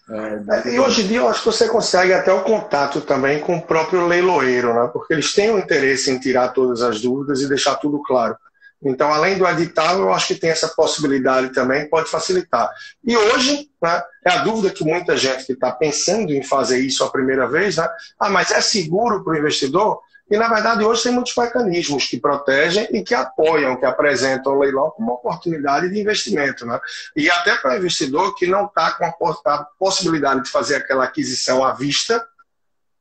É, 0.09 0.75
e 0.75 0.79
hoje 0.79 1.03
em 1.03 1.07
dia 1.07 1.19
eu 1.19 1.29
acho 1.29 1.41
que 1.41 1.47
você 1.47 1.67
consegue 1.67 2.13
até 2.13 2.31
o 2.31 2.43
contato 2.43 3.01
também 3.01 3.41
com 3.41 3.57
o 3.57 3.63
próprio 3.63 4.07
leiloeiro, 4.07 4.75
né? 4.75 4.91
porque 4.93 5.15
eles 5.15 5.33
têm 5.33 5.51
o 5.51 5.59
interesse 5.59 6.11
em 6.11 6.19
tirar 6.19 6.49
todas 6.49 6.83
as 6.83 7.01
dúvidas 7.01 7.41
e 7.41 7.49
deixar 7.49 7.77
tudo 7.77 8.03
claro. 8.03 8.37
Então, 8.85 9.11
além 9.11 9.39
do 9.39 9.47
edital, 9.47 9.99
eu 9.99 10.13
acho 10.13 10.29
que 10.29 10.35
tem 10.35 10.51
essa 10.51 10.69
possibilidade 10.69 11.55
também, 11.55 11.89
pode 11.89 12.11
facilitar. 12.11 12.71
E 13.03 13.17
hoje, 13.17 13.71
né, 13.83 14.03
é 14.27 14.31
a 14.31 14.45
dúvida 14.45 14.71
que 14.71 14.85
muita 14.85 15.17
gente 15.17 15.47
que 15.47 15.53
está 15.53 15.73
pensando 15.73 16.33
em 16.33 16.43
fazer 16.43 16.81
isso 16.81 17.03
a 17.03 17.11
primeira 17.11 17.49
vez, 17.49 17.79
né, 17.79 17.89
ah, 18.21 18.29
mas 18.29 18.51
é 18.51 18.61
seguro 18.61 19.25
para 19.25 19.33
o 19.33 19.37
investidor? 19.39 20.01
E, 20.35 20.37
na 20.37 20.49
verdade, 20.49 20.83
hoje 20.83 21.05
tem 21.05 21.13
muitos 21.13 21.33
mecanismos 21.37 22.07
que 22.07 22.19
protegem 22.19 22.89
e 22.91 23.05
que 23.05 23.15
apoiam, 23.15 23.77
que 23.77 23.87
apresentam 23.87 24.53
o 24.53 24.59
leilão 24.59 24.91
como 24.91 25.13
oportunidade 25.13 25.89
de 25.89 26.01
investimento. 26.01 26.67
Né? 26.67 26.81
E 27.15 27.31
até 27.31 27.55
para 27.55 27.75
o 27.75 27.77
investidor 27.77 28.35
que 28.35 28.45
não 28.45 28.65
está 28.65 28.91
com 28.95 29.05
a 29.05 29.65
possibilidade 29.79 30.43
de 30.43 30.51
fazer 30.51 30.75
aquela 30.75 31.05
aquisição 31.05 31.65
à 31.65 31.73
vista, 31.73 32.21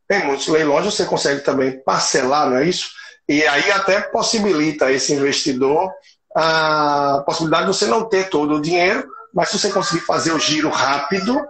tem 0.07 0.23
muitos 0.23 0.47
leilões, 0.47 0.85
você 0.85 1.05
consegue 1.05 1.41
também 1.41 1.79
parcelar, 1.79 2.47
não 2.47 2.57
é 2.57 2.65
isso? 2.65 2.91
E 3.27 3.43
aí 3.47 3.71
até 3.71 3.99
possibilita 3.99 4.91
esse 4.91 5.11
investidor 5.11 5.91
a 6.35 7.23
possibilidade 7.25 7.65
de 7.65 7.75
você 7.75 7.87
não 7.87 8.07
ter 8.07 8.29
todo 8.29 8.57
o 8.57 8.61
dinheiro, 8.61 9.07
mas 9.33 9.49
se 9.49 9.57
você 9.57 9.71
conseguir 9.71 10.01
fazer 10.01 10.33
o 10.33 10.39
giro 10.39 10.69
rápido, 10.69 11.43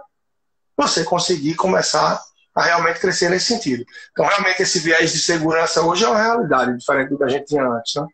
você 0.78 1.04
conseguir 1.04 1.56
começar 1.56 2.18
a 2.54 2.62
realmente 2.62 3.00
crescer 3.00 3.28
nesse 3.30 3.46
sentido. 3.46 3.84
Então, 4.12 4.24
realmente, 4.24 4.62
esse 4.62 4.78
viés 4.78 5.12
de 5.12 5.18
segurança 5.18 5.82
hoje 5.82 6.04
é 6.04 6.08
uma 6.08 6.22
realidade, 6.22 6.76
diferente 6.76 7.10
do 7.10 7.18
que 7.18 7.24
a 7.24 7.28
gente 7.28 7.46
tinha 7.46 7.66
antes. 7.66 7.94
Né? 7.96 8.06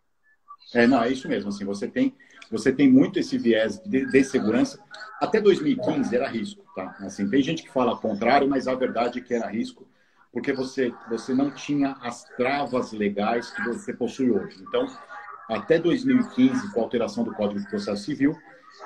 É, 0.74 0.86
não, 0.86 1.02
é 1.02 1.10
isso 1.10 1.28
mesmo. 1.28 1.50
Assim, 1.50 1.64
você, 1.64 1.86
tem, 1.86 2.14
você 2.50 2.72
tem 2.72 2.90
muito 2.90 3.18
esse 3.18 3.36
viés 3.36 3.78
de, 3.84 4.06
de 4.06 4.24
segurança. 4.24 4.78
Até 5.20 5.40
2015 5.40 6.14
era 6.14 6.28
risco. 6.28 6.64
Tá? 6.74 6.96
Assim, 7.00 7.28
tem 7.28 7.42
gente 7.42 7.62
que 7.62 7.70
fala 7.70 7.96
contrário, 7.96 8.48
mas 8.48 8.66
a 8.66 8.74
verdade 8.74 9.18
é 9.18 9.22
que 9.22 9.34
era 9.34 9.46
risco 9.46 9.86
porque 10.32 10.52
você, 10.52 10.92
você 11.08 11.34
não 11.34 11.50
tinha 11.50 11.96
as 12.00 12.24
travas 12.36 12.92
legais 12.92 13.50
que 13.50 13.62
você 13.62 13.92
possui 13.92 14.30
hoje. 14.30 14.62
Então, 14.62 14.86
até 15.48 15.78
2015, 15.78 16.72
com 16.72 16.80
a 16.80 16.82
alteração 16.84 17.24
do 17.24 17.34
Código 17.34 17.60
de 17.60 17.68
Processo 17.68 18.04
Civil, 18.04 18.36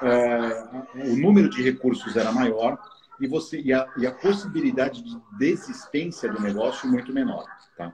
é, 0.02 1.10
o 1.10 1.16
número 1.16 1.48
de 1.50 1.62
recursos 1.62 2.16
era 2.16 2.32
maior 2.32 2.78
e, 3.20 3.26
você, 3.26 3.60
e, 3.60 3.72
a, 3.72 3.86
e 3.96 4.06
a 4.06 4.12
possibilidade 4.12 5.02
de 5.02 5.16
desistência 5.38 6.30
do 6.30 6.40
negócio 6.40 6.88
muito 6.88 7.12
menor. 7.12 7.46
Tá? 7.76 7.92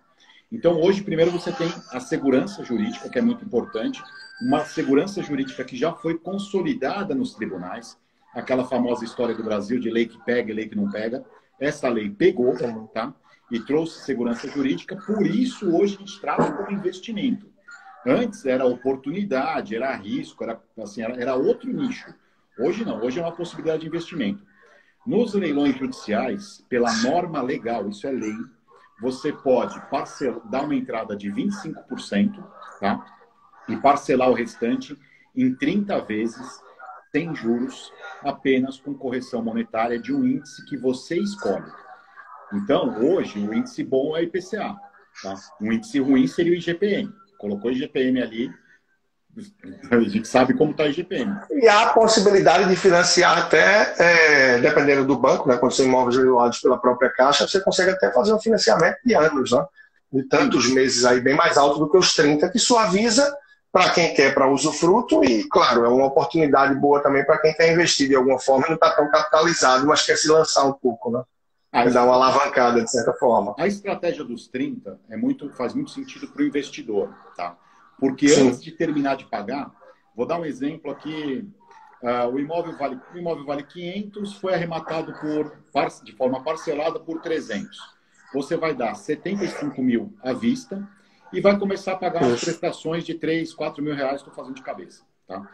Então, 0.51 0.81
hoje, 0.81 1.03
primeiro, 1.03 1.31
você 1.31 1.53
tem 1.53 1.73
a 1.93 2.01
segurança 2.01 2.65
jurídica, 2.65 3.09
que 3.09 3.19
é 3.19 3.23
muito 3.23 3.45
importante, 3.45 4.03
uma 4.43 4.65
segurança 4.65 5.23
jurídica 5.23 5.65
que 5.65 5.77
já 5.77 5.93
foi 5.93 6.19
consolidada 6.19 7.15
nos 7.15 7.35
tribunais, 7.35 7.99
aquela 8.35 8.65
famosa 8.65 9.05
história 9.05 9.35
do 9.35 9.45
Brasil 9.45 9.79
de 9.79 9.91
lei 9.91 10.07
que 10.07 10.19
pega 10.25 10.51
e 10.51 10.55
lei 10.55 10.69
que 10.69 10.77
não 10.77 10.91
pega. 10.91 11.25
Essa 11.59 11.89
lei 11.89 12.09
pegou, 12.09 12.57
tá? 12.93 13.15
e 13.51 13.59
trouxe 13.61 14.05
segurança 14.05 14.49
jurídica, 14.49 14.97
por 14.97 15.27
isso 15.27 15.75
hoje 15.75 15.97
a 15.97 15.99
gente 15.99 16.21
trata 16.21 16.53
como 16.53 16.71
investimento. 16.71 17.51
Antes 18.07 18.47
era 18.47 18.65
oportunidade, 18.65 19.75
era 19.75 19.95
risco, 19.95 20.45
era, 20.45 20.61
assim, 20.79 21.03
era, 21.03 21.21
era 21.21 21.35
outro 21.35 21.71
nicho. 21.71 22.15
Hoje 22.59 22.85
não, 22.85 23.03
hoje 23.03 23.19
é 23.19 23.23
uma 23.23 23.33
possibilidade 23.33 23.83
de 23.83 23.89
investimento. 23.89 24.45
Nos 25.07 25.35
leilões 25.35 25.77
judiciais, 25.77 26.65
pela 26.69 26.93
norma 27.03 27.41
legal, 27.41 27.89
isso 27.89 28.07
é 28.07 28.11
lei, 28.11 28.37
você 29.01 29.33
pode 29.33 29.81
parcelar, 29.89 30.41
dar 30.49 30.65
uma 30.65 30.75
entrada 30.75 31.17
de 31.17 31.31
25%, 31.33 32.45
tá? 32.79 33.05
E 33.69 33.77
parcelar 33.77 34.31
o 34.31 34.35
restante 34.35 34.97
em 35.35 35.55
30 35.55 36.01
vezes, 36.03 36.61
sem 37.11 37.35
juros, 37.35 37.93
apenas 38.23 38.79
com 38.79 38.95
correção 38.95 39.43
monetária 39.43 39.99
de 39.99 40.13
um 40.13 40.25
índice 40.25 40.65
que 40.67 40.77
você 40.77 41.19
escolhe. 41.19 41.71
Então, 42.53 43.03
hoje, 43.03 43.39
o 43.39 43.55
índice 43.55 43.83
bom 43.83 44.17
é 44.17 44.23
IPCA. 44.25 44.77
Tá? 45.23 45.35
Um 45.61 45.73
índice 45.73 45.99
ruim 45.99 46.27
seria 46.27 46.53
o 46.53 46.57
IGPM. 46.57 47.13
Colocou 47.39 47.71
o 47.71 47.75
IGPM 47.75 48.23
ali, 48.23 48.53
a 49.91 50.01
gente 50.01 50.27
sabe 50.27 50.55
como 50.55 50.73
está 50.73 50.85
o 50.85 50.87
IGPM. 50.89 51.41
E 51.51 51.69
há 51.69 51.83
a 51.83 51.93
possibilidade 51.93 52.69
de 52.69 52.77
financiar 52.77 53.39
até, 53.39 53.95
é, 53.99 54.59
dependendo 54.59 55.05
do 55.05 55.17
banco, 55.17 55.49
né, 55.49 55.57
quando 55.57 55.73
são 55.73 55.87
imóveis 55.87 56.17
regulados 56.17 56.59
pela 56.61 56.79
própria 56.79 57.11
Caixa, 57.11 57.47
você 57.47 57.61
consegue 57.61 57.91
até 57.91 58.13
fazer 58.13 58.33
um 58.33 58.41
financiamento 58.41 58.99
de 59.05 59.15
anos, 59.15 59.53
né? 59.53 59.65
de 60.13 60.25
tantos 60.25 60.69
meses 60.69 61.05
aí, 61.05 61.21
bem 61.21 61.37
mais 61.37 61.57
alto 61.57 61.79
do 61.79 61.89
que 61.89 61.97
os 61.97 62.15
30, 62.15 62.49
que 62.51 62.59
suaviza 62.59 63.33
para 63.73 63.91
quem 63.91 64.13
quer 64.13 64.35
para 64.35 64.51
usufruto 64.51 65.25
e, 65.25 65.49
claro, 65.49 65.85
é 65.85 65.89
uma 65.89 66.07
oportunidade 66.07 66.75
boa 66.75 67.01
também 67.01 67.25
para 67.25 67.39
quem 67.39 67.55
quer 67.55 67.73
investir 67.73 68.09
de 68.09 68.17
alguma 68.17 68.39
forma 68.39 68.67
e 68.67 68.71
não 68.71 68.75
está 68.75 68.91
tão 68.91 69.09
capitalizado, 69.09 69.87
mas 69.87 70.05
quer 70.05 70.17
se 70.17 70.29
lançar 70.29 70.65
um 70.65 70.73
pouco, 70.73 71.11
né? 71.13 71.23
Aí, 71.73 71.89
dar 71.93 72.03
uma 72.03 72.15
alavancada, 72.15 72.83
de 72.83 72.91
certa 72.91 73.13
forma. 73.13 73.55
A 73.57 73.69
estratégia 73.69 74.25
dos 74.25 74.49
30 74.49 74.99
é 75.09 75.17
muito, 75.17 75.49
faz 75.51 75.73
muito 75.73 75.93
sentido 75.93 76.27
para 76.27 76.43
o 76.43 76.45
investidor, 76.45 77.15
tá? 77.37 77.57
Porque 78.01 78.29
Sim. 78.29 78.49
antes 78.49 78.63
de 78.63 78.73
terminar 78.73 79.17
de 79.17 79.27
pagar, 79.27 79.71
vou 80.17 80.27
dar 80.27 80.41
um 80.41 80.45
exemplo 80.45 80.91
aqui. 80.91 81.47
Uh, 82.03 82.33
o, 82.33 82.41
imóvel 82.41 82.77
vale, 82.79 82.99
o 83.15 83.19
imóvel 83.19 83.45
vale 83.45 83.63
500, 83.63 84.37
foi 84.37 84.55
arrematado 84.55 85.13
por, 85.21 85.55
de 86.03 86.13
forma 86.17 86.43
parcelada 86.43 86.99
por 86.99 87.21
300. 87.21 87.79
Você 88.33 88.57
vai 88.57 88.75
dar 88.75 88.95
75 88.95 89.83
mil 89.83 90.15
à 90.23 90.33
vista 90.33 90.89
e 91.31 91.43
vai 91.43 91.59
começar 91.59 91.93
a 91.93 91.97
pagar 91.97 92.25
as 92.25 92.41
prestações 92.41 93.05
de 93.05 93.15
3, 93.15 93.53
4 93.53 93.85
mil 93.85 93.95
reais, 93.95 94.17
estou 94.17 94.33
fazendo 94.33 94.55
de 94.55 94.63
cabeça. 94.63 95.05
Tá? 95.27 95.47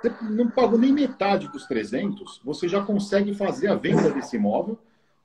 Você 0.00 0.14
não 0.22 0.50
pagou 0.50 0.78
nem 0.78 0.92
metade 0.92 1.48
dos 1.48 1.66
300, 1.66 2.40
você 2.44 2.68
já 2.68 2.84
consegue 2.84 3.34
fazer 3.34 3.68
a 3.68 3.74
venda 3.74 4.10
desse 4.10 4.36
imóvel 4.36 4.78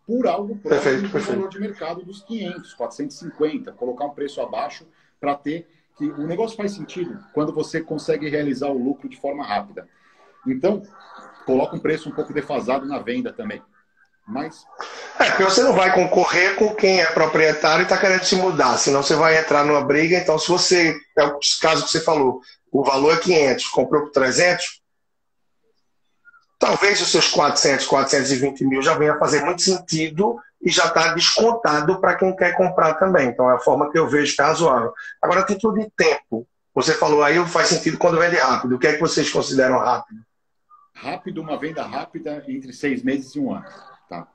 por 0.06 0.28
algo 0.28 0.58
próximo 0.58 1.02
do 1.02 1.20
valor 1.20 1.50
de 1.50 1.60
mercado 1.60 2.04
dos 2.04 2.22
500, 2.22 2.74
450, 2.74 3.72
colocar 3.74 4.06
um 4.06 4.10
preço 4.12 4.42
abaixo 4.42 4.88
para 5.20 5.36
ter 5.36 5.68
que 5.98 6.06
o 6.06 6.28
negócio 6.28 6.58
faz 6.58 6.74
sentido 6.74 7.20
quando 7.34 7.54
você 7.54 7.82
consegue 7.82 8.30
realizar 8.30 8.68
o 8.68 8.78
lucro 8.78 9.08
de 9.08 9.18
forma 9.18 9.46
rápida. 9.46 9.88
Então, 10.48 10.82
coloca 11.46 11.76
um 11.76 11.80
preço 11.80 12.10
um 12.10 12.12
pouco 12.12 12.34
defasado 12.34 12.86
na 12.86 13.00
venda 13.00 13.32
também. 13.32 13.62
Mas. 14.28 14.66
É, 15.20 15.26
porque 15.26 15.44
você 15.44 15.64
não 15.64 15.74
vai 15.74 15.94
concorrer 15.94 16.56
com 16.56 16.74
quem 16.76 17.02
é 17.02 17.06
proprietário 17.08 17.82
e 17.82 17.84
está 17.84 17.98
querendo 17.98 18.24
se 18.24 18.36
mudar, 18.36 18.78
senão 18.78 19.04
você 19.04 19.16
vai 19.16 19.38
entrar 19.38 19.66
numa 19.66 19.84
briga. 19.84 20.18
Então, 20.18 20.40
se 20.40 20.48
você. 20.48 20.98
É 21.18 21.24
o 21.26 21.40
caso 21.62 21.84
que 21.84 21.92
você 21.92 22.00
falou, 22.00 22.40
o 22.72 22.84
valor 22.84 23.14
é 23.16 23.20
500, 23.20 23.68
comprou 23.68 24.04
por 24.04 24.12
300, 24.12 24.82
talvez 26.64 27.02
os 27.02 27.12
seus 27.12 27.28
400, 27.28 27.86
420 27.86 28.66
mil 28.66 28.82
já 28.82 28.94
venha 28.94 29.18
fazer 29.18 29.44
muito 29.44 29.62
sentido 29.62 30.40
e 30.62 30.72
já 30.72 30.86
está 30.86 31.14
descontado 31.14 32.00
para 32.00 32.16
quem 32.16 32.34
quer 32.34 32.56
comprar 32.56 32.94
também. 32.94 33.28
Então, 33.28 33.52
é 33.52 33.56
a 33.56 33.60
forma 33.60 33.92
que 33.92 34.00
eu 34.00 34.08
vejo 34.08 34.34
que 34.34 34.42
é 34.42 34.46
razoável. 34.46 34.94
Agora, 35.22 35.44
título 35.44 35.78
de 35.78 35.92
tempo. 35.92 36.48
Você 36.74 36.94
falou 36.94 37.22
aí, 37.22 37.38
faz 37.48 37.68
sentido 37.68 37.98
quando 37.98 38.18
vende 38.18 38.38
rápido. 38.38 38.76
O 38.76 38.80
que 38.80 38.88
é 38.88 38.94
que 38.94 39.02
vocês 39.02 39.30
consideram 39.30 39.78
rápido? 39.78 40.22
Rápido, 40.96 41.42
uma 41.42 41.58
venda 41.58 41.84
rápida 41.84 42.46
entre 42.48 42.72
seis 42.72 43.04
meses 43.04 43.36
e 43.36 43.40
um 43.42 43.54
ano. 43.54 43.66
Tá? 44.10 44.26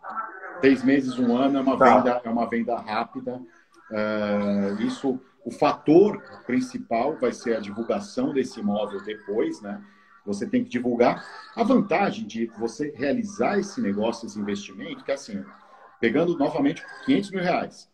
Seis 0.60 0.84
meses, 0.84 1.18
um 1.18 1.34
ano 1.34 1.58
é 1.58 1.62
uma 1.62 1.78
tá. 1.78 1.96
venda, 1.96 2.20
é 2.22 2.28
uma 2.28 2.46
venda 2.46 2.76
rápida. 2.76 3.40
Uh, 3.90 4.82
isso, 4.82 5.18
o 5.46 5.50
fator 5.50 6.22
principal 6.46 7.16
vai 7.16 7.32
ser 7.32 7.56
a 7.56 7.60
divulgação 7.60 8.34
desse 8.34 8.60
imóvel 8.60 9.02
depois, 9.02 9.62
né? 9.62 9.80
Você 10.28 10.46
tem 10.46 10.62
que 10.62 10.68
divulgar. 10.68 11.24
A 11.56 11.64
vantagem 11.64 12.26
de 12.26 12.46
você 12.58 12.92
realizar 12.94 13.58
esse 13.58 13.80
negócio, 13.80 14.26
esse 14.26 14.38
investimento, 14.38 15.02
que 15.02 15.10
é 15.10 15.14
assim, 15.14 15.42
pegando 15.98 16.36
novamente 16.36 16.84
500 17.06 17.30
mil 17.30 17.42
reais. 17.42 17.90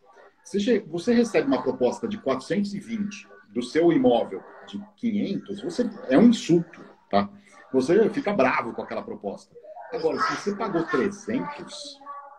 Você, 0.89 1.15
recebe 1.15 1.47
uma 1.47 1.63
proposta 1.63 2.07
de 2.09 2.19
420 2.19 3.29
do 3.49 3.63
seu 3.63 3.93
imóvel 3.93 4.43
de 4.67 4.83
500, 4.97 5.63
você, 5.63 5.89
é 6.09 6.19
um 6.19 6.25
insulto, 6.25 6.85
tá? 7.09 7.31
Você 7.73 8.11
fica 8.11 8.33
bravo 8.33 8.73
com 8.73 8.83
aquela 8.83 9.03
proposta. 9.03 9.55
Agora, 9.93 10.19
se 10.21 10.37
você 10.37 10.57
pagou 10.57 10.83
300 10.85 11.99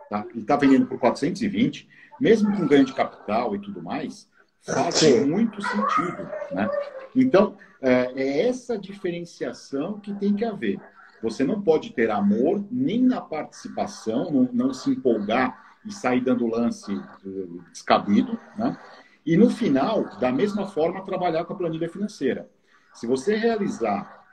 tá? 0.10 0.26
e 0.36 0.40
está 0.40 0.58
vendendo 0.58 0.86
por 0.86 1.00
420, 1.00 1.88
mesmo 2.20 2.56
com 2.56 2.68
ganho 2.68 2.86
de 2.86 2.94
capital 2.94 3.56
e 3.56 3.60
tudo 3.60 3.82
mais, 3.82 4.30
faz 4.62 4.96
Sim. 4.96 5.26
muito 5.26 5.62
sentido. 5.62 6.30
Né? 6.52 6.70
Então, 7.16 7.58
é, 7.86 8.12
é 8.16 8.48
essa 8.48 8.78
diferenciação 8.78 10.00
que 10.00 10.12
tem 10.16 10.34
que 10.34 10.44
haver. 10.44 10.80
Você 11.22 11.44
não 11.44 11.62
pode 11.62 11.94
ter 11.94 12.10
amor 12.10 12.66
nem 12.72 13.02
na 13.02 13.22
participação, 13.22 14.32
não, 14.32 14.50
não 14.52 14.74
se 14.74 14.90
empolgar 14.90 15.78
e 15.86 15.92
sair 15.92 16.20
dando 16.22 16.48
lance 16.48 16.92
eh, 16.92 17.62
descabido, 17.72 18.40
né? 18.58 18.76
E 19.24 19.38
no 19.38 19.50
final, 19.50 20.04
da 20.20 20.32
mesma 20.32 20.68
forma, 20.68 21.06
trabalhar 21.06 21.46
com 21.46 21.54
a 21.54 21.56
planilha 21.56 21.90
financeira. 21.90 22.50
Se 22.94 23.08
você 23.08 23.36
realizar 23.36 24.26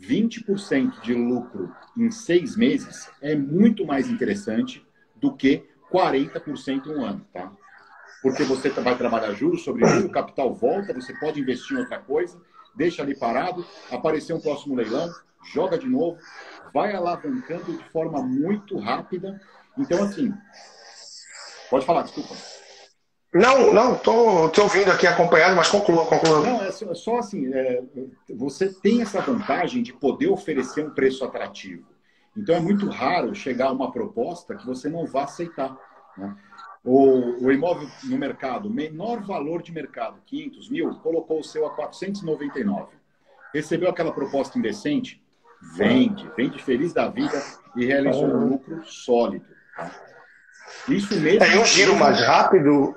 20% 0.00 1.00
de 1.00 1.14
lucro 1.14 1.72
em 1.96 2.10
seis 2.10 2.56
meses 2.56 3.10
é 3.20 3.34
muito 3.34 3.86
mais 3.86 4.08
interessante 4.08 4.84
do 5.14 5.32
que 5.32 5.64
40% 5.92 6.86
em 6.86 6.90
um 6.90 7.04
ano, 7.04 7.24
tá? 7.32 7.52
Porque 8.20 8.42
você 8.42 8.68
vai 8.70 8.96
trabalhar 8.96 9.32
juros 9.32 9.62
sobre 9.62 9.86
juros, 9.86 10.04
o 10.04 10.10
capital 10.10 10.52
volta, 10.52 10.92
você 10.92 11.14
pode 11.18 11.40
investir 11.40 11.76
em 11.76 11.80
outra 11.80 11.98
coisa, 11.98 12.40
deixa 12.76 13.02
ali 13.02 13.16
parado, 13.16 13.64
aparecer 13.90 14.32
um 14.32 14.40
próximo 14.40 14.74
leilão, 14.74 15.10
joga 15.52 15.78
de 15.78 15.88
novo, 15.88 16.18
vai 16.72 16.94
alavancando 16.94 17.76
de 17.76 17.84
forma 17.90 18.22
muito 18.22 18.78
rápida. 18.78 19.40
Então, 19.78 20.02
assim, 20.02 20.32
pode 21.70 21.84
falar, 21.84 22.02
desculpa. 22.02 22.34
Não, 23.34 23.72
não, 23.72 23.96
tô 23.96 24.48
te 24.48 24.60
ouvindo 24.60 24.90
aqui 24.90 25.06
acompanhado, 25.06 25.54
mas 25.56 25.68
conclua, 25.68 26.06
conclua. 26.06 26.40
Não, 26.40 26.62
é 26.62 26.70
só, 26.70 26.94
só 26.94 27.18
assim, 27.18 27.52
é, 27.52 27.82
você 28.34 28.72
tem 28.72 29.02
essa 29.02 29.20
vantagem 29.20 29.82
de 29.82 29.92
poder 29.92 30.28
oferecer 30.28 30.86
um 30.86 30.90
preço 30.90 31.24
atrativo. 31.24 31.86
Então 32.36 32.54
é 32.54 32.60
muito 32.60 32.88
raro 32.88 33.34
chegar 33.34 33.68
a 33.68 33.72
uma 33.72 33.90
proposta 33.90 34.54
que 34.54 34.66
você 34.66 34.88
não 34.88 35.06
vá 35.06 35.24
aceitar. 35.24 35.76
Né? 36.16 36.34
O, 36.86 37.44
o, 37.44 37.52
imóvel 37.52 37.88
no 38.04 38.16
mercado, 38.16 38.70
menor 38.70 39.20
valor 39.20 39.60
de 39.60 39.72
mercado, 39.72 40.22
500 40.24 40.70
mil, 40.70 40.94
colocou 41.00 41.40
o 41.40 41.44
seu 41.44 41.66
a 41.66 41.70
499. 41.70 42.94
Recebeu 43.52 43.90
aquela 43.90 44.12
proposta 44.12 44.56
indecente? 44.56 45.20
Vende, 45.74 46.30
vende 46.36 46.62
feliz 46.62 46.92
da 46.92 47.08
vida 47.08 47.42
e 47.74 47.84
realizou 47.84 48.26
um 48.26 48.48
lucro 48.50 48.84
sólido. 48.84 49.46
Tá? 49.76 49.90
Isso 50.88 51.18
mesmo. 51.20 51.42
É, 51.42 51.58
um 51.58 51.64
giro 51.64 51.96
mais 51.96 52.20
rápido 52.20 52.94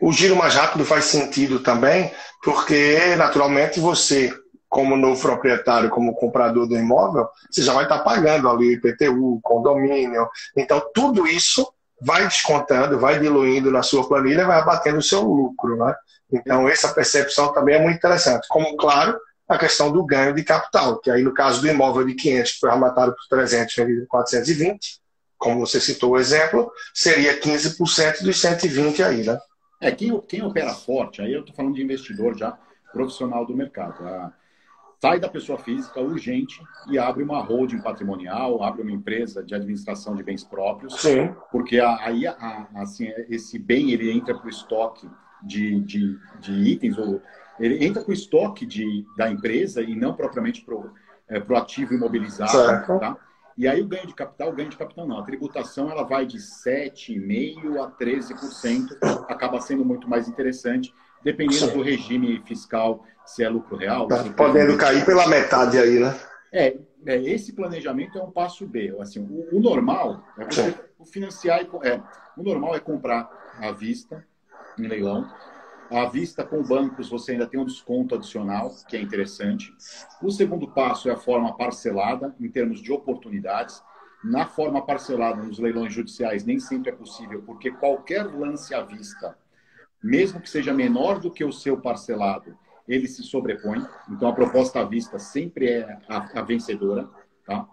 o 0.00 0.12
giro 0.12 0.36
mais 0.36 0.54
rápido 0.54 0.84
faz 0.84 1.06
sentido 1.06 1.58
também, 1.60 2.12
porque 2.42 3.16
naturalmente 3.16 3.80
você, 3.80 4.32
como 4.68 4.96
novo 4.96 5.20
proprietário, 5.20 5.90
como 5.90 6.14
comprador 6.14 6.68
do 6.68 6.76
imóvel, 6.76 7.28
você 7.50 7.62
já 7.62 7.72
vai 7.72 7.82
estar 7.82 7.98
pagando 8.00 8.48
ali 8.48 8.74
IPTU, 8.74 9.40
condomínio. 9.42 10.28
Então, 10.56 10.80
tudo 10.94 11.26
isso 11.26 11.66
vai 12.00 12.24
descontando, 12.24 12.98
vai 12.98 13.18
diluindo 13.18 13.70
na 13.70 13.82
sua 13.82 14.06
planilha, 14.08 14.46
vai 14.46 14.58
abatendo 14.58 14.98
o 14.98 15.02
seu 15.02 15.22
lucro. 15.22 15.76
Né? 15.76 15.94
Então, 16.32 16.68
essa 16.68 16.92
percepção 16.92 17.52
também 17.52 17.76
é 17.76 17.82
muito 17.82 17.96
interessante. 17.96 18.46
Como, 18.48 18.76
claro, 18.76 19.18
a 19.48 19.58
questão 19.58 19.90
do 19.90 20.04
ganho 20.04 20.34
de 20.34 20.44
capital, 20.44 20.98
que 21.00 21.10
aí 21.10 21.22
no 21.22 21.32
caso 21.32 21.60
do 21.60 21.68
imóvel 21.68 22.04
de 22.04 22.14
500, 22.14 22.52
que 22.52 22.60
foi 22.60 22.70
arrematado 22.70 23.14
por 23.14 23.36
300, 23.36 23.74
vendido 23.74 24.00
por 24.02 24.08
420, 24.08 25.00
como 25.38 25.60
você 25.60 25.80
citou 25.80 26.10
o 26.12 26.18
exemplo, 26.18 26.70
seria 26.92 27.40
15% 27.40 28.22
dos 28.22 28.40
120 28.40 29.02
aí, 29.02 29.24
né? 29.24 29.38
É, 29.80 29.92
quem, 29.92 30.20
quem 30.22 30.42
opera 30.42 30.74
forte, 30.74 31.22
aí 31.22 31.32
eu 31.32 31.40
estou 31.40 31.54
falando 31.54 31.76
de 31.76 31.82
investidor 31.82 32.36
já 32.36 32.58
profissional 32.92 33.46
do 33.46 33.56
mercado. 33.56 34.06
A, 34.06 34.32
sai 35.00 35.20
da 35.20 35.28
pessoa 35.28 35.58
física 35.58 36.00
urgente 36.00 36.60
e 36.90 36.98
abre 36.98 37.22
uma 37.22 37.40
holding 37.40 37.80
patrimonial, 37.80 38.62
abre 38.62 38.82
uma 38.82 38.90
empresa 38.90 39.44
de 39.44 39.54
administração 39.54 40.16
de 40.16 40.22
bens 40.22 40.42
próprios, 40.42 41.00
Sim. 41.00 41.34
porque 41.52 41.80
aí 41.80 42.26
assim, 42.74 43.08
esse 43.28 43.58
bem 43.58 43.92
ele 43.92 44.10
entra 44.10 44.34
para 44.36 44.46
o 44.46 44.50
estoque 44.50 45.08
de, 45.42 45.80
de, 45.80 46.18
de, 46.40 46.52
itens, 46.52 46.98
ou 46.98 47.22
ele 47.60 47.84
entra 47.84 48.02
com 48.02 48.10
o 48.10 48.14
estoque 48.14 48.66
de, 48.66 49.06
da 49.16 49.30
empresa 49.30 49.80
e 49.82 49.94
não 49.94 50.14
propriamente 50.14 50.62
para 50.64 50.74
o 50.74 50.90
é, 51.28 51.38
ativo 51.56 51.94
imobilizado. 51.94 52.50
Certo. 52.50 52.98
Tá? 52.98 53.16
E 53.56 53.66
aí 53.66 53.80
o 53.80 53.86
ganho 53.86 54.06
de 54.06 54.14
capital, 54.14 54.50
o 54.50 54.52
ganho 54.52 54.68
de 54.68 54.76
capital 54.76 55.06
não, 55.06 55.18
a 55.18 55.22
tributação 55.22 55.90
ela 55.90 56.04
vai 56.04 56.26
de 56.26 56.38
7,5% 56.38 57.80
a 57.80 57.90
13%, 57.90 58.98
acaba 59.28 59.60
sendo 59.60 59.84
muito 59.84 60.08
mais 60.08 60.28
interessante, 60.28 60.94
dependendo 61.22 61.66
Sim. 61.66 61.72
do 61.72 61.82
regime 61.82 62.40
fiscal, 62.46 63.04
se 63.28 63.44
é 63.44 63.48
lucro 63.48 63.76
real. 63.76 64.08
Tá 64.08 64.24
podendo 64.36 64.76
cair 64.76 65.04
pela 65.04 65.28
metade 65.28 65.78
aí, 65.78 66.00
né? 66.00 66.18
É, 66.50 66.78
é, 67.06 67.16
esse 67.22 67.52
planejamento 67.52 68.18
é 68.18 68.22
um 68.22 68.30
passo 68.30 68.66
B. 68.66 68.96
Assim, 69.00 69.20
o, 69.20 69.56
o 69.56 69.60
normal 69.60 70.24
é 70.38 70.44
você 70.44 70.74
financiar, 71.12 71.60
é, 71.60 72.00
o 72.36 72.42
normal 72.42 72.74
é 72.74 72.80
comprar 72.80 73.30
à 73.60 73.70
vista, 73.70 74.24
em 74.78 74.86
leilão, 74.86 75.30
à 75.90 76.06
vista 76.06 76.42
com 76.42 76.62
bancos, 76.62 77.10
você 77.10 77.32
ainda 77.32 77.46
tem 77.46 77.60
um 77.60 77.66
desconto 77.66 78.14
adicional, 78.14 78.74
que 78.88 78.96
é 78.96 79.00
interessante. 79.00 79.74
O 80.22 80.30
segundo 80.30 80.68
passo 80.68 81.10
é 81.10 81.12
a 81.12 81.16
forma 81.16 81.54
parcelada, 81.54 82.34
em 82.40 82.48
termos 82.48 82.80
de 82.80 82.90
oportunidades. 82.90 83.82
Na 84.24 84.46
forma 84.46 84.84
parcelada, 84.84 85.42
nos 85.42 85.58
leilões 85.58 85.92
judiciais, 85.92 86.44
nem 86.44 86.58
sempre 86.58 86.90
é 86.90 86.94
possível, 86.94 87.42
porque 87.44 87.70
qualquer 87.70 88.24
lance 88.24 88.74
à 88.74 88.82
vista, 88.82 89.36
mesmo 90.02 90.40
que 90.40 90.50
seja 90.50 90.72
menor 90.72 91.20
do 91.20 91.30
que 91.30 91.44
o 91.44 91.52
seu 91.52 91.78
parcelado, 91.80 92.56
ele 92.88 93.06
se 93.06 93.22
sobrepõe. 93.22 93.84
Então, 94.10 94.28
a 94.28 94.32
proposta 94.32 94.80
à 94.80 94.84
vista 94.84 95.18
sempre 95.18 95.68
é 95.68 95.98
a, 96.08 96.40
a 96.40 96.42
vencedora. 96.42 97.08
Tá? 97.44 97.68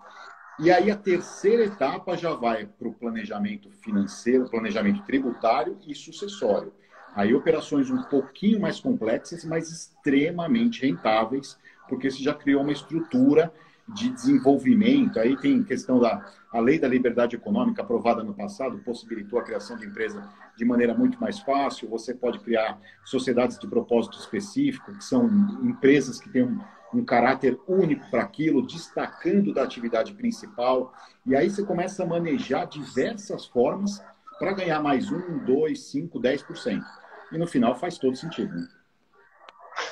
E 0.59 0.71
aí, 0.71 0.91
a 0.91 0.95
terceira 0.95 1.63
etapa 1.63 2.17
já 2.17 2.33
vai 2.33 2.65
para 2.65 2.87
o 2.87 2.93
planejamento 2.93 3.71
financeiro, 3.71 4.49
planejamento 4.49 5.03
tributário 5.03 5.77
e 5.87 5.95
sucessório 5.95 6.73
Aí 7.15 7.33
operações 7.33 7.89
um 7.89 8.03
pouquinho 8.03 8.59
mais 8.59 8.77
complexas, 8.81 9.45
mas 9.45 9.71
extremamente 9.71 10.85
rentáveis, 10.85 11.57
porque 11.87 12.11
você 12.11 12.21
já 12.21 12.33
criou 12.33 12.61
uma 12.61 12.73
estrutura 12.73 13.53
de 13.87 14.09
desenvolvimento. 14.09 15.19
Aí 15.19 15.37
tem 15.37 15.63
questão 15.63 15.99
da 15.99 16.25
a 16.51 16.59
lei 16.59 16.79
da 16.79 16.87
liberdade 16.87 17.35
econômica 17.35 17.81
aprovada 17.81 18.23
no 18.23 18.33
passado 18.33 18.77
possibilitou 18.77 19.37
a 19.37 19.43
criação 19.43 19.75
de 19.75 19.85
empresa 19.85 20.25
de 20.55 20.63
maneira 20.63 20.93
muito 20.93 21.19
mais 21.19 21.37
fácil. 21.39 21.89
Você 21.89 22.13
pode 22.13 22.39
criar 22.39 22.79
sociedades 23.03 23.59
de 23.59 23.67
propósito 23.67 24.17
específico, 24.17 24.93
que 24.93 25.03
são 25.03 25.25
empresas 25.61 26.17
que 26.17 26.29
têm 26.29 26.43
um, 26.43 26.59
um 26.93 27.03
caráter 27.03 27.59
único 27.67 28.09
para 28.09 28.21
aquilo, 28.21 28.65
destacando 28.65 29.53
da 29.53 29.63
atividade 29.63 30.13
principal. 30.13 30.93
E 31.25 31.35
aí 31.35 31.49
você 31.49 31.61
começa 31.61 32.03
a 32.03 32.05
manejar 32.05 32.67
diversas 32.67 33.45
formas 33.45 34.01
para 34.39 34.53
ganhar 34.53 34.81
mais 34.81 35.11
um, 35.11 35.39
dois, 35.39 35.83
cinco, 35.87 36.19
dez 36.19 36.41
por 36.41 36.57
cento. 36.57 36.85
E 37.33 37.37
no 37.37 37.47
final 37.47 37.75
faz 37.75 37.97
todo 37.97 38.15
sentido. 38.15 38.53
Né? 38.55 38.67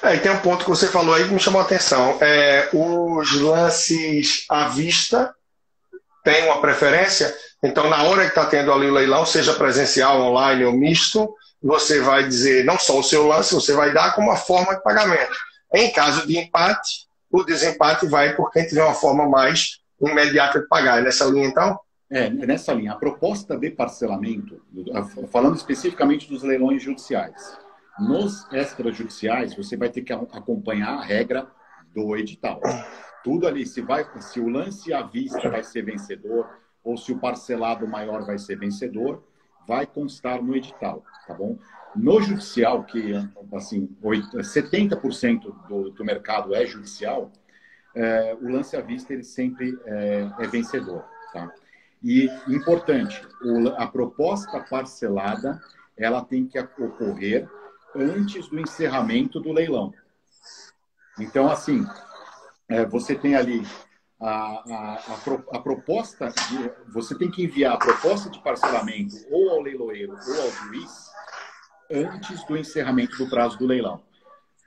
É, 0.02 0.16
e 0.16 0.20
tem 0.20 0.32
um 0.32 0.40
ponto 0.40 0.64
que 0.64 0.70
você 0.70 0.88
falou 0.88 1.16
aí 1.16 1.26
que 1.26 1.34
me 1.34 1.40
chamou 1.40 1.62
a 1.62 1.64
atenção. 1.64 2.18
É, 2.22 2.70
os 2.74 3.34
lances 3.40 4.46
à 4.50 4.68
vista 4.68 5.34
têm 6.24 6.46
uma 6.46 6.62
preferência. 6.62 7.34
Então, 7.62 7.90
na 7.90 8.04
hora 8.04 8.24
que 8.24 8.30
está 8.30 8.46
tendo 8.46 8.72
ali 8.72 8.88
o 8.88 8.94
leilão, 8.94 9.26
seja 9.26 9.54
presencial, 9.54 10.22
online 10.22 10.66
ou 10.66 10.74
misto, 10.74 11.34
você 11.62 12.02
vai 12.02 12.28
dizer 12.28 12.66
não 12.66 12.78
só 12.78 13.00
o 13.00 13.04
seu 13.04 13.28
lance, 13.28 13.54
você 13.54 13.74
vai 13.74 13.94
dar 13.94 14.14
como 14.14 14.32
a 14.32 14.36
forma 14.36 14.76
de 14.76 14.84
pagamento. 14.84 15.36
Em 15.74 15.92
caso 15.92 16.28
de 16.28 16.38
empate, 16.38 17.08
o 17.32 17.44
desempate 17.44 18.06
vai 18.06 18.36
por 18.36 18.52
quem 18.52 18.68
tiver 18.68 18.84
uma 18.84 18.94
forma 18.94 19.28
mais 19.28 19.80
imediata 20.02 20.60
de 20.60 20.68
pagar. 20.68 21.00
É 21.00 21.02
nessa 21.02 21.26
linha, 21.26 21.48
então? 21.48 21.80
É, 22.12 22.30
nessa 22.30 22.74
linha. 22.74 22.92
A 22.92 22.96
proposta 22.96 23.58
de 23.58 23.72
parcelamento, 23.72 24.62
falando 25.32 25.56
especificamente 25.56 26.28
dos 26.28 26.44
leilões 26.44 26.84
judiciais, 26.84 27.58
nos 28.00 28.52
extrajudiciais, 28.52 29.56
você 29.56 29.78
vai 29.78 29.90
ter 29.90 30.02
que 30.02 30.14
acompanhar 30.14 30.96
a 30.96 31.04
regra 31.04 31.48
do 31.94 32.16
edital. 32.16 32.60
Tudo 33.24 33.48
ali, 33.48 33.66
se, 33.66 33.82
vai, 33.82 34.06
se 34.22 34.40
o 34.40 34.50
lance 34.50 34.94
à 34.94 35.04
vista 35.04 35.50
vai 35.50 35.64
ser 35.64 35.84
vencedor 35.84 36.50
ou 36.84 36.98
se 36.98 37.12
o 37.12 37.20
parcelado 37.20 37.88
maior 37.88 38.26
vai 38.26 38.38
ser 38.38 38.58
vencedor, 38.58 39.24
vai 39.68 39.86
constar 39.86 40.42
no 40.44 40.56
edital, 40.56 41.04
tá 41.26 41.34
bom? 41.34 41.58
No 41.96 42.22
judicial, 42.22 42.84
que 42.84 43.14
assim, 43.54 43.88
70% 44.02 45.68
do, 45.68 45.92
do 45.92 46.04
mercado 46.04 46.54
é 46.54 46.66
judicial, 46.66 47.32
é, 47.96 48.36
o 48.42 48.50
lance 48.50 48.76
à 48.76 48.82
vista 48.82 49.14
ele 49.14 49.24
sempre 49.24 49.80
é, 49.86 50.30
é 50.40 50.48
vencedor, 50.48 51.06
tá? 51.32 51.54
E 52.04 52.28
importante, 52.48 53.26
o, 53.44 53.70
a 53.78 53.88
proposta 53.88 54.60
parcelada 54.60 55.62
ela 55.96 56.26
tem 56.26 56.46
que 56.46 56.60
ocorrer 56.60 57.48
antes 57.96 58.48
do 58.48 58.60
encerramento 58.60 59.40
do 59.40 59.52
leilão. 59.52 59.94
Então, 61.20 61.50
assim, 61.50 61.86
é, 62.68 62.86
você 62.86 63.16
tem 63.16 63.36
ali 63.36 63.66
a, 64.20 64.30
a, 64.30 64.94
a, 64.96 65.58
a, 65.58 65.60
proposta, 65.60 66.30
de, 66.30 66.72
você 66.92 67.16
tem 67.16 67.30
que 67.30 67.44
enviar 67.44 67.74
a 67.74 67.78
proposta 67.78 68.30
de 68.30 68.40
parcelamento 68.42 69.16
ou 69.30 69.52
ao 69.52 69.62
leiloeiro 69.62 70.14
ou 70.14 70.42
ao 70.42 70.52
juiz 70.52 71.12
antes 71.92 72.44
do 72.46 72.58
encerramento 72.58 73.18
do 73.18 73.30
prazo 73.30 73.58
do 73.58 73.68
leilão. 73.68 74.02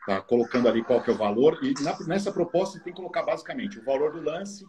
Tá? 0.07 0.20
Colocando 0.20 0.68
ali 0.68 0.85
qual 0.85 1.03
que 1.03 1.11
é 1.11 1.14
o 1.14 1.16
valor. 1.16 1.59
E 1.62 1.74
na, 1.83 1.99
nessa 2.07 2.31
proposta 2.31 2.79
você 2.79 2.85
tem 2.85 2.93
que 2.93 2.99
colocar 2.99 3.22
basicamente 3.22 3.79
o 3.79 3.85
valor 3.85 4.12
do 4.12 4.22
lance, 4.22 4.64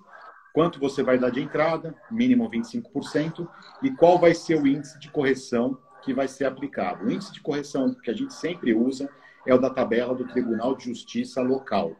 quanto 0.53 0.79
você 0.79 1.03
vai 1.03 1.19
dar 1.19 1.29
de 1.29 1.41
entrada, 1.41 1.93
mínimo 2.09 2.49
25%, 2.49 3.47
e 3.83 3.91
qual 3.91 4.17
vai 4.17 4.33
ser 4.33 4.59
o 4.59 4.65
índice 4.65 4.97
de 4.99 5.11
correção 5.11 5.77
que 6.07 6.13
vai 6.13 6.27
ser 6.29 6.45
aplicado. 6.45 7.05
O 7.05 7.11
índice 7.11 7.33
de 7.33 7.41
correção 7.41 7.93
que 7.93 8.09
a 8.09 8.13
gente 8.13 8.33
sempre 8.33 8.73
usa 8.73 9.09
é 9.45 9.53
o 9.53 9.57
da 9.57 9.69
tabela 9.69 10.15
do 10.15 10.25
Tribunal 10.25 10.73
de 10.73 10.85
Justiça 10.85 11.41
local. 11.41 11.91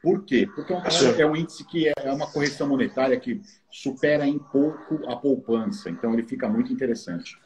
Por 0.00 0.24
quê? 0.24 0.48
Porque 0.54 0.72
é 0.72 1.26
um, 1.26 1.34
é 1.34 1.38
índice 1.40 1.64
que 1.64 1.88
é, 1.88 1.92
é 1.96 2.12
uma 2.12 2.30
correção 2.30 2.68
monetária 2.68 3.18
que 3.18 3.42
supera 3.68 4.24
em 4.24 4.38
pouco 4.38 5.10
a 5.10 5.16
poupança. 5.16 5.90
Então, 5.90 6.12
ele 6.12 6.22
fica 6.22 6.48
muito 6.48 6.72
interessante. 6.72 7.36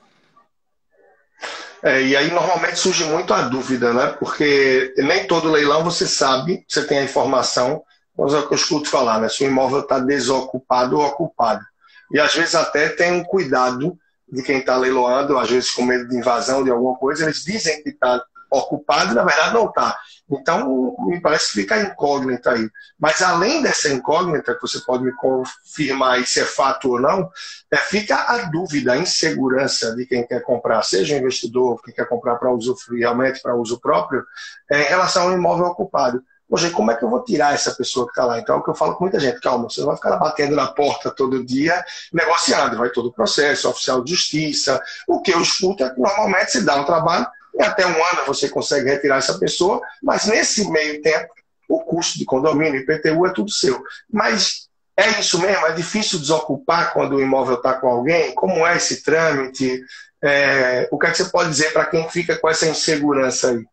É, 1.82 2.03
e 2.03 2.14
aí, 2.14 2.30
normalmente, 2.30 2.78
surge 2.78 3.05
muito 3.05 3.32
a 3.32 3.49
dúvida, 3.49 3.94
né? 3.94 4.09
Porque 4.18 4.92
nem 4.99 5.26
todo 5.26 5.51
leilão 5.51 5.82
você 5.82 6.07
sabe, 6.07 6.62
você 6.68 6.86
tem 6.86 6.99
a 6.99 7.05
informação, 7.05 7.82
mas 8.18 8.34
é 8.34 8.38
o 8.38 8.47
que 8.47 8.53
eu 8.53 8.59
escuto 8.59 8.90
falar, 8.90 9.18
né? 9.18 9.30
Se 9.30 9.44
o 9.44 9.47
imóvel 9.47 9.80
está 9.80 9.99
desocupado 9.99 10.99
ou 10.99 11.07
ocupado. 11.07 11.64
E, 12.12 12.20
às 12.20 12.34
vezes, 12.34 12.55
até 12.55 12.90
tem 12.90 13.12
um 13.12 13.24
cuidado 13.24 13.99
de 14.30 14.42
quem 14.42 14.58
está 14.58 14.76
leiloando, 14.76 15.38
às 15.38 15.50
vezes 15.50 15.70
com 15.70 15.82
medo 15.82 16.08
de 16.08 16.16
invasão 16.16 16.64
de 16.64 16.70
alguma 16.70 16.96
coisa, 16.96 17.24
eles 17.24 17.44
dizem 17.44 17.82
que 17.82 17.90
está 17.90 18.22
ocupado 18.50 19.12
e 19.12 19.14
na 19.14 19.24
verdade 19.24 19.54
não 19.54 19.66
está. 19.66 19.96
Então, 20.28 20.96
me 21.06 21.20
parece 21.20 21.48
que 21.48 21.60
fica 21.60 21.80
incógnita 21.80 22.50
aí. 22.50 22.68
Mas 22.98 23.22
além 23.22 23.62
dessa 23.62 23.88
incógnita, 23.88 24.54
que 24.54 24.60
você 24.60 24.80
pode 24.80 25.04
me 25.04 25.12
confirmar 25.12 26.24
se 26.26 26.40
é 26.40 26.44
fato 26.44 26.90
ou 26.90 27.00
não, 27.00 27.30
é, 27.70 27.76
fica 27.76 28.16
a 28.16 28.38
dúvida, 28.50 28.92
a 28.92 28.98
insegurança 28.98 29.94
de 29.94 30.04
quem 30.04 30.26
quer 30.26 30.42
comprar, 30.42 30.82
seja 30.82 31.16
investidor 31.16 31.80
que 31.82 31.92
quer 31.92 32.08
comprar 32.08 32.36
para 32.36 32.52
uso 32.52 32.76
realmente 32.90 33.40
para 33.40 33.54
uso 33.54 33.80
próprio, 33.80 34.24
é, 34.70 34.82
em 34.82 34.88
relação 34.88 35.28
ao 35.28 35.32
imóvel 35.32 35.66
ocupado. 35.66 36.22
Poxa, 36.49 36.70
como 36.70 36.90
é 36.90 36.97
que 36.97 37.05
eu 37.05 37.11
vou 37.11 37.24
tirar 37.24 37.55
essa 37.55 37.74
pessoa 37.74 38.07
que 38.07 38.12
está 38.12 38.24
lá? 38.24 38.38
Então 38.38 38.55
é 38.55 38.59
o 38.59 38.62
que 38.62 38.70
eu 38.70 38.74
falo 38.74 38.94
com 38.94 39.05
muita 39.05 39.18
gente, 39.18 39.40
calma, 39.40 39.68
você 39.68 39.80
não 39.80 39.88
vai 39.88 39.97
ficar 39.97 40.16
batendo 40.16 40.55
na 40.55 40.68
porta 40.68 41.11
todo 41.11 41.44
dia, 41.44 41.84
negociando, 42.12 42.76
vai 42.76 42.90
todo 42.90 43.07
o 43.07 43.12
processo, 43.12 43.68
oficial 43.68 44.03
de 44.03 44.12
justiça. 44.12 44.80
O 45.09 45.20
que 45.20 45.32
eu 45.32 45.40
escuto 45.42 45.84
é 45.84 45.90
que 45.90 46.01
normalmente 46.01 46.53
se 46.53 46.64
dá 46.64 46.76
um 46.76 46.84
trabalho 46.84 47.26
e 47.55 47.62
até 47.62 47.86
um 47.86 47.90
ano 48.05 48.26
você 48.26 48.49
consegue 48.49 48.88
retirar 48.88 49.16
essa 49.16 49.38
pessoa, 49.38 49.80
mas 50.03 50.26
nesse 50.26 50.70
meio 50.70 51.03
tempo, 51.03 51.34
o 51.68 51.80
custo 51.80 52.18
de 52.18 52.24
condomínio, 52.24 52.80
IPTU, 52.80 53.26
é 53.26 53.32
tudo 53.32 53.51
seu. 53.51 53.82
Mas 54.09 54.68
é 54.97 55.20
isso 55.20 55.40
mesmo? 55.40 55.66
É 55.66 55.72
difícil 55.72 56.18
desocupar 56.18 56.92
quando 56.92 57.16
o 57.16 57.20
imóvel 57.20 57.57
está 57.57 57.74
com 57.74 57.88
alguém? 57.88 58.34
Como 58.34 58.66
é 58.66 58.76
esse 58.76 59.03
trâmite? 59.03 59.82
É, 60.22 60.88
o 60.90 60.99
que, 60.99 61.07
é 61.07 61.11
que 61.11 61.18
você 61.18 61.24
pode 61.26 61.51
dizer 61.51 61.72
para 61.72 61.86
quem 61.86 62.09
fica 62.09 62.36
com 62.38 62.49
essa 62.49 62.66
insegurança 62.66 63.51
aí? 63.51 63.64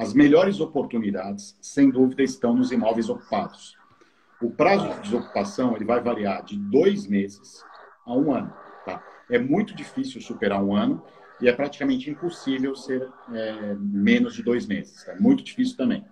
As 0.00 0.14
melhores 0.14 0.60
oportunidades, 0.60 1.56
sem 1.60 1.90
dúvida, 1.90 2.22
estão 2.22 2.54
nos 2.54 2.72
imóveis 2.72 3.10
ocupados. 3.10 3.76
O 4.40 4.50
prazo 4.50 4.88
de 4.94 5.00
desocupação 5.02 5.76
ele 5.76 5.84
vai 5.84 6.00
variar 6.00 6.42
de 6.42 6.56
dois 6.56 7.06
meses 7.06 7.62
a 8.06 8.14
um 8.14 8.32
ano. 8.32 8.50
Tá? 8.86 9.04
É 9.28 9.38
muito 9.38 9.74
difícil 9.74 10.22
superar 10.22 10.64
um 10.64 10.74
ano 10.74 11.04
e 11.38 11.48
é 11.48 11.52
praticamente 11.52 12.08
impossível 12.08 12.74
ser 12.74 13.06
é, 13.30 13.74
menos 13.78 14.34
de 14.34 14.42
dois 14.42 14.66
meses. 14.66 15.06
É 15.06 15.12
tá? 15.12 15.20
muito 15.20 15.44
difícil 15.44 15.76
também. 15.76 16.02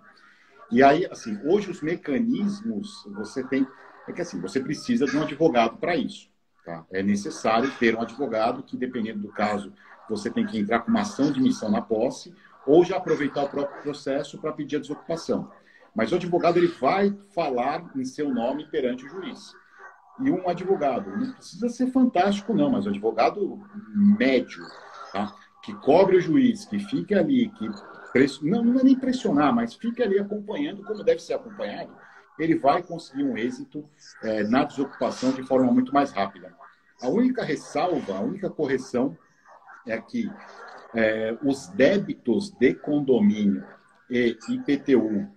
E 0.71 0.83
aí, 0.83 1.07
assim, 1.09 1.39
hoje 1.43 1.71
os 1.71 1.81
mecanismos 1.81 3.03
você 3.15 3.43
tem 3.43 3.65
é 4.07 4.13
que 4.13 4.21
assim 4.21 4.39
você 4.39 4.59
precisa 4.59 5.07
de 5.07 5.17
um 5.17 5.23
advogado 5.23 5.77
para 5.77 5.95
isso. 5.95 6.29
Tá? 6.63 6.85
É 6.91 7.01
necessário 7.01 7.71
ter 7.79 7.95
um 7.95 8.01
advogado 8.01 8.61
que, 8.61 8.77
dependendo 8.77 9.19
do 9.19 9.29
caso, 9.29 9.73
você 10.07 10.29
tem 10.29 10.45
que 10.45 10.59
entrar 10.59 10.81
com 10.81 10.91
uma 10.91 11.01
ação 11.01 11.31
de 11.31 11.41
missão 11.41 11.71
na 11.71 11.81
posse 11.81 12.31
ou 12.65 12.83
já 12.83 12.97
aproveitar 12.97 13.43
o 13.43 13.49
próprio 13.49 13.81
processo 13.81 14.37
para 14.39 14.51
pedir 14.51 14.77
a 14.77 14.79
desocupação. 14.79 15.49
Mas 15.95 16.11
o 16.11 16.15
advogado 16.15 16.57
ele 16.57 16.67
vai 16.67 17.15
falar 17.33 17.89
em 17.95 18.05
seu 18.05 18.33
nome 18.33 18.65
perante 18.69 19.05
o 19.05 19.09
juiz. 19.09 19.53
E 20.21 20.29
um 20.29 20.47
advogado, 20.49 21.15
não 21.15 21.31
precisa 21.33 21.69
ser 21.69 21.87
fantástico 21.87 22.53
não, 22.53 22.69
mas 22.69 22.85
o 22.85 22.89
advogado 22.89 23.59
médio, 23.95 24.63
tá? 25.13 25.33
que 25.63 25.73
cobre 25.75 26.17
o 26.17 26.21
juiz, 26.21 26.65
que 26.65 26.79
fique 26.79 27.15
ali, 27.15 27.49
que 27.49 27.69
não, 28.41 28.63
não 28.63 28.79
é 28.79 28.83
nem 28.83 28.95
pressionar, 28.97 29.53
mas 29.53 29.75
fique 29.75 30.01
ali 30.01 30.19
acompanhando 30.19 30.83
como 30.83 31.03
deve 31.03 31.21
ser 31.21 31.33
acompanhado, 31.33 31.91
ele 32.37 32.55
vai 32.55 32.81
conseguir 32.81 33.23
um 33.23 33.37
êxito 33.37 33.87
é, 34.23 34.43
na 34.43 34.63
desocupação 34.63 35.31
de 35.31 35.43
forma 35.43 35.71
muito 35.71 35.93
mais 35.93 36.11
rápida. 36.11 36.53
A 37.01 37.07
única 37.07 37.43
ressalva, 37.43 38.15
a 38.15 38.21
única 38.21 38.49
correção 38.49 39.17
é 39.85 39.99
que 39.99 40.29
é, 40.93 41.37
os 41.43 41.67
débitos 41.67 42.51
de 42.51 42.73
condomínio 42.73 43.63
e 44.09 44.37
IPTU, 44.49 45.27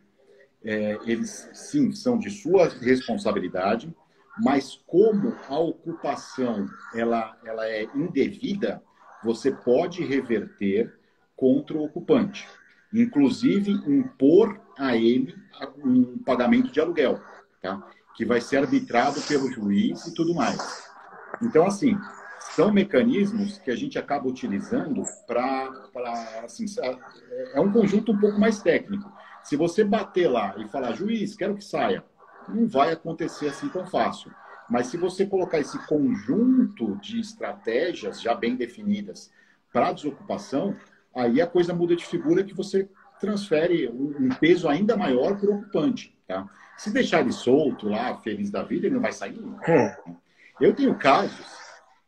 é, 0.64 0.98
eles 1.04 1.50
sim 1.52 1.92
são 1.92 2.18
de 2.18 2.30
sua 2.30 2.68
responsabilidade, 2.68 3.94
mas 4.38 4.80
como 4.86 5.36
a 5.48 5.58
ocupação 5.58 6.66
ela, 6.94 7.36
ela 7.44 7.68
é 7.68 7.84
indevida, 7.94 8.82
você 9.22 9.50
pode 9.50 10.04
reverter 10.04 10.92
contra 11.36 11.76
o 11.76 11.84
ocupante, 11.84 12.48
inclusive 12.92 13.72
impor 13.72 14.60
a 14.78 14.96
ele 14.96 15.34
um 15.84 16.18
pagamento 16.18 16.72
de 16.72 16.80
aluguel, 16.80 17.20
tá? 17.60 17.86
que 18.14 18.24
vai 18.24 18.40
ser 18.40 18.58
arbitrado 18.58 19.20
pelo 19.22 19.50
juiz 19.50 20.06
e 20.06 20.14
tudo 20.14 20.34
mais. 20.34 20.86
Então, 21.40 21.66
assim, 21.66 21.98
são 22.54 22.72
mecanismos 22.72 23.58
que 23.58 23.70
a 23.70 23.76
gente 23.76 23.98
acaba 23.98 24.28
utilizando 24.28 25.02
para. 25.26 25.70
Assim, 26.44 26.66
é 27.54 27.60
um 27.60 27.72
conjunto 27.72 28.12
um 28.12 28.18
pouco 28.18 28.38
mais 28.38 28.62
técnico. 28.62 29.10
Se 29.42 29.56
você 29.56 29.82
bater 29.82 30.28
lá 30.28 30.54
e 30.58 30.68
falar, 30.68 30.92
juiz, 30.92 31.34
quero 31.34 31.56
que 31.56 31.64
saia, 31.64 32.04
não 32.48 32.68
vai 32.68 32.92
acontecer 32.92 33.48
assim 33.48 33.68
tão 33.68 33.86
fácil. 33.86 34.30
Mas 34.68 34.86
se 34.86 34.96
você 34.96 35.26
colocar 35.26 35.58
esse 35.58 35.78
conjunto 35.86 36.96
de 36.96 37.20
estratégias 37.20 38.20
já 38.20 38.34
bem 38.34 38.54
definidas 38.54 39.30
para 39.72 39.92
desocupação, 39.92 40.76
aí 41.14 41.40
a 41.40 41.46
coisa 41.46 41.74
muda 41.74 41.96
de 41.96 42.06
figura 42.06 42.44
que 42.44 42.54
você 42.54 42.88
transfere 43.20 43.88
um 43.88 44.28
peso 44.40 44.68
ainda 44.68 44.96
maior 44.96 45.38
para 45.38 45.50
o 45.50 45.54
ocupante. 45.56 46.16
Tá? 46.26 46.48
Se 46.76 46.90
deixar 46.90 47.20
ele 47.20 47.32
solto 47.32 47.88
lá, 47.88 48.16
feliz 48.18 48.50
da 48.50 48.62
vida, 48.62 48.86
ele 48.86 48.94
não 48.94 49.02
vai 49.02 49.12
sair 49.12 49.40
nunca. 49.40 49.98
Hum. 50.06 50.16
Eu 50.60 50.74
tenho 50.74 50.94
casos, 50.94 51.46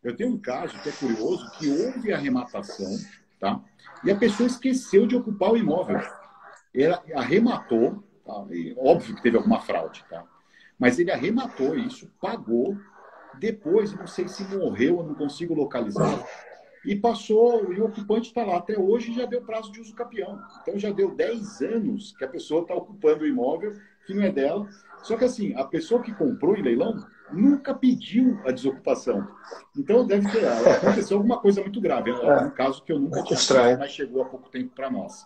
eu 0.05 0.15
tenho 0.15 0.31
um 0.31 0.39
caso 0.39 0.79
que 0.83 0.91
é 0.91 0.93
curioso, 0.93 1.51
que 1.59 1.69
houve 1.69 2.13
arrematação, 2.13 2.95
tá? 3.41 3.61
E 4.05 4.11
a 4.11 4.17
pessoa 4.17 4.47
esqueceu 4.47 5.07
de 5.07 5.17
ocupar 5.17 5.53
o 5.53 5.57
imóvel. 5.57 6.01
Ela 6.75 7.03
arrematou, 7.15 8.05
tá? 8.25 8.35
óbvio 8.77 9.17
que 9.17 9.23
teve 9.23 9.37
alguma 9.37 9.61
fraude, 9.61 10.05
tá? 10.11 10.25
Mas 10.79 10.99
ele 10.99 11.11
arrematou 11.11 11.77
isso, 11.77 12.11
pagou, 12.21 12.77
depois, 13.39 13.95
não 13.95 14.07
sei 14.07 14.29
se 14.29 14.45
morreu, 14.45 14.99
eu 14.99 15.05
não 15.05 15.15
consigo 15.15 15.55
localizar, 15.55 16.23
e 16.85 16.95
passou, 16.95 17.73
e 17.73 17.81
o 17.81 17.87
ocupante 17.87 18.29
está 18.29 18.45
lá 18.45 18.59
até 18.59 18.79
hoje 18.79 19.11
e 19.11 19.15
já 19.15 19.25
deu 19.25 19.41
prazo 19.41 19.73
de 19.73 19.81
uso 19.81 19.95
capião. 19.95 20.39
Então 20.61 20.79
já 20.79 20.91
deu 20.91 21.15
10 21.15 21.63
anos 21.63 22.15
que 22.17 22.25
a 22.25 22.29
pessoa 22.29 22.63
está 22.63 22.75
ocupando 22.75 23.25
o 23.25 23.27
imóvel 23.27 23.73
que 24.07 24.13
não 24.13 24.23
é 24.23 24.31
dela. 24.31 24.69
Só 25.03 25.17
que 25.17 25.25
assim, 25.25 25.55
a 25.55 25.65
pessoa 25.65 26.03
que 26.03 26.13
comprou 26.13 26.55
em 26.55 26.63
leilão 26.63 27.07
nunca 27.33 27.75
pediu 27.75 28.39
a 28.45 28.51
desocupação. 28.51 29.27
Então 29.77 30.07
deve 30.07 30.31
ter 30.31 30.47
aconteceu 30.47 31.17
alguma 31.17 31.39
coisa 31.41 31.61
muito 31.61 31.81
grave. 31.81 32.11
É 32.11 32.41
um 32.41 32.51
caso 32.51 32.83
que 32.83 32.93
eu 32.93 32.99
nunca 32.99 33.23
tinha 33.23 33.39
visto, 33.39 33.79
mas 33.79 33.93
chegou 33.93 34.23
há 34.23 34.27
pouco 34.27 34.49
tempo 34.49 34.75
para 34.75 34.91
nós. 34.91 35.25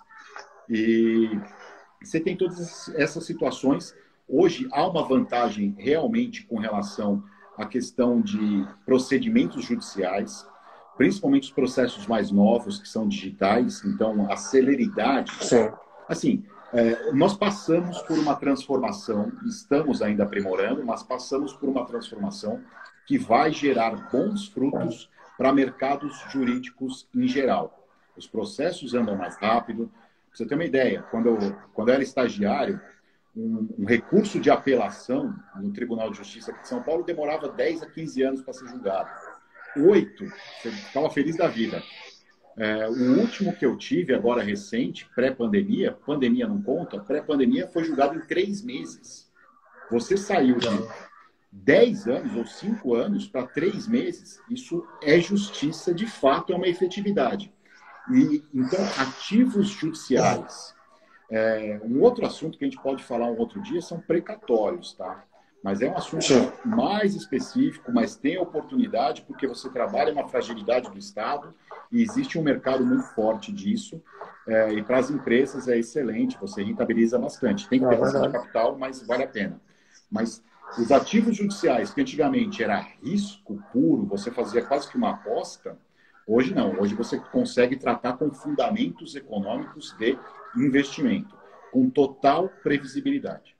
E 0.68 1.38
você 2.03 2.20
tem 2.20 2.36
todas 2.36 2.88
essas 2.94 3.24
situações. 3.24 3.94
Hoje 4.28 4.68
há 4.72 4.86
uma 4.86 5.03
vantagem 5.03 5.74
realmente 5.78 6.44
com 6.46 6.59
relação 6.59 7.22
à 7.57 7.66
questão 7.66 8.20
de 8.20 8.66
procedimentos 8.84 9.64
judiciais 9.64 10.46
principalmente 10.99 11.44
os 11.44 11.53
processos 11.53 12.09
mais 12.09 12.32
novos, 12.32 12.80
que 12.80 12.88
são 12.88 13.07
digitais, 13.07 13.84
então 13.84 14.30
a 14.30 14.36
celeridade. 14.36 15.32
Sim. 15.44 15.70
Assim, 16.09 16.44
é, 16.72 17.12
nós 17.12 17.36
passamos 17.36 18.00
por 18.02 18.18
uma 18.18 18.36
transformação, 18.36 19.32
estamos 19.46 20.02
ainda 20.02 20.24
aprimorando, 20.24 20.84
mas 20.84 21.02
passamos 21.02 21.52
por 21.52 21.68
uma 21.68 21.86
transformação 21.86 22.62
que 23.06 23.18
vai 23.18 23.52
gerar 23.52 24.10
bons 24.10 24.48
frutos 24.48 25.10
para 25.36 25.52
mercados 25.52 26.22
jurídicos 26.30 27.08
em 27.14 27.26
geral. 27.26 27.86
Os 28.16 28.26
processos 28.26 28.94
andam 28.94 29.16
mais 29.16 29.36
rápido. 29.36 29.90
Pra 30.28 30.36
você 30.36 30.44
ter 30.44 30.54
uma 30.54 30.64
ideia, 30.64 31.02
quando 31.10 31.28
eu, 31.28 31.38
quando 31.72 31.88
eu 31.88 31.94
era 31.94 32.02
estagiário, 32.02 32.80
um, 33.34 33.68
um, 33.78 33.84
recurso 33.84 34.38
de 34.38 34.50
apelação 34.50 35.34
no 35.56 35.72
Tribunal 35.72 36.10
de 36.10 36.18
Justiça 36.18 36.50
aqui 36.50 36.62
de 36.62 36.68
São 36.68 36.82
Paulo 36.82 37.04
demorava 37.04 37.48
10 37.48 37.82
a 37.82 37.86
15 37.86 38.22
anos 38.22 38.42
para 38.42 38.52
ser 38.52 38.66
julgado 38.66 39.10
oito, 39.76 40.24
você 40.60 40.68
estava 40.68 41.10
feliz 41.10 41.36
da 41.36 41.48
vida. 41.48 41.82
É, 42.59 42.88
o 42.88 43.20
último 43.20 43.54
que 43.54 43.64
eu 43.64 43.76
tive, 43.76 44.12
agora 44.12 44.42
recente, 44.42 45.09
pré-pandemia, 45.14 45.92
pandemia 45.92 46.48
não 46.48 46.61
conta, 46.61 46.98
pré-pandemia 46.98 47.68
foi 47.68 47.84
julgado 47.84 48.16
em 48.16 48.26
três 48.26 48.62
meses. 48.62 49.30
Você 49.92 50.16
saiu 50.16 50.59
de 50.59 50.68
dez 51.52 52.09
anos 52.09 52.34
ou 52.34 52.44
cinco 52.44 52.96
anos 52.96 53.28
para 53.28 53.46
três 53.46 53.86
meses, 53.86 54.40
isso 54.50 54.84
é 55.00 55.20
justiça, 55.20 55.94
de 55.94 56.06
fato, 56.06 56.52
é 56.52 56.56
uma 56.56 56.66
efetividade. 56.66 57.52
E, 58.12 58.42
então, 58.52 58.80
ativos 58.98 59.68
judiciais. 59.68 60.74
É, 61.30 61.80
um 61.84 62.00
outro 62.00 62.26
assunto 62.26 62.59
que 62.59 62.64
a 62.64 62.68
gente 62.68 62.82
pode 62.82 63.04
falar 63.04 63.30
um 63.30 63.38
outro 63.38 63.62
dia 63.62 63.80
são 63.80 64.00
precatórios, 64.00 64.94
tá? 64.94 65.24
Mas 65.62 65.80
é 65.80 65.90
um 65.90 65.96
assunto 65.96 66.24
Sim. 66.24 66.52
mais 66.64 67.14
específico, 67.14 67.92
mas 67.92 68.16
tem 68.16 68.38
oportunidade 68.38 69.22
porque 69.22 69.46
você 69.46 69.68
trabalha 69.68 70.12
uma 70.12 70.28
fragilidade 70.28 70.90
do 70.90 70.98
Estado 70.98 71.52
e 71.90 72.00
existe 72.00 72.38
um 72.38 72.42
mercado 72.42 72.84
muito 72.86 73.04
forte 73.14 73.52
disso. 73.52 74.00
É, 74.46 74.72
e 74.72 74.82
para 74.82 74.98
as 74.98 75.11
empresas 75.11 75.68
é 75.68 75.76
excelente, 75.76 76.38
você 76.40 76.62
rentabiliza 76.62 77.18
bastante. 77.18 77.68
Tem 77.68 77.80
que 77.80 77.86
ter 77.88 77.94
é 77.96 78.30
capital, 78.30 78.78
mas 78.78 79.02
vale 79.02 79.24
a 79.24 79.28
pena. 79.28 79.61
Mas 80.11 80.42
os 80.78 80.92
ativos 80.92 81.36
judiciais, 81.36 81.92
que 81.92 82.00
antigamente 82.00 82.62
era 82.62 82.78
risco 83.02 83.62
puro, 83.72 84.06
você 84.06 84.30
fazia 84.30 84.64
quase 84.64 84.88
que 84.88 84.96
uma 84.96 85.11
aposta, 85.11 85.76
hoje 86.26 86.54
não. 86.54 86.78
Hoje 86.80 86.94
você 86.94 87.18
consegue 87.18 87.76
tratar 87.76 88.14
com 88.14 88.30
fundamentos 88.30 89.14
econômicos 89.16 89.94
de 89.98 90.16
investimento, 90.56 91.36
com 91.72 91.90
total 91.90 92.48
previsibilidade. 92.62 93.57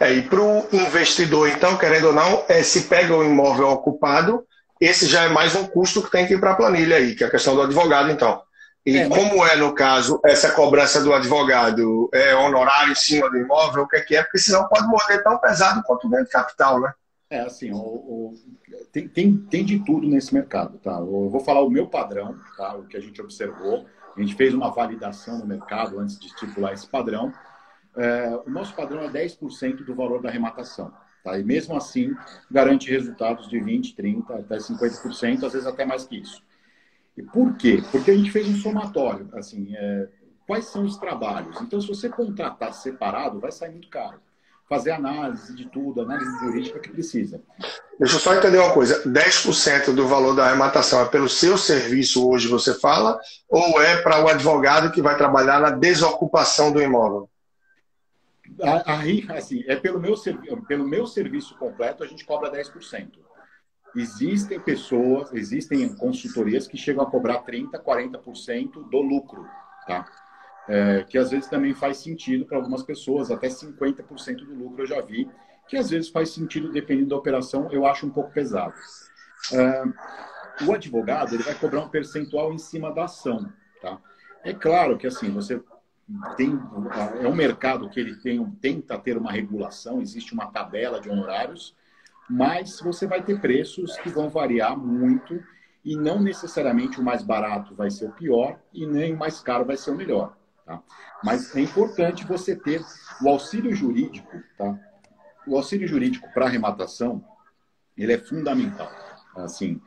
É, 0.00 0.12
e 0.12 0.22
para 0.22 0.40
o 0.40 0.66
investidor, 0.72 1.48
então, 1.48 1.76
querendo 1.76 2.08
ou 2.08 2.12
não, 2.12 2.44
é, 2.48 2.62
se 2.62 2.82
pega 2.82 3.16
o 3.16 3.24
imóvel 3.24 3.68
ocupado, 3.68 4.44
esse 4.80 5.06
já 5.06 5.22
é 5.22 5.28
mais 5.28 5.54
um 5.54 5.64
custo 5.64 6.02
que 6.02 6.10
tem 6.10 6.26
que 6.26 6.34
ir 6.34 6.40
para 6.40 6.50
a 6.50 6.56
planilha 6.56 6.96
aí, 6.96 7.14
que 7.14 7.22
é 7.22 7.26
a 7.28 7.30
questão 7.30 7.54
do 7.54 7.62
advogado, 7.62 8.10
então. 8.10 8.42
E 8.84 8.98
é, 8.98 9.08
como 9.08 9.46
é, 9.46 9.54
no 9.54 9.72
caso, 9.72 10.20
essa 10.24 10.50
cobrança 10.50 11.00
do 11.00 11.14
advogado? 11.14 12.10
É 12.12 12.34
honorário 12.34 12.90
em 12.90 12.96
cima 12.96 13.30
do 13.30 13.36
imóvel? 13.36 13.84
O 13.84 13.88
que 13.88 13.96
é 13.96 14.00
que 14.00 14.16
é? 14.16 14.24
Porque 14.24 14.38
senão 14.38 14.66
pode 14.66 14.88
morrer 14.88 15.22
tão 15.22 15.38
pesado 15.38 15.84
quanto 15.84 16.08
o 16.08 16.10
ganho 16.10 16.24
de 16.24 16.30
capital, 16.30 16.80
né? 16.80 16.92
É, 17.30 17.40
assim, 17.42 17.70
o, 17.70 17.76
o, 17.76 18.34
tem, 18.92 19.06
tem, 19.06 19.36
tem 19.36 19.64
de 19.64 19.78
tudo 19.84 20.08
nesse 20.08 20.34
mercado, 20.34 20.78
tá? 20.78 20.98
Eu 20.98 21.30
vou 21.30 21.40
falar 21.40 21.62
o 21.62 21.70
meu 21.70 21.86
padrão, 21.86 22.36
tá? 22.56 22.74
O 22.74 22.84
que 22.84 22.96
a 22.96 23.00
gente 23.00 23.22
observou. 23.22 23.86
A 24.16 24.20
gente 24.20 24.34
fez 24.34 24.52
uma 24.52 24.70
validação 24.70 25.38
no 25.38 25.46
mercado 25.46 26.00
antes 26.00 26.18
de 26.18 26.26
estipular 26.26 26.72
esse 26.72 26.86
padrão 26.88 27.32
é, 27.96 28.40
o 28.46 28.50
nosso 28.50 28.74
padrão 28.74 29.02
é 29.02 29.08
10% 29.08 29.84
do 29.84 29.94
valor 29.94 30.22
da 30.22 30.28
arrematação. 30.28 30.92
Tá? 31.22 31.38
E 31.38 31.44
mesmo 31.44 31.76
assim, 31.76 32.14
garante 32.50 32.90
resultados 32.90 33.48
de 33.48 33.58
20%, 33.58 33.94
30%, 33.96 34.40
até 34.40 34.56
50%, 34.56 35.44
às 35.44 35.52
vezes 35.52 35.66
até 35.66 35.84
mais 35.84 36.04
que 36.04 36.16
isso. 36.16 36.42
E 37.16 37.22
por 37.22 37.54
quê? 37.56 37.82
Porque 37.90 38.10
a 38.10 38.16
gente 38.16 38.30
fez 38.30 38.48
um 38.48 38.56
somatório. 38.56 39.28
Assim, 39.34 39.74
é, 39.76 40.08
quais 40.46 40.66
são 40.66 40.84
os 40.84 40.96
trabalhos? 40.96 41.60
Então, 41.60 41.80
se 41.80 41.86
você 41.86 42.08
contratar 42.08 42.72
separado, 42.72 43.38
vai 43.38 43.52
sair 43.52 43.70
muito 43.70 43.88
caro. 43.88 44.20
Fazer 44.68 44.92
análise 44.92 45.54
de 45.54 45.66
tudo, 45.66 46.00
análise 46.00 46.38
jurídica 46.40 46.78
que 46.78 46.88
precisa. 46.88 47.42
Deixa 47.98 48.16
eu 48.16 48.20
só 48.20 48.34
entender 48.34 48.58
uma 48.58 48.72
coisa: 48.72 49.02
10% 49.06 49.92
do 49.92 50.08
valor 50.08 50.34
da 50.34 50.46
arrematação 50.46 51.02
é 51.02 51.04
pelo 51.04 51.28
seu 51.28 51.58
serviço 51.58 52.26
hoje, 52.26 52.48
você 52.48 52.72
fala, 52.72 53.20
ou 53.50 53.82
é 53.82 54.00
para 54.00 54.24
o 54.24 54.28
advogado 54.28 54.90
que 54.90 55.02
vai 55.02 55.14
trabalhar 55.14 55.60
na 55.60 55.70
desocupação 55.70 56.72
do 56.72 56.80
imóvel? 56.80 57.28
Aí, 58.86 59.26
assim, 59.30 59.64
é 59.66 59.74
pelo 59.74 59.98
meu, 59.98 60.14
pelo 60.68 60.86
meu 60.86 61.06
serviço 61.06 61.56
completo, 61.56 62.04
a 62.04 62.06
gente 62.06 62.24
cobra 62.24 62.50
10%. 62.50 63.18
Existem 63.94 64.58
pessoas, 64.60 65.32
existem 65.32 65.94
consultorias 65.96 66.66
que 66.66 66.78
chegam 66.78 67.02
a 67.02 67.10
cobrar 67.10 67.42
30%, 67.44 67.70
40% 67.72 68.88
do 68.88 69.02
lucro, 69.02 69.46
tá? 69.86 70.06
É, 70.68 71.02
que 71.02 71.18
às 71.18 71.30
vezes 71.30 71.48
também 71.48 71.74
faz 71.74 71.98
sentido 71.98 72.46
para 72.46 72.56
algumas 72.56 72.82
pessoas, 72.84 73.30
até 73.30 73.48
50% 73.48 74.46
do 74.46 74.54
lucro 74.54 74.82
eu 74.82 74.86
já 74.86 75.00
vi, 75.00 75.28
que 75.68 75.76
às 75.76 75.90
vezes 75.90 76.08
faz 76.08 76.30
sentido 76.30 76.70
dependendo 76.70 77.10
da 77.10 77.16
operação, 77.16 77.70
eu 77.72 77.84
acho 77.84 78.06
um 78.06 78.10
pouco 78.10 78.32
pesado. 78.32 78.74
É, 79.52 79.84
o 80.64 80.72
advogado 80.72 81.34
ele 81.34 81.42
vai 81.42 81.54
cobrar 81.54 81.80
um 81.80 81.88
percentual 81.88 82.52
em 82.52 82.58
cima 82.58 82.94
da 82.94 83.04
ação, 83.04 83.52
tá? 83.80 83.98
É 84.44 84.54
claro 84.54 84.96
que 84.96 85.06
assim, 85.06 85.30
você 85.30 85.60
tem, 86.36 86.58
é 87.22 87.28
um 87.28 87.34
mercado 87.34 87.88
que 87.88 88.00
ele 88.00 88.16
tem, 88.16 88.44
tenta 88.60 88.98
ter 88.98 89.16
uma 89.16 89.32
regulação, 89.32 90.00
existe 90.00 90.32
uma 90.32 90.46
tabela 90.46 91.00
de 91.00 91.08
honorários, 91.08 91.74
mas 92.28 92.80
você 92.80 93.06
vai 93.06 93.22
ter 93.22 93.40
preços 93.40 93.96
que 93.98 94.08
vão 94.08 94.28
variar 94.28 94.76
muito 94.76 95.42
e 95.84 95.96
não 95.96 96.20
necessariamente 96.20 97.00
o 97.00 97.04
mais 97.04 97.22
barato 97.22 97.74
vai 97.74 97.90
ser 97.90 98.06
o 98.06 98.12
pior 98.12 98.58
e 98.72 98.86
nem 98.86 99.14
o 99.14 99.18
mais 99.18 99.40
caro 99.40 99.64
vai 99.64 99.76
ser 99.76 99.90
o 99.90 99.96
melhor. 99.96 100.36
Tá? 100.64 100.80
Mas 101.22 101.54
é 101.56 101.60
importante 101.60 102.24
você 102.24 102.54
ter 102.54 102.84
o 103.20 103.28
auxílio 103.28 103.74
jurídico, 103.74 104.40
tá? 104.56 104.78
O 105.46 105.56
auxílio 105.56 105.88
jurídico 105.88 106.32
para 106.32 106.46
arrematação, 106.46 107.24
ele 107.96 108.12
é 108.12 108.18
fundamental. 108.18 108.90
Assim, 109.34 109.80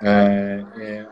é, 0.00 0.64
é, 0.76 1.08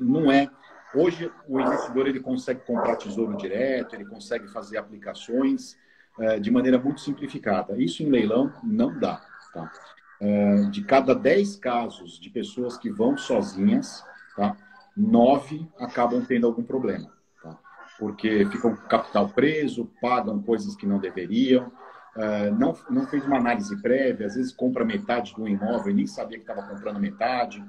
não 0.00 0.32
é 0.32 0.50
Hoje, 0.94 1.32
o 1.48 1.58
investidor 1.60 2.06
ele 2.06 2.20
consegue 2.20 2.60
comprar 2.66 2.96
tesouro 2.96 3.36
direto, 3.36 3.94
ele 3.94 4.04
consegue 4.04 4.46
fazer 4.48 4.76
aplicações 4.76 5.76
é, 6.18 6.38
de 6.38 6.50
maneira 6.50 6.78
muito 6.78 7.00
simplificada. 7.00 7.80
Isso 7.80 8.02
em 8.02 8.10
leilão 8.10 8.52
não 8.62 8.98
dá. 8.98 9.22
Tá? 9.54 9.70
É, 10.20 10.62
de 10.70 10.84
cada 10.84 11.14
10 11.14 11.56
casos 11.56 12.18
de 12.18 12.30
pessoas 12.30 12.76
que 12.76 12.90
vão 12.90 13.16
sozinhas, 13.16 14.04
tá? 14.36 14.56
nove 14.96 15.66
acabam 15.78 16.24
tendo 16.24 16.46
algum 16.46 16.62
problema. 16.62 17.10
Tá? 17.42 17.58
Porque 17.98 18.44
ficam 18.46 18.76
com 18.76 18.82
capital 18.86 19.28
preso, 19.30 19.90
pagam 20.00 20.42
coisas 20.42 20.76
que 20.76 20.86
não 20.86 20.98
deveriam, 20.98 21.72
é, 22.14 22.50
não, 22.50 22.76
não 22.90 23.06
fez 23.06 23.24
uma 23.24 23.38
análise 23.38 23.80
prévia, 23.80 24.26
às 24.26 24.34
vezes 24.34 24.52
compra 24.52 24.84
metade 24.84 25.34
do 25.34 25.48
imóvel 25.48 25.90
e 25.90 25.94
nem 25.94 26.06
sabia 26.06 26.36
que 26.38 26.44
estava 26.44 26.62
comprando 26.68 27.00
metade. 27.00 27.64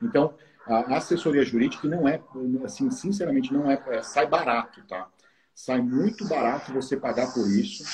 Então, 0.00 0.34
a 0.68 0.96
assessoria 0.96 1.44
jurídica 1.44 1.88
não 1.88 2.06
é, 2.06 2.20
assim, 2.64 2.90
sinceramente, 2.90 3.52
não 3.52 3.70
é, 3.70 3.82
é, 3.88 4.02
sai 4.02 4.26
barato, 4.26 4.82
tá? 4.86 5.08
Sai 5.54 5.80
muito 5.80 6.26
barato 6.28 6.72
você 6.72 6.96
pagar 6.96 7.32
por 7.32 7.46
isso, 7.48 7.84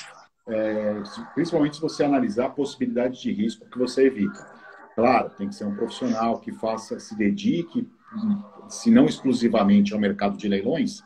é, 0.47 1.03
principalmente 1.35 1.77
se 1.77 1.83
você 1.83 2.05
analisar 2.05 2.47
a 2.47 2.51
possibilidade 2.51 3.21
de 3.21 3.33
risco 3.33 3.67
que 3.71 3.79
você 3.79 4.07
evita. 4.07 4.45
Claro, 4.95 5.31
tem 5.31 5.49
que 5.49 5.55
ser 5.55 5.65
um 5.65 5.75
profissional 5.75 6.39
que 6.41 6.53
faça, 6.53 6.99
se 7.01 7.17
dedique, 7.17 7.89
se 8.69 8.91
não 8.91 9.07
exclusivamente 9.07 9.95
ao 9.95 10.01
mercado 10.01 10.37
de 10.37 10.49
leilões, 10.49 11.03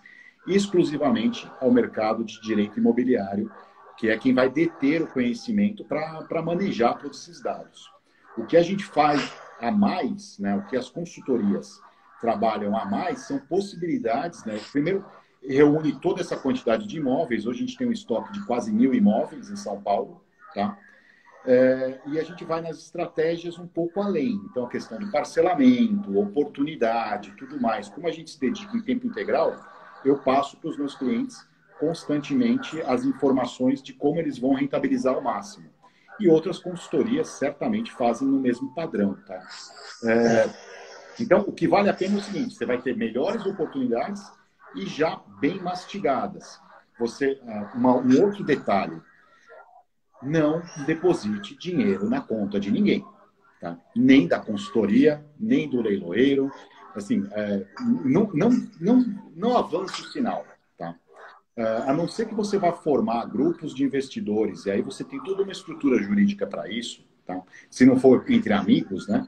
exclusivamente 0.46 1.50
ao 1.60 1.70
mercado 1.70 2.24
de 2.24 2.40
direito 2.40 2.78
imobiliário, 2.78 3.50
que 3.96 4.08
é 4.08 4.16
quem 4.16 4.32
vai 4.34 4.48
deter 4.48 5.02
o 5.02 5.06
conhecimento 5.06 5.84
para 5.84 6.42
manejar 6.42 6.98
todos 6.98 7.20
esses 7.22 7.42
dados. 7.42 7.90
O 8.36 8.44
que 8.44 8.56
a 8.56 8.62
gente 8.62 8.84
faz 8.84 9.32
a 9.60 9.70
mais, 9.70 10.38
né, 10.38 10.56
o 10.56 10.62
que 10.66 10.76
as 10.76 10.88
consultorias 10.88 11.80
trabalham 12.20 12.76
a 12.76 12.84
mais, 12.84 13.20
são 13.20 13.38
possibilidades. 13.38 14.44
Né? 14.44 14.58
Primeiro, 14.72 15.04
reúne 15.42 15.98
toda 16.00 16.20
essa 16.20 16.36
quantidade 16.36 16.86
de 16.86 16.96
imóveis. 16.96 17.46
Hoje 17.46 17.58
a 17.58 17.66
gente 17.66 17.78
tem 17.78 17.88
um 17.88 17.92
estoque 17.92 18.32
de 18.32 18.44
quase 18.46 18.72
mil 18.72 18.94
imóveis 18.94 19.50
em 19.50 19.56
São 19.56 19.80
Paulo. 19.80 20.22
Tá? 20.54 20.78
É, 21.46 22.00
e 22.06 22.18
a 22.18 22.24
gente 22.24 22.44
vai 22.44 22.60
nas 22.60 22.78
estratégias 22.78 23.58
um 23.58 23.66
pouco 23.66 24.00
além. 24.00 24.40
Então, 24.50 24.64
a 24.64 24.68
questão 24.68 24.98
do 24.98 25.10
parcelamento, 25.10 26.18
oportunidade, 26.18 27.32
tudo 27.36 27.60
mais. 27.60 27.88
Como 27.88 28.06
a 28.06 28.10
gente 28.10 28.30
se 28.30 28.40
dedica 28.40 28.76
em 28.76 28.82
tempo 28.82 29.06
integral, 29.06 29.56
eu 30.04 30.18
passo 30.18 30.56
para 30.56 30.70
os 30.70 30.76
meus 30.76 30.94
clientes 30.94 31.46
constantemente 31.78 32.80
as 32.82 33.04
informações 33.04 33.80
de 33.80 33.92
como 33.92 34.18
eles 34.18 34.38
vão 34.38 34.52
rentabilizar 34.52 35.14
ao 35.14 35.22
máximo. 35.22 35.70
E 36.20 36.28
outras 36.28 36.58
consultorias 36.58 37.28
certamente 37.28 37.92
fazem 37.92 38.26
no 38.26 38.40
mesmo 38.40 38.74
padrão. 38.74 39.16
Tá? 39.26 39.40
É, 40.04 40.50
então, 41.20 41.40
o 41.40 41.52
que 41.52 41.66
vale 41.66 41.88
a 41.88 41.94
pena 41.94 42.16
é 42.16 42.18
o 42.18 42.22
seguinte: 42.22 42.54
você 42.54 42.66
vai 42.66 42.80
ter 42.80 42.96
melhores 42.96 43.44
oportunidades 43.46 44.22
e 44.74 44.86
já 44.86 45.20
bem 45.40 45.60
mastigadas. 45.60 46.60
Você, 46.98 47.40
ah, 47.46 47.72
uma, 47.74 47.96
um 47.96 48.22
outro 48.22 48.44
detalhe: 48.44 49.00
não 50.22 50.62
deposite 50.86 51.56
dinheiro 51.56 52.08
na 52.08 52.20
conta 52.20 52.58
de 52.58 52.70
ninguém, 52.70 53.04
tá? 53.60 53.78
nem 53.94 54.26
da 54.26 54.38
consultoria, 54.38 55.24
nem 55.38 55.68
do 55.68 55.80
leiloeiro. 55.80 56.50
Assim, 56.94 57.28
é, 57.32 57.64
não, 58.04 58.30
não, 58.32 58.50
não, 58.80 59.04
não 59.36 59.56
avance 59.56 60.00
o 60.02 60.06
sinal. 60.06 60.44
É, 61.58 61.90
a 61.90 61.92
não 61.92 62.06
ser 62.06 62.28
que 62.28 62.36
você 62.36 62.56
vá 62.56 62.72
formar 62.72 63.26
grupos 63.26 63.74
de 63.74 63.82
investidores, 63.82 64.64
e 64.64 64.70
aí 64.70 64.80
você 64.80 65.02
tem 65.02 65.20
toda 65.24 65.42
uma 65.42 65.50
estrutura 65.50 66.00
jurídica 66.00 66.46
para 66.46 66.70
isso, 66.70 67.04
tá? 67.26 67.42
se 67.68 67.84
não 67.84 67.98
for 67.98 68.24
entre 68.28 68.52
amigos, 68.52 69.08
né? 69.08 69.26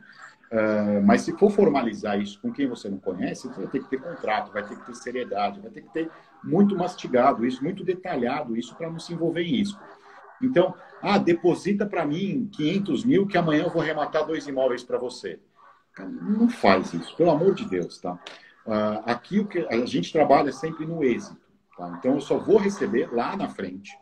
Uh, 0.52 1.04
mas 1.04 1.22
se 1.22 1.36
for 1.36 1.50
formalizar 1.50 2.20
isso 2.20 2.40
com 2.40 2.52
quem 2.52 2.68
você 2.68 2.88
não 2.88 2.98
conhece, 2.98 3.48
você 3.48 3.60
vai 3.60 3.66
ter 3.66 3.80
que 3.80 3.90
ter 3.90 4.00
contrato, 4.00 4.52
vai 4.52 4.64
ter 4.64 4.76
que 4.76 4.86
ter 4.86 4.94
seriedade, 4.94 5.60
vai 5.60 5.70
ter 5.72 5.80
que 5.82 5.92
ter 5.92 6.10
muito 6.42 6.76
mastigado 6.76 7.44
isso, 7.44 7.64
muito 7.64 7.82
detalhado 7.82 8.56
isso 8.56 8.76
para 8.76 8.90
não 8.90 9.00
se 9.00 9.12
envolver 9.12 9.42
em 9.42 9.56
risco. 9.58 9.80
Então, 10.40 10.74
ah, 11.02 11.18
deposita 11.18 11.84
para 11.84 12.04
mim 12.04 12.48
500 12.52 13.04
mil 13.04 13.26
que 13.26 13.38
amanhã 13.38 13.64
eu 13.64 13.70
vou 13.70 13.82
arrematar 13.82 14.24
dois 14.24 14.46
imóveis 14.46 14.84
para 14.84 14.98
você. 14.98 15.38
Não 15.98 16.48
faz 16.48 16.94
isso, 16.94 17.16
pelo 17.16 17.30
amor 17.30 17.54
de 17.54 17.64
Deus, 17.68 17.98
tá? 17.98 18.14
Uh, 18.66 19.02
aqui 19.04 19.40
o 19.40 19.46
que 19.46 19.66
a 19.68 19.84
gente 19.84 20.12
trabalha 20.12 20.52
sempre 20.52 20.84
no 20.86 21.04
êxito, 21.04 21.49
tá? 21.80 21.96
Então 21.98 22.14
eu 22.14 22.20
só 22.20 22.36
vou 22.36 22.58
receber 22.58 23.12
lá 23.12 23.34
na 23.34 23.48
frente. 23.48 23.98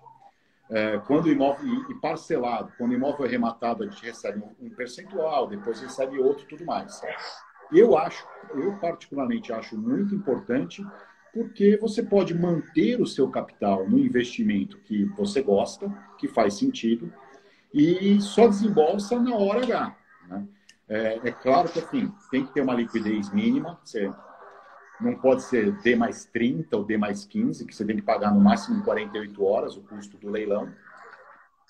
Uh, 0.69 1.01
quando 1.07 1.27
o 1.27 1.33
imóvel 1.33 1.87
e 1.89 1.95
parcelado, 1.95 2.73
quando 2.77 2.91
o 2.91 2.95
imóvel 2.95 3.25
é 3.25 3.29
arrematado, 3.29 3.85
a 3.85 3.87
gente 3.87 4.05
recebe 4.05 4.43
um 4.61 4.69
percentual, 4.69 5.47
depois 5.47 5.81
recebe 5.81 6.19
outro, 6.19 6.45
tudo 6.47 6.67
mais. 6.67 7.01
Eu 7.73 7.97
acho, 7.97 8.27
eu 8.55 8.77
particularmente 8.77 9.53
acho 9.53 9.79
muito 9.79 10.15
importante 10.15 10.85
porque 11.33 11.79
você 11.81 12.03
pode 12.03 12.35
manter 12.35 13.01
o 13.01 13.07
seu 13.07 13.31
capital 13.31 13.89
no 13.89 13.99
investimento 13.99 14.79
que 14.79 15.05
você 15.05 15.41
gosta, 15.41 15.89
que 16.19 16.27
faz 16.27 16.55
sentido, 16.55 17.13
e 17.73 18.21
só 18.21 18.49
desembolsa 18.49 19.19
na 19.21 19.37
hora 19.37 19.63
H. 19.63 19.97
Né? 20.27 20.49
É, 20.89 21.21
é, 21.29 21.33
claro 21.33 21.69
que 21.69 21.79
assim, 21.79 22.13
tem 22.31 22.45
que 22.45 22.53
ter 22.53 22.63
uma 22.63 22.75
liquidez 22.75 23.31
mínima, 23.31 23.79
você 23.85 24.11
não 25.01 25.15
pode 25.15 25.43
ser 25.43 25.73
D 25.81 25.95
mais 25.95 26.25
30 26.25 26.77
ou 26.77 26.85
D 26.85 26.97
mais 26.97 27.25
15, 27.25 27.65
que 27.65 27.75
você 27.75 27.85
tem 27.85 27.97
que 27.97 28.03
pagar 28.03 28.33
no 28.33 28.41
máximo 28.41 28.83
48 28.83 29.45
horas 29.45 29.77
o 29.77 29.83
custo 29.83 30.17
do 30.17 30.31
leilão. 30.31 30.73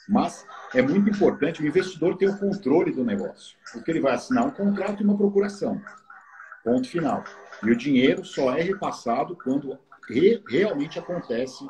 Mas 0.09 0.47
é 0.74 0.81
muito 0.81 1.11
importante 1.11 1.62
o 1.62 1.66
investidor 1.66 2.16
ter 2.16 2.29
o 2.29 2.39
controle 2.39 2.93
do 2.93 3.05
negócio, 3.05 3.57
porque 3.72 3.91
ele 3.91 4.01
vai 4.01 4.14
assinar 4.14 4.47
um 4.47 4.51
contrato 4.51 5.03
e 5.03 5.05
uma 5.05 5.16
procuração. 5.16 5.81
Ponto 6.64 6.89
final. 6.89 7.22
E 7.62 7.70
o 7.70 7.76
dinheiro 7.76 8.24
só 8.24 8.57
é 8.57 8.62
repassado 8.62 9.37
quando 9.37 9.79
re, 10.09 10.43
realmente 10.49 10.99
acontece 10.99 11.68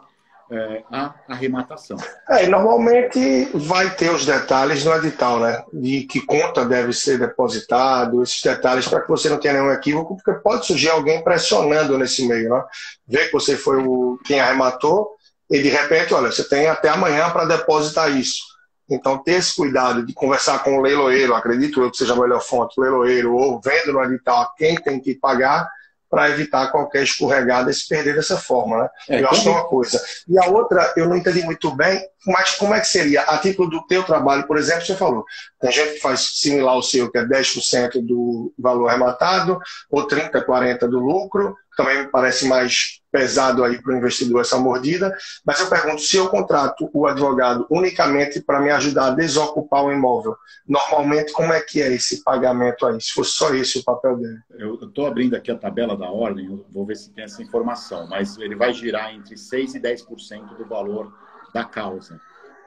é, 0.51 0.83
a 0.91 1.15
arrematação. 1.29 1.97
É, 2.29 2.47
normalmente 2.47 3.51
vai 3.55 3.95
ter 3.95 4.11
os 4.11 4.25
detalhes 4.25 4.85
no 4.85 4.95
edital, 4.95 5.41
né? 5.41 5.63
De 5.73 6.03
que 6.05 6.21
conta 6.21 6.65
deve 6.65 6.93
ser 6.93 7.19
depositado, 7.19 8.23
esses 8.23 8.41
detalhes 8.41 8.89
para 8.89 9.03
que 9.03 9.09
você 9.09 9.29
não 9.29 9.39
tenha 9.39 9.55
nenhum 9.55 9.73
equívoco, 9.73 10.17
porque 10.17 10.41
pode 10.41 10.67
surgir 10.67 10.91
alguém 10.91 11.23
pressionando 11.23 11.99
nesse 11.99 12.27
meio, 12.27 12.51
né? 12.51 12.65
Ver 13.07 13.27
que 13.27 13.33
você 13.33 13.57
foi 13.57 13.77
o 13.77 14.19
quem 14.25 14.41
arrematou 14.41 15.17
e 15.51 15.63
de 15.63 15.69
repente, 15.69 16.15
olha, 16.15 16.31
você 16.31 16.47
tem 16.47 16.69
até 16.69 16.89
amanhã 16.89 17.31
para 17.31 17.45
depositar 17.45 18.11
isso. 18.11 18.43
Então, 18.91 19.19
ter 19.19 19.33
esse 19.33 19.55
cuidado 19.55 20.05
de 20.05 20.15
conversar 20.15 20.63
com 20.65 20.79
o 20.79 20.81
leiloeiro, 20.81 21.35
acredito 21.35 21.83
eu 21.83 21.91
que 21.91 21.99
seja 21.99 22.15
a 22.15 22.17
melhor 22.17 22.41
fonte, 22.41 22.79
o 22.79 22.83
leiloeiro, 22.83 23.35
ou 23.35 23.61
vendo 23.61 23.93
no 23.93 24.03
edital 24.03 24.55
quem 24.57 24.77
tem 24.77 24.99
que 24.99 25.15
pagar, 25.15 25.69
para 26.11 26.31
evitar 26.31 26.71
qualquer 26.71 27.03
escorregada 27.03 27.71
e 27.71 27.75
se 27.75 27.87
perder 27.89 28.15
dessa 28.15 28.37
forma. 28.37 28.83
Né? 28.83 28.89
É, 29.11 29.23
eu 29.23 29.29
acho 29.29 29.43
que 29.43 29.49
é 29.49 29.53
uma 29.53 29.65
coisa. 29.65 30.03
E 30.29 30.39
a 30.39 30.47
outra, 30.47 30.93
eu 30.97 31.09
não 31.09 31.17
entendi 31.17 31.43
muito 31.43 31.71
bem, 31.75 32.01
mas 32.27 32.55
como 32.55 32.75
é 32.75 32.81
que 32.81 32.89
seria? 32.89 33.23
A 33.23 33.39
título 33.39 33.69
do 33.69 33.87
teu 33.87 34.03
trabalho, 34.03 34.47
por 34.47 34.57
exemplo, 34.57 34.85
você 34.85 34.95
falou, 34.95 35.25
tem 35.61 35.71
gente 35.71 35.95
que 35.95 36.01
faz 36.01 36.21
similar 36.41 36.75
ao 36.75 36.83
seu, 36.83 37.11
que 37.11 37.19
é 37.19 37.25
10% 37.25 38.05
do 38.05 38.53
valor 38.59 38.89
arrematado, 38.89 39.59
ou 39.91 40.07
30%, 40.07 40.45
40% 40.45 40.79
do 40.89 40.99
lucro, 40.99 41.57
também 41.77 41.99
me 41.99 42.09
parece 42.09 42.47
mais 42.47 42.98
pesado 43.11 43.65
aí 43.65 43.81
para 43.81 43.93
o 43.93 43.97
investidor 43.97 44.41
essa 44.41 44.59
mordida, 44.59 45.17
mas 45.45 45.61
eu 45.61 45.69
pergunto, 45.69 46.03
se 46.03 46.17
eu 46.17 46.29
contrato 46.29 46.91
o 46.93 47.07
advogado 47.07 47.67
unicamente 47.71 48.41
para 48.41 48.61
me 48.61 48.71
ajudar 48.71 49.07
a 49.07 49.11
desocupar 49.11 49.85
o 49.85 49.93
imóvel, 49.93 50.37
normalmente 50.67 51.33
como 51.33 51.53
é 51.53 51.61
que 51.61 51.81
é 51.81 51.93
esse 51.93 52.23
pagamento 52.23 52.87
aí, 52.87 53.01
se 53.01 53.13
fosse 53.13 53.33
só 53.33 53.55
esse 53.55 53.79
o 53.79 53.85
papel 53.85 54.17
dele? 54.17 54.39
Eu 54.51 54.75
estou 54.75 55.07
abrindo 55.07 55.35
aqui 55.35 55.51
a 55.51 55.57
tabela 55.57 55.97
da 55.97 56.11
ordem, 56.11 56.65
vou 56.71 56.85
ver 56.85 56.97
se 56.97 57.11
tem 57.11 57.25
essa 57.25 57.43
informação, 57.43 58.07
mas 58.09 58.37
ele 58.39 58.55
vai 58.55 58.73
girar 58.73 59.15
entre 59.15 59.35
6% 59.35 59.75
e 59.75 59.81
10% 59.81 60.57
do 60.57 60.67
valor 60.67 61.13
da 61.53 61.65
causa. 61.65 62.21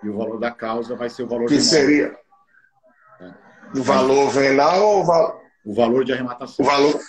E 0.03 0.09
o 0.09 0.17
valor 0.17 0.39
da 0.39 0.49
causa 0.49 0.95
vai 0.95 1.09
ser 1.09 1.23
o 1.23 1.27
valor 1.27 1.47
que 1.47 1.61
seria? 1.61 2.17
É. 3.19 3.31
O 3.77 3.83
valor 3.83 4.29
venal 4.29 4.81
ou 4.81 5.01
o 5.01 5.05
valor? 5.05 5.41
O 5.63 5.75
valor 5.75 6.03
de 6.03 6.11
arrematação. 6.11 6.65
O 6.65 6.67
valor 6.67 6.99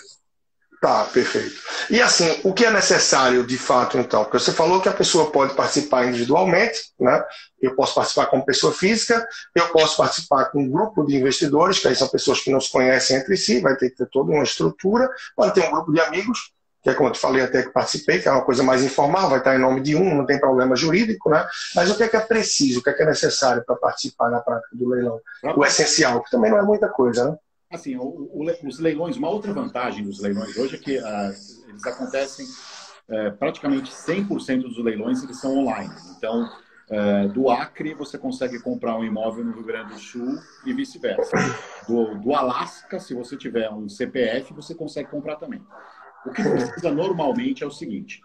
Tá, 0.83 1.05
perfeito. 1.05 1.61
E 1.89 2.01
assim, 2.01 2.41
o 2.43 2.53
que 2.53 2.65
é 2.65 2.69
necessário 2.69 3.47
de 3.47 3.57
fato, 3.57 3.97
então? 3.97 4.25
Porque 4.25 4.37
você 4.37 4.51
falou 4.51 4.81
que 4.81 4.89
a 4.89 4.93
pessoa 4.93 5.31
pode 5.31 5.53
participar 5.53 6.05
individualmente, 6.05 6.91
né? 6.99 7.23
Eu 7.61 7.73
posso 7.73 7.95
participar 7.95 8.25
como 8.25 8.45
pessoa 8.45 8.73
física, 8.73 9.25
eu 9.55 9.69
posso 9.69 9.95
participar 9.95 10.51
com 10.51 10.61
um 10.61 10.69
grupo 10.69 11.05
de 11.05 11.15
investidores, 11.15 11.79
que 11.79 11.87
aí 11.87 11.95
são 11.95 12.09
pessoas 12.09 12.41
que 12.41 12.51
não 12.51 12.59
se 12.59 12.69
conhecem 12.69 13.15
entre 13.15 13.37
si, 13.37 13.61
vai 13.61 13.77
ter 13.77 13.91
que 13.91 13.95
ter 13.95 14.09
toda 14.11 14.33
uma 14.33 14.43
estrutura, 14.43 15.09
pode 15.37 15.53
ter 15.53 15.65
um 15.65 15.71
grupo 15.71 15.93
de 15.93 16.01
amigos, 16.01 16.51
que 16.81 16.89
é 16.89 16.93
como 16.93 17.07
eu 17.07 17.13
te 17.13 17.19
falei 17.19 17.43
até 17.43 17.63
que 17.63 17.69
participei, 17.69 18.19
que 18.19 18.27
é 18.27 18.31
uma 18.33 18.43
coisa 18.43 18.61
mais 18.61 18.83
informal, 18.83 19.29
vai 19.29 19.39
estar 19.39 19.55
em 19.55 19.59
nome 19.59 19.79
de 19.79 19.95
um, 19.95 20.13
não 20.13 20.25
tem 20.25 20.37
problema 20.37 20.75
jurídico, 20.75 21.29
né? 21.29 21.47
Mas 21.73 21.89
o 21.89 21.95
que 21.95 22.03
é 22.03 22.09
que 22.09 22.17
é 22.17 22.19
preciso, 22.19 22.81
o 22.81 22.83
que 22.83 22.89
é 22.89 22.93
que 22.93 23.03
é 23.03 23.05
necessário 23.05 23.63
para 23.65 23.77
participar 23.77 24.29
na 24.29 24.41
prática 24.41 24.75
do 24.75 24.89
leilão? 24.89 25.17
O 25.55 25.63
essencial, 25.63 26.21
que 26.21 26.29
também 26.29 26.51
não 26.51 26.59
é 26.59 26.63
muita 26.63 26.89
coisa, 26.89 27.29
né? 27.29 27.37
Assim, 27.73 27.95
o, 27.97 28.03
o, 28.03 28.45
os 28.67 28.79
leilões, 28.79 29.17
uma 29.17 29.29
outra 29.29 29.51
vantagem 29.51 30.03
dos 30.05 30.19
leilões 30.19 30.55
hoje 30.55 30.75
é 30.75 30.77
que 30.77 30.97
ah, 30.99 31.31
eles 31.67 31.85
acontecem 31.85 32.45
é, 33.09 33.31
praticamente 33.31 33.91
100% 33.91 34.61
dos 34.61 34.77
leilões 34.77 35.23
eles 35.23 35.39
são 35.39 35.57
online. 35.57 35.91
Então, 36.15 36.47
é, 36.87 37.27
do 37.29 37.49
Acre 37.49 37.95
você 37.95 38.15
consegue 38.15 38.59
comprar 38.59 38.95
um 38.95 39.03
imóvel 39.03 39.43
no 39.43 39.53
Rio 39.53 39.63
Grande 39.63 39.93
do 39.93 39.99
Sul 39.99 40.37
e 40.65 40.71
vice-versa. 40.71 41.35
Do, 41.87 42.15
do 42.19 42.35
Alasca, 42.35 42.99
se 42.99 43.15
você 43.15 43.35
tiver 43.35 43.69
um 43.71 43.89
CPF, 43.89 44.53
você 44.53 44.75
consegue 44.75 45.09
comprar 45.09 45.37
também. 45.37 45.61
O 46.25 46.29
que 46.29 46.43
precisa 46.43 46.91
normalmente 46.91 47.63
é 47.63 47.67
o 47.67 47.71
seguinte: 47.71 48.21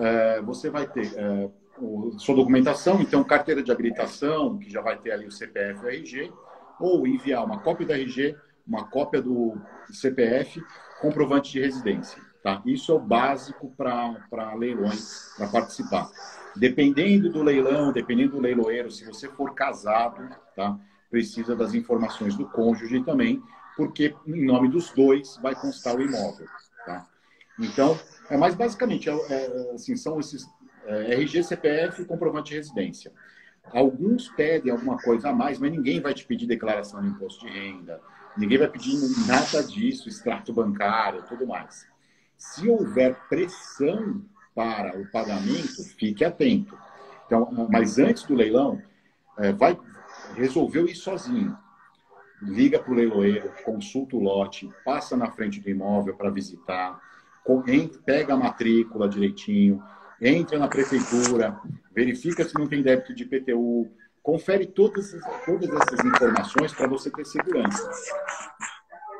é, 0.00 0.40
você 0.40 0.70
vai 0.70 0.86
ter 0.86 1.12
é, 1.16 1.50
o, 1.78 2.18
sua 2.18 2.34
documentação, 2.34 3.00
então 3.02 3.22
carteira 3.22 3.62
de 3.62 3.70
habilitação, 3.70 4.58
que 4.58 4.70
já 4.70 4.80
vai 4.80 4.96
ter 4.96 5.10
ali 5.10 5.26
o 5.26 5.30
CPF 5.30 5.82
e 5.82 5.84
o 5.84 5.88
RG, 5.90 6.32
ou 6.80 7.06
enviar 7.06 7.44
uma 7.44 7.58
cópia 7.58 7.86
do 7.86 7.92
RG 7.92 8.34
uma 8.66 8.84
cópia 8.84 9.22
do 9.22 9.56
CPF, 9.90 10.62
comprovante 11.00 11.52
de 11.52 11.60
residência. 11.60 12.20
Tá? 12.42 12.62
Isso 12.64 12.92
é 12.92 12.94
o 12.94 13.00
básico 13.00 13.74
para 13.76 14.54
leilões, 14.54 15.34
para 15.36 15.48
participar. 15.48 16.08
Dependendo 16.54 17.30
do 17.30 17.42
leilão, 17.42 17.92
dependendo 17.92 18.32
do 18.32 18.40
leiloeiro, 18.40 18.90
se 18.90 19.04
você 19.04 19.28
for 19.28 19.54
casado, 19.54 20.28
tá? 20.54 20.78
precisa 21.10 21.54
das 21.54 21.74
informações 21.74 22.36
do 22.36 22.48
cônjuge 22.48 23.02
também, 23.02 23.42
porque 23.76 24.14
em 24.26 24.44
nome 24.44 24.68
dos 24.68 24.90
dois 24.92 25.36
vai 25.38 25.54
constar 25.54 25.96
o 25.96 26.02
imóvel. 26.02 26.46
Tá? 26.84 27.06
Então, 27.58 27.98
é 28.30 28.36
mais 28.36 28.54
basicamente, 28.54 29.08
é, 29.08 29.12
é, 29.12 29.72
assim, 29.74 29.96
são 29.96 30.18
esses 30.20 30.46
é, 30.84 31.14
RG, 31.14 31.42
CPF 31.42 32.02
e 32.02 32.04
comprovante 32.04 32.50
de 32.50 32.56
residência. 32.56 33.12
Alguns 33.72 34.28
pedem 34.28 34.70
alguma 34.70 34.96
coisa 34.98 35.30
a 35.30 35.32
mais, 35.32 35.58
mas 35.58 35.72
ninguém 35.72 36.00
vai 36.00 36.14
te 36.14 36.24
pedir 36.24 36.46
declaração 36.46 37.00
de 37.00 37.08
imposto 37.08 37.44
de 37.44 37.52
renda, 37.52 38.00
Ninguém 38.36 38.58
vai 38.58 38.68
pedir 38.68 38.98
nada 39.26 39.62
disso, 39.62 40.08
extrato 40.08 40.52
bancário, 40.52 41.24
tudo 41.28 41.46
mais. 41.46 41.86
Se 42.36 42.68
houver 42.68 43.16
pressão 43.28 44.22
para 44.54 44.98
o 44.98 45.06
pagamento, 45.06 45.82
fique 45.96 46.24
atento. 46.24 46.76
Então, 47.26 47.68
mas 47.70 47.98
antes 47.98 48.24
do 48.24 48.34
leilão, 48.34 48.80
é, 49.38 49.52
vai 49.52 49.78
resolveu 50.34 50.86
ir 50.86 50.94
sozinho. 50.94 51.56
Liga 52.42 52.78
para 52.78 52.92
o 52.92 52.94
leiloeiro, 52.94 53.50
consulta 53.64 54.16
o 54.16 54.20
lote, 54.20 54.70
passa 54.84 55.16
na 55.16 55.30
frente 55.30 55.60
do 55.60 55.70
imóvel 55.70 56.14
para 56.14 56.30
visitar, 56.30 57.00
pega 58.04 58.34
a 58.34 58.36
matrícula 58.36 59.08
direitinho, 59.08 59.82
entra 60.20 60.58
na 60.58 60.68
prefeitura, 60.68 61.58
verifica 61.94 62.44
se 62.44 62.54
não 62.54 62.66
tem 62.66 62.82
débito 62.82 63.14
de 63.14 63.22
IPTU, 63.22 63.90
confere 64.26 64.66
todas, 64.66 65.12
todas 65.46 65.70
essas 65.70 66.04
informações 66.04 66.74
para 66.74 66.88
você 66.88 67.08
ter 67.12 67.24
segurança. 67.24 67.88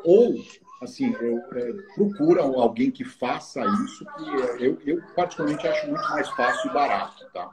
Ou, 0.04 0.34
assim, 0.82 1.14
eu, 1.20 1.38
é, 1.54 1.72
procura 1.94 2.42
alguém 2.42 2.90
que 2.90 3.04
faça 3.04 3.64
isso, 3.84 4.04
que 4.04 4.64
eu, 4.64 4.78
eu 4.84 5.00
particularmente 5.14 5.64
acho 5.68 5.86
muito 5.86 6.02
mais 6.10 6.28
fácil 6.30 6.70
e 6.70 6.74
barato, 6.74 7.24
tá? 7.32 7.50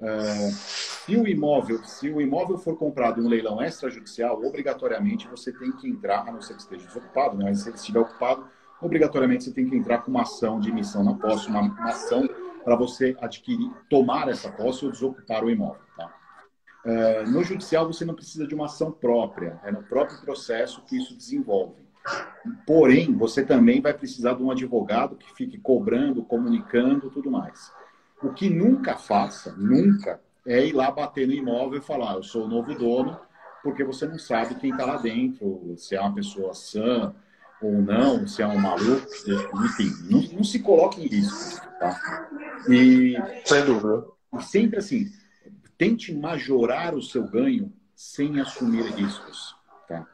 Uh, 0.00 0.50
se 0.50 1.14
o 1.14 1.28
imóvel, 1.28 1.84
se 1.84 2.10
o 2.10 2.20
imóvel 2.20 2.58
for 2.58 2.76
comprado 2.76 3.20
em 3.20 3.24
um 3.24 3.28
leilão 3.28 3.62
extrajudicial, 3.62 4.42
obrigatoriamente 4.42 5.28
você 5.28 5.52
tem 5.52 5.70
que 5.72 5.86
entrar, 5.88 6.26
a 6.26 6.32
não 6.32 6.40
ser 6.40 6.54
que 6.54 6.62
esteja 6.62 6.86
desocupado, 6.86 7.36
né? 7.36 7.44
mas 7.44 7.60
se 7.60 7.68
ele 7.68 7.76
estiver 7.76 8.00
ocupado, 8.00 8.48
obrigatoriamente 8.80 9.44
você 9.44 9.52
tem 9.52 9.68
que 9.68 9.76
entrar 9.76 9.98
com 9.98 10.10
uma 10.10 10.22
ação 10.22 10.58
de 10.58 10.70
emissão 10.70 11.04
na 11.04 11.14
posse, 11.14 11.48
uma, 11.48 11.60
uma 11.60 11.90
ação 11.90 12.26
para 12.64 12.74
você 12.74 13.14
adquirir, 13.20 13.70
tomar 13.90 14.28
essa 14.28 14.50
posse 14.50 14.86
ou 14.86 14.90
desocupar 14.90 15.44
o 15.44 15.50
imóvel. 15.50 15.82
Tá? 15.94 16.19
Uh, 16.84 17.30
no 17.30 17.44
judicial 17.44 17.86
você 17.86 18.04
não 18.04 18.14
precisa 18.14 18.46
de 18.46 18.54
uma 18.54 18.64
ação 18.64 18.90
própria, 18.90 19.60
é 19.64 19.70
no 19.70 19.82
próprio 19.82 20.18
processo 20.20 20.82
que 20.86 20.96
isso 20.96 21.14
desenvolve. 21.14 21.90
Porém, 22.66 23.14
você 23.14 23.44
também 23.44 23.80
vai 23.80 23.92
precisar 23.92 24.34
de 24.34 24.42
um 24.42 24.50
advogado 24.50 25.16
que 25.16 25.34
fique 25.34 25.58
cobrando, 25.58 26.24
comunicando, 26.24 27.10
tudo 27.10 27.30
mais. 27.30 27.70
O 28.22 28.32
que 28.32 28.48
nunca 28.48 28.96
faça, 28.96 29.54
nunca, 29.56 30.20
é 30.46 30.64
ir 30.64 30.72
lá 30.72 30.90
bater 30.90 31.26
no 31.26 31.34
imóvel 31.34 31.78
e 31.78 31.82
falar: 31.82 32.14
eu 32.14 32.22
sou 32.22 32.44
o 32.44 32.48
novo 32.48 32.74
dono, 32.74 33.18
porque 33.62 33.84
você 33.84 34.06
não 34.06 34.18
sabe 34.18 34.54
quem 34.54 34.70
está 34.70 34.84
lá 34.84 34.96
dentro, 34.96 35.74
se 35.76 35.94
é 35.94 36.00
uma 36.00 36.14
pessoa 36.14 36.54
sã 36.54 37.14
ou 37.60 37.82
não, 37.82 38.26
se 38.26 38.40
é 38.40 38.46
um 38.46 38.58
maluco, 38.58 39.06
enfim, 39.64 39.92
não, 40.08 40.22
não 40.38 40.44
se 40.44 40.60
coloque 40.60 41.02
em 41.02 41.08
risco. 41.08 41.66
Tá? 41.78 42.28
E, 42.68 43.16
Sem 43.44 43.64
dúvida. 43.64 44.06
E 44.38 44.42
sempre 44.42 44.78
assim, 44.78 45.10
tente 45.80 46.14
majorar 46.14 46.94
o 46.94 47.00
seu 47.00 47.26
ganho 47.26 47.72
sem 47.94 48.38
assumir 48.38 48.82
riscos. 48.92 49.56
Tá? 49.88 50.06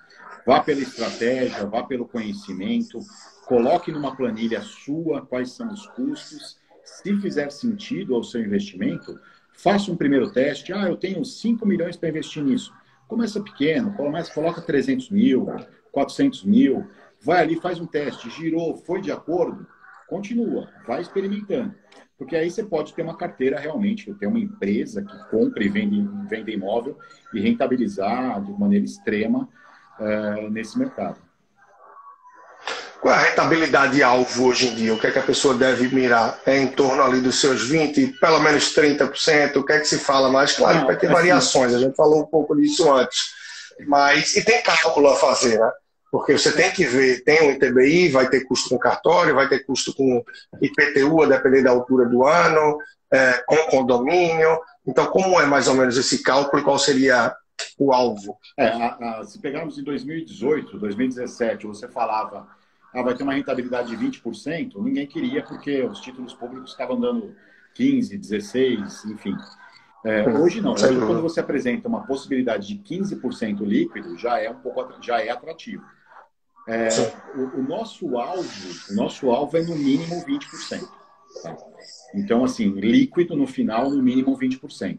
Vá 0.46 0.60
pela 0.60 0.80
estratégia, 0.80 1.66
vá 1.66 1.82
pelo 1.82 2.06
conhecimento, 2.06 3.00
coloque 3.46 3.90
numa 3.90 4.14
planilha 4.14 4.62
sua 4.62 5.26
quais 5.26 5.50
são 5.50 5.72
os 5.72 5.84
custos 5.88 6.56
se 6.84 7.16
fizer 7.20 7.50
sentido 7.50 8.14
ao 8.14 8.22
seu 8.22 8.42
investimento, 8.42 9.18
faça 9.54 9.90
um 9.90 9.96
primeiro 9.96 10.30
teste. 10.30 10.72
Ah, 10.72 10.86
eu 10.88 10.96
tenho 10.96 11.24
5 11.24 11.66
milhões 11.66 11.96
para 11.96 12.10
investir 12.10 12.44
nisso. 12.44 12.72
Começa 13.08 13.42
pequeno, 13.42 13.92
começa, 13.94 14.32
coloca 14.32 14.62
300 14.62 15.10
mil, 15.10 15.48
400 15.90 16.44
mil, 16.44 16.86
vai 17.20 17.42
ali, 17.42 17.60
faz 17.60 17.80
um 17.80 17.86
teste, 17.86 18.30
girou, 18.30 18.76
foi 18.76 19.00
de 19.00 19.10
acordo, 19.10 19.66
continua, 20.08 20.68
vai 20.86 21.00
experimentando. 21.00 21.74
Porque 22.18 22.34
aí 22.34 22.50
você 22.50 22.64
pode 22.64 22.94
ter 22.94 23.02
uma 23.02 23.16
carteira 23.16 23.58
realmente, 23.58 24.12
ter 24.14 24.26
uma 24.26 24.38
empresa 24.38 25.02
que 25.02 25.30
compra 25.30 25.62
e 25.62 25.68
vende, 25.68 26.08
vende 26.28 26.52
imóvel 26.52 26.98
e 27.34 27.40
rentabilizar 27.40 28.42
de 28.42 28.52
maneira 28.52 28.84
extrema 28.84 29.48
uh, 30.00 30.50
nesse 30.50 30.78
mercado. 30.78 31.18
Qual 33.00 33.14
é 33.14 33.18
a 33.18 33.22
rentabilidade 33.22 34.02
alvo 34.02 34.46
hoje 34.46 34.68
em 34.68 34.74
dia? 34.74 34.94
O 34.94 34.98
que 34.98 35.06
é 35.06 35.10
que 35.10 35.18
a 35.18 35.22
pessoa 35.22 35.54
deve 35.54 35.94
mirar? 35.94 36.40
É 36.46 36.58
em 36.58 36.68
torno 36.68 37.02
ali 37.02 37.20
dos 37.20 37.38
seus 37.38 37.70
20%, 37.70 38.18
pelo 38.18 38.40
menos 38.40 38.74
30%? 38.74 39.56
O 39.56 39.64
que 39.64 39.72
é 39.72 39.80
que 39.80 39.86
se 39.86 39.98
fala 39.98 40.30
mais? 40.30 40.54
Claro 40.54 40.80
que 40.80 40.86
vai 40.86 40.96
ter 40.96 41.08
variações, 41.08 41.74
a 41.74 41.78
gente 41.78 41.94
falou 41.94 42.22
um 42.22 42.26
pouco 42.26 42.56
disso 42.56 42.90
antes. 42.90 43.34
Mas, 43.86 44.34
e 44.36 44.42
tem 44.42 44.62
cálculo 44.62 45.08
a 45.08 45.16
fazer, 45.16 45.58
né? 45.58 45.70
Porque 46.10 46.38
você 46.38 46.52
tem 46.52 46.70
que 46.72 46.84
ver, 46.84 47.24
tem 47.24 47.42
um 47.42 47.52
ITBI, 47.52 48.08
vai 48.08 48.28
ter 48.28 48.44
custo 48.44 48.68
com 48.68 48.78
cartório, 48.78 49.34
vai 49.34 49.48
ter 49.48 49.64
custo 49.64 49.94
com 49.94 50.24
IPTU, 50.60 51.22
a 51.22 51.26
depender 51.26 51.62
da 51.62 51.70
altura 51.70 52.06
do 52.06 52.24
ano, 52.24 52.78
é, 53.12 53.42
com 53.46 53.56
condomínio. 53.68 54.58
Então, 54.86 55.06
como 55.06 55.40
é 55.40 55.46
mais 55.46 55.68
ou 55.68 55.74
menos 55.74 55.96
esse 55.96 56.22
cálculo 56.22 56.62
e 56.62 56.64
qual 56.64 56.78
seria 56.78 57.34
o 57.78 57.92
alvo? 57.92 58.38
É, 58.56 58.68
a, 58.68 59.18
a, 59.20 59.24
se 59.24 59.38
pegarmos 59.40 59.78
em 59.78 59.82
2018, 59.82 60.78
2017, 60.78 61.66
você 61.66 61.88
falava 61.88 62.46
ah, 62.94 63.02
vai 63.02 63.14
ter 63.14 63.24
uma 63.24 63.34
rentabilidade 63.34 63.94
de 63.94 63.96
20%, 63.96 64.82
ninguém 64.82 65.06
queria 65.06 65.42
porque 65.42 65.82
os 65.82 66.00
títulos 66.00 66.32
públicos 66.32 66.70
estavam 66.70 66.98
dando 66.98 67.34
15, 67.74 68.16
16, 68.16 69.04
enfim. 69.04 69.36
É, 70.04 70.28
hoje 70.28 70.60
não. 70.60 70.72
Hoje, 70.72 70.98
quando 70.98 71.22
você 71.22 71.40
apresenta 71.40 71.88
uma 71.88 72.06
possibilidade 72.06 72.68
de 72.68 72.76
15% 72.76 73.60
líquido, 73.64 74.16
já 74.16 74.38
é 74.38 74.50
um 74.50 74.60
pouco 74.60 74.86
já 75.02 75.20
é 75.20 75.30
atrativo. 75.30 75.82
É, 76.68 76.88
o, 77.36 77.60
o, 77.60 77.62
nosso 77.62 78.18
alvo, 78.18 78.48
o 78.90 78.94
nosso 78.94 79.30
alvo 79.30 79.56
é 79.56 79.62
no 79.62 79.76
mínimo 79.76 80.16
20%. 80.24 80.88
Tá? 81.42 81.56
Então, 82.14 82.44
assim, 82.44 82.70
líquido 82.70 83.36
no 83.36 83.46
final, 83.46 83.90
no 83.90 84.02
mínimo 84.02 84.36
20%. 84.36 84.98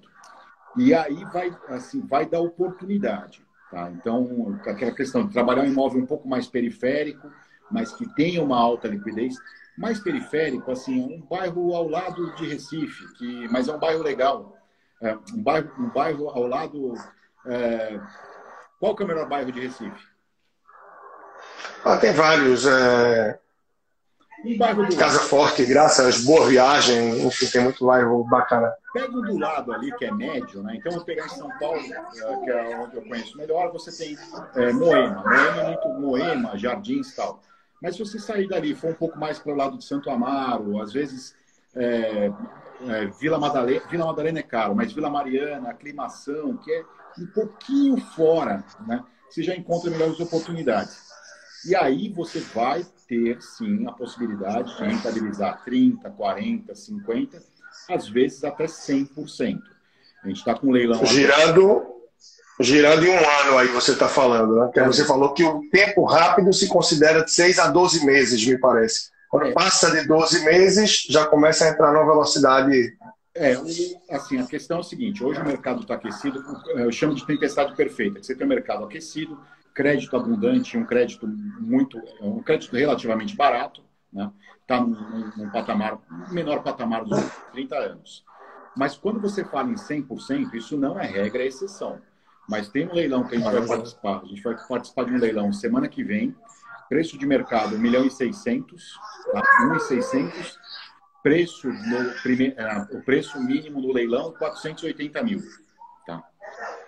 E 0.78 0.93
aí 0.93 1.26
vai, 1.26 1.56
assim, 1.68 2.06
vai 2.06 2.26
dar 2.26 2.39
oportunidade. 2.39 3.45
Tá? 3.70 3.91
Então, 3.91 4.58
aquela 4.66 4.93
questão 4.93 5.26
de 5.26 5.34
trabalhar 5.34 5.64
um 5.64 5.68
imóvel 5.68 6.02
um 6.02 6.06
pouco 6.06 6.28
mais 6.28 6.48
periférico, 6.48 7.30
mas 7.70 7.91
que 7.91 8.08
tenha 8.16 8.41
uma 8.41 8.58
alta 8.58 8.88
liquidez, 8.88 9.36
mais 9.78 10.00
periférico, 10.00 10.72
assim, 10.72 11.00
um 11.02 11.22
bairro 11.22 11.76
ao 11.76 11.88
lado 11.88 12.34
de 12.36 12.48
Recife, 12.48 13.14
que, 13.16 13.48
mas 13.50 13.68
é 13.68 13.76
um 13.76 13.80
bairro 13.80 14.02
legal. 14.02 14.57
É, 15.02 15.16
um, 15.34 15.43
bairro, 15.43 15.72
um 15.78 15.89
bairro 15.89 16.30
ao 16.30 16.48
lado. 16.48 16.93
É, 17.45 18.00
qual 18.80 18.95
que 18.95 19.04
é 19.04 19.06
o 19.06 19.08
melhor 19.08 19.28
bairro 19.28 19.52
de 19.52 19.60
Recife? 19.60 20.08
Ah, 21.84 21.98
tem 21.98 22.14
vários. 22.14 22.66
É... 22.66 23.39
Um 24.45 24.58
bairro 24.58 24.86
do 24.86 24.95
Casa 24.95 25.18
lado. 25.18 25.30
Forte, 25.30 25.66
Graças, 25.66 26.24
Boa 26.24 26.48
Viagem, 26.48 27.26
enfim, 27.26 27.48
tem 27.48 27.64
muito 27.64 27.86
bairro 27.86 28.24
bacana. 28.24 28.72
Pega 28.93 29.12
o 29.12 29.22
do 29.22 29.38
lado 29.38 29.74
ali, 29.74 29.91
que 29.98 30.06
é 30.06 30.12
médio, 30.12 30.62
né? 30.62 30.76
Então, 30.76 30.91
eu 30.91 31.04
pegar 31.04 31.26
em 31.26 31.30
São 31.30 31.50
Paulo, 31.60 31.80
é, 31.80 32.45
que 32.45 32.52
é 32.52 32.78
onde 32.78 32.98
eu 32.98 33.02
conheço 33.04 33.38
melhor, 33.38 33.72
você 33.72 33.91
tem 33.91 34.18
é, 34.56 34.72
Moema. 34.74 35.24
Moema 35.24 35.62
é 35.62 35.68
muito 35.68 35.89
Moema, 35.89 36.58
Jardins 36.58 37.12
e 37.12 37.16
tal. 37.16 37.41
Mas 37.82 37.95
se 37.95 38.00
você 38.00 38.20
sair 38.20 38.48
dali, 38.48 38.76
for 38.76 38.91
um 38.91 38.95
pouco 38.95 39.18
mais 39.18 39.39
para 39.39 39.54
o 39.54 39.56
lado 39.56 39.78
de 39.78 39.86
Santo 39.86 40.10
Amaro, 40.10 40.82
às 40.82 40.93
vezes 40.93 41.36
é, 41.76 42.32
é, 42.82 43.05
Vila 43.19 43.39
Madalena, 43.39 43.82
Vila 43.89 44.05
Madalena 44.05 44.39
é 44.39 44.43
caro, 44.43 44.75
mas 44.75 44.91
Vila 44.91 45.09
Mariana, 45.09 45.69
Aclimação, 45.69 46.57
que 46.57 46.71
é 46.71 46.84
um 47.19 47.25
pouquinho 47.28 47.97
fora, 47.97 48.63
né? 48.86 49.03
Você 49.30 49.43
já 49.43 49.55
encontra 49.55 49.89
melhores 49.89 50.19
oportunidades. 50.19 51.07
E 51.65 51.75
aí 51.75 52.09
você 52.09 52.39
vai 52.39 52.86
ter, 53.07 53.41
sim, 53.41 53.88
a 53.88 53.91
possibilidade 53.91 54.75
de 54.75 54.84
rentabilizar 54.84 55.63
30%, 55.65 56.01
40%, 56.15 56.71
50%, 56.71 57.41
às 57.89 58.07
vezes 58.07 58.43
até 58.43 58.65
100%. 58.65 59.59
A 60.23 60.28
gente 60.28 60.38
está 60.38 60.53
com 60.53 60.67
um 60.67 60.71
leilão... 60.71 61.03
Girando, 61.05 61.86
girando 62.59 63.05
em 63.05 63.09
um 63.09 63.17
ano 63.17 63.57
aí 63.57 63.67
você 63.67 63.91
está 63.91 64.07
falando, 64.07 64.55
né? 64.55 64.71
Que 64.73 64.84
você 64.84 65.05
falou 65.05 65.34
que 65.34 65.43
o 65.43 65.69
tempo 65.69 66.05
rápido 66.05 66.53
se 66.53 66.67
considera 66.67 67.23
de 67.23 67.32
6 67.32 67.59
a 67.59 67.67
12 67.67 68.05
meses, 68.05 68.45
me 68.45 68.57
parece. 68.57 69.09
Quando 69.30 69.47
é. 69.47 69.51
passa 69.51 69.91
de 69.91 70.07
12 70.07 70.45
meses, 70.45 71.05
já 71.09 71.25
começa 71.25 71.65
a 71.65 71.69
entrar 71.69 71.91
numa 71.91 72.05
velocidade. 72.05 72.97
É, 73.36 73.53
assim, 74.09 74.39
a 74.39 74.45
questão 74.45 74.78
é 74.78 74.80
o 74.80 74.84
seguinte: 74.84 75.23
hoje 75.23 75.39
o 75.39 75.45
mercado 75.45 75.82
está 75.82 75.95
aquecido, 75.95 76.43
eu 76.69 76.91
chamo 76.91 77.13
de 77.13 77.25
tempestade 77.25 77.75
perfeita. 77.75 78.21
Você 78.21 78.36
tem 78.36 78.45
um 78.45 78.49
mercado 78.49 78.86
aquecido, 78.86 79.39
crédito 79.73 80.15
abundante, 80.15 80.78
um 80.78 80.86
crédito 80.86 81.28
muito, 81.28 82.01
um 82.21 82.41
crédito 82.41 82.75
relativamente 82.75 83.36
barato, 83.36 83.84
né? 84.11 84.32
Está 84.61 84.82
num, 84.82 85.32
num 85.38 85.49
patamar, 85.49 85.99
menor 86.30 86.61
patamar 86.63 87.05
dos 87.05 87.19
30 87.53 87.75
anos. 87.75 88.25
Mas 88.75 88.97
quando 88.97 89.19
você 89.19 89.43
fala 89.43 89.69
em 89.69 89.75
100%, 89.75 90.53
isso 90.53 90.78
não 90.78 90.99
é 90.99 91.05
regra, 91.05 91.41
é 91.41 91.47
exceção. 91.47 91.99
Mas 92.47 92.69
tem 92.69 92.88
um 92.88 92.93
leilão 92.93 93.23
que 93.23 93.36
a 93.36 93.39
gente 93.39 93.51
vai 93.51 93.65
participar. 93.65 94.21
A 94.23 94.25
gente 94.25 94.41
vai 94.41 94.55
participar 94.67 95.03
de 95.05 95.13
um 95.13 95.17
leilão 95.17 95.51
semana 95.51 95.88
que 95.88 96.03
vem. 96.03 96.36
Preço 96.89 97.17
de 97.17 97.25
mercado, 97.25 97.75
1 97.75 97.79
milhão 97.79 98.05
e 98.05 98.11
600, 98.11 98.93
tá? 99.31 99.41
1 99.61 99.75
e 99.75 99.79
600. 99.81 100.59
Preço 101.21 101.67
no 101.67 102.13
prime... 102.21 102.53
É, 102.55 102.97
o 102.97 103.01
preço 103.01 103.39
mínimo 103.41 103.81
do 103.81 103.91
leilão, 103.91 104.31
480 104.33 105.23
mil. 105.23 105.41
Tá? 106.05 106.23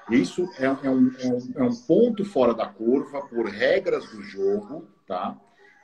Isso 0.09 0.47
é, 0.57 0.65
é, 0.65 0.69
um, 0.69 0.85
é, 0.85 0.89
um, 0.89 1.53
é 1.55 1.63
um 1.63 1.75
ponto 1.75 2.23
fora 2.23 2.53
da 2.53 2.67
curva 2.67 3.21
por 3.27 3.47
regras 3.47 4.09
do 4.11 4.23
jogo, 4.23 4.87
tá? 5.05 5.37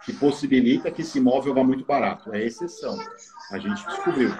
que 0.06 0.14
possibilita 0.14 0.92
que 0.92 1.02
esse 1.02 1.18
imóvel 1.18 1.54
vá 1.54 1.64
muito 1.64 1.86
barato. 1.86 2.34
É 2.34 2.44
exceção. 2.44 2.98
A 3.52 3.58
gente 3.58 3.86
descobriu. 3.86 4.32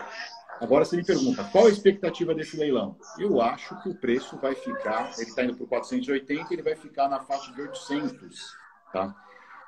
Agora 0.62 0.86
você 0.86 0.96
me 0.96 1.04
pergunta, 1.04 1.44
qual 1.52 1.66
a 1.66 1.70
expectativa 1.70 2.34
desse 2.34 2.56
leilão? 2.56 2.96
Eu 3.20 3.42
acho 3.42 3.76
que 3.82 3.90
o 3.90 3.96
preço 3.96 4.38
vai 4.38 4.56
ficar, 4.56 5.12
ele 5.18 5.28
está 5.28 5.44
indo 5.44 5.56
para 5.58 5.68
480, 5.68 6.54
ele 6.54 6.62
vai 6.62 6.76
ficar 6.76 7.10
na 7.10 7.20
faixa 7.20 7.52
de 7.52 7.62
800 7.62 8.56
tá? 8.96 9.14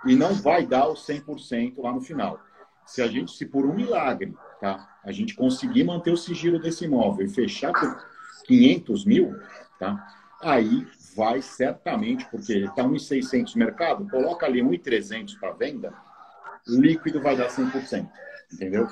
E 0.06 0.16
não 0.16 0.34
vai 0.34 0.66
dar 0.66 0.88
o 0.88 0.94
100% 0.94 1.74
lá 1.78 1.92
no 1.92 2.02
final. 2.02 2.40
Se 2.86 3.02
a 3.02 3.08
gente, 3.08 3.32
se 3.32 3.46
por 3.46 3.66
um 3.66 3.74
milagre, 3.74 4.34
tá? 4.62 4.98
A 5.04 5.12
gente 5.12 5.36
conseguir 5.36 5.84
manter 5.84 6.12
o 6.12 6.18
sigilo 6.18 6.60
desse 6.60 6.86
imóvel 6.86 7.26
e 7.26 7.30
fechar 7.30 7.74
por 7.74 8.06
500 8.46 9.06
mil, 9.06 9.36
tá? 9.80 10.08
Aí 10.42 10.88
vai 11.16 11.42
certamente, 11.42 12.26
porque 12.30 12.54
está 12.60 12.84
1,600 12.84 13.56
no 13.56 13.60
mercado, 13.60 14.10
coloca 14.10 14.46
ali 14.46 14.62
1,300 14.62 15.36
para 15.36 15.54
venda, 15.54 15.94
o 16.68 16.80
líquido 16.80 17.22
vai 17.22 17.36
dar 17.36 17.50
100%, 17.50 18.08
entendeu? 18.54 18.88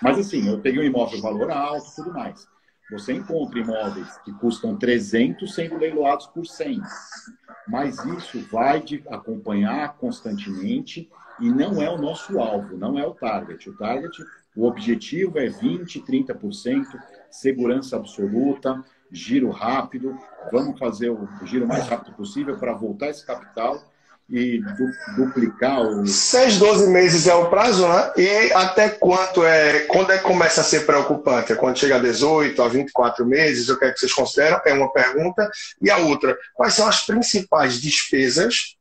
Mas 0.00 0.18
assim, 0.18 0.48
eu 0.48 0.60
peguei 0.60 0.80
um 0.80 0.86
imóvel 0.86 1.20
valor 1.20 1.50
alto 1.50 1.94
tudo 1.94 2.12
mais. 2.12 2.48
Você 2.90 3.14
encontra 3.14 3.58
imóveis 3.58 4.18
que 4.18 4.32
custam 4.32 4.76
300 4.76 5.54
sendo 5.54 5.76
leiloados 5.76 6.26
por 6.26 6.46
100. 6.46 6.80
Mas 7.66 8.04
isso 8.04 8.40
vai 8.50 8.84
acompanhar 9.08 9.96
constantemente 9.96 11.10
e 11.40 11.50
não 11.50 11.82
é 11.82 11.90
o 11.90 11.98
nosso 11.98 12.38
alvo, 12.38 12.76
não 12.76 12.98
é 12.98 13.06
o 13.06 13.14
target. 13.14 13.68
O 13.68 13.76
target, 13.76 14.22
o 14.54 14.66
objetivo 14.66 15.38
é 15.38 15.48
20, 15.48 16.00
30%, 16.02 16.84
segurança 17.30 17.96
absoluta, 17.96 18.84
giro 19.10 19.50
rápido. 19.50 20.16
Vamos 20.52 20.78
fazer 20.78 21.10
o 21.10 21.26
giro 21.44 21.66
mais 21.66 21.88
rápido 21.88 22.14
possível 22.14 22.58
para 22.58 22.74
voltar 22.74 23.08
esse 23.08 23.26
capital 23.26 23.82
e 24.28 24.58
du 24.58 24.92
duplicar 25.16 25.82
o. 25.82 26.06
6, 26.06 26.58
12 26.58 26.90
meses 26.90 27.26
é 27.26 27.34
o 27.34 27.50
prazo, 27.50 27.86
né? 27.86 28.12
E 28.16 28.52
até 28.52 28.88
quanto 28.88 29.44
é. 29.44 29.80
Quando 29.80 30.12
é 30.12 30.18
que 30.18 30.24
começa 30.24 30.60
a 30.60 30.64
ser 30.64 30.86
preocupante? 30.86 31.52
É 31.52 31.56
quando 31.56 31.78
chega 31.78 31.96
a 31.96 32.00
18, 32.00 32.60
a 32.62 32.68
24 32.68 33.26
meses? 33.26 33.68
O 33.68 33.78
que 33.78 33.84
é 33.84 33.92
que 33.92 33.98
vocês 33.98 34.12
consideram? 34.12 34.60
É 34.64 34.72
uma 34.72 34.92
pergunta. 34.92 35.50
E 35.80 35.90
a 35.90 35.98
outra, 35.98 36.36
quais 36.54 36.74
são 36.74 36.88
as 36.88 37.04
principais 37.04 37.80
despesas 37.80 38.76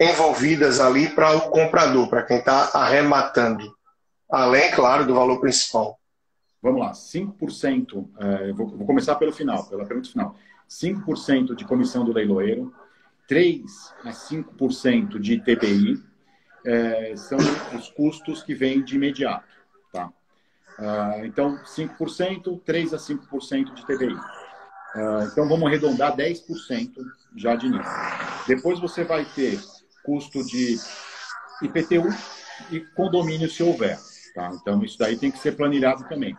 envolvidas 0.00 0.80
ali 0.80 1.08
para 1.08 1.36
o 1.36 1.42
comprador, 1.50 2.08
para 2.08 2.24
quem 2.24 2.38
está 2.38 2.70
arrematando? 2.74 3.72
Além, 4.28 4.72
claro, 4.72 5.06
do 5.06 5.14
valor 5.14 5.40
principal. 5.40 5.98
Vamos 6.60 6.80
lá, 6.80 6.92
5%, 6.92 8.08
é, 8.18 8.52
vou, 8.52 8.66
vou 8.66 8.86
começar 8.86 9.14
pelo 9.16 9.32
final, 9.32 9.64
pela 9.66 9.84
pergunta 9.84 10.08
final. 10.08 10.34
5% 10.68 11.54
de 11.54 11.64
comissão 11.64 12.04
do 12.04 12.12
leiloeiro, 12.12 12.72
3 13.26 13.62
a 14.04 14.10
5% 14.10 15.18
de 15.18 15.40
TBI 15.40 16.02
é, 16.64 17.14
são 17.16 17.38
os 17.76 17.88
custos 17.90 18.42
que 18.42 18.54
vêm 18.54 18.82
de 18.82 18.96
imediato. 18.96 19.48
Tá? 19.92 20.10
Ah, 20.78 21.20
então, 21.24 21.58
5%, 21.64 22.60
3 22.64 22.94
a 22.94 22.96
5% 22.96 23.74
de 23.74 23.86
TBI. 23.86 24.16
Ah, 24.94 25.28
então, 25.30 25.48
vamos 25.48 25.66
arredondar 25.66 26.16
10% 26.16 26.92
já 27.36 27.54
de 27.56 27.66
início. 27.66 27.92
Depois 28.46 28.78
você 28.78 29.04
vai 29.04 29.24
ter 29.24 29.60
custo 30.04 30.44
de 30.44 30.76
IPTU 31.62 32.08
e 32.70 32.80
condomínio 32.80 33.48
se 33.48 33.62
houver. 33.62 33.98
Tá? 34.34 34.50
Então, 34.54 34.82
isso 34.84 34.98
daí 34.98 35.16
tem 35.16 35.30
que 35.30 35.38
ser 35.38 35.52
planilhado 35.52 36.04
também. 36.08 36.36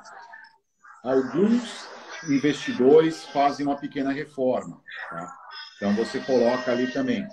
Alguns 1.04 1.88
investidores 2.30 3.26
fazem 3.26 3.66
uma 3.66 3.78
pequena 3.78 4.12
reforma. 4.12 4.82
Tá? 5.10 5.45
Então 5.76 5.94
você 5.94 6.20
coloca 6.20 6.72
ali 6.72 6.88
também 6.92 7.28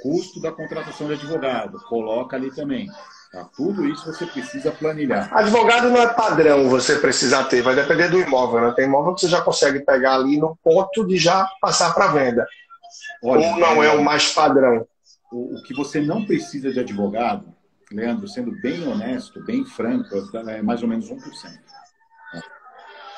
custo 0.00 0.40
da 0.40 0.52
contratação 0.52 1.06
de 1.08 1.14
advogado, 1.14 1.78
coloca 1.88 2.36
ali 2.36 2.54
também. 2.54 2.88
Tá? 3.32 3.44
Tudo 3.56 3.86
isso 3.86 4.06
você 4.06 4.26
precisa 4.26 4.70
planilhar. 4.70 5.28
Advogado 5.36 5.90
não 5.90 6.00
é 6.00 6.06
padrão 6.06 6.68
você 6.68 6.96
precisa 6.96 7.44
ter, 7.44 7.62
vai 7.62 7.74
depender 7.74 8.08
do 8.08 8.20
imóvel. 8.20 8.60
Né? 8.60 8.72
Tem 8.74 8.86
imóvel 8.86 9.14
que 9.14 9.22
você 9.22 9.28
já 9.28 9.40
consegue 9.40 9.80
pegar 9.80 10.14
ali 10.14 10.38
no 10.38 10.56
ponto 10.62 11.06
de 11.06 11.16
já 11.16 11.48
passar 11.60 11.92
para 11.94 12.08
venda. 12.08 12.46
Olha, 13.22 13.48
Ou 13.48 13.58
não 13.58 13.82
é, 13.82 13.88
é 13.88 13.90
o 13.90 14.02
mais 14.02 14.32
padrão. 14.32 14.86
O, 15.30 15.58
o, 15.58 15.62
que 15.64 15.74
você 15.74 16.00
não 16.00 16.24
precisa 16.24 16.72
de 16.72 16.80
advogado, 16.80 17.52
Leandro, 17.92 18.28
sendo 18.28 18.52
bem 18.62 18.86
honesto, 18.86 19.44
bem 19.44 19.64
franco, 19.66 20.08
é 20.48 20.62
mais 20.62 20.82
ou 20.82 20.88
menos 20.88 21.10
1%. 21.10 21.18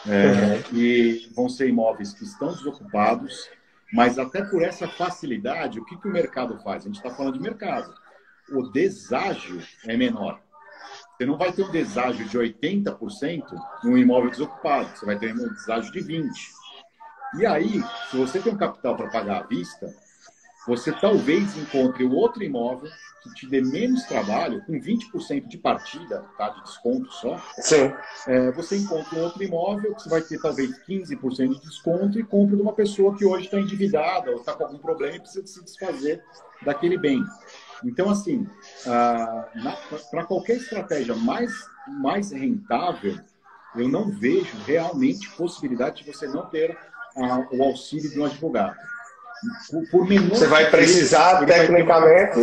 É, 0.09 0.27
uhum. 0.27 0.79
E 0.79 1.31
vão 1.37 1.49
ser 1.49 1.69
imóveis 1.69 2.15
que 2.15 2.25
estão 2.25 2.49
desocupados, 2.49 3.49
mas 3.93 4.19
até 4.19 4.43
por 4.43 4.63
essa 4.63 4.87
facilidade, 4.89 5.81
o 5.81 5.85
que, 5.85 5.97
que 5.97 6.09
o 6.09 6.13
mercado 6.13 6.59
faz? 6.63 6.83
A 6.83 6.87
gente 6.87 6.97
está 6.97 7.11
falando 7.11 7.35
de 7.35 7.41
mercado. 7.41 7.93
O 8.53 8.63
deságio 8.63 9.63
é 9.87 9.97
menor. 9.97 10.41
Você 11.17 11.27
não 11.27 11.37
vai 11.37 11.53
ter 11.53 11.63
um 11.63 11.71
deságio 11.71 12.27
de 12.27 12.39
80% 12.39 13.45
num 13.85 13.99
imóvel 13.99 14.31
desocupado. 14.31 14.89
Você 14.97 15.05
vai 15.05 15.19
ter 15.19 15.35
um 15.35 15.49
deságio 15.49 15.93
de 15.93 16.01
20%. 16.01 16.31
E 17.39 17.47
aí, 17.47 17.83
se 18.11 18.17
você 18.17 18.41
tem 18.41 18.53
um 18.53 18.57
capital 18.57 18.97
para 18.97 19.11
pagar 19.11 19.43
à 19.43 19.47
vista, 19.47 19.87
você 20.67 20.93
talvez 20.93 21.57
encontre 21.57 22.05
outro 22.05 22.43
imóvel 22.43 22.91
que 23.23 23.35
te 23.35 23.47
dê 23.47 23.61
menos 23.61 24.05
trabalho, 24.05 24.65
com 24.65 24.81
20% 24.81 25.47
de 25.47 25.59
partida, 25.59 26.25
tá? 26.39 26.49
de 26.51 26.63
desconto 26.63 27.13
só, 27.13 27.39
Sim. 27.59 27.93
É, 28.27 28.51
você 28.53 28.77
encontra 28.77 29.19
um 29.19 29.23
outro 29.23 29.43
imóvel 29.43 29.95
que 29.95 30.03
você 30.03 30.09
vai 30.09 30.23
ter 30.23 30.41
talvez 30.41 30.71
15% 30.87 31.55
de 31.55 31.61
desconto 31.61 32.19
e 32.19 32.23
compra 32.23 32.57
de 32.57 32.63
uma 32.63 32.73
pessoa 32.73 33.17
que 33.17 33.25
hoje 33.25 33.45
está 33.45 33.59
endividada 33.59 34.31
ou 34.31 34.39
está 34.39 34.55
com 34.55 34.65
algum 34.65 34.79
problema 34.79 35.17
e 35.17 35.21
precisa 35.21 35.47
se 35.47 35.63
desfazer 35.63 36.23
daquele 36.63 36.97
bem. 36.97 37.23
Então, 37.85 38.11
assim, 38.11 38.47
para 40.11 40.25
qualquer 40.25 40.57
estratégia 40.57 41.15
mais, 41.15 41.53
mais 41.87 42.31
rentável, 42.31 43.19
eu 43.77 43.89
não 43.89 44.11
vejo 44.11 44.57
realmente 44.67 45.31
possibilidade 45.31 46.03
de 46.03 46.13
você 46.13 46.27
não 46.27 46.47
ter 46.47 46.77
o 47.17 47.63
auxílio 47.63 48.11
de 48.11 48.21
um 48.21 48.25
advogado. 48.25 48.77
Por, 49.91 50.07
por 50.07 50.29
você 50.29 50.47
vai 50.47 50.71
precisar, 50.71 51.45
tecnicamente, 51.47 52.39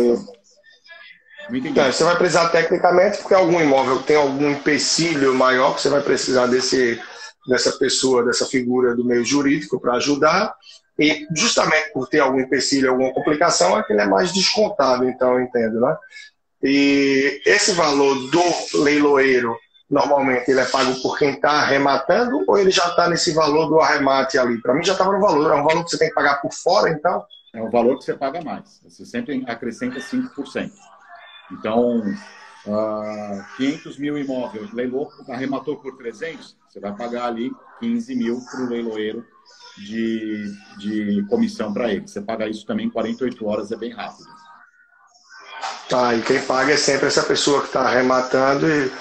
então, 1.50 1.90
você 1.90 2.04
vai 2.04 2.16
precisar 2.16 2.50
tecnicamente, 2.50 3.18
porque 3.18 3.34
algum 3.34 3.60
imóvel 3.60 4.02
tem 4.02 4.16
algum 4.16 4.50
empecilho 4.50 5.34
maior 5.34 5.74
que 5.74 5.80
você 5.80 5.88
vai 5.88 6.02
precisar 6.02 6.46
desse, 6.46 7.00
dessa 7.48 7.72
pessoa, 7.72 8.24
dessa 8.24 8.44
figura 8.44 8.94
do 8.94 9.04
meio 9.04 9.24
jurídico 9.24 9.80
para 9.80 9.94
ajudar. 9.94 10.54
E 10.98 11.26
justamente 11.34 11.92
por 11.92 12.08
ter 12.08 12.20
algum 12.20 12.40
empecilho, 12.40 12.90
alguma 12.90 13.12
complicação, 13.14 13.78
é 13.78 13.82
que 13.82 13.92
ele 13.92 14.02
é 14.02 14.06
mais 14.06 14.32
descontado, 14.32 15.08
então 15.08 15.34
eu 15.34 15.40
entendo, 15.40 15.80
né? 15.80 15.96
E 16.62 17.40
esse 17.46 17.72
valor 17.72 18.14
do 18.30 18.82
leiloeiro, 18.82 19.56
normalmente 19.90 20.50
ele 20.50 20.60
é 20.60 20.66
pago 20.66 20.94
por 21.00 21.18
quem 21.18 21.30
está 21.30 21.50
arrematando 21.50 22.44
ou 22.46 22.58
ele 22.58 22.70
já 22.70 22.86
está 22.88 23.08
nesse 23.08 23.32
valor 23.32 23.68
do 23.68 23.80
arremate 23.80 24.38
ali? 24.38 24.60
Para 24.60 24.74
mim 24.74 24.84
já 24.84 24.92
estava 24.92 25.12
no 25.12 25.20
valor, 25.20 25.50
é 25.50 25.54
um 25.54 25.64
valor 25.64 25.84
que 25.84 25.90
você 25.90 25.98
tem 25.98 26.08
que 26.08 26.14
pagar 26.14 26.40
por 26.42 26.52
fora, 26.52 26.90
então? 26.90 27.24
É 27.54 27.62
um 27.62 27.70
valor 27.70 27.98
que 27.98 28.04
você 28.04 28.14
paga 28.14 28.42
mais. 28.42 28.80
Você 28.84 29.06
sempre 29.06 29.42
acrescenta 29.46 29.98
5%. 29.98 30.70
Então, 31.50 32.00
uh, 32.66 32.74
ah, 32.74 33.46
500 33.56 33.98
mil 33.98 34.18
imóveis, 34.18 34.70
leilou, 34.72 35.10
arrematou 35.28 35.76
por 35.76 35.96
300, 35.96 36.56
você 36.68 36.78
vai 36.78 36.94
pagar 36.94 37.26
ali 37.26 37.50
15 37.80 38.14
mil 38.14 38.40
para 38.50 38.60
o 38.60 38.68
leiloeiro 38.68 39.24
de, 39.78 40.52
de 40.76 41.26
comissão 41.28 41.72
para 41.72 41.90
ele. 41.90 42.06
Você 42.06 42.20
paga 42.20 42.46
isso 42.46 42.66
também 42.66 42.86
em 42.86 42.90
48 42.90 43.46
horas, 43.46 43.72
é 43.72 43.76
bem 43.76 43.92
rápido. 43.92 44.28
Tá, 45.88 46.14
e 46.14 46.20
quem 46.20 46.42
paga 46.42 46.74
é 46.74 46.76
sempre 46.76 47.06
essa 47.06 47.22
pessoa 47.22 47.62
que 47.62 47.68
está 47.68 47.80
arrematando 47.80 48.68
e 48.68 48.92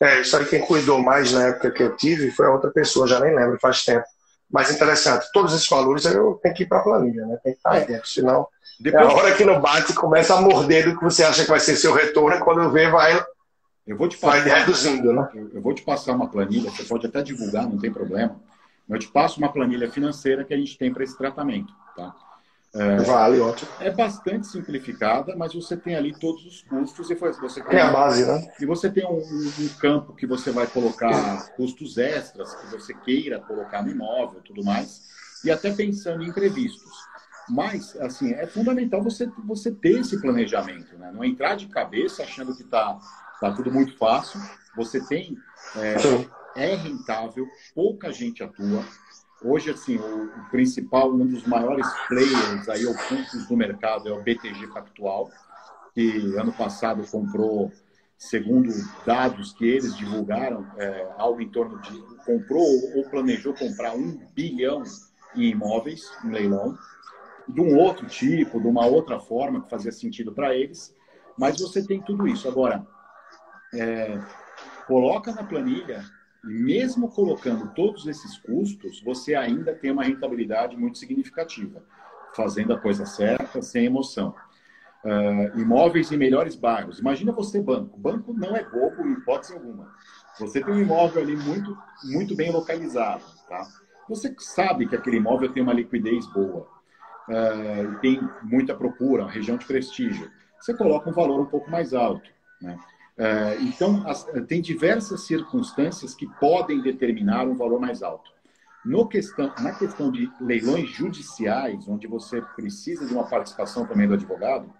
é, 0.00 0.20
isso 0.20 0.36
aí 0.36 0.46
quem 0.46 0.60
cuidou 0.60 1.02
mais 1.02 1.32
na 1.32 1.48
época 1.48 1.70
que 1.70 1.82
eu 1.82 1.96
tive 1.96 2.30
foi 2.30 2.46
a 2.46 2.50
outra 2.50 2.70
pessoa, 2.70 3.06
já 3.06 3.20
nem 3.20 3.34
lembro, 3.34 3.58
faz 3.60 3.84
tempo. 3.84 4.04
Mas 4.50 4.70
interessante, 4.70 5.26
todos 5.32 5.54
esses 5.54 5.68
valores 5.68 6.04
eu 6.06 6.40
tenho 6.42 6.54
que 6.54 6.62
ir 6.64 6.66
para 6.66 6.78
a 6.78 6.82
planilha, 6.82 7.24
né? 7.26 7.38
Tem 7.44 7.52
que 7.52 7.58
estar 7.58 7.70
tá 7.70 7.76
é. 7.76 7.84
dentro, 7.84 8.08
senão 8.08 8.48
depois... 8.80 9.04
É 9.04 9.06
a 9.06 9.12
hora 9.12 9.34
que 9.34 9.44
não 9.44 9.60
bate, 9.60 9.92
começa 9.92 10.34
a 10.34 10.40
morder 10.40 10.88
do 10.88 10.98
que 10.98 11.04
você 11.04 11.22
acha 11.22 11.44
que 11.44 11.50
vai 11.50 11.60
ser 11.60 11.76
seu 11.76 11.92
retorno, 11.92 12.36
e 12.36 12.40
quando 12.40 12.70
vê, 12.70 12.88
vai, 12.88 13.22
eu 13.86 13.96
vou 13.96 14.08
te 14.08 14.16
passar, 14.16 14.42
vai 14.42 14.60
reduzindo. 14.60 15.12
Né? 15.12 15.28
Eu 15.52 15.60
vou 15.60 15.74
te 15.74 15.82
passar 15.82 16.12
uma 16.12 16.28
planilha, 16.28 16.70
você 16.70 16.84
pode 16.84 17.06
até 17.06 17.22
divulgar, 17.22 17.64
não 17.64 17.78
tem 17.78 17.92
problema. 17.92 18.40
Eu 18.88 18.98
te 18.98 19.08
passo 19.08 19.38
uma 19.38 19.52
planilha 19.52 19.90
financeira 19.90 20.44
que 20.44 20.54
a 20.54 20.56
gente 20.56 20.76
tem 20.78 20.92
para 20.92 21.04
esse 21.04 21.16
tratamento. 21.16 21.72
Tá? 21.96 22.14
É, 22.72 22.98
vale, 22.98 23.40
ótimo. 23.40 23.68
É 23.80 23.90
bastante 23.90 24.46
simplificada, 24.46 25.34
mas 25.36 25.52
você 25.52 25.76
tem 25.76 25.96
ali 25.96 26.16
todos 26.16 26.44
os 26.46 26.62
custos 26.62 27.10
e 27.10 27.14
você 27.14 27.60
tem, 27.62 27.78
é 27.78 27.82
a 27.82 27.90
base, 27.90 28.24
né? 28.24 28.48
E 28.60 28.66
você 28.66 28.88
tem 28.88 29.04
um, 29.04 29.18
um, 29.18 29.68
campo 29.80 30.14
que 30.14 30.24
você 30.24 30.52
vai 30.52 30.68
colocar 30.68 31.50
custos 31.56 31.98
extras 31.98 32.54
que 32.54 32.66
você 32.68 32.94
queira 32.94 33.40
colocar 33.40 33.82
no 33.82 33.90
imóvel, 33.90 34.40
tudo 34.42 34.64
mais, 34.64 35.02
e 35.44 35.50
até 35.50 35.72
pensando 35.72 36.22
em 36.22 36.28
imprevistos. 36.28 36.92
Mas, 37.48 37.96
assim, 37.96 38.32
é 38.34 38.46
fundamental 38.46 39.02
você, 39.02 39.28
você 39.44 39.72
ter 39.72 39.98
esse 39.98 40.20
planejamento, 40.20 40.96
né? 40.96 41.10
Não 41.12 41.24
entrar 41.24 41.56
de 41.56 41.66
cabeça 41.66 42.22
achando 42.22 42.54
que 42.54 42.62
está 42.62 42.96
tá 43.40 43.50
tudo 43.52 43.72
muito 43.72 43.96
fácil. 43.98 44.40
Você 44.76 45.00
tem... 45.00 45.36
É, 45.74 45.96
é 46.54 46.74
rentável, 46.74 47.48
pouca 47.74 48.12
gente 48.12 48.42
atua. 48.42 48.84
Hoje, 49.42 49.70
assim, 49.70 49.96
o, 49.96 50.28
principal, 50.50 51.10
um 51.10 51.26
dos 51.26 51.46
maiores 51.46 51.86
players 52.08 52.68
aí 52.68 52.84
ocultos 52.86 53.46
do 53.46 53.56
mercado 53.56 54.08
é 54.08 54.12
o 54.12 54.22
BTG 54.22 54.66
Pactual, 54.66 55.30
que 55.94 56.36
ano 56.36 56.52
passado 56.52 57.02
comprou, 57.10 57.72
segundo 58.18 58.70
dados 59.06 59.54
que 59.54 59.66
eles 59.66 59.96
divulgaram, 59.96 60.66
é, 60.76 61.08
algo 61.16 61.40
em 61.40 61.48
torno 61.48 61.80
de 61.80 61.98
comprou 62.24 62.66
ou 62.94 63.08
planejou 63.08 63.54
comprar 63.54 63.92
um 63.92 64.20
bilhão 64.34 64.82
em 65.34 65.50
imóveis, 65.50 66.10
em 66.24 66.30
leilão. 66.30 66.76
de 67.48 67.60
um 67.60 67.76
outro 67.76 68.06
tipo, 68.06 68.60
de 68.60 68.66
uma 68.66 68.86
outra 68.86 69.18
forma 69.18 69.62
que 69.62 69.70
fazia 69.70 69.90
sentido 69.90 70.32
para 70.32 70.54
eles, 70.54 70.94
mas 71.36 71.58
você 71.58 71.84
tem 71.84 72.00
tudo 72.00 72.28
isso. 72.28 72.46
Agora, 72.46 72.86
é, 73.74 74.20
coloca 74.86 75.32
na 75.32 75.42
planilha, 75.42 76.04
e 76.44 76.48
mesmo 76.48 77.08
colocando 77.08 77.72
todos 77.74 78.06
esses 78.06 78.38
custos, 78.38 79.00
você 79.02 79.34
ainda 79.34 79.74
tem 79.74 79.90
uma 79.90 80.04
rentabilidade 80.04 80.76
muito 80.76 80.98
significativa, 80.98 81.84
fazendo 82.34 82.72
a 82.72 82.78
coisa 82.78 83.04
certa, 83.04 83.60
sem 83.60 83.84
emoção. 83.84 84.34
Uh, 85.04 85.58
imóveis 85.58 86.12
em 86.12 86.16
melhores 86.16 86.54
bairros. 86.56 86.98
Imagina 86.98 87.32
você 87.32 87.60
banco. 87.60 87.98
Banco 87.98 88.34
não 88.34 88.54
é 88.54 88.62
bobo 88.62 89.06
em 89.06 89.12
hipótese 89.12 89.54
alguma. 89.54 89.94
Você 90.38 90.62
tem 90.62 90.74
um 90.74 90.80
imóvel 90.80 91.22
ali 91.22 91.36
muito, 91.36 91.76
muito 92.04 92.34
bem 92.34 92.50
localizado, 92.50 93.24
tá? 93.48 93.66
Você 94.08 94.34
sabe 94.38 94.86
que 94.86 94.96
aquele 94.96 95.16
imóvel 95.16 95.52
tem 95.52 95.62
uma 95.62 95.72
liquidez 95.72 96.26
boa, 96.26 96.66
uh, 97.28 97.98
tem 98.00 98.20
muita 98.42 98.74
procura, 98.74 99.22
uma 99.22 99.30
região 99.30 99.56
de 99.56 99.64
prestígio. 99.64 100.30
Você 100.58 100.74
coloca 100.74 101.08
um 101.08 101.12
valor 101.12 101.40
um 101.40 101.46
pouco 101.46 101.70
mais 101.70 101.94
alto, 101.94 102.28
né? 102.60 102.78
Uh, 103.20 103.62
então, 103.62 104.08
as, 104.08 104.24
tem 104.48 104.62
diversas 104.62 105.26
circunstâncias 105.26 106.14
que 106.14 106.26
podem 106.38 106.80
determinar 106.80 107.46
um 107.46 107.54
valor 107.54 107.78
mais 107.78 108.02
alto. 108.02 108.30
Questão, 109.10 109.52
na 109.60 109.74
questão 109.74 110.10
de 110.10 110.30
leilões 110.40 110.88
judiciais, 110.88 111.86
onde 111.86 112.06
você 112.06 112.40
precisa 112.56 113.06
de 113.06 113.12
uma 113.12 113.28
participação 113.28 113.86
também 113.86 114.08
do 114.08 114.14
advogado, 114.14 114.72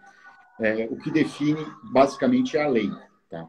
é, 0.58 0.88
o 0.90 0.96
que 0.96 1.10
define 1.10 1.66
basicamente 1.92 2.56
é 2.56 2.64
a 2.64 2.68
lei. 2.68 2.90
Tá? 3.28 3.46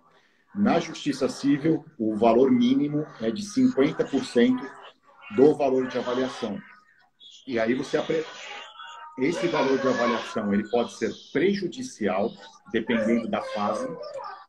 Na 0.53 0.77
justiça 0.77 1.29
civil, 1.29 1.85
o 1.97 2.17
valor 2.17 2.51
mínimo 2.51 3.07
é 3.21 3.31
de 3.31 3.43
50% 3.43 4.59
do 5.37 5.55
valor 5.55 5.87
de 5.87 5.97
avaliação. 5.97 6.59
E 7.47 7.57
aí 7.57 7.73
você 7.73 7.97
esse 9.17 9.47
valor 9.47 9.77
de 9.77 9.87
avaliação 9.87 10.53
ele 10.53 10.69
pode 10.69 10.93
ser 10.93 11.13
prejudicial, 11.31 12.29
dependendo 12.73 13.29
da 13.29 13.41
fase. 13.41 13.87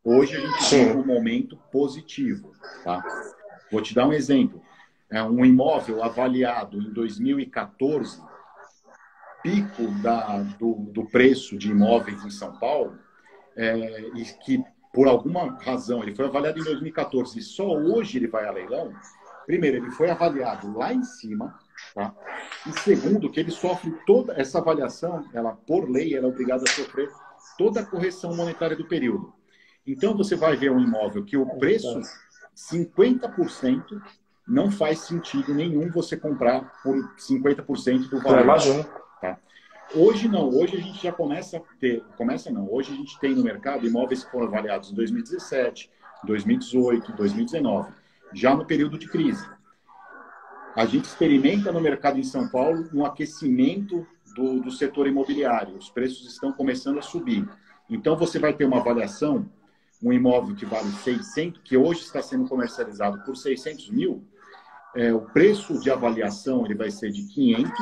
Hoje 0.04 0.36
a 0.36 0.40
gente 0.40 0.70
tem 0.70 0.96
um 0.96 1.06
momento 1.06 1.56
positivo. 1.70 2.52
Tá? 2.82 3.02
Vou 3.70 3.80
te 3.80 3.94
dar 3.94 4.06
um 4.06 4.12
exemplo. 4.12 4.60
É 5.08 5.22
um 5.22 5.44
imóvel 5.44 6.02
avaliado 6.02 6.78
em 6.78 6.92
2014 6.92 8.20
pico 9.42 9.88
da, 10.00 10.38
do, 10.58 10.74
do, 10.74 11.04
preço 11.06 11.58
de 11.58 11.70
imóveis 11.70 12.24
em 12.24 12.30
São 12.30 12.56
Paulo, 12.58 12.96
é, 13.56 14.00
e 14.14 14.24
que 14.44 14.64
por 14.92 15.08
alguma 15.08 15.58
razão 15.60 16.02
ele 16.02 16.14
foi 16.14 16.26
avaliado 16.26 16.60
em 16.60 16.64
2014 16.64 17.38
e 17.38 17.42
só 17.42 17.66
hoje 17.66 18.18
ele 18.18 18.28
vai 18.28 18.46
a 18.46 18.52
leilão, 18.52 18.92
primeiro, 19.44 19.78
ele 19.78 19.90
foi 19.90 20.10
avaliado 20.10 20.72
lá 20.76 20.94
em 20.94 21.02
cima, 21.02 21.58
tá? 21.94 22.14
e 22.66 22.72
segundo, 22.80 23.30
que 23.30 23.40
ele 23.40 23.50
sofre 23.50 23.90
toda 24.06 24.34
essa 24.40 24.58
avaliação, 24.58 25.28
ela 25.34 25.52
por 25.52 25.90
lei, 25.90 26.14
ela 26.14 26.26
é 26.26 26.30
obrigada 26.30 26.62
a 26.62 26.70
sofrer 26.72 27.10
toda 27.58 27.80
a 27.80 27.86
correção 27.86 28.36
monetária 28.36 28.76
do 28.76 28.86
período. 28.86 29.34
Então, 29.86 30.16
você 30.16 30.36
vai 30.36 30.56
ver 30.56 30.70
um 30.70 30.80
imóvel 30.80 31.24
que 31.24 31.36
o 31.36 31.46
preço, 31.58 32.00
50%, 32.56 34.00
não 34.46 34.70
faz 34.70 35.00
sentido 35.00 35.54
nenhum 35.54 35.90
você 35.90 36.16
comprar 36.16 36.82
por 36.82 36.96
50% 37.16 38.08
do 38.08 38.20
valor. 38.20 38.42
Imagina. 38.42 38.84
Tá? 39.20 39.38
Hoje 39.94 40.28
não, 40.28 40.48
hoje 40.48 40.76
a 40.76 40.80
gente 40.80 41.02
já 41.02 41.12
começa 41.12 41.58
a 41.58 41.60
ter, 41.78 42.02
começa 42.16 42.50
não, 42.50 42.70
hoje 42.72 42.92
a 42.92 42.96
gente 42.96 43.18
tem 43.20 43.34
no 43.34 43.42
mercado 43.42 43.86
imóveis 43.86 44.24
que 44.24 44.30
foram 44.30 44.46
avaliados 44.46 44.90
em 44.90 44.94
2017, 44.94 45.90
2018, 46.24 47.12
2019, 47.12 47.92
já 48.32 48.54
no 48.54 48.64
período 48.64 48.98
de 48.98 49.08
crise. 49.08 49.46
A 50.74 50.86
gente 50.86 51.04
experimenta 51.04 51.70
no 51.70 51.80
mercado 51.80 52.18
em 52.18 52.24
São 52.24 52.48
Paulo 52.48 52.88
um 52.94 53.04
aquecimento 53.04 54.06
do, 54.34 54.60
do 54.60 54.70
setor 54.70 55.06
imobiliário, 55.06 55.76
os 55.76 55.90
preços 55.90 56.32
estão 56.32 56.52
começando 56.52 56.98
a 56.98 57.02
subir. 57.02 57.46
Então 57.90 58.16
você 58.16 58.38
vai 58.38 58.54
ter 58.54 58.64
uma 58.64 58.78
avaliação, 58.78 59.46
um 60.02 60.12
imóvel 60.12 60.54
que 60.56 60.66
vale 60.66 60.90
600, 60.90 61.60
que 61.62 61.76
hoje 61.76 62.00
está 62.00 62.20
sendo 62.20 62.48
comercializado 62.48 63.22
por 63.24 63.36
600 63.36 63.90
mil, 63.90 64.24
é, 64.94 65.12
o 65.12 65.20
preço 65.20 65.80
de 65.80 65.90
avaliação 65.90 66.64
ele 66.64 66.74
vai 66.74 66.90
ser 66.90 67.10
de 67.10 67.22
500 67.28 67.72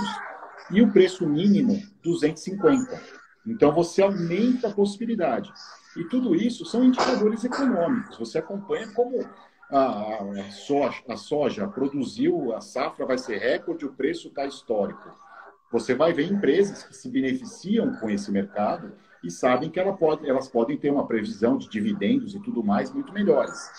e 0.71 0.83
o 0.83 0.93
preço 0.93 1.27
mínimo 1.27 1.83
250. 2.03 3.01
Então 3.47 3.73
você 3.73 4.03
aumenta 4.03 4.68
a 4.68 4.73
possibilidade. 4.73 5.53
E 5.97 6.05
tudo 6.05 6.37
isso 6.37 6.64
são 6.64 6.85
indicadores 6.85 7.43
econômicos. 7.43 8.16
Você 8.18 8.39
acompanha 8.39 8.89
como 8.93 9.27
a, 9.71 10.14
a, 10.14 10.51
soja, 10.51 11.03
a 11.09 11.16
soja 11.16 11.66
produziu, 11.66 12.55
a 12.55 12.61
safra 12.61 13.07
vai 13.07 13.18
ser 13.18 13.39
recorde, 13.39 13.87
o 13.87 13.93
preço 13.93 14.29
está 14.29 14.45
histórico. 14.47 15.11
Você 15.73 15.95
vai 15.95 16.12
ver 16.12 16.31
empresas 16.31 16.83
que 16.83 16.95
se 16.95 17.09
beneficiam 17.09 17.95
com 17.95 18.11
esse 18.11 18.31
mercado 18.31 18.93
e 19.23 19.31
sabem 19.31 19.71
que 19.71 19.79
ela 19.79 19.93
pode, 19.93 20.29
elas 20.29 20.49
podem 20.49 20.77
ter 20.77 20.91
uma 20.91 21.07
previsão 21.07 21.59
de 21.59 21.68
dividendos 21.68 22.35
e 22.35 22.41
tudo 22.41 22.64
mais 22.64 22.93
muito 22.93 23.12
melhores. 23.12 23.71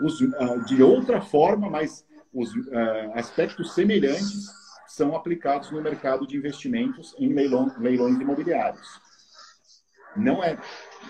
Os, 0.00 0.20
ah, 0.22 0.56
de 0.66 0.82
outra 0.82 1.20
forma, 1.20 1.70
mas 1.70 2.04
os 2.32 2.52
uh, 2.54 3.12
aspectos 3.14 3.74
semelhantes 3.74 4.46
são 4.88 5.14
aplicados 5.14 5.70
no 5.70 5.80
mercado 5.80 6.26
de 6.26 6.36
investimentos 6.36 7.14
em 7.18 7.32
leilão, 7.32 7.72
leilões 7.78 8.18
imobiliários. 8.18 9.00
Não 10.16 10.42
é, 10.42 10.58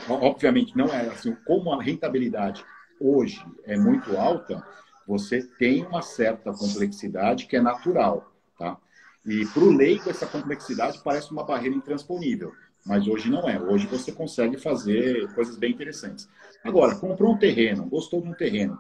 obviamente, 0.09 0.77
não 0.77 0.87
é 0.87 1.09
assim, 1.09 1.35
como 1.47 1.73
a 1.73 1.83
rentabilidade 1.83 2.65
hoje 3.01 3.45
é 3.65 3.77
muito 3.77 4.17
alta, 4.17 4.63
você 5.07 5.43
tem 5.59 5.85
uma 5.85 6.01
certa 6.01 6.53
complexidade 6.53 7.47
que 7.47 7.57
é 7.57 7.61
natural, 7.61 8.33
tá? 8.59 8.79
E 9.27 9.47
para 9.47 9.63
o 9.63 9.75
leigo, 9.75 10.09
essa 10.09 10.27
complexidade 10.27 11.01
parece 11.03 11.31
uma 11.31 11.45
barreira 11.45 11.75
intransponível, 11.75 12.53
mas 12.87 13.07
hoje 13.07 13.31
não 13.31 13.49
é. 13.49 13.59
Hoje 13.61 13.87
você 13.87 14.13
consegue 14.13 14.59
fazer 14.59 15.33
coisas 15.35 15.57
bem 15.57 15.73
interessantes. 15.73 16.29
Agora, 16.63 16.95
comprou 16.97 17.33
um 17.33 17.39
terreno, 17.39 17.87
gostou 17.87 18.21
de 18.21 18.29
um 18.29 18.35
terreno. 18.35 18.79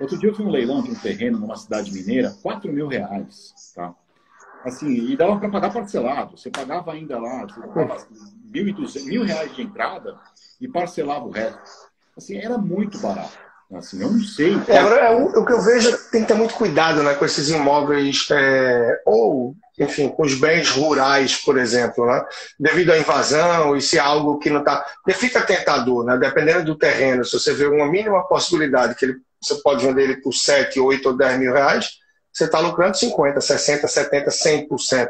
Outro 0.00 0.18
dia 0.18 0.30
eu 0.30 0.34
fui 0.34 0.44
um 0.44 0.50
leilão 0.50 0.82
de 0.82 0.90
um 0.90 0.94
terreno 0.94 1.38
numa 1.38 1.56
cidade 1.56 1.92
mineira, 1.92 2.34
4 2.42 2.72
mil 2.72 2.86
reais, 2.86 3.52
tá? 3.74 3.94
Assim, 4.64 4.88
e 4.88 5.16
dava 5.16 5.38
para 5.38 5.50
pagar 5.50 5.72
parcelado. 5.72 6.36
Você 6.36 6.50
pagava 6.50 6.92
ainda 6.92 7.18
lá, 7.18 7.42
você 7.42 7.60
pagava 7.60 8.06
mil, 8.44 8.68
e 8.68 9.02
mil 9.04 9.22
reais 9.22 9.54
de 9.54 9.62
entrada 9.62 10.18
e 10.60 10.68
parcelava 10.68 11.24
o 11.24 11.30
resto. 11.30 11.90
Assim, 12.16 12.36
era 12.36 12.58
muito 12.58 12.98
barato. 12.98 13.49
Assim, 13.76 14.02
eu 14.02 14.10
não 14.10 14.20
sei. 14.20 14.54
É, 14.66 14.76
é, 14.76 15.10
o, 15.10 15.26
o, 15.26 15.44
que 15.44 15.52
eu 15.52 15.60
vejo 15.60 15.96
tem 16.10 16.22
que 16.22 16.28
ter 16.28 16.34
muito 16.34 16.54
cuidado 16.54 17.02
né, 17.04 17.14
com 17.14 17.24
esses 17.24 17.50
imóveis, 17.50 18.26
é, 18.32 19.00
ou, 19.06 19.54
enfim, 19.78 20.08
com 20.08 20.24
os 20.24 20.34
bens 20.34 20.70
rurais, 20.70 21.36
por 21.36 21.56
exemplo, 21.56 22.04
né, 22.04 22.24
devido 22.58 22.90
à 22.90 22.98
invasão, 22.98 23.76
e 23.76 23.80
se 23.80 23.96
é 23.96 24.00
algo 24.00 24.38
que 24.38 24.50
não 24.50 24.60
está. 24.60 24.84
Fica 25.10 25.40
tentador, 25.42 26.04
né, 26.04 26.18
dependendo 26.18 26.64
do 26.64 26.76
terreno. 26.76 27.24
Se 27.24 27.38
você 27.38 27.54
vê 27.54 27.66
uma 27.66 27.86
mínima 27.86 28.26
possibilidade 28.26 28.96
que 28.96 29.04
ele, 29.04 29.18
você 29.40 29.54
pode 29.62 29.86
vender 29.86 30.02
ele 30.02 30.16
por 30.16 30.32
7, 30.32 30.80
8 30.80 31.08
ou 31.08 31.16
10 31.16 31.38
mil 31.38 31.52
reais, 31.52 31.90
você 32.32 32.46
está 32.46 32.58
lucrando 32.58 32.96
50%, 32.96 33.36
60%, 33.36 33.82
70%, 33.84 34.68
100%. 34.68 35.08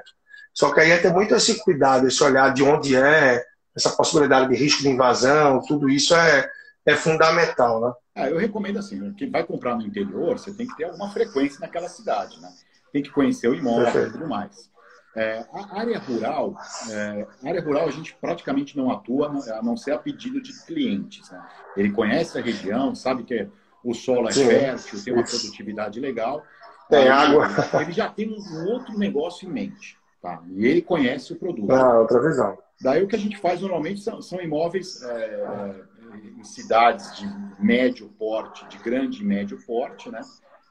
Só 0.53 0.71
que 0.73 0.81
aí 0.81 0.91
é 0.91 0.99
ter 0.99 1.13
muito 1.13 1.35
esse 1.35 1.55
cuidado, 1.63 2.07
esse 2.07 2.23
olhar 2.23 2.53
de 2.53 2.63
onde 2.63 2.95
é, 2.95 3.43
essa 3.75 3.89
possibilidade 3.91 4.51
de 4.51 4.57
risco 4.57 4.83
de 4.83 4.91
invasão, 4.91 5.63
tudo 5.67 5.89
isso 5.89 6.15
é, 6.15 6.47
é 6.91 6.97
fundamental, 6.97 7.81
né? 7.81 7.93
Ah, 8.15 8.29
eu 8.29 8.39
recomendo 8.39 8.79
assim, 8.79 9.13
quem 9.15 9.31
vai 9.31 9.45
comprar 9.45 9.77
no 9.77 9.83
interior, 9.83 10.39
você 10.39 10.53
tem 10.53 10.67
que 10.67 10.77
ter 10.77 10.85
alguma 10.85 11.11
frequência 11.11 11.61
naquela 11.61 11.89
cidade, 11.89 12.41
né? 12.41 12.51
Tem 12.93 13.03
que 13.03 13.11
conhecer 13.11 13.49
o 13.49 13.55
imóvel 13.55 14.07
e 14.07 14.11
tudo 14.11 14.29
mais. 14.29 14.71
É, 15.17 15.45
a 15.53 15.81
área 15.81 15.99
rural, 15.99 16.57
é, 16.89 17.27
a 17.43 17.49
área 17.49 17.61
rural 17.61 17.89
a 17.89 17.91
gente 17.91 18.15
praticamente 18.21 18.77
não 18.77 18.93
atua, 18.93 19.29
a 19.29 19.63
não 19.63 19.77
ser 19.77 19.93
a 19.93 19.99
pedido 19.99 20.41
de 20.41 20.53
clientes. 20.65 21.29
Né? 21.31 21.43
Ele 21.77 21.91
conhece 21.91 22.39
a 22.39 22.43
região, 22.43 22.95
sabe 22.95 23.25
que 23.25 23.49
o 23.83 23.93
solo 23.93 24.29
é 24.29 24.33
Sim. 24.33 24.47
fértil, 24.47 25.03
tem 25.03 25.13
uma 25.13 25.25
produtividade 25.25 25.99
legal, 25.99 26.45
tem 26.89 27.09
água. 27.09 27.49
Ele 27.81 27.93
já 27.93 28.09
tem 28.09 28.29
um 28.29 28.67
outro 28.67 28.97
negócio 28.97 29.49
em 29.49 29.53
mente. 29.53 29.99
Tá? 30.23 30.43
E 30.51 30.67
ele 30.67 30.83
conhece 30.83 31.33
o 31.33 31.37
produto. 31.37 31.73
Ah, 31.73 31.99
outra 32.01 32.21
visão. 32.21 32.59
Daí 32.81 33.03
o 33.03 33.09
que 33.09 33.17
a 33.17 33.19
gente 33.19 33.39
faz 33.39 33.61
normalmente 33.61 34.01
são, 34.01 34.21
são 34.23 34.41
imóveis 34.41 35.03
é, 35.03 35.09
é, 35.09 35.75
em 36.15 36.45
cidades 36.45 37.17
de 37.17 37.27
médio 37.59 38.09
porte, 38.19 38.67
de 38.69 38.79
grande 38.79 39.23
e 39.23 39.25
médio 39.25 39.59
porte, 39.67 40.11
né? 40.11 40.21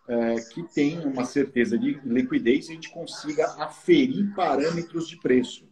É, 0.08 0.36
que 0.42 0.64
tem 0.64 1.06
uma 1.06 1.24
certeza 1.24 1.78
de 1.78 2.00
liquidez 2.04 2.68
e 2.68 2.72
a 2.72 2.76
gente 2.76 2.90
consiga 2.90 3.46
aferir 3.60 4.34
parâmetros 4.36 5.08
de 5.08 5.18
preço. 5.18 5.68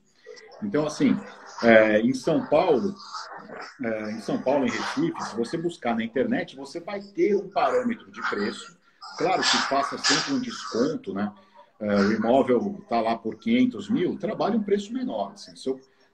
Então, 0.61 0.85
assim, 0.85 1.17
é, 1.63 2.01
em 2.01 2.13
São 2.13 2.45
Paulo, 2.45 2.93
é, 3.83 4.11
em 4.11 4.19
São 4.19 4.39
Paulo, 4.39 4.65
em 4.67 4.69
Recife, 4.69 5.23
se 5.23 5.35
você 5.35 5.57
buscar 5.57 5.95
na 5.95 6.03
internet, 6.03 6.55
você 6.55 6.79
vai 6.79 7.01
ter 7.01 7.35
um 7.35 7.49
parâmetro 7.49 8.11
de 8.11 8.21
preço 8.29 8.77
Claro 9.17 9.41
que 9.41 9.57
faça 9.67 9.97
sempre 9.97 10.33
um 10.33 10.39
desconto, 10.39 11.13
né? 11.13 11.33
É, 11.79 11.95
o 11.95 12.11
imóvel 12.11 12.79
está 12.81 13.01
lá 13.01 13.15
por 13.15 13.35
500 13.35 13.89
mil, 13.89 14.17
trabalhe 14.17 14.57
um 14.57 14.63
preço 14.63 14.93
menor. 14.93 15.31
Assim, 15.33 15.53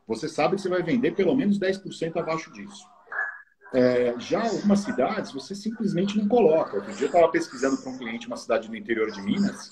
você 0.07 0.27
sabe 0.27 0.55
que 0.55 0.61
você 0.61 0.69
vai 0.69 0.81
vender 0.81 1.11
pelo 1.11 1.35
menos 1.35 1.59
10% 1.59 2.17
abaixo 2.17 2.51
disso. 2.51 2.85
É, 3.73 4.13
já 4.19 4.43
algumas 4.43 4.81
cidades 4.81 5.31
você 5.31 5.55
simplesmente 5.55 6.17
não 6.17 6.27
coloca. 6.27 6.75
Outro 6.75 6.93
dia 6.93 7.05
eu 7.05 7.07
estava 7.07 7.29
pesquisando 7.29 7.77
para 7.77 7.91
um 7.91 7.97
cliente 7.97 8.27
uma 8.27 8.37
cidade 8.37 8.69
no 8.69 8.75
interior 8.75 9.09
de 9.11 9.21
Minas 9.21 9.71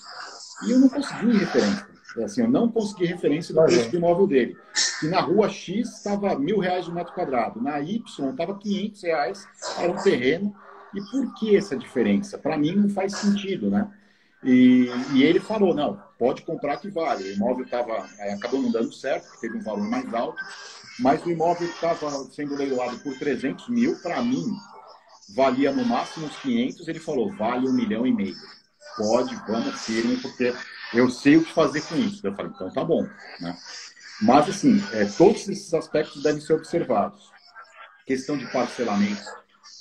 e 0.64 0.72
eu 0.72 0.80
não 0.80 0.88
consegui 0.88 1.38
referência. 1.38 1.86
Assim, 2.24 2.42
eu 2.42 2.48
não 2.48 2.68
consegui 2.70 3.06
referência 3.06 3.54
do 3.54 3.62
preço 3.62 3.90
do 3.90 3.96
imóvel 3.96 4.26
dele. 4.26 4.56
E 5.02 5.06
na 5.06 5.20
rua 5.20 5.48
X 5.48 5.96
estava 5.96 6.38
mil 6.38 6.58
reais 6.58 6.86
o 6.88 6.92
metro 6.92 7.14
quadrado, 7.14 7.62
na 7.62 7.80
Y 7.80 8.30
estava 8.30 8.58
500 8.58 9.02
reais, 9.02 9.48
era 9.78 9.92
um 9.92 10.02
terreno. 10.02 10.54
E 10.94 11.00
por 11.10 11.34
que 11.34 11.56
essa 11.56 11.74
diferença? 11.74 12.36
Para 12.36 12.58
mim 12.58 12.76
não 12.76 12.88
faz 12.90 13.16
sentido, 13.16 13.70
né? 13.70 13.88
E, 14.44 14.88
e, 15.14 15.22
ele 15.22 15.38
falou, 15.38 15.72
não, 15.72 16.02
pode 16.18 16.42
comprar 16.42 16.76
que 16.76 16.90
vale. 16.90 17.22
O 17.24 17.32
imóvel 17.32 17.64
estava, 17.64 18.04
acabou 18.34 18.60
não 18.60 18.72
dando 18.72 18.92
certo, 18.92 19.40
teve 19.40 19.56
um 19.56 19.62
valor 19.62 19.88
mais 19.88 20.12
alto, 20.12 20.42
mas 21.02 21.24
o 21.26 21.30
imóvel 21.30 21.68
estava 21.68 22.10
sendo 22.32 22.54
leiloado 22.54 22.96
por 23.00 23.18
300 23.18 23.68
mil, 23.68 23.96
para 24.00 24.22
mim, 24.22 24.46
valia 25.34 25.72
no 25.72 25.84
máximo 25.84 26.26
uns 26.26 26.36
500, 26.36 26.86
ele 26.86 27.00
falou, 27.00 27.32
vale 27.32 27.68
um 27.68 27.72
milhão 27.72 28.06
e 28.06 28.12
meio. 28.12 28.36
Pode, 28.96 29.34
vamos 29.48 29.80
firme, 29.82 30.16
porque 30.18 30.54
eu 30.94 31.10
sei 31.10 31.38
o 31.38 31.44
que 31.44 31.52
fazer 31.52 31.80
com 31.82 31.96
isso. 31.96 32.24
Eu 32.24 32.34
falei, 32.34 32.52
então 32.54 32.70
tá 32.70 32.84
bom. 32.84 33.02
Né? 33.40 33.56
Mas, 34.20 34.48
assim, 34.48 34.80
é, 34.92 35.04
todos 35.06 35.48
esses 35.48 35.74
aspectos 35.74 36.22
devem 36.22 36.40
ser 36.40 36.52
observados. 36.52 37.30
Questão 38.06 38.38
de 38.38 38.46
parcelamento. 38.52 39.24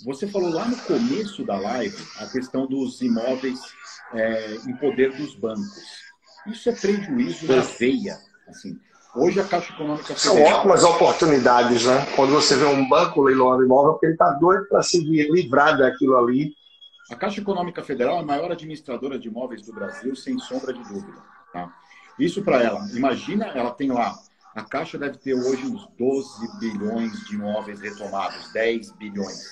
Você 0.03 0.27
falou 0.27 0.49
lá 0.49 0.65
no 0.65 0.77
começo 0.77 1.45
da 1.45 1.59
live 1.59 2.03
a 2.17 2.25
questão 2.25 2.65
dos 2.65 2.99
imóveis 3.01 3.59
é, 4.13 4.55
em 4.55 4.75
poder 4.77 5.15
dos 5.15 5.35
bancos. 5.35 6.01
Isso 6.47 6.67
é 6.69 6.71
prejuízo 6.73 7.45
na 7.45 7.61
veia. 7.61 8.17
Assim, 8.47 8.79
hoje 9.15 9.39
a 9.39 9.43
Caixa 9.43 9.73
Econômica 9.73 10.15
Federal... 10.15 10.17
São 10.17 10.43
ótimas 10.43 10.83
oportunidades, 10.83 11.85
né? 11.85 12.07
Quando 12.15 12.31
você 12.31 12.55
vê 12.55 12.65
um 12.65 12.87
banco 12.87 13.21
leiloando 13.21 13.63
imóvel, 13.63 13.93
porque 13.93 14.07
ele 14.07 14.13
está 14.13 14.31
doido 14.31 14.67
para 14.67 14.81
se 14.83 14.99
livrar 14.99 15.77
daquilo 15.77 16.17
ali. 16.17 16.53
A 17.11 17.15
Caixa 17.15 17.41
Econômica 17.41 17.83
Federal 17.83 18.17
é 18.17 18.19
a 18.19 18.25
maior 18.25 18.51
administradora 18.51 19.19
de 19.19 19.27
imóveis 19.27 19.61
do 19.61 19.73
Brasil, 19.73 20.15
sem 20.15 20.37
sombra 20.39 20.73
de 20.73 20.83
dúvida. 20.83 21.17
Tá? 21.51 21.71
Isso 22.17 22.41
para 22.41 22.61
ela. 22.61 22.87
Imagina, 22.93 23.47
ela 23.47 23.71
tem 23.71 23.91
lá 23.91 24.15
a 24.53 24.63
Caixa 24.63 24.97
deve 24.97 25.17
ter 25.17 25.33
hoje 25.33 25.65
uns 25.65 25.87
12 25.97 26.59
bilhões 26.59 27.11
de 27.25 27.35
imóveis 27.35 27.79
retomados, 27.79 28.51
10 28.51 28.91
bilhões. 28.93 29.49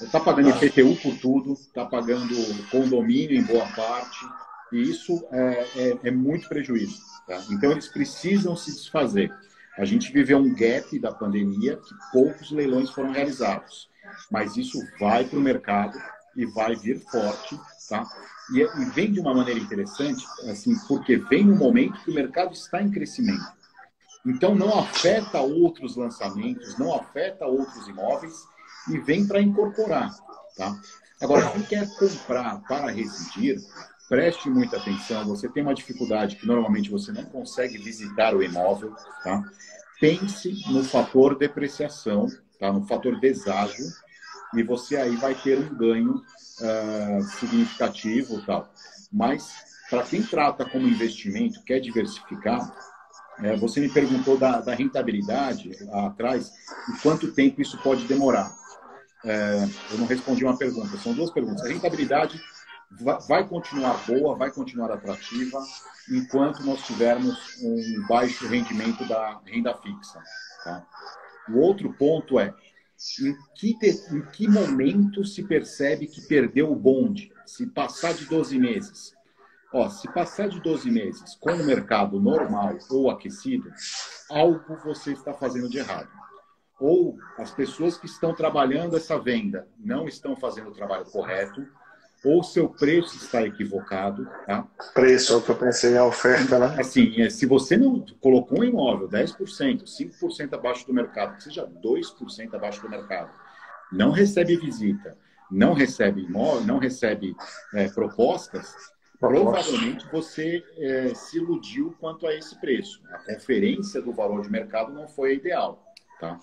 Está 0.00 0.18
pagando 0.18 0.50
IPTU 0.50 0.96
por 0.96 1.16
tudo, 1.18 1.52
está 1.52 1.84
pagando 1.84 2.34
condomínio 2.68 3.38
em 3.38 3.44
boa 3.44 3.66
parte, 3.76 4.18
e 4.72 4.82
isso 4.82 5.24
é, 5.30 5.66
é, 5.76 5.98
é 6.04 6.10
muito 6.10 6.48
prejuízo. 6.48 7.00
Tá? 7.28 7.44
Então, 7.50 7.70
eles 7.70 7.86
precisam 7.88 8.56
se 8.56 8.72
desfazer. 8.72 9.30
A 9.76 9.84
gente 9.84 10.10
viveu 10.10 10.38
um 10.38 10.54
gap 10.54 10.98
da 10.98 11.12
pandemia 11.12 11.76
que 11.76 11.94
poucos 12.10 12.50
leilões 12.50 12.90
foram 12.90 13.12
realizados, 13.12 13.88
mas 14.30 14.56
isso 14.56 14.80
vai 14.98 15.24
para 15.24 15.38
o 15.38 15.42
mercado 15.42 15.96
e 16.34 16.46
vai 16.46 16.74
vir 16.74 17.00
forte, 17.10 17.60
tá? 17.88 18.04
E, 18.52 18.60
e, 18.60 18.84
vem 18.86 19.12
de 19.12 19.20
uma 19.20 19.34
maneira 19.34 19.60
interessante, 19.60 20.26
assim, 20.48 20.74
porque 20.88 21.16
vem 21.16 21.44
no 21.44 21.54
momento 21.54 22.00
que 22.02 22.10
o 22.10 22.14
mercado 22.14 22.54
está 22.54 22.82
em 22.82 22.90
crescimento. 22.90 23.46
Então, 24.26 24.54
não 24.54 24.78
afeta 24.78 25.40
outros 25.40 25.96
lançamentos, 25.96 26.78
não 26.78 26.94
afeta 26.94 27.46
outros 27.46 27.86
imóveis 27.88 28.34
e 28.88 28.98
vem 28.98 29.26
para 29.26 29.40
incorporar. 29.40 30.10
Tá? 30.56 30.76
Agora, 31.20 31.50
quem 31.50 31.62
quer 31.62 31.88
comprar 31.98 32.60
para 32.62 32.90
residir, 32.90 33.58
preste 34.08 34.48
muita 34.48 34.78
atenção. 34.78 35.24
Você 35.26 35.48
tem 35.48 35.62
uma 35.62 35.74
dificuldade 35.74 36.36
que 36.36 36.46
normalmente 36.46 36.90
você 36.90 37.12
não 37.12 37.24
consegue 37.24 37.78
visitar 37.78 38.34
o 38.34 38.42
imóvel. 38.42 38.94
Tá? 39.22 39.42
Pense 40.00 40.64
no 40.70 40.82
fator 40.82 41.36
depreciação, 41.36 42.26
tá? 42.58 42.72
no 42.72 42.86
fator 42.86 43.20
deságio, 43.20 43.86
e 44.54 44.62
você 44.62 44.96
aí 44.96 45.14
vai 45.16 45.34
ter 45.34 45.58
um 45.58 45.74
ganho 45.76 46.14
uh, 46.14 47.22
significativo. 47.38 48.40
Tal. 48.46 48.72
Mas, 49.12 49.52
para 49.90 50.02
quem 50.02 50.22
trata 50.22 50.64
como 50.64 50.88
investimento, 50.88 51.62
quer 51.64 51.80
diversificar, 51.80 52.72
é, 53.40 53.56
você 53.56 53.78
me 53.80 53.88
perguntou 53.88 54.36
da, 54.36 54.60
da 54.60 54.74
rentabilidade 54.74 55.70
atrás 55.92 56.50
e 56.88 57.00
quanto 57.00 57.30
tempo 57.32 57.62
isso 57.62 57.78
pode 57.78 58.04
demorar. 58.04 58.50
É, 59.24 59.68
eu 59.92 59.98
não 59.98 60.06
respondi 60.06 60.44
uma 60.44 60.56
pergunta, 60.56 60.96
são 60.98 61.12
duas 61.12 61.30
perguntas. 61.30 61.64
A 61.64 61.68
rentabilidade 61.68 62.40
vai 62.90 63.46
continuar 63.46 63.94
boa, 64.06 64.34
vai 64.34 64.50
continuar 64.50 64.90
atrativa, 64.90 65.58
enquanto 66.10 66.64
nós 66.64 66.82
tivermos 66.86 67.36
um 67.62 68.06
baixo 68.08 68.46
rendimento 68.48 69.06
da 69.06 69.40
renda 69.44 69.74
fixa. 69.74 70.22
Tá? 70.64 70.86
O 71.48 71.58
outro 71.58 71.92
ponto 71.92 72.38
é 72.38 72.54
em 73.20 73.36
que, 73.54 73.76
em 74.10 74.22
que 74.32 74.48
momento 74.48 75.24
se 75.24 75.44
percebe 75.44 76.06
que 76.06 76.22
perdeu 76.22 76.72
o 76.72 76.76
bonde? 76.76 77.32
Se 77.46 77.66
passar 77.66 78.14
de 78.14 78.24
12 78.26 78.58
meses. 78.58 79.14
Ó, 79.72 79.88
se 79.88 80.08
passar 80.12 80.48
de 80.48 80.60
12 80.60 80.90
meses 80.90 81.36
com 81.36 81.52
o 81.52 81.64
mercado 81.64 82.18
normal 82.18 82.76
ou 82.90 83.10
aquecido, 83.10 83.70
algo 84.30 84.76
você 84.82 85.12
está 85.12 85.34
fazendo 85.34 85.68
de 85.68 85.78
errado 85.78 86.08
ou 86.80 87.18
as 87.36 87.50
pessoas 87.50 87.98
que 87.98 88.06
estão 88.06 88.34
trabalhando 88.34 88.96
essa 88.96 89.18
venda 89.18 89.68
não 89.78 90.06
estão 90.06 90.36
fazendo 90.36 90.70
o 90.70 90.74
trabalho 90.74 91.04
correto, 91.06 91.66
ou 92.24 92.42
seu 92.42 92.68
preço 92.68 93.16
está 93.16 93.42
equivocado. 93.42 94.28
Tá? 94.46 94.66
Preço, 94.92 95.32
é 95.32 95.36
o 95.36 95.42
que 95.42 95.50
eu 95.50 95.56
pensei, 95.56 95.96
a 95.96 96.04
oferta, 96.04 96.58
né? 96.58 96.76
Assim, 96.78 97.20
é, 97.20 97.30
se 97.30 97.46
você 97.46 97.76
não 97.76 98.04
colocou 98.20 98.60
um 98.60 98.64
imóvel 98.64 99.08
10%, 99.08 99.84
5% 99.84 100.52
abaixo 100.52 100.86
do 100.86 100.92
mercado, 100.92 101.36
que 101.36 101.44
seja 101.44 101.66
2% 101.66 102.54
abaixo 102.54 102.82
do 102.82 102.90
mercado, 102.90 103.30
não 103.92 104.10
recebe 104.10 104.56
visita, 104.56 105.16
não 105.50 105.72
recebe 105.72 106.22
imóvel, 106.22 106.64
não 106.64 106.78
recebe 106.78 107.34
é, 107.74 107.88
propostas, 107.88 108.74
provavelmente 109.18 110.06
você 110.10 110.64
é, 110.76 111.14
se 111.14 111.38
iludiu 111.38 111.94
quanto 111.98 112.26
a 112.26 112.34
esse 112.34 112.58
preço. 112.60 113.00
A 113.12 113.18
conferência 113.18 114.02
do 114.02 114.12
valor 114.12 114.42
de 114.42 114.50
mercado 114.50 114.92
não 114.92 115.08
foi 115.08 115.30
a 115.30 115.34
ideal. 115.34 115.82
Tá? 116.20 116.38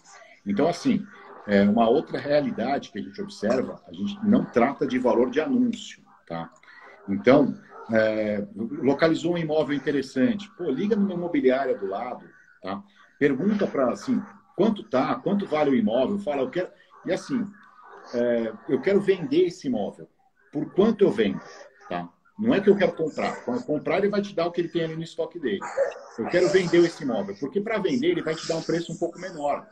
Então, 0.45 0.68
assim, 0.68 1.06
é 1.47 1.63
uma 1.63 1.88
outra 1.88 2.17
realidade 2.17 2.91
que 2.91 2.99
a 2.99 3.01
gente 3.01 3.22
observa, 3.22 3.81
a 3.88 3.93
gente 3.93 4.17
não 4.23 4.45
trata 4.45 4.88
de 4.88 4.97
valor 4.97 5.30
de 5.30 5.39
anúncio, 5.39 6.01
tá? 6.26 6.51
Então, 7.07 7.55
é, 7.91 8.45
localizou 8.55 9.34
um 9.34 9.38
imóvel 9.38 9.76
interessante, 9.76 10.49
pô, 10.57 10.69
liga 10.69 10.95
numa 10.95 11.13
imobiliária 11.13 11.77
do 11.77 11.88
lado, 11.88 12.26
tá? 12.61 12.84
Pergunta 13.19 13.67
para, 13.67 13.91
assim, 13.91 14.22
quanto 14.55 14.84
tá, 14.84 15.15
quanto 15.15 15.45
vale 15.45 15.69
o 15.69 15.76
imóvel, 15.76 16.17
fala, 16.19 16.41
eu 16.41 16.49
quero... 16.49 16.69
E 17.05 17.13
assim, 17.13 17.45
é, 18.13 18.51
eu 18.67 18.81
quero 18.81 18.99
vender 18.99 19.45
esse 19.45 19.67
imóvel. 19.67 20.09
Por 20.51 20.73
quanto 20.73 21.03
eu 21.03 21.11
vendo, 21.11 21.41
tá? 21.88 22.09
Não 22.38 22.53
é 22.53 22.59
que 22.59 22.69
eu 22.69 22.76
quero 22.76 22.93
comprar. 22.93 23.43
Quando 23.45 23.63
comprar, 23.63 23.99
ele 23.99 24.09
vai 24.09 24.22
te 24.22 24.35
dar 24.35 24.45
o 24.45 24.51
que 24.51 24.61
ele 24.61 24.67
tem 24.67 24.84
ali 24.84 24.95
no 24.95 25.03
estoque 25.03 25.39
dele. 25.39 25.61
Eu 26.17 26.26
quero 26.27 26.49
vender 26.49 26.80
esse 26.80 27.03
imóvel, 27.03 27.35
porque 27.39 27.61
para 27.61 27.77
vender 27.77 28.07
ele 28.07 28.22
vai 28.22 28.35
te 28.35 28.47
dar 28.47 28.57
um 28.57 28.61
preço 28.61 28.91
um 28.91 28.97
pouco 28.97 29.19
menor. 29.19 29.67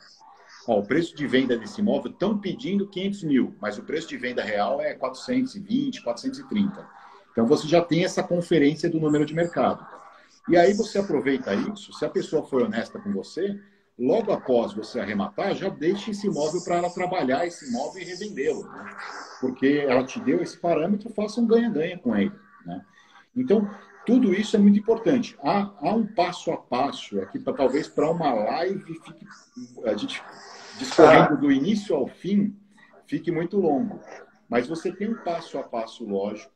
Ó, 0.68 0.80
o 0.80 0.86
preço 0.86 1.16
de 1.16 1.28
venda 1.28 1.58
desse 1.58 1.82
imóvel 1.82 2.12
estão 2.12 2.38
pedindo 2.38 2.88
500 2.88 3.24
mil, 3.24 3.56
mas 3.60 3.78
o 3.78 3.84
preço 3.84 4.08
de 4.08 4.18
venda 4.18 4.44
real 4.44 4.82
é 4.82 4.94
420, 4.94 6.02
430. 6.02 6.88
Então 7.32 7.46
você 7.46 7.68
já 7.68 7.82
tem 7.82 8.06
essa 8.06 8.24
conferência 8.24 8.90
do 8.90 9.00
número 9.00 9.26
de 9.26 9.34
mercado. 9.34 9.86
E 10.48 10.58
aí 10.58 10.74
você 10.74 11.00
aproveita 11.00 11.54
isso, 11.54 11.94
se 11.94 12.06
a 12.06 12.10
pessoa 12.10 12.46
for 12.46 12.64
honesta 12.64 13.00
com 13.00 13.12
você, 13.12 13.60
logo 13.98 14.32
após 14.32 14.74
você 14.74 15.00
arrematar, 15.00 15.56
já 15.56 15.70
deixe 15.70 16.12
esse 16.12 16.28
imóvel 16.28 16.62
para 16.64 16.78
ela 16.78 16.90
trabalhar 16.90 17.46
esse 17.46 17.70
imóvel 17.70 18.02
e 18.02 18.06
revendê-lo. 18.06 18.64
Né? 18.64 18.96
Porque 19.40 19.86
ela 19.88 20.04
te 20.04 20.20
deu 20.20 20.42
esse 20.42 20.58
parâmetro, 20.58 21.10
faça 21.14 21.40
um 21.40 21.48
ganha-ganha 21.48 21.98
com 21.98 22.16
ele. 22.16 22.34
Né? 22.66 22.86
Então, 23.36 23.70
tudo 24.06 24.34
isso 24.34 24.56
é 24.56 24.60
muito 24.60 24.80
importante. 24.80 25.38
Há, 25.42 25.70
há 25.80 25.94
um 25.94 26.06
passo 26.06 26.52
a 26.52 26.58
passo 26.58 27.22
aqui, 27.22 27.40
para 27.40 27.54
talvez 27.54 27.88
para 27.88 28.10
uma 28.10 28.34
live 28.34 29.00
fique, 29.00 29.26
a 29.86 29.96
gente 29.96 30.22
discorrendo 30.78 31.38
do 31.38 31.52
início 31.52 31.96
ao 31.96 32.08
fim, 32.08 32.56
fique 33.06 33.32
muito 33.32 33.58
longo. 33.60 34.02
Mas 34.50 34.68
você 34.68 34.92
tem 34.92 35.10
um 35.10 35.24
passo 35.24 35.58
a 35.58 35.64
passo 35.64 36.06
lógico. 36.06 36.52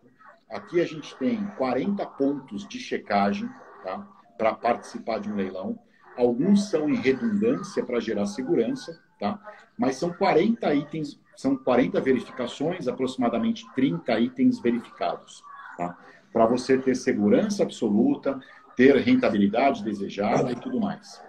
Aqui 0.49 0.79
a 0.81 0.85
gente 0.85 1.15
tem 1.17 1.45
40 1.57 2.05
pontos 2.05 2.67
de 2.67 2.79
checagem 2.79 3.49
tá? 3.83 4.07
para 4.37 4.53
participar 4.53 5.19
de 5.19 5.31
um 5.31 5.35
leilão. 5.35 5.79
Alguns 6.17 6.69
são 6.69 6.89
em 6.89 6.95
redundância 6.95 7.83
para 7.83 7.99
gerar 7.99 8.25
segurança, 8.25 8.99
tá? 9.19 9.39
mas 9.77 9.97
são 9.97 10.11
40 10.11 10.73
itens, 10.73 11.19
são 11.35 11.55
40 11.55 12.01
verificações, 12.01 12.87
aproximadamente 12.87 13.65
30 13.73 14.19
itens 14.19 14.59
verificados. 14.59 15.43
Tá? 15.77 15.97
Para 16.31 16.45
você 16.45 16.77
ter 16.77 16.95
segurança 16.95 17.63
absoluta, 17.63 18.39
ter 18.75 18.95
rentabilidade 18.97 19.83
desejada 19.83 20.51
e 20.51 20.55
tudo 20.55 20.79
mais. 20.79 21.19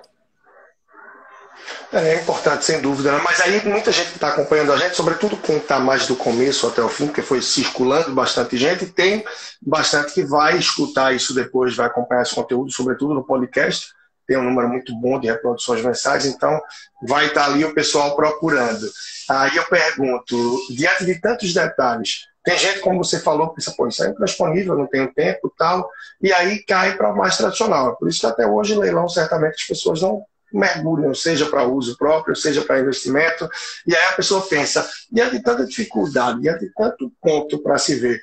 É, 1.93 2.15
é 2.15 2.23
importante, 2.23 2.65
sem 2.65 2.81
dúvida. 2.81 3.13
Né? 3.13 3.21
Mas 3.25 3.41
aí 3.41 3.65
muita 3.67 3.91
gente 3.91 4.09
que 4.09 4.17
está 4.17 4.29
acompanhando 4.29 4.73
a 4.73 4.77
gente, 4.77 4.97
sobretudo 4.97 5.37
quem 5.37 5.57
está 5.57 5.79
mais 5.81 6.07
do 6.07 6.17
começo 6.17 6.67
até 6.67 6.83
o 6.83 6.89
fim, 6.89 7.07
porque 7.07 7.23
foi 7.23 7.41
circulando 7.41 8.13
bastante 8.15 8.57
gente, 8.57 8.87
tem 8.87 9.25
bastante 9.61 10.13
que 10.13 10.23
vai 10.23 10.59
escutar 10.59 11.15
isso 11.15 11.35
depois, 11.35 11.75
vai 11.75 11.87
acompanhar 11.87 12.23
esse 12.23 12.35
conteúdo, 12.35 12.71
sobretudo 12.71 13.15
no 13.15 13.25
podcast. 13.25 13.89
Tem 14.27 14.37
um 14.37 14.45
número 14.45 14.69
muito 14.69 14.95
bom 14.95 15.19
de 15.19 15.27
reproduções 15.27 15.83
mensais, 15.83 16.27
então 16.27 16.61
vai 17.07 17.27
estar 17.27 17.47
tá 17.47 17.47
ali 17.47 17.65
o 17.65 17.73
pessoal 17.73 18.15
procurando. 18.15 18.87
Aí 19.31 19.57
eu 19.57 19.65
pergunto, 19.65 20.59
diante 20.71 21.07
de 21.07 21.19
tantos 21.19 21.55
detalhes, 21.55 22.27
Tem 22.49 22.57
gente, 22.57 22.81
como 22.81 23.05
você 23.05 23.21
falou, 23.21 23.51
que 23.51 23.57
pensa, 23.57 23.75
pô, 23.77 23.87
isso 23.87 24.03
é 24.03 24.09
indisponível, 24.09 24.75
não 24.75 24.87
tenho 24.87 25.13
tempo 25.13 25.53
tal, 25.59 25.87
e 26.19 26.33
aí 26.33 26.65
cai 26.65 26.97
para 26.97 27.13
o 27.13 27.15
mais 27.15 27.37
tradicional. 27.37 27.95
Por 27.97 28.09
isso 28.09 28.21
que 28.21 28.27
até 28.27 28.47
hoje, 28.47 28.75
leilão, 28.75 29.07
certamente 29.07 29.57
as 29.57 29.65
pessoas 29.65 30.01
não 30.01 30.23
mergulham, 30.51 31.15
seja 31.15 31.45
para 31.45 31.65
uso 31.65 31.95
próprio, 31.99 32.35
seja 32.35 32.63
para 32.63 32.81
investimento, 32.81 33.47
e 33.87 33.95
aí 33.95 34.03
a 34.07 34.13
pessoa 34.13 34.41
pensa, 34.41 34.89
diante 35.13 35.37
de 35.37 35.43
tanta 35.43 35.67
dificuldade, 35.67 36.41
diante 36.41 36.61
de 36.61 36.73
tanto 36.73 37.13
ponto 37.21 37.63
para 37.63 37.77
se 37.77 37.97
ver, 37.97 38.19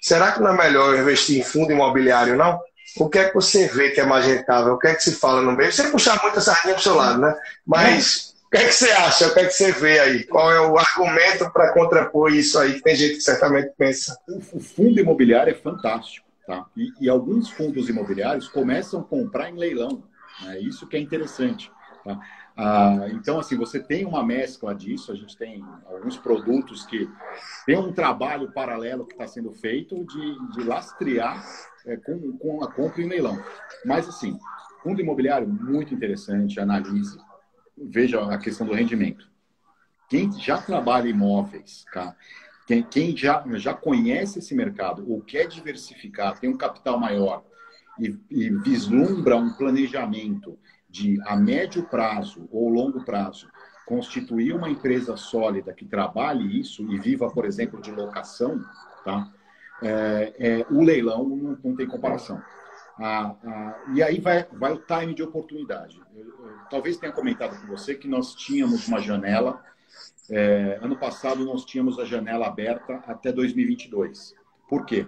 será 0.00 0.32
que 0.32 0.40
não 0.40 0.54
é 0.54 0.56
melhor 0.56 0.96
investir 0.96 1.38
em 1.38 1.44
fundo 1.44 1.70
imobiliário, 1.70 2.34
não? 2.34 2.58
O 2.96 3.10
que 3.10 3.18
é 3.18 3.28
que 3.28 3.34
você 3.34 3.66
vê 3.66 3.90
que 3.90 4.00
é 4.00 4.06
mais 4.06 4.24
rentável? 4.24 4.72
O 4.72 4.78
que 4.78 4.86
é 4.86 4.94
que 4.94 5.02
se 5.02 5.12
fala 5.16 5.42
no 5.42 5.52
meio? 5.52 5.70
Você 5.70 5.90
puxar 5.90 6.18
muita 6.22 6.40
sardinha 6.40 6.72
para 6.72 6.80
o 6.80 6.82
seu 6.82 6.94
lado, 6.94 7.20
né? 7.20 7.36
Mas 7.66 8.35
o 8.46 8.50
que 8.50 8.56
é 8.58 8.66
que 8.66 8.72
você 8.72 8.90
acha? 8.90 9.26
O 9.26 9.34
que 9.34 9.40
é 9.40 9.44
que 9.44 9.52
você 9.52 9.72
vê 9.72 9.98
aí? 9.98 10.24
Qual 10.24 10.52
é 10.52 10.60
o 10.60 10.78
argumento 10.78 11.50
para 11.52 11.72
contrapor 11.72 12.32
isso 12.32 12.58
aí? 12.58 12.80
Tem 12.80 12.94
gente 12.94 13.14
que 13.14 13.20
certamente 13.20 13.72
pensa. 13.76 14.16
O 14.52 14.60
fundo 14.60 15.00
imobiliário 15.00 15.50
é 15.50 15.54
fantástico, 15.54 16.26
tá? 16.46 16.64
E, 16.76 16.92
e 17.00 17.08
alguns 17.08 17.50
fundos 17.50 17.88
imobiliários 17.88 18.48
começam 18.48 19.00
a 19.00 19.04
comprar 19.04 19.50
em 19.50 19.56
leilão. 19.56 20.04
É 20.46 20.60
isso 20.60 20.86
que 20.86 20.96
é 20.96 21.00
interessante. 21.00 21.72
Tá? 22.04 22.20
Ah, 22.56 23.08
então, 23.10 23.38
assim, 23.38 23.56
você 23.56 23.80
tem 23.80 24.06
uma 24.06 24.24
mescla 24.24 24.72
disso. 24.72 25.10
A 25.10 25.16
gente 25.16 25.36
tem 25.36 25.64
alguns 25.84 26.16
produtos 26.16 26.86
que 26.86 27.10
tem 27.66 27.76
um 27.76 27.92
trabalho 27.92 28.52
paralelo 28.52 29.04
que 29.04 29.12
está 29.12 29.26
sendo 29.26 29.52
feito 29.52 30.04
de, 30.06 30.52
de 30.52 30.62
lastrear 30.62 31.44
é, 31.84 31.96
com, 31.96 32.38
com 32.38 32.62
a 32.62 32.72
compra 32.72 33.02
em 33.02 33.08
leilão. 33.08 33.42
Mas, 33.84 34.08
assim, 34.08 34.38
fundo 34.82 35.00
imobiliário, 35.00 35.48
muito 35.48 35.92
interessante, 35.92 36.60
analise, 36.60 37.18
veja 37.76 38.22
a 38.22 38.38
questão 38.38 38.66
do 38.66 38.74
rendimento. 38.74 39.28
Quem 40.08 40.32
já 40.32 40.58
trabalha 40.58 41.08
imóveis, 41.08 41.84
tá? 41.92 42.14
quem, 42.66 42.82
quem 42.82 43.16
já, 43.16 43.44
já 43.54 43.74
conhece 43.74 44.40
esse 44.40 44.54
mercado 44.54 45.04
ou 45.10 45.20
quer 45.20 45.46
diversificar, 45.46 46.38
tem 46.38 46.50
um 46.50 46.56
capital 46.56 46.98
maior 46.98 47.44
e, 47.98 48.16
e 48.30 48.50
vislumbra 48.50 49.36
um 49.36 49.52
planejamento 49.52 50.58
de, 50.88 51.20
a 51.26 51.36
médio 51.36 51.84
prazo 51.84 52.48
ou 52.50 52.68
longo 52.68 53.04
prazo, 53.04 53.48
constituir 53.86 54.52
uma 54.52 54.68
empresa 54.68 55.16
sólida 55.16 55.72
que 55.72 55.84
trabalhe 55.84 56.60
isso 56.60 56.82
e 56.92 56.98
viva, 56.98 57.30
por 57.30 57.44
exemplo, 57.44 57.80
de 57.80 57.92
locação, 57.92 58.60
tá? 59.04 59.30
É, 59.82 60.34
é, 60.38 60.66
o 60.70 60.82
leilão 60.82 61.28
não, 61.28 61.58
não 61.62 61.76
tem 61.76 61.86
comparação. 61.86 62.42
E 63.94 64.02
aí 64.02 64.20
vai, 64.20 64.46
vai 64.52 64.72
o 64.72 64.78
time 64.78 65.14
de 65.14 65.22
oportunidade. 65.22 66.00
Eu, 66.14 66.24
eu, 66.24 66.58
talvez 66.70 66.96
tenha 66.96 67.12
comentado 67.12 67.60
com 67.60 67.66
você 67.66 67.94
que 67.94 68.08
nós 68.08 68.34
tínhamos 68.34 68.88
uma 68.88 69.00
janela. 69.00 69.62
É, 70.30 70.78
ano 70.82 70.96
passado 70.96 71.44
nós 71.44 71.64
tínhamos 71.64 71.98
a 71.98 72.04
janela 72.04 72.46
aberta 72.46 73.02
até 73.06 73.30
2022. 73.30 74.34
Por 74.68 74.84
quê? 74.84 75.06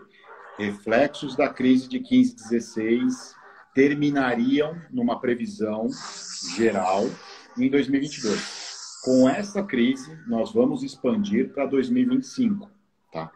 Reflexos 0.59 1.35
da 1.35 1.49
crise 1.49 1.89
de 1.89 2.01
15, 2.01 2.37
16 2.37 3.39
terminariam 3.75 4.77
numa 4.91 5.21
previsão 5.21 5.89
geral 6.57 7.05
em 7.57 7.71
2022. 7.71 9.01
Com 9.05 9.29
essa 9.29 9.63
crise, 9.63 10.19
nós 10.27 10.53
vamos 10.53 10.83
expandir 10.83 11.53
para 11.53 11.65
2025, 11.65 12.69
tá? 13.13 13.31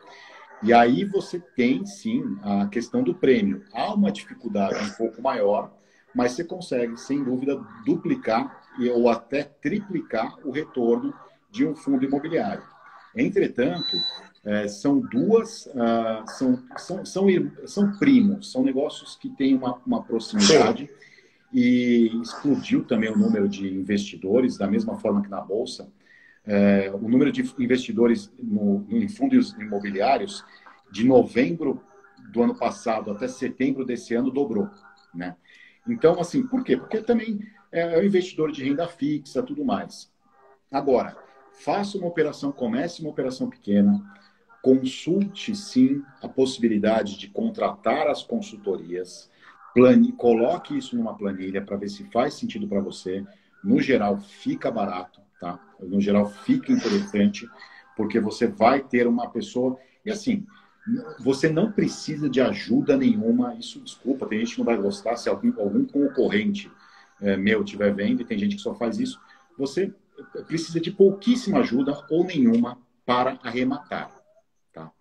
E 0.62 0.72
aí 0.72 1.04
você 1.04 1.40
tem, 1.40 1.84
sim, 1.84 2.38
a 2.42 2.66
questão 2.66 3.02
do 3.02 3.14
prêmio. 3.14 3.64
Há 3.72 3.92
uma 3.94 4.12
dificuldade 4.12 4.78
um 4.84 4.92
pouco 4.94 5.20
maior, 5.20 5.72
mas 6.14 6.32
você 6.32 6.44
consegue, 6.44 6.96
sem 6.96 7.22
dúvida, 7.22 7.60
duplicar 7.84 8.62
ou 8.94 9.08
até 9.08 9.42
triplicar 9.42 10.36
o 10.44 10.50
retorno 10.50 11.12
de 11.50 11.66
um 11.66 11.74
fundo 11.74 12.04
imobiliário. 12.04 12.62
Entretanto, 13.14 13.96
é, 14.44 14.66
são 14.66 15.00
duas, 15.00 15.66
uh, 15.66 16.24
são, 16.26 16.62
são, 16.76 17.04
são, 17.04 17.26
são 17.66 17.98
primos, 17.98 18.50
são 18.50 18.62
negócios 18.62 19.16
que 19.16 19.28
têm 19.30 19.54
uma, 19.54 19.80
uma 19.86 20.02
proximidade 20.02 20.88
e 21.52 22.10
explodiu 22.22 22.84
também 22.84 23.10
o 23.10 23.16
número 23.16 23.48
de 23.48 23.68
investidores, 23.68 24.56
da 24.56 24.66
mesma 24.66 24.96
forma 24.98 25.22
que 25.22 25.28
na 25.28 25.40
Bolsa. 25.40 25.88
É, 26.44 26.90
o 26.92 27.08
número 27.08 27.30
de 27.30 27.42
investidores 27.58 28.32
no, 28.42 28.84
em 28.88 29.08
fundos 29.08 29.52
imobiliários 29.52 30.44
de 30.90 31.06
novembro 31.06 31.82
do 32.32 32.42
ano 32.42 32.54
passado 32.54 33.10
até 33.10 33.28
setembro 33.28 33.84
desse 33.84 34.14
ano 34.14 34.30
dobrou, 34.30 34.68
né? 35.14 35.36
Então, 35.88 36.20
assim, 36.20 36.46
por 36.46 36.64
quê? 36.64 36.76
Porque 36.76 37.00
também 37.00 37.40
é, 37.70 37.94
é 37.94 37.98
um 37.98 38.04
investidor 38.04 38.50
de 38.52 38.64
renda 38.64 38.86
fixa, 38.88 39.42
tudo 39.42 39.64
mais. 39.64 40.12
Agora, 40.70 41.16
faça 41.52 41.98
uma 41.98 42.06
operação, 42.06 42.52
comece 42.52 43.00
uma 43.00 43.10
operação 43.10 43.48
pequena, 43.48 44.02
consulte 44.62 45.54
sim 45.56 46.02
a 46.20 46.28
possibilidade 46.28 47.18
de 47.18 47.28
contratar 47.28 48.08
as 48.08 48.22
consultorias, 48.22 49.30
plane, 49.74 50.12
coloque 50.12 50.76
isso 50.76 50.96
numa 50.96 51.16
planilha 51.16 51.62
para 51.62 51.76
ver 51.76 51.88
se 51.88 52.04
faz 52.04 52.34
sentido 52.34 52.68
para 52.68 52.80
você. 52.80 53.24
No 53.62 53.80
geral, 53.80 54.18
fica 54.18 54.70
barato, 54.70 55.20
tá? 55.42 55.58
No 55.80 56.00
geral, 56.00 56.30
fica 56.30 56.70
interessante, 56.70 57.50
porque 57.96 58.20
você 58.20 58.46
vai 58.46 58.80
ter 58.80 59.08
uma 59.08 59.28
pessoa. 59.28 59.76
E 60.06 60.10
assim, 60.12 60.46
você 61.18 61.50
não 61.50 61.72
precisa 61.72 62.30
de 62.30 62.40
ajuda 62.40 62.96
nenhuma. 62.96 63.56
Isso, 63.56 63.80
desculpa, 63.80 64.26
tem 64.26 64.38
gente 64.38 64.52
que 64.52 64.58
não 64.60 64.64
vai 64.64 64.76
gostar. 64.76 65.16
Se 65.16 65.28
algum, 65.28 65.52
algum 65.60 65.84
concorrente 65.84 66.70
é, 67.20 67.36
meu 67.36 67.64
estiver 67.64 67.92
vendo, 67.92 68.22
e 68.22 68.24
tem 68.24 68.38
gente 68.38 68.54
que 68.54 68.62
só 68.62 68.72
faz 68.72 69.00
isso, 69.00 69.20
você 69.58 69.92
precisa 70.46 70.80
de 70.80 70.92
pouquíssima 70.92 71.58
ajuda 71.58 72.06
ou 72.08 72.24
nenhuma 72.24 72.78
para 73.04 73.36
arrematar. 73.42 74.12
Tá? 74.72 74.92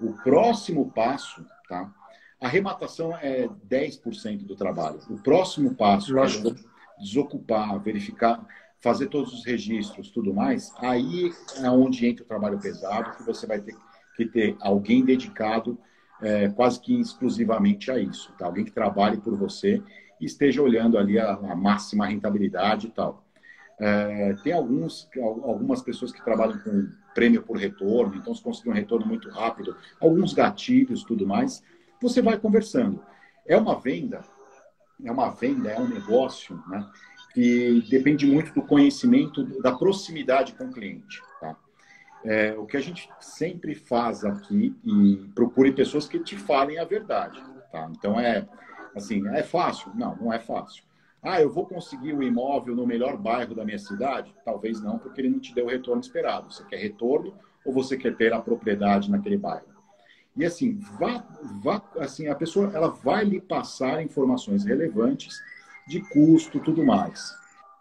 O 0.00 0.12
próximo 0.12 0.90
passo, 0.90 1.46
tá? 1.68 1.92
a 2.40 2.46
arrematação 2.46 3.16
é 3.16 3.48
10% 3.48 4.44
do 4.44 4.56
trabalho. 4.56 4.98
O 5.08 5.18
próximo 5.18 5.74
passo 5.76 6.18
é 6.18 6.26
desocupar, 6.98 7.78
verificar 7.78 8.44
fazer 8.84 9.06
todos 9.06 9.32
os 9.32 9.46
registros, 9.46 10.10
tudo 10.10 10.34
mais, 10.34 10.70
aí 10.76 11.32
é 11.56 11.70
onde 11.70 12.06
entra 12.06 12.22
o 12.22 12.28
trabalho 12.28 12.58
pesado, 12.58 13.16
que 13.16 13.22
você 13.22 13.46
vai 13.46 13.58
ter 13.58 13.74
que 14.14 14.26
ter 14.26 14.58
alguém 14.60 15.02
dedicado 15.02 15.78
é, 16.20 16.50
quase 16.50 16.78
que 16.78 17.00
exclusivamente 17.00 17.90
a 17.90 17.98
isso, 17.98 18.30
tá? 18.38 18.44
Alguém 18.44 18.62
que 18.62 18.70
trabalhe 18.70 19.16
por 19.16 19.34
você 19.38 19.82
e 20.20 20.26
esteja 20.26 20.60
olhando 20.60 20.98
ali 20.98 21.18
a, 21.18 21.32
a 21.32 21.56
máxima 21.56 22.06
rentabilidade 22.06 22.88
e 22.88 22.90
tal. 22.90 23.24
É, 23.80 24.34
tem 24.44 24.52
alguns, 24.52 25.08
algumas 25.16 25.80
pessoas 25.80 26.12
que 26.12 26.22
trabalham 26.22 26.58
com 26.58 26.86
prêmio 27.14 27.42
por 27.42 27.56
retorno, 27.56 28.14
então 28.14 28.34
se 28.34 28.42
conseguir 28.42 28.68
um 28.68 28.74
retorno 28.74 29.06
muito 29.06 29.30
rápido, 29.30 29.74
alguns 29.98 30.34
gatilhos, 30.34 31.02
tudo 31.04 31.26
mais, 31.26 31.62
você 32.02 32.20
vai 32.20 32.36
conversando. 32.36 33.02
É 33.46 33.56
uma 33.56 33.80
venda, 33.80 34.20
é 35.02 35.10
uma 35.10 35.30
venda, 35.30 35.70
é 35.70 35.80
um 35.80 35.88
negócio, 35.88 36.62
né? 36.68 36.86
Que 37.34 37.84
depende 37.90 38.24
muito 38.24 38.54
do 38.54 38.62
conhecimento, 38.62 39.42
da 39.60 39.72
proximidade 39.72 40.54
com 40.54 40.66
o 40.66 40.72
cliente. 40.72 41.20
Tá? 41.40 41.56
É, 42.24 42.54
o 42.56 42.64
que 42.64 42.76
a 42.76 42.80
gente 42.80 43.10
sempre 43.20 43.74
faz 43.74 44.24
aqui 44.24 44.74
e 44.84 45.16
procure 45.34 45.72
pessoas 45.72 46.08
que 46.08 46.20
te 46.20 46.36
falem 46.36 46.78
a 46.78 46.84
verdade. 46.84 47.42
Tá? 47.72 47.90
Então 47.90 48.18
é 48.18 48.46
assim, 48.94 49.26
é 49.28 49.42
fácil? 49.42 49.90
Não, 49.96 50.14
não 50.16 50.32
é 50.32 50.38
fácil. 50.38 50.84
Ah, 51.20 51.40
eu 51.40 51.50
vou 51.50 51.66
conseguir 51.66 52.12
o 52.12 52.22
imóvel 52.22 52.76
no 52.76 52.86
melhor 52.86 53.16
bairro 53.16 53.54
da 53.54 53.64
minha 53.64 53.78
cidade? 53.78 54.32
Talvez 54.44 54.80
não, 54.80 54.98
porque 54.98 55.20
ele 55.20 55.30
não 55.30 55.40
te 55.40 55.54
deu 55.54 55.66
o 55.66 55.70
retorno 55.70 56.00
esperado. 56.00 56.52
Você 56.52 56.62
quer 56.64 56.76
retorno 56.76 57.34
ou 57.64 57.72
você 57.72 57.96
quer 57.96 58.14
ter 58.14 58.32
a 58.32 58.40
propriedade 58.40 59.10
naquele 59.10 59.38
bairro? 59.38 59.74
E 60.36 60.44
assim, 60.44 60.78
vá, 60.98 61.24
vá, 61.62 61.82
assim, 61.98 62.28
a 62.28 62.34
pessoa 62.34 62.70
ela 62.74 62.88
vai 62.88 63.24
lhe 63.24 63.40
passar 63.40 64.02
informações 64.02 64.64
relevantes 64.64 65.40
de 65.86 66.00
custo, 66.00 66.60
tudo 66.60 66.84
mais. 66.84 67.34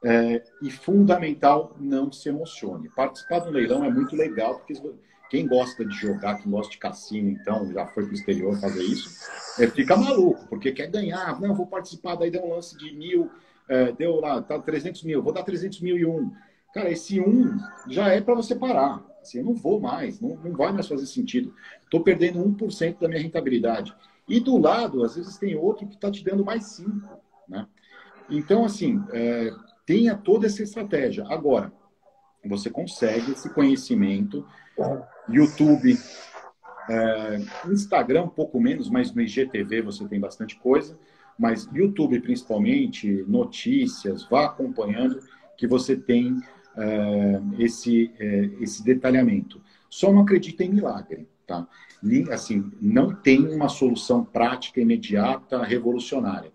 É, 0.04 0.44
e 0.62 0.70
fundamental, 0.70 1.76
não 1.80 2.12
se 2.12 2.28
emocione. 2.28 2.90
Participar 2.90 3.40
do 3.40 3.52
leilão 3.52 3.86
é 3.86 3.90
muito 3.90 4.16
legal, 4.16 4.60
porque 4.60 4.74
quem 5.30 5.48
gosta 5.48 5.86
de 5.86 5.96
jogar, 5.96 6.36
quem 6.36 6.52
gosta 6.52 6.72
de 6.72 6.78
cassino, 6.78 7.30
então, 7.30 7.72
já 7.72 7.88
foi 7.88 8.04
para 8.04 8.12
o 8.12 8.16
exterior 8.16 8.60
fazer 8.60 8.84
isso, 8.84 9.10
é, 9.62 9.68
fica 9.68 9.96
maluco, 9.96 10.46
porque 10.48 10.72
quer 10.72 10.88
ganhar. 10.88 11.40
Não, 11.40 11.56
vou 11.56 11.66
participar, 11.66 12.16
daí 12.16 12.30
deu 12.30 12.44
um 12.44 12.54
lance 12.54 12.78
de 12.78 12.94
mil, 12.94 13.32
é, 13.70 13.92
deu 13.94 14.20
lá, 14.20 14.42
tá 14.42 14.60
300 14.60 15.04
mil, 15.04 15.24
vou 15.24 15.34
dar 15.34 15.44
300 15.44 15.80
mil 15.82 15.98
e 15.98 16.06
um. 16.06 16.32
Cara, 16.74 16.92
esse 16.92 17.22
um 17.22 17.58
já 17.88 18.10
é 18.10 18.20
para 18.20 18.36
você 18.36 18.56
parar. 18.56 19.02
Assim, 19.22 19.38
eu 19.38 19.46
não 19.46 19.54
vou 19.54 19.80
mais, 19.80 20.20
não, 20.20 20.36
não 20.36 20.52
vai 20.52 20.74
mais 20.74 20.88
fazer 20.88 21.06
sentido. 21.06 21.54
Estou 21.84 22.02
perdendo 22.02 22.44
1% 22.44 23.00
da 23.00 23.08
minha 23.08 23.22
rentabilidade. 23.22 23.96
E 24.28 24.40
do 24.40 24.58
lado, 24.58 25.04
às 25.04 25.16
vezes 25.16 25.38
tem 25.38 25.56
outro 25.56 25.88
que 25.88 25.96
está 25.96 26.12
te 26.12 26.24
dando 26.24 26.44
mais 26.44 26.64
5%. 26.64 27.02
Né? 27.48 27.66
Então, 28.34 28.66
assim, 28.66 29.00
é, 29.12 29.52
tenha 29.86 30.16
toda 30.16 30.48
essa 30.48 30.64
estratégia. 30.64 31.24
Agora, 31.30 31.72
você 32.44 32.70
consegue 32.70 33.32
esse 33.32 33.54
conhecimento. 33.54 34.46
YouTube, 35.30 35.96
é, 36.90 37.38
Instagram, 37.68 38.24
um 38.24 38.30
pouco 38.30 38.60
menos, 38.60 38.90
mas 38.90 39.14
no 39.14 39.22
IGTV 39.22 39.84
você 39.84 40.08
tem 40.08 40.20
bastante 40.20 40.56
coisa. 40.58 40.98
Mas 41.38 41.70
YouTube, 41.72 42.20
principalmente, 42.22 43.24
notícias, 43.28 44.24
vá 44.28 44.46
acompanhando 44.46 45.20
que 45.56 45.68
você 45.68 45.96
tem 45.96 46.42
é, 46.76 47.42
esse, 47.60 48.12
é, 48.20 48.50
esse 48.60 48.84
detalhamento. 48.84 49.62
Só 49.90 50.12
não 50.12 50.24
acredita 50.24 50.64
em 50.64 50.70
milagre. 50.70 51.28
tá? 51.46 51.68
Assim, 52.32 52.72
não 52.82 53.14
tem 53.14 53.48
uma 53.48 53.70
solução 53.70 54.26
prática, 54.26 54.82
imediata, 54.82 55.64
revolucionária. 55.64 56.53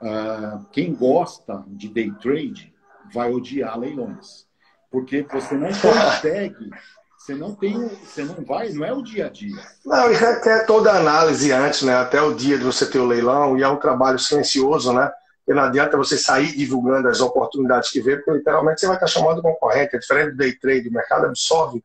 Uh, 0.00 0.64
quem 0.70 0.94
gosta 0.94 1.64
de 1.66 1.88
day 1.88 2.12
trade 2.20 2.72
vai 3.12 3.32
odiar 3.32 3.78
leilões, 3.78 4.46
porque 4.90 5.26
você 5.30 5.56
não 5.56 5.68
consegue, 5.68 6.70
você 7.18 7.34
não 7.34 7.54
tem, 7.54 7.76
você 7.88 8.22
não 8.22 8.44
vai, 8.44 8.70
não 8.70 8.84
é 8.84 8.92
o 8.92 9.02
dia 9.02 9.26
a 9.26 9.28
dia. 9.28 9.60
Não, 9.84 10.10
e 10.10 10.14
requer 10.14 10.66
toda 10.66 10.92
a 10.92 10.98
análise 10.98 11.50
antes, 11.50 11.82
né? 11.82 11.96
Até 11.96 12.22
o 12.22 12.34
dia 12.34 12.56
de 12.56 12.64
você 12.64 12.86
ter 12.86 12.98
o 12.98 13.06
leilão, 13.06 13.58
e 13.58 13.62
é 13.62 13.68
um 13.68 13.76
trabalho 13.76 14.18
silencioso, 14.18 14.92
né? 14.92 15.10
E 15.48 15.54
não 15.54 15.62
adianta 15.62 15.96
você 15.96 16.16
sair 16.16 16.54
divulgando 16.54 17.08
as 17.08 17.20
oportunidades 17.20 17.90
que 17.90 18.00
vê, 18.00 18.16
porque 18.16 18.32
literalmente 18.32 18.80
você 18.80 18.86
vai 18.86 18.96
estar 18.96 19.06
chamando 19.06 19.42
concorrente. 19.42 19.96
É 19.96 19.98
diferente 19.98 20.32
do 20.32 20.36
day 20.36 20.52
trade, 20.52 20.88
o 20.88 20.92
mercado 20.92 21.24
absorve 21.24 21.82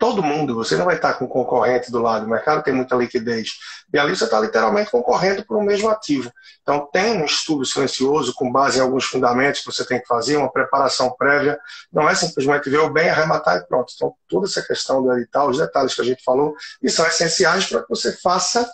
todo 0.00 0.22
mundo, 0.22 0.54
você 0.54 0.78
não 0.78 0.86
vai 0.86 0.96
estar 0.96 1.12
com 1.12 1.28
concorrente 1.28 1.92
do 1.92 2.00
lado, 2.00 2.24
o 2.24 2.28
mercado 2.28 2.64
tem 2.64 2.72
muita 2.72 2.96
liquidez. 2.96 3.58
E 3.92 3.98
ali 3.98 4.16
você 4.16 4.24
está 4.24 4.40
literalmente 4.40 4.90
concorrendo 4.90 5.44
por 5.44 5.58
um 5.58 5.62
mesmo 5.62 5.90
ativo. 5.90 6.32
Então 6.62 6.88
tem 6.90 7.20
um 7.20 7.24
estudo 7.26 7.66
silencioso 7.66 8.32
com 8.34 8.50
base 8.50 8.78
em 8.78 8.80
alguns 8.80 9.04
fundamentos 9.04 9.60
que 9.60 9.66
você 9.66 9.86
tem 9.86 10.00
que 10.00 10.06
fazer, 10.06 10.38
uma 10.38 10.50
preparação 10.50 11.14
prévia. 11.18 11.60
Não 11.92 12.08
é 12.08 12.14
simplesmente 12.14 12.70
ver 12.70 12.78
o 12.78 12.88
bem, 12.88 13.10
arrematar 13.10 13.58
e 13.58 13.66
pronto. 13.66 13.92
Então 13.94 14.14
toda 14.26 14.46
essa 14.46 14.62
questão 14.62 15.02
do 15.02 15.12
edital, 15.12 15.50
os 15.50 15.58
detalhes 15.58 15.94
que 15.94 16.00
a 16.00 16.04
gente 16.04 16.24
falou, 16.24 16.54
e 16.82 16.88
são 16.88 17.06
essenciais 17.06 17.66
para 17.66 17.82
que 17.82 17.88
você 17.90 18.10
faça 18.10 18.66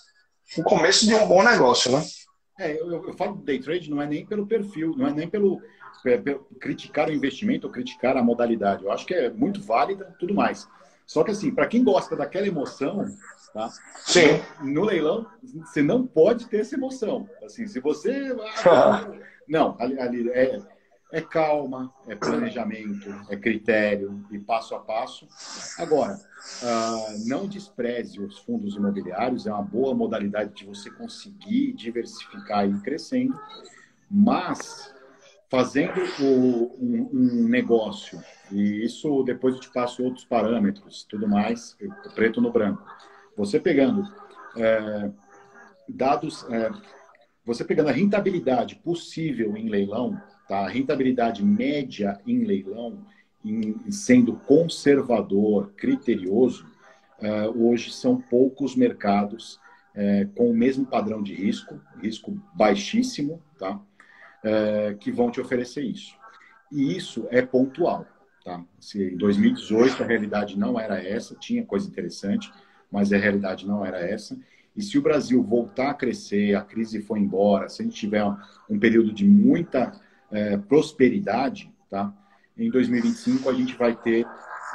o 0.56 0.62
começo 0.62 1.06
de 1.06 1.14
um 1.16 1.26
bom 1.26 1.42
negócio, 1.42 1.90
né? 1.90 2.04
É, 2.56 2.80
eu, 2.80 3.04
eu 3.04 3.12
falo 3.14 3.34
do 3.34 3.42
day 3.42 3.58
trade 3.58 3.90
não 3.90 4.00
é 4.00 4.06
nem 4.06 4.24
pelo 4.24 4.46
perfil, 4.46 4.94
não 4.96 5.08
é 5.08 5.12
nem 5.12 5.28
pelo, 5.28 5.60
pelo 6.04 6.46
criticar 6.60 7.08
o 7.08 7.12
investimento 7.12 7.66
ou 7.66 7.72
criticar 7.72 8.16
a 8.16 8.22
modalidade. 8.22 8.84
Eu 8.84 8.92
acho 8.92 9.04
que 9.04 9.12
é 9.12 9.28
muito 9.28 9.60
válida, 9.60 10.14
tudo 10.20 10.32
mais. 10.32 10.68
Só 11.06 11.22
que 11.22 11.30
assim, 11.30 11.54
para 11.54 11.66
quem 11.66 11.84
gosta 11.84 12.16
daquela 12.16 12.48
emoção, 12.48 13.06
tá? 13.54 13.70
Sim. 13.98 14.42
No, 14.60 14.72
no, 14.72 14.84
leilão, 14.84 15.26
você 15.64 15.82
não 15.82 16.06
pode 16.06 16.46
ter 16.46 16.60
essa 16.60 16.74
emoção. 16.74 17.28
Assim, 17.44 17.66
se 17.66 17.78
você 17.78 18.34
não, 19.48 19.76
ali, 19.78 19.98
ali 20.00 20.28
é, 20.30 20.60
é 21.12 21.20
calma, 21.20 21.94
é 22.08 22.16
planejamento, 22.16 23.08
é 23.28 23.36
critério 23.36 24.26
e 24.32 24.38
passo 24.38 24.74
a 24.74 24.80
passo. 24.80 25.28
Agora, 25.78 26.14
uh, 26.14 27.28
não 27.28 27.46
despreze 27.46 28.20
os 28.20 28.38
fundos 28.38 28.74
imobiliários, 28.74 29.46
é 29.46 29.52
uma 29.52 29.62
boa 29.62 29.94
modalidade 29.94 30.52
de 30.54 30.66
você 30.66 30.90
conseguir 30.90 31.72
diversificar 31.72 32.66
e 32.66 32.72
ir 32.72 32.82
crescendo, 32.82 33.38
mas 34.10 34.92
fazendo 35.48 36.00
o, 36.20 36.76
um, 36.80 37.10
um, 37.12 37.48
negócio, 37.48 38.20
e 38.50 38.84
isso 38.84 39.22
depois 39.22 39.54
eu 39.54 39.60
te 39.60 39.70
passo 39.72 40.02
outros 40.02 40.24
parâmetros, 40.24 41.04
tudo 41.08 41.28
mais, 41.28 41.76
preto 42.14 42.40
no 42.40 42.50
branco. 42.50 42.82
Você 43.36 43.60
pegando 43.60 44.02
é, 44.56 45.10
dados, 45.88 46.44
é, 46.50 46.70
você 47.44 47.64
pegando 47.64 47.90
a 47.90 47.92
rentabilidade 47.92 48.76
possível 48.76 49.56
em 49.56 49.68
leilão, 49.68 50.20
tá? 50.48 50.60
a 50.60 50.68
rentabilidade 50.68 51.44
média 51.44 52.20
em 52.26 52.44
leilão, 52.44 53.04
em, 53.44 53.90
sendo 53.90 54.34
conservador, 54.34 55.72
criterioso, 55.76 56.66
é, 57.20 57.48
hoje 57.48 57.92
são 57.92 58.20
poucos 58.20 58.74
mercados 58.74 59.60
é, 59.94 60.26
com 60.36 60.50
o 60.50 60.54
mesmo 60.54 60.84
padrão 60.84 61.22
de 61.22 61.34
risco, 61.34 61.80
risco 62.02 62.36
baixíssimo, 62.54 63.40
tá? 63.58 63.80
É, 64.46 64.94
que 64.94 65.10
vão 65.10 65.30
te 65.30 65.40
oferecer 65.40 65.82
isso. 65.82 66.14
E 66.70 66.96
isso 66.96 67.26
é 67.30 67.42
pontual. 67.42 68.06
Tá? 68.44 68.62
Se 68.78 69.02
em 69.02 69.16
2018 69.16 70.02
a 70.02 70.06
realidade 70.06 70.56
não 70.56 70.78
era 70.78 71.02
essa, 71.02 71.34
tinha 71.34 71.64
coisa 71.64 71.88
interessante, 71.88 72.52
mas 72.90 73.12
a 73.12 73.18
realidade 73.18 73.66
não 73.66 73.84
era 73.84 73.98
essa. 73.98 74.38
E 74.76 74.82
se 74.82 74.96
o 74.96 75.02
Brasil 75.02 75.42
voltar 75.42 75.90
a 75.90 75.94
crescer, 75.94 76.54
a 76.54 76.62
crise 76.62 77.02
for 77.02 77.18
embora, 77.18 77.68
se 77.68 77.82
a 77.82 77.84
gente 77.84 77.96
tiver 77.96 78.24
um 78.70 78.78
período 78.78 79.12
de 79.12 79.26
muita 79.26 79.92
é, 80.30 80.56
prosperidade, 80.56 81.72
tá? 81.90 82.12
em 82.56 82.70
2025 82.70 83.50
a 83.50 83.52
gente 83.52 83.74
vai 83.74 83.96
ter 83.96 84.26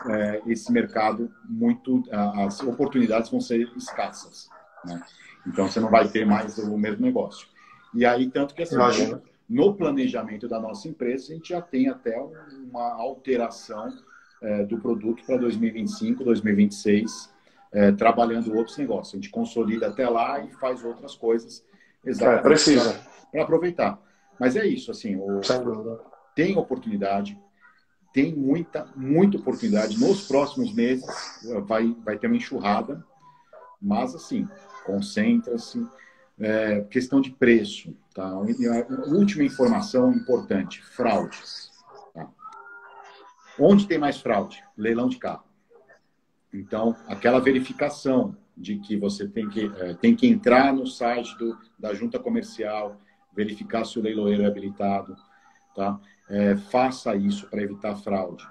é, 0.07 0.41
esse 0.47 0.71
mercado 0.71 1.31
muito. 1.47 2.03
As 2.11 2.59
oportunidades 2.61 3.29
vão 3.29 3.39
ser 3.39 3.71
escassas. 3.77 4.49
Né? 4.83 5.01
Então 5.47 5.67
você 5.67 5.79
não 5.79 5.89
vai 5.89 6.07
ter 6.09 6.25
mais 6.25 6.57
o 6.57 6.77
mesmo 6.77 7.05
negócio. 7.05 7.47
E 7.93 8.05
aí, 8.05 8.29
tanto 8.29 8.55
que 8.55 8.63
assim, 8.63 8.75
no 9.51 9.73
planejamento 9.73 10.47
da 10.47 10.61
nossa 10.61 10.87
empresa, 10.87 11.33
a 11.33 11.35
gente 11.35 11.49
já 11.49 11.61
tem 11.61 11.89
até 11.89 12.17
uma 12.63 12.93
alteração 12.93 13.93
é, 14.41 14.63
do 14.63 14.79
produto 14.79 15.25
para 15.25 15.35
2025, 15.35 16.23
2026, 16.23 17.29
é, 17.73 17.91
trabalhando 17.91 18.55
outros 18.55 18.77
negócios. 18.77 19.13
A 19.13 19.17
gente 19.17 19.29
consolida 19.29 19.87
até 19.87 20.07
lá 20.07 20.39
e 20.39 20.53
faz 20.53 20.85
outras 20.85 21.15
coisas 21.15 21.65
exatamente 22.05 22.79
é, 22.79 22.99
para 23.29 23.43
aproveitar. 23.43 24.01
Mas 24.39 24.55
é 24.55 24.65
isso, 24.65 24.89
assim, 24.89 25.17
o, 25.17 25.41
tem 26.33 26.57
oportunidade, 26.57 27.37
tem 28.13 28.33
muita, 28.33 28.87
muita 28.95 29.35
oportunidade. 29.35 29.99
Nos 29.99 30.29
próximos 30.29 30.73
meses 30.73 31.05
vai, 31.67 31.93
vai 32.05 32.17
ter 32.17 32.27
uma 32.27 32.37
enxurrada, 32.37 33.03
mas 33.81 34.15
assim, 34.15 34.47
concentra-se, 34.85 35.85
é, 36.41 36.81
questão 36.81 37.21
de 37.21 37.31
preço. 37.31 37.95
Tá? 38.13 38.27
A 38.27 38.37
última 38.37 39.43
informação 39.43 40.11
importante: 40.11 40.81
fraudes. 40.83 41.71
Tá? 42.13 42.29
Onde 43.59 43.87
tem 43.87 43.97
mais 43.97 44.19
fraude? 44.19 44.63
Leilão 44.75 45.07
de 45.07 45.17
carro. 45.17 45.43
Então, 46.53 46.95
aquela 47.07 47.39
verificação 47.39 48.35
de 48.57 48.77
que 48.77 48.97
você 48.97 49.27
tem 49.27 49.47
que, 49.47 49.71
é, 49.77 49.93
tem 49.93 50.15
que 50.15 50.27
entrar 50.27 50.73
no 50.73 50.85
site 50.85 51.37
do, 51.37 51.57
da 51.79 51.93
junta 51.93 52.19
comercial, 52.19 52.99
verificar 53.33 53.85
se 53.85 53.97
o 53.97 54.01
leiloeiro 54.01 54.43
é 54.43 54.45
habilitado, 54.45 55.15
tá? 55.73 55.99
É, 56.29 56.55
faça 56.55 57.15
isso 57.15 57.47
para 57.49 57.61
evitar 57.61 57.95
fraude. 57.95 58.43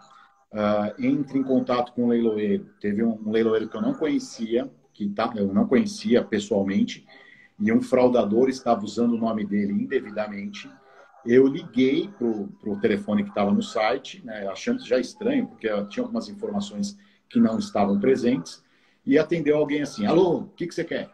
Uh, 0.53 0.93
entre 0.99 1.39
em 1.39 1.45
contato 1.45 1.93
com 1.93 2.07
o 2.07 2.09
leiloeiro. 2.09 2.67
Teve 2.81 3.05
um, 3.05 3.13
um 3.25 3.31
leiloeiro 3.31 3.69
que 3.69 3.77
eu 3.77 3.81
não 3.81 3.95
conhecia, 3.95 4.69
que 4.93 5.09
tá, 5.09 5.33
eu 5.37 5.53
não 5.55 5.67
conhecia 5.67 6.25
pessoalmente, 6.25 7.07
e 7.61 7.71
um 7.71 7.83
fraudador 7.83 8.49
estava 8.49 8.85
usando 8.85 9.13
o 9.13 9.19
nome 9.19 9.45
dele 9.45 9.73
indevidamente. 9.73 10.71
Eu 11.25 11.47
liguei 11.47 12.09
para 12.09 12.27
o 12.27 12.81
telefone 12.81 13.23
que 13.23 13.29
estava 13.29 13.51
no 13.51 13.63
site, 13.63 14.25
né, 14.25 14.49
achando 14.49 14.85
já 14.85 14.99
estranho, 14.99 15.47
porque 15.47 15.69
tinha 15.89 16.03
algumas 16.03 16.29
informações 16.29 16.99
que 17.29 17.39
não 17.39 17.59
estavam 17.59 18.01
presentes, 18.01 18.63
e 19.05 19.19
atendeu 19.19 19.57
alguém 19.57 19.83
assim: 19.83 20.07
Alô, 20.07 20.39
o 20.39 20.47
que, 20.49 20.67
que 20.67 20.75
você 20.75 20.85
quer? 20.85 21.11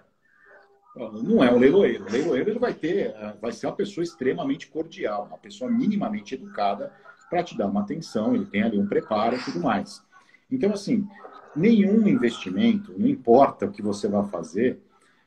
Não 0.94 1.44
é 1.44 1.52
um 1.52 1.58
leiloeiro. 1.58 2.04
O 2.04 2.10
leiloeiro 2.10 2.50
ele 2.50 2.58
vai 2.58 2.72
ter, 2.72 3.14
vai 3.40 3.52
ser 3.52 3.66
uma 3.66 3.76
pessoa 3.76 4.02
extremamente 4.02 4.68
cordial, 4.68 5.26
uma 5.26 5.36
pessoa 5.36 5.70
minimamente 5.70 6.34
educada 6.34 6.92
para 7.28 7.42
te 7.42 7.56
dar 7.56 7.66
uma 7.66 7.82
atenção, 7.82 8.34
ele 8.34 8.46
tem 8.46 8.62
ali 8.62 8.78
um 8.78 8.86
preparo 8.86 9.36
e 9.36 9.42
tudo 9.42 9.60
mais. 9.60 10.02
Então, 10.50 10.72
assim, 10.72 11.06
nenhum 11.54 12.06
investimento, 12.06 12.94
não 12.96 13.08
importa 13.08 13.66
o 13.66 13.72
que 13.72 13.82
você 13.82 14.08
vai 14.08 14.24
fazer, 14.28 14.80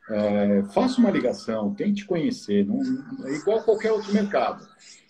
é, 0.10 0.64
faça 0.74 1.00
uma 1.00 1.12
ligação, 1.12 1.74
tente 1.74 2.06
conhecer, 2.06 2.66
não, 2.66 2.82
é 3.28 3.34
igual 3.34 3.62
qualquer 3.64 3.92
outro 3.92 4.14
mercado. 4.14 4.68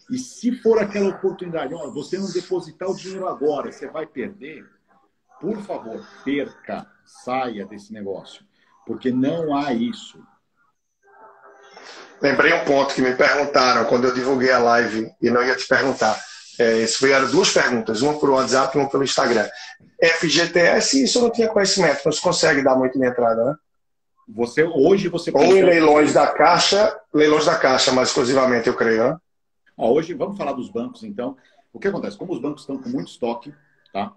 E 0.09 0.17
se 0.17 0.51
for 0.61 0.79
aquela 0.79 1.09
oportunidade, 1.09 1.73
ó, 1.73 1.89
você 1.91 2.17
não 2.17 2.31
depositar 2.31 2.89
o 2.89 2.95
dinheiro 2.95 3.27
agora, 3.27 3.71
você 3.71 3.87
vai 3.87 4.05
perder, 4.05 4.65
por 5.39 5.57
favor, 5.61 6.05
perca, 6.25 6.85
saia 7.05 7.65
desse 7.65 7.93
negócio, 7.93 8.43
porque 8.85 9.11
não 9.11 9.55
há 9.55 9.71
isso. 9.73 10.21
Lembrei 12.21 12.51
um 12.53 12.65
ponto 12.65 12.93
que 12.93 13.01
me 13.01 13.15
perguntaram 13.15 13.85
quando 13.85 14.05
eu 14.05 14.13
divulguei 14.13 14.51
a 14.51 14.59
live 14.59 15.09
e 15.21 15.29
não 15.29 15.41
ia 15.41 15.55
te 15.55 15.67
perguntar. 15.67 16.19
É, 16.59 16.79
isso 16.79 17.07
eram 17.07 17.31
duas 17.31 17.53
perguntas, 17.53 18.01
uma 18.01 18.19
pelo 18.19 18.33
WhatsApp 18.33 18.77
e 18.77 18.81
uma 18.81 18.89
pelo 18.89 19.03
Instagram. 19.03 19.47
FGTS, 20.03 21.03
isso 21.03 21.19
eu 21.19 21.23
não 21.23 21.31
tinha 21.31 21.47
conhecimento, 21.47 22.01
não 22.03 22.11
se 22.11 22.21
consegue 22.21 22.61
dar 22.61 22.75
muito 22.75 22.99
de 22.99 23.05
entrada, 23.05 23.45
né? 23.45 23.55
Você 24.31 24.63
hoje 24.63 25.07
você 25.07 25.31
ou 25.33 25.43
em 25.43 25.63
leilões 25.63 26.13
da 26.13 26.27
caixa, 26.27 26.95
leilões 27.13 27.45
da 27.45 27.57
caixa, 27.57 27.91
mais 27.91 28.09
exclusivamente, 28.09 28.67
eu 28.67 28.75
creio. 28.75 29.09
Né? 29.09 29.17
Ó, 29.75 29.91
hoje 29.91 30.13
vamos 30.13 30.37
falar 30.37 30.53
dos 30.53 30.69
bancos, 30.69 31.03
então. 31.03 31.35
O 31.73 31.79
que 31.79 31.87
acontece? 31.87 32.17
Como 32.17 32.33
os 32.33 32.39
bancos 32.39 32.61
estão 32.61 32.77
com 32.77 32.89
muito 32.89 33.09
estoque, 33.09 33.53
tá? 33.93 34.13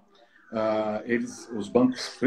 Uh, 0.52 1.00
eles, 1.04 1.48
os 1.56 1.68
bancos, 1.68 2.18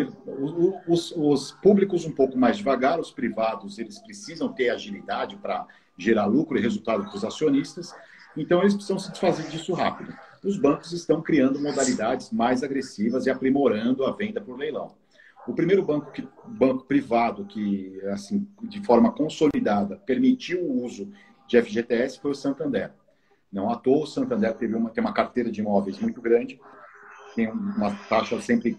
os, 0.87 1.13
os, 1.15 1.51
públicos 1.51 2.05
um 2.05 2.11
pouco 2.11 2.37
mais 2.37 2.57
devagar, 2.57 2.99
os 2.99 3.11
privados, 3.11 3.77
eles 3.77 3.99
precisam 3.99 4.51
ter 4.51 4.69
agilidade 4.69 5.35
para 5.35 5.65
gerar 5.95 6.25
lucro 6.25 6.57
e 6.57 6.61
resultado 6.61 7.05
para 7.05 7.15
os 7.15 7.23
acionistas, 7.23 7.93
então 8.35 8.61
eles 8.61 8.73
precisam 8.73 8.97
se 8.97 9.11
desfazer 9.11 9.47
disso 9.47 9.73
rápido. 9.73 10.11
Os 10.43 10.57
bancos 10.57 10.91
estão 10.91 11.21
criando 11.21 11.59
modalidades 11.59 12.31
mais 12.31 12.63
agressivas 12.63 13.27
e 13.27 13.29
aprimorando 13.29 14.03
a 14.05 14.11
venda 14.11 14.41
por 14.41 14.57
leilão. 14.57 14.95
O 15.47 15.53
primeiro 15.53 15.84
banco, 15.84 16.11
que, 16.11 16.27
banco 16.45 16.85
privado 16.85 17.45
que, 17.45 18.01
assim, 18.07 18.47
de 18.63 18.84
forma 18.84 19.11
consolidada, 19.11 19.97
permitiu 19.97 20.61
o 20.61 20.84
uso 20.84 21.11
de 21.47 21.61
FGTS 21.61 22.19
foi 22.19 22.31
o 22.31 22.35
Santander. 22.35 22.91
Não 23.51 23.69
à 23.69 23.76
toa, 23.76 24.03
o 24.03 24.07
Santander 24.07 24.53
teve 24.55 24.76
uma, 24.76 24.89
tem 24.89 25.03
uma 25.03 25.13
carteira 25.13 25.51
de 25.51 25.61
imóveis 25.61 25.99
muito 25.99 26.22
grande, 26.22 26.59
tem 27.35 27.49
uma 27.49 27.91
taxa 28.09 28.39
sempre. 28.41 28.77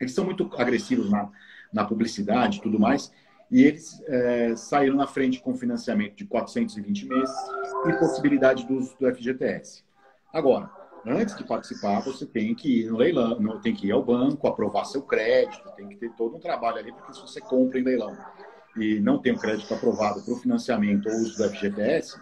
Eles 0.00 0.12
são 0.12 0.24
muito 0.24 0.50
agressivos 0.56 1.10
na, 1.10 1.30
na 1.72 1.84
publicidade 1.84 2.58
e 2.58 2.60
tudo 2.60 2.78
mais. 2.78 3.12
E 3.50 3.62
eles 3.62 4.02
é, 4.06 4.56
saíram 4.56 4.96
na 4.96 5.06
frente 5.06 5.40
com 5.40 5.54
financiamento 5.54 6.16
de 6.16 6.24
420 6.24 7.06
meses 7.06 7.36
e 7.86 7.92
possibilidade 7.94 8.66
do 8.66 8.78
uso 8.78 8.96
do 8.98 9.14
FGTS. 9.14 9.84
Agora, 10.32 10.68
antes 11.06 11.36
de 11.36 11.44
participar, 11.44 12.00
você 12.00 12.26
tem 12.26 12.54
que 12.54 12.80
ir 12.80 12.90
no 12.90 12.96
leilão, 12.96 13.60
tem 13.60 13.74
que 13.74 13.88
ir 13.88 13.92
ao 13.92 14.02
banco, 14.02 14.46
aprovar 14.46 14.84
seu 14.84 15.02
crédito, 15.02 15.70
tem 15.76 15.88
que 15.88 15.96
ter 15.96 16.10
todo 16.12 16.36
um 16.36 16.40
trabalho 16.40 16.78
ali, 16.78 16.92
porque 16.92 17.14
se 17.14 17.20
você 17.20 17.40
compra 17.40 17.78
em 17.78 17.82
leilão 17.82 18.16
e 18.76 18.98
não 19.00 19.18
tem 19.18 19.32
o 19.32 19.38
crédito 19.38 19.72
aprovado 19.72 20.22
para 20.22 20.34
o 20.34 20.38
financiamento 20.38 21.08
ou 21.08 21.14
uso 21.16 21.36
do 21.36 21.48
FGTS, 21.50 22.16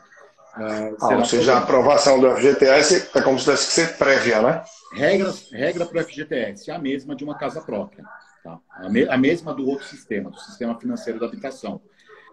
Uh, 0.52 0.94
ah, 1.00 1.16
ou 1.16 1.24
seja, 1.24 1.54
a 1.54 1.58
aprovação 1.58 2.20
do 2.20 2.30
FGTS 2.36 3.08
é 3.14 3.22
como 3.22 3.38
se 3.38 3.44
tivesse 3.44 3.66
que 3.68 3.72
ser 3.72 3.96
prévia, 3.96 4.42
né? 4.42 4.62
Regras, 4.92 5.50
regra 5.50 5.86
para 5.86 6.02
o 6.02 6.04
FGTS 6.04 6.70
é 6.70 6.74
a 6.74 6.78
mesma 6.78 7.16
de 7.16 7.24
uma 7.24 7.38
casa 7.38 7.62
própria. 7.62 8.04
Tá? 8.44 8.58
A, 8.70 8.88
me, 8.90 9.08
a, 9.08 9.16
mesma 9.16 9.54
do 9.54 9.66
outro 9.66 9.86
sistema, 9.86 10.30
do 10.30 10.38
sistema 10.38 10.78
financeiro 10.78 11.18
da 11.18 11.26
habitação. 11.26 11.80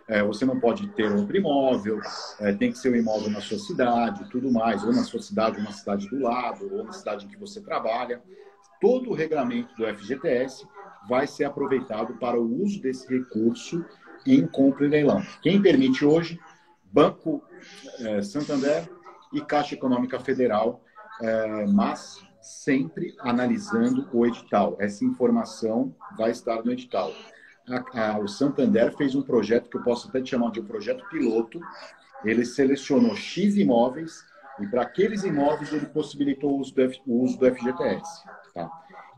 É, 0.09 0.23
você 0.23 0.43
não 0.43 0.59
pode 0.59 0.87
ter 0.89 1.11
outro 1.11 1.37
imóvel, 1.37 1.99
é, 2.39 2.51
tem 2.51 2.71
que 2.71 2.79
ser 2.79 2.91
um 2.91 2.95
imóvel 2.95 3.29
na 3.29 3.39
sua 3.39 3.59
cidade, 3.59 4.27
tudo 4.31 4.51
mais, 4.51 4.83
ou 4.83 4.91
na 4.91 5.03
sua 5.03 5.21
cidade, 5.21 5.57
ou 5.57 5.63
na 5.63 5.71
cidade 5.71 6.09
do 6.09 6.19
lado, 6.19 6.67
ou 6.73 6.83
na 6.83 6.91
cidade 6.91 7.25
em 7.25 7.29
que 7.29 7.37
você 7.37 7.61
trabalha. 7.61 8.21
Todo 8.81 9.11
o 9.11 9.13
regramento 9.13 9.75
do 9.75 9.85
FGTS 9.85 10.67
vai 11.07 11.27
ser 11.27 11.45
aproveitado 11.45 12.15
para 12.15 12.39
o 12.39 12.63
uso 12.63 12.81
desse 12.81 13.07
recurso 13.07 13.85
em 14.25 14.47
compra 14.47 14.85
e 14.85 14.89
leilão. 14.89 15.21
Quem 15.43 15.61
permite 15.61 16.03
hoje 16.03 16.39
Banco 16.91 17.43
é, 17.99 18.21
Santander 18.21 18.89
e 19.31 19.41
Caixa 19.41 19.75
Econômica 19.75 20.19
Federal, 20.19 20.83
é, 21.21 21.67
mas 21.67 22.19
sempre 22.41 23.15
analisando 23.19 24.09
o 24.11 24.25
edital. 24.25 24.75
Essa 24.79 25.05
informação 25.05 25.93
vai 26.17 26.31
estar 26.31 26.63
no 26.63 26.71
edital. 26.71 27.13
A, 27.69 28.11
a, 28.11 28.19
o 28.19 28.27
Santander 28.27 28.95
fez 28.95 29.15
um 29.15 29.21
projeto 29.21 29.69
que 29.69 29.77
eu 29.77 29.83
posso 29.83 30.09
até 30.09 30.23
chamar 30.25 30.51
de 30.51 30.59
um 30.59 30.65
projeto 30.65 31.07
piloto. 31.09 31.59
Ele 32.23 32.45
selecionou 32.45 33.15
X 33.15 33.55
imóveis 33.55 34.25
e 34.59 34.67
para 34.67 34.81
aqueles 34.81 35.23
imóveis 35.23 35.71
ele 35.71 35.85
possibilitou 35.85 36.51
o 36.51 36.59
uso 36.59 36.73
do, 36.73 36.81
F, 36.81 37.01
o 37.05 37.23
uso 37.23 37.37
do 37.37 37.45
FGTS. 37.45 38.23
Tá? 38.53 38.69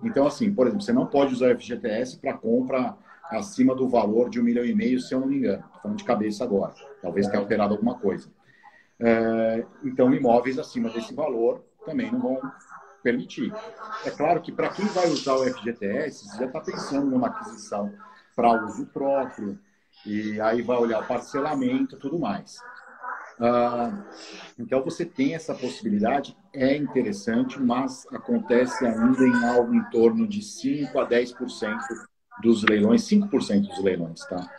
Então, 0.03 0.27
assim, 0.27 0.53
por 0.53 0.67
exemplo, 0.67 0.83
você 0.83 0.93
não 0.93 1.05
pode 1.05 1.33
usar 1.33 1.53
o 1.53 1.59
FGTS 1.59 2.19
para 2.19 2.37
compra 2.37 2.95
acima 3.29 3.73
do 3.73 3.87
valor 3.87 4.29
de 4.29 4.39
um 4.39 4.43
milhão 4.43 4.65
e 4.65 4.75
meio, 4.75 4.99
se 4.99 5.13
eu 5.13 5.19
não 5.19 5.27
me 5.27 5.37
engano. 5.37 5.63
Estou 5.65 5.81
falando 5.81 5.97
de 5.97 6.03
cabeça 6.03 6.43
agora. 6.43 6.73
Talvez 7.01 7.27
tenha 7.27 7.39
alterado 7.39 7.73
alguma 7.73 7.97
coisa. 7.97 8.29
É, 8.99 9.65
então, 9.83 10.13
imóveis 10.13 10.59
acima 10.59 10.89
desse 10.89 11.13
valor 11.13 11.63
também 11.85 12.11
não 12.11 12.19
vão 12.19 12.41
permitir. 13.01 13.51
É 14.05 14.11
claro 14.11 14.41
que 14.41 14.51
para 14.51 14.69
quem 14.69 14.85
vai 14.85 15.07
usar 15.07 15.35
o 15.35 15.43
FGTS, 15.45 16.37
já 16.37 16.45
está 16.45 16.59
pensando 16.59 17.09
numa 17.09 17.27
aquisição 17.27 17.91
para 18.41 18.65
uso 18.65 18.87
próprio, 18.87 19.59
e 20.03 20.41
aí 20.41 20.63
vai 20.63 20.77
olhar 20.77 21.01
o 21.01 21.05
parcelamento 21.05 21.97
tudo 21.97 22.17
mais. 22.17 22.57
Ah, 23.39 24.03
então, 24.57 24.83
você 24.83 25.05
tem 25.05 25.35
essa 25.35 25.53
possibilidade, 25.53 26.35
é 26.53 26.75
interessante, 26.75 27.59
mas 27.59 28.07
acontece 28.11 28.85
ainda 28.85 29.23
em 29.25 29.45
algo 29.45 29.73
em 29.75 29.83
torno 29.89 30.27
de 30.27 30.41
5% 30.41 30.95
a 30.95 31.07
10% 31.07 31.77
dos 32.41 32.63
leilões, 32.63 33.03
5% 33.03 33.67
dos 33.67 33.83
leilões, 33.83 34.21
tá? 34.21 34.49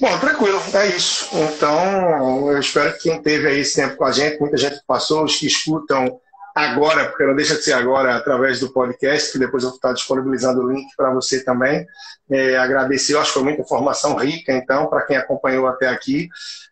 Bom, 0.00 0.18
tranquilo, 0.18 0.60
é 0.74 0.88
isso. 0.88 1.28
Então, 1.36 2.50
eu 2.50 2.58
espero 2.58 2.92
que 2.94 3.04
quem 3.04 3.22
teve 3.22 3.48
aí 3.48 3.60
esse 3.60 3.80
tempo 3.80 3.96
com 3.96 4.04
a 4.04 4.12
gente, 4.12 4.40
muita 4.40 4.56
gente 4.56 4.82
passou, 4.86 5.24
os 5.24 5.36
que 5.36 5.46
escutam 5.46 6.20
agora, 6.54 7.08
porque 7.08 7.24
não 7.24 7.34
deixa 7.34 7.54
de 7.54 7.62
ser 7.62 7.72
agora 7.72 8.16
através 8.16 8.60
do 8.60 8.72
podcast, 8.72 9.32
que 9.32 9.38
depois 9.38 9.62
eu 9.62 9.70
vou 9.70 9.76
estar 9.76 9.92
disponibilizando 9.92 10.62
o 10.62 10.70
link 10.70 10.88
para 10.96 11.12
você 11.12 11.42
também. 11.42 11.86
É, 12.30 12.56
agradecer, 12.56 13.14
eu 13.14 13.20
acho 13.20 13.30
que 13.30 13.34
foi 13.34 13.44
muita 13.44 13.62
informação 13.62 14.16
rica, 14.16 14.52
então, 14.52 14.86
para 14.86 15.02
quem 15.02 15.16
acompanhou 15.16 15.66
até 15.66 15.88
aqui. 15.88 16.28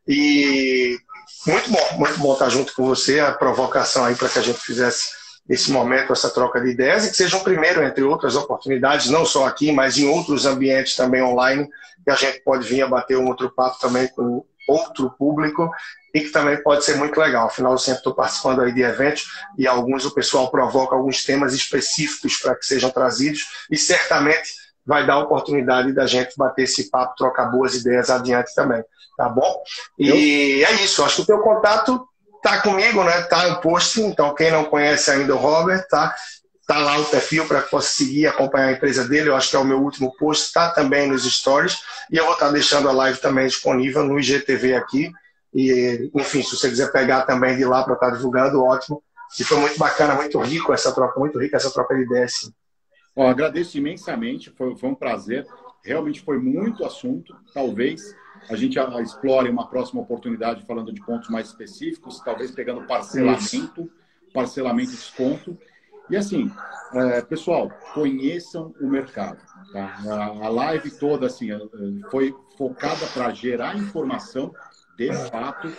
E 0.06 0.98
muito 1.46 1.70
bom, 1.70 1.98
muito 1.98 2.18
bom 2.18 2.32
estar 2.32 2.48
junto 2.48 2.74
com 2.74 2.84
você, 2.84 3.20
a 3.20 3.32
provocação 3.32 4.04
aí 4.04 4.14
para 4.14 4.28
que 4.28 4.38
a 4.38 4.42
gente 4.42 4.58
fizesse 4.58 5.20
esse 5.48 5.70
momento, 5.72 6.12
essa 6.12 6.30
troca 6.30 6.60
de 6.60 6.70
ideias, 6.70 7.06
e 7.06 7.10
que 7.10 7.16
seja 7.16 7.36
um 7.36 7.42
primeiro, 7.42 7.82
entre 7.82 8.04
outras 8.04 8.36
oportunidades, 8.36 9.10
não 9.10 9.24
só 9.24 9.46
aqui, 9.46 9.72
mas 9.72 9.98
em 9.98 10.08
outros 10.08 10.46
ambientes 10.46 10.94
também 10.94 11.22
online, 11.22 11.68
que 12.04 12.10
a 12.10 12.14
gente 12.14 12.40
pode 12.42 12.68
vir 12.68 12.82
a 12.82 12.88
bater 12.88 13.16
um 13.18 13.26
outro 13.26 13.50
papo 13.50 13.78
também 13.80 14.06
com 14.08 14.44
outro 14.68 15.10
público 15.18 15.68
e 16.14 16.20
que 16.20 16.30
também 16.30 16.62
pode 16.62 16.84
ser 16.84 16.96
muito 16.96 17.18
legal. 17.18 17.46
Afinal, 17.46 17.72
eu 17.72 17.78
sempre 17.78 17.98
estou 17.98 18.14
participando 18.14 18.62
aí 18.62 18.72
de 18.72 18.82
eventos 18.82 19.24
e 19.56 19.66
alguns 19.66 20.04
o 20.04 20.14
pessoal 20.14 20.50
provoca 20.50 20.94
alguns 20.94 21.24
temas 21.24 21.54
específicos 21.54 22.36
para 22.36 22.54
que 22.54 22.66
sejam 22.66 22.90
trazidos 22.90 23.46
e 23.70 23.76
certamente 23.76 24.50
vai 24.84 25.06
dar 25.06 25.14
a 25.14 25.18
oportunidade 25.20 25.92
da 25.92 26.06
gente 26.06 26.34
bater 26.36 26.62
esse 26.62 26.90
papo, 26.90 27.14
trocar 27.16 27.46
boas 27.46 27.74
ideias 27.74 28.10
adiante 28.10 28.54
também, 28.54 28.82
tá 29.16 29.28
bom? 29.28 29.62
E 29.98 30.08
eu... 30.08 30.66
é 30.66 30.72
isso, 30.82 31.04
acho 31.04 31.16
que 31.16 31.22
o 31.22 31.26
teu 31.26 31.38
contato 31.40 32.04
tá 32.42 32.60
comigo, 32.60 33.04
né? 33.04 33.22
Tá 33.22 33.48
no 33.48 33.60
post, 33.60 34.00
então 34.00 34.34
quem 34.34 34.50
não 34.50 34.64
conhece 34.64 35.10
ainda 35.10 35.34
o 35.34 35.38
Robert, 35.38 35.86
tá? 35.88 36.14
Tá 36.66 36.78
lá 36.78 36.98
o 36.98 37.04
perfil 37.04 37.46
para 37.46 37.62
que 37.62 37.70
possa 37.70 37.88
seguir, 37.88 38.26
acompanhar 38.26 38.68
a 38.68 38.72
empresa 38.72 39.06
dele. 39.06 39.28
Eu 39.28 39.36
acho 39.36 39.50
que 39.50 39.56
é 39.56 39.58
o 39.58 39.64
meu 39.64 39.78
último 39.78 40.16
post, 40.16 40.46
está 40.46 40.70
também 40.70 41.08
nos 41.08 41.24
stories. 41.24 41.78
E 42.10 42.16
eu 42.16 42.24
vou 42.24 42.34
estar 42.34 42.46
tá 42.46 42.52
deixando 42.52 42.88
a 42.88 42.92
live 42.92 43.18
também 43.18 43.46
disponível 43.46 44.04
no 44.04 44.18
IGTV 44.18 44.74
aqui. 44.76 45.12
E, 45.54 46.10
enfim, 46.14 46.42
se 46.42 46.56
você 46.56 46.68
quiser 46.68 46.92
pegar 46.92 47.22
também 47.22 47.56
de 47.56 47.64
lá 47.64 47.82
para 47.82 47.94
estar 47.94 48.10
tá 48.10 48.16
divulgando, 48.16 48.62
ótimo. 48.62 49.02
E 49.38 49.44
foi 49.44 49.58
muito 49.58 49.78
bacana, 49.78 50.14
muito 50.14 50.38
rico 50.40 50.72
essa 50.72 50.92
troca, 50.92 51.18
muito 51.18 51.38
rica 51.38 51.56
essa 51.56 51.70
troca 51.70 51.94
de 51.94 52.02
ideias. 52.02 52.52
Agradeço 53.16 53.76
imensamente, 53.78 54.50
foi, 54.50 54.76
foi 54.76 54.88
um 54.88 54.94
prazer. 54.94 55.46
Realmente 55.84 56.20
foi 56.20 56.38
muito 56.38 56.84
assunto. 56.84 57.34
Talvez 57.52 58.14
a 58.48 58.56
gente 58.56 58.78
explore 59.02 59.48
uma 59.48 59.68
próxima 59.68 60.00
oportunidade 60.00 60.64
falando 60.66 60.92
de 60.92 61.00
pontos 61.04 61.28
mais 61.28 61.48
específicos, 61.48 62.20
talvez 62.20 62.50
pegando 62.50 62.86
parcelamento, 62.86 63.90
parcelamento 64.32 64.90
e 64.90 64.96
desconto. 64.96 65.58
E 66.08 66.16
assim, 66.16 66.50
é, 66.92 67.22
pessoal, 67.22 67.70
conheçam 67.94 68.74
o 68.80 68.88
mercado. 68.88 69.38
Tá? 69.72 69.96
A, 70.42 70.48
live 70.48 70.90
toda 70.98 71.26
assim, 71.26 71.52
é, 71.52 71.58
foi 72.10 72.34
focada 72.58 73.06
para 73.14 73.30
gerar 73.30 73.76
informação 73.76 74.52
de 75.08 75.30
fato, 75.30 75.72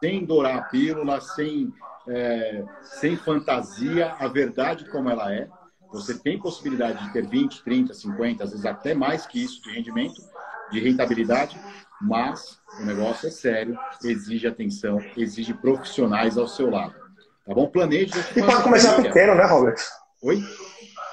sem 0.00 0.24
dourar 0.24 0.58
a 0.58 0.62
pílula, 0.62 1.20
sem, 1.20 1.72
é, 2.06 2.62
sem 2.82 3.16
fantasia, 3.16 4.14
a 4.20 4.28
verdade 4.28 4.84
como 4.84 5.10
ela 5.10 5.34
é. 5.34 5.48
Você 5.92 6.14
tem 6.14 6.38
possibilidade 6.38 7.02
de 7.04 7.12
ter 7.12 7.26
20, 7.26 7.64
30, 7.64 7.94
50, 7.94 8.44
às 8.44 8.50
vezes 8.50 8.66
até 8.66 8.94
mais 8.94 9.26
que 9.26 9.42
isso 9.42 9.62
de 9.62 9.72
rendimento, 9.72 10.22
de 10.70 10.78
rentabilidade, 10.78 11.58
mas 12.00 12.58
o 12.78 12.84
negócio 12.84 13.26
é 13.26 13.30
sério, 13.30 13.76
exige 14.04 14.46
atenção, 14.46 15.00
exige 15.16 15.54
profissionais 15.54 16.38
ao 16.38 16.46
seu 16.46 16.70
lado. 16.70 16.94
Tá 17.44 17.54
bom? 17.54 17.66
Planeje. 17.66 18.12
E 18.36 18.42
pode 18.42 18.62
começar 18.62 18.94
pequeno, 19.02 19.34
né, 19.34 19.44
Robert? 19.44 19.78
Oi? 20.22 20.44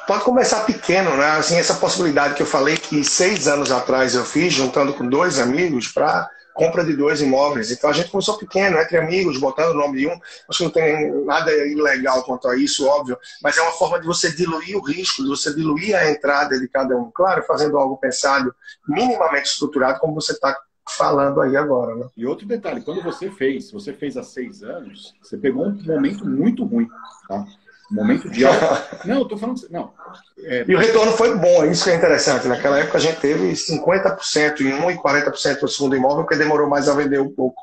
Pode 0.05 0.23
começar 0.23 0.65
pequeno, 0.65 1.15
né? 1.17 1.31
Assim, 1.31 1.55
essa 1.55 1.73
possibilidade 1.75 2.35
que 2.35 2.43
eu 2.43 2.45
falei 2.45 2.77
que 2.77 3.03
seis 3.03 3.47
anos 3.47 3.71
atrás 3.71 4.13
eu 4.13 4.23
fiz, 4.23 4.53
juntando 4.53 4.93
com 4.93 5.07
dois 5.07 5.39
amigos, 5.39 5.87
para 5.87 6.29
compra 6.55 6.85
de 6.85 6.95
dois 6.95 7.21
imóveis. 7.21 7.69
Então 7.69 7.89
a 7.89 7.93
gente 7.93 8.09
começou 8.09 8.37
pequeno, 8.37 8.79
entre 8.79 8.97
amigos, 8.97 9.37
botando 9.37 9.71
o 9.71 9.77
nome 9.77 9.99
de 9.99 10.07
um. 10.07 10.17
Acho 10.49 10.59
que 10.59 10.63
não 10.63 10.71
tem 10.71 11.25
nada 11.25 11.51
ilegal 11.51 12.23
quanto 12.23 12.47
a 12.47 12.55
isso, 12.55 12.87
óbvio, 12.87 13.17
mas 13.43 13.57
é 13.57 13.61
uma 13.61 13.73
forma 13.73 13.99
de 13.99 14.07
você 14.07 14.31
diluir 14.31 14.77
o 14.77 14.81
risco, 14.81 15.21
de 15.21 15.29
você 15.29 15.53
diluir 15.53 15.95
a 15.95 16.09
entrada 16.09 16.57
de 16.57 16.67
cada 16.69 16.95
um. 16.95 17.11
Claro, 17.13 17.43
fazendo 17.43 17.77
algo 17.77 17.97
pensado, 17.97 18.55
minimamente 18.87 19.49
estruturado, 19.49 19.99
como 19.99 20.15
você 20.15 20.31
está 20.31 20.57
falando 20.97 21.41
aí 21.41 21.57
agora. 21.57 21.93
Né? 21.93 22.07
E 22.15 22.25
outro 22.25 22.47
detalhe, 22.47 22.81
quando 22.81 23.03
você 23.03 23.29
fez, 23.29 23.69
você 23.71 23.91
fez 23.91 24.15
há 24.15 24.23
seis 24.23 24.63
anos, 24.63 25.13
você 25.21 25.37
pegou 25.37 25.67
um 25.67 25.83
momento 25.83 26.25
muito 26.25 26.63
ruim, 26.63 26.87
tá? 27.27 27.45
Momento 27.91 28.29
de 28.29 28.45
alta. 28.45 28.99
Não, 29.05 29.19
eu 29.19 29.25
tô 29.25 29.37
falando. 29.37 29.61
Não. 29.69 29.93
É... 30.39 30.65
E 30.67 30.75
o 30.75 30.79
retorno 30.79 31.11
foi 31.11 31.37
bom, 31.37 31.65
isso 31.65 31.83
que 31.83 31.91
é 31.91 31.95
interessante. 31.95 32.47
Naquela 32.47 32.79
época 32.79 32.97
a 32.97 33.01
gente 33.01 33.19
teve 33.19 33.51
50% 33.51 34.61
em 34.61 34.73
um 34.73 34.89
e 34.89 34.97
40% 34.97 35.61
no 35.61 35.67
segundo 35.67 35.95
imóvel, 35.95 36.23
porque 36.23 36.35
demorou 36.35 36.67
mais 36.67 36.89
a 36.89 36.95
vender 36.95 37.19
um 37.19 37.31
pouco. 37.31 37.61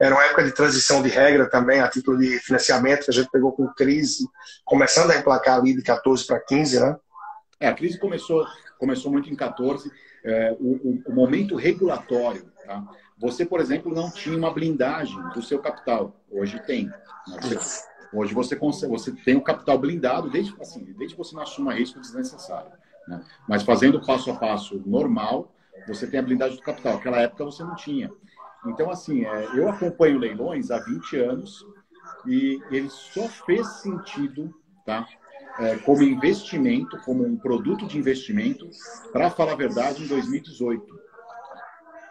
Era 0.00 0.14
uma 0.14 0.24
época 0.24 0.44
de 0.44 0.52
transição 0.52 1.02
de 1.02 1.08
regra 1.08 1.48
também, 1.48 1.80
a 1.80 1.88
título 1.88 2.18
de 2.18 2.38
financiamento, 2.40 3.04
que 3.04 3.10
a 3.10 3.14
gente 3.14 3.30
pegou 3.30 3.52
com 3.52 3.66
crise, 3.68 4.26
começando 4.64 5.10
a 5.10 5.16
emplacar 5.16 5.58
ali 5.58 5.74
de 5.74 5.82
14 5.82 6.26
para 6.26 6.40
15, 6.40 6.80
né? 6.80 6.96
É, 7.58 7.68
a 7.68 7.74
crise 7.74 7.98
começou, 7.98 8.44
começou 8.78 9.10
muito 9.10 9.30
em 9.30 9.36
14. 9.36 9.90
É, 10.24 10.54
o, 10.60 10.72
o, 10.74 11.02
o 11.06 11.14
momento 11.14 11.56
regulatório 11.56 12.52
Tá? 12.66 12.84
Você, 13.18 13.44
por 13.44 13.60
exemplo, 13.60 13.94
não 13.94 14.10
tinha 14.10 14.36
uma 14.36 14.52
blindagem 14.52 15.20
do 15.30 15.42
seu 15.42 15.58
capital. 15.58 16.16
Hoje 16.30 16.60
tem. 16.60 16.86
Né? 16.86 16.96
Hoje 18.12 18.34
você, 18.34 18.56
consegue, 18.56 18.92
você 18.92 19.12
tem 19.12 19.36
o 19.36 19.42
capital 19.42 19.78
blindado 19.78 20.30
desde, 20.30 20.54
assim, 20.60 20.84
desde 20.96 21.14
que 21.14 21.18
você 21.18 21.34
não 21.34 21.42
assuma 21.42 21.74
risco 21.74 22.00
desnecessário. 22.00 22.72
Né? 23.08 23.22
Mas 23.48 23.62
fazendo 23.62 24.04
passo 24.04 24.30
a 24.30 24.36
passo 24.36 24.82
normal, 24.86 25.52
você 25.86 26.06
tem 26.06 26.20
a 26.20 26.22
blindagem 26.22 26.56
do 26.56 26.62
capital. 26.62 26.94
Naquela 26.94 27.20
época 27.20 27.44
você 27.44 27.62
não 27.64 27.74
tinha. 27.74 28.10
Então, 28.66 28.90
assim, 28.90 29.24
é, 29.24 29.58
eu 29.58 29.68
acompanho 29.68 30.18
leilões 30.18 30.70
há 30.70 30.78
20 30.78 31.16
anos 31.16 31.66
e 32.26 32.60
ele 32.70 32.88
só 32.88 33.26
fez 33.28 33.66
sentido, 33.66 34.54
tá? 34.86 35.06
é, 35.58 35.76
como 35.78 36.02
investimento, 36.02 36.98
como 37.04 37.24
um 37.24 37.36
produto 37.36 37.86
de 37.86 37.98
investimento, 37.98 38.68
para 39.12 39.30
falar 39.30 39.52
a 39.52 39.56
verdade, 39.56 40.04
em 40.04 40.06
2018. 40.06 40.86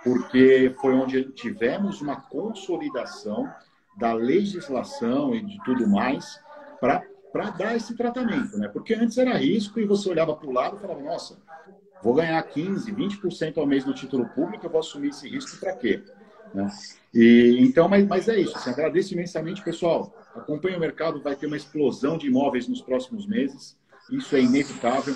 Porque 0.03 0.73
foi 0.80 0.94
onde 0.94 1.32
tivemos 1.32 2.02
uma 2.02 2.15
consolidação 2.15 3.52
da 3.97 4.13
legislação 4.13 5.35
e 5.35 5.45
de 5.45 5.61
tudo 5.63 5.88
mais 5.88 6.39
para 6.80 7.49
dar 7.51 7.76
esse 7.76 7.95
tratamento, 7.95 8.57
né? 8.57 8.68
Porque 8.68 8.93
antes 8.93 9.18
era 9.18 9.38
risco 9.38 9.80
e 9.80 9.85
você 9.85 10.09
olhava 10.09 10.35
para 10.35 10.47
o 10.47 10.53
lado 10.53 10.77
e 10.77 10.80
falava, 10.80 11.01
nossa, 11.01 11.38
vou 12.03 12.13
ganhar 12.13 12.41
15, 12.41 12.91
20% 12.91 13.57
ao 13.57 13.65
mês 13.65 13.85
no 13.85 13.93
título 13.93 14.27
público, 14.30 14.65
eu 14.65 14.69
vou 14.69 14.80
assumir 14.80 15.09
esse 15.09 15.30
risco 15.30 15.57
para 15.59 15.76
quê? 15.76 16.03
Né? 16.53 16.68
E, 17.13 17.57
então, 17.59 17.88
mas, 17.88 18.05
mas 18.07 18.27
é 18.27 18.39
isso. 18.39 18.55
Assim, 18.57 18.69
agradeço 18.69 19.13
imensamente, 19.13 19.63
pessoal. 19.63 20.13
Acompanhe 20.35 20.76
o 20.76 20.80
mercado, 20.80 21.22
vai 21.22 21.35
ter 21.35 21.47
uma 21.47 21.57
explosão 21.57 22.18
de 22.18 22.27
imóveis 22.27 22.68
nos 22.68 22.81
próximos 22.81 23.26
meses. 23.26 23.77
Isso 24.11 24.35
é 24.35 24.41
inevitável. 24.41 25.15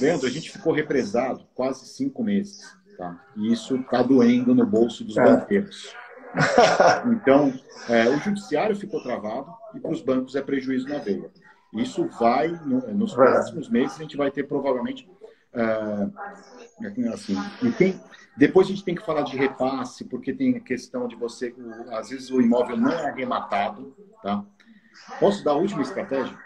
Leandro, 0.00 0.26
a 0.26 0.30
gente 0.30 0.50
ficou 0.50 0.72
represado 0.72 1.44
quase 1.54 1.86
cinco 1.86 2.22
meses. 2.22 2.76
Tá? 2.96 3.24
E 3.36 3.52
isso 3.52 3.76
está 3.76 4.02
doendo 4.02 4.54
no 4.54 4.66
bolso 4.66 5.04
dos 5.04 5.16
é. 5.16 5.24
banqueiros. 5.24 5.94
Então, 7.12 7.52
é, 7.88 8.08
o 8.08 8.18
judiciário 8.18 8.76
ficou 8.76 9.02
travado 9.02 9.52
e 9.74 9.80
para 9.80 9.90
os 9.90 10.00
bancos 10.00 10.34
é 10.34 10.42
prejuízo 10.42 10.88
na 10.88 10.98
veia. 10.98 11.30
Isso 11.72 12.06
vai, 12.18 12.48
no, 12.48 12.80
nos 12.94 13.14
próximos 13.14 13.68
meses, 13.68 13.96
a 13.96 14.02
gente 14.02 14.16
vai 14.16 14.30
ter 14.30 14.44
provavelmente. 14.44 15.08
Uh, 15.54 16.12
assim, 17.12 17.36
tem, 17.76 18.00
depois 18.36 18.66
a 18.66 18.70
gente 18.70 18.84
tem 18.84 18.94
que 18.94 19.04
falar 19.04 19.22
de 19.22 19.36
repasse, 19.36 20.04
porque 20.04 20.32
tem 20.32 20.56
a 20.56 20.60
questão 20.60 21.06
de 21.06 21.14
você, 21.14 21.54
o, 21.56 21.94
às 21.94 22.08
vezes 22.10 22.30
o 22.30 22.40
imóvel 22.40 22.76
não 22.76 22.90
é 22.90 23.08
arrematado, 23.08 23.94
tá? 24.22 24.44
Posso 25.20 25.44
dar 25.44 25.52
a 25.52 25.56
última 25.56 25.82
estratégia? 25.82 26.36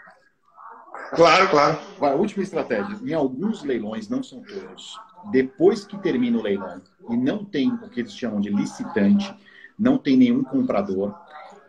Claro, 1.15 1.49
claro. 1.49 1.79
A 2.01 2.15
última 2.15 2.43
estratégia. 2.43 2.97
Em 3.01 3.13
alguns 3.13 3.63
leilões, 3.63 4.09
não 4.09 4.21
são 4.21 4.41
todos, 4.41 4.99
depois 5.31 5.85
que 5.85 5.97
termina 5.97 6.37
o 6.37 6.41
leilão 6.41 6.81
e 7.09 7.17
não 7.17 7.45
tem 7.45 7.71
o 7.71 7.89
que 7.89 8.01
eles 8.01 8.15
chamam 8.15 8.41
de 8.41 8.49
licitante, 8.49 9.33
não 9.77 9.97
tem 9.97 10.17
nenhum 10.17 10.43
comprador, 10.43 11.15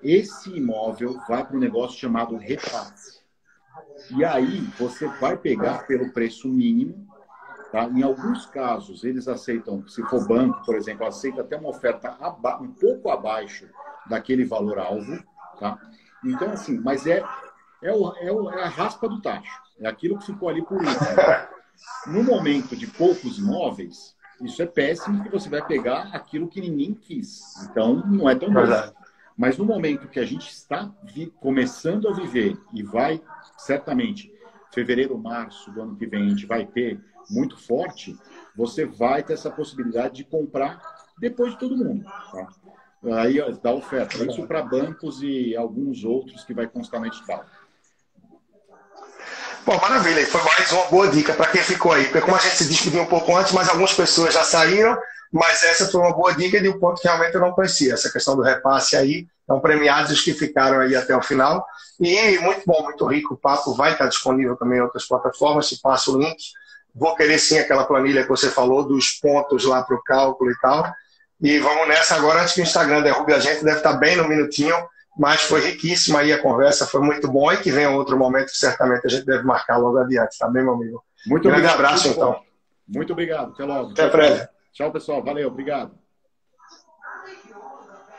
esse 0.03 0.51
imóvel 0.51 1.21
vai 1.29 1.45
para 1.45 1.57
um 1.57 1.61
negócio 1.61 1.99
chamado 1.99 2.37
repasse. 2.37 3.19
E 4.17 4.25
aí 4.25 4.61
você 4.79 5.07
vai 5.21 5.37
pegar 5.37 5.87
pelo 5.87 6.13
preço 6.13 6.49
mínimo 6.49 7.09
Tá? 7.71 7.85
Em 7.85 8.03
alguns 8.03 8.47
casos, 8.47 9.05
eles 9.05 9.29
aceitam, 9.29 9.87
se 9.87 10.03
for 10.05 10.27
banco, 10.27 10.65
por 10.65 10.75
exemplo, 10.75 11.07
aceita 11.07 11.43
até 11.43 11.57
uma 11.57 11.69
oferta 11.69 12.17
um 12.61 12.73
pouco 12.73 13.11
abaixo 13.11 13.69
daquele 14.07 14.45
valor-alvo. 14.45 15.23
Tá? 15.61 15.79
Então, 16.25 16.51
assim, 16.53 16.79
mas 16.79 17.07
é, 17.07 17.23
é, 17.83 17.93
o, 17.93 18.15
é, 18.17 18.33
o, 18.33 18.51
é, 18.51 18.63
a 18.63 18.69
raspa 18.69 19.09
do 19.09 19.21
tacho. 19.21 19.63
É 19.81 19.87
aquilo 19.87 20.19
que 20.19 20.27
ficou 20.27 20.49
ali 20.49 20.65
por 20.65 20.79
último. 20.79 20.99
No 22.07 22.25
momento 22.25 22.75
de 22.75 22.87
poucos 22.87 23.39
imóveis, 23.39 24.17
isso 24.43 24.63
é 24.63 24.67
péssimo, 24.67 25.17
porque 25.17 25.31
você 25.31 25.49
vai 25.49 25.65
pegar 25.67 26.11
aquilo 26.13 26.49
que 26.49 26.61
ninguém 26.61 26.95
quis. 26.95 27.69
Então, 27.71 27.97
não 28.07 28.29
é 28.29 28.35
tão 28.35 28.53
bom. 28.53 28.61
Mas 29.37 29.57
no 29.57 29.65
momento 29.65 30.09
que 30.09 30.19
a 30.19 30.25
gente 30.25 30.49
está 30.49 30.93
começando 31.41 32.09
a 32.09 32.13
viver 32.13 32.59
e 32.73 32.83
vai, 32.83 33.21
certamente, 33.57 34.33
fevereiro, 34.73 35.17
março 35.17 35.71
do 35.71 35.83
ano 35.83 35.97
que 35.97 36.07
vem, 36.07 36.27
a 36.27 36.29
gente 36.29 36.47
vai 36.47 36.67
ter 36.67 37.01
muito 37.31 37.57
forte, 37.57 38.17
você 38.57 38.85
vai 38.85 39.23
ter 39.23 39.35
essa 39.35 39.51
possibilidade 39.51 40.17
de 40.17 40.25
comprar 40.25 40.81
depois 41.19 41.53
de 41.53 41.59
todo 41.59 41.77
mundo. 41.77 42.05
Tá? 42.05 42.49
Aí 43.21 43.37
dá 43.63 43.73
oferta. 43.73 44.25
Isso 44.25 44.47
para 44.47 44.63
bancos 44.63 45.23
e 45.23 45.55
alguns 45.57 46.05
outros 46.05 46.45
que 46.45 46.53
vai 46.53 46.67
constantemente 46.67 47.21
estar. 47.21 47.47
Bom, 49.69 49.79
maravilha. 49.83 50.27
Foi 50.27 50.43
mais 50.45 50.73
uma 50.73 50.87
boa 50.87 51.09
dica 51.09 51.35
para 51.35 51.51
quem 51.51 51.63
ficou 51.63 51.93
aí. 51.93 52.05
Porque 52.05 52.23
como 52.23 52.35
a 52.35 52.39
gente 52.39 52.57
se 52.57 52.67
despediu 52.67 53.03
um 53.03 53.07
pouco 53.07 53.37
antes, 53.37 53.53
mas 53.53 53.69
algumas 53.69 53.93
pessoas 53.93 54.33
já 54.33 54.43
saíram, 54.43 54.97
mas 55.31 55.63
essa 55.63 55.87
foi 55.91 56.01
uma 56.01 56.17
boa 56.17 56.35
dica 56.35 56.59
de 56.59 56.71
um 56.71 56.79
ponto 56.79 56.99
que 56.99 57.07
realmente 57.07 57.35
eu 57.35 57.41
não 57.43 57.53
conhecia. 57.53 57.93
Essa 57.93 58.11
questão 58.11 58.35
do 58.35 58.41
repasse 58.41 58.97
aí. 58.97 59.27
Então, 59.45 59.61
premiados 59.61 60.11
os 60.11 60.23
que 60.23 60.33
ficaram 60.33 60.81
aí 60.81 60.97
até 60.97 61.15
o 61.15 61.21
final. 61.21 61.67
E 62.01 62.39
muito 62.39 62.63
bom, 62.65 62.83
muito 62.83 63.05
rico. 63.05 63.35
O 63.35 63.37
papo 63.37 63.75
vai 63.75 63.93
estar 63.93 64.07
disponível 64.07 64.57
também 64.57 64.79
em 64.79 64.81
outras 64.81 65.07
plataformas. 65.07 65.69
Se 65.69 65.79
passa 65.83 66.13
o 66.13 66.19
link 66.19 66.39
Vou 66.95 67.15
querer 67.15 67.39
sim 67.39 67.59
aquela 67.59 67.85
planilha 67.85 68.23
que 68.23 68.29
você 68.31 68.51
falou, 68.51 68.83
dos 68.83 69.11
pontos 69.21 69.67
lá 69.67 69.83
para 69.83 69.97
o 69.97 70.03
cálculo 70.03 70.51
e 70.51 70.59
tal. 70.61 70.91
E 71.43 71.59
vamos 71.59 71.87
nessa 71.89 72.15
agora, 72.17 72.41
antes 72.41 72.55
que 72.55 72.63
o 72.63 72.65
Instagram 72.65 73.03
derrube 73.03 73.35
a 73.35 73.39
gente, 73.39 73.63
deve 73.63 73.77
estar 73.77 73.93
bem 73.99 74.17
no 74.17 74.27
minutinho, 74.27 74.75
mas 75.19 75.43
foi 75.43 75.61
riquíssima 75.61 76.21
aí 76.21 76.33
a 76.33 76.41
conversa, 76.41 76.87
foi 76.87 77.01
muito 77.01 77.27
bom 77.31 77.53
e 77.53 77.57
que 77.57 77.71
venha 77.71 77.91
outro 77.91 78.17
momento 78.17 78.47
que 78.47 78.57
certamente 78.57 79.07
a 79.07 79.11
gente 79.11 79.27
deve 79.27 79.43
marcar 79.43 79.77
logo 79.77 79.99
adiante, 79.99 80.39
tá 80.39 80.49
bem, 80.49 80.63
meu 80.63 80.75
amigo? 80.75 81.03
Muito 81.27 81.49
Grande 81.49 81.67
obrigado. 81.67 81.75
abraço, 81.75 82.09
então. 82.09 82.41
Muito 82.87 83.13
obrigado. 83.13 83.53
Até 83.53 83.65
logo. 83.65 83.91
Até 83.91 84.09
breve. 84.09 84.49
Tchau, 84.73 84.93
pessoal. 84.93 85.23
Valeu. 85.23 85.49
Obrigado. 85.49 85.98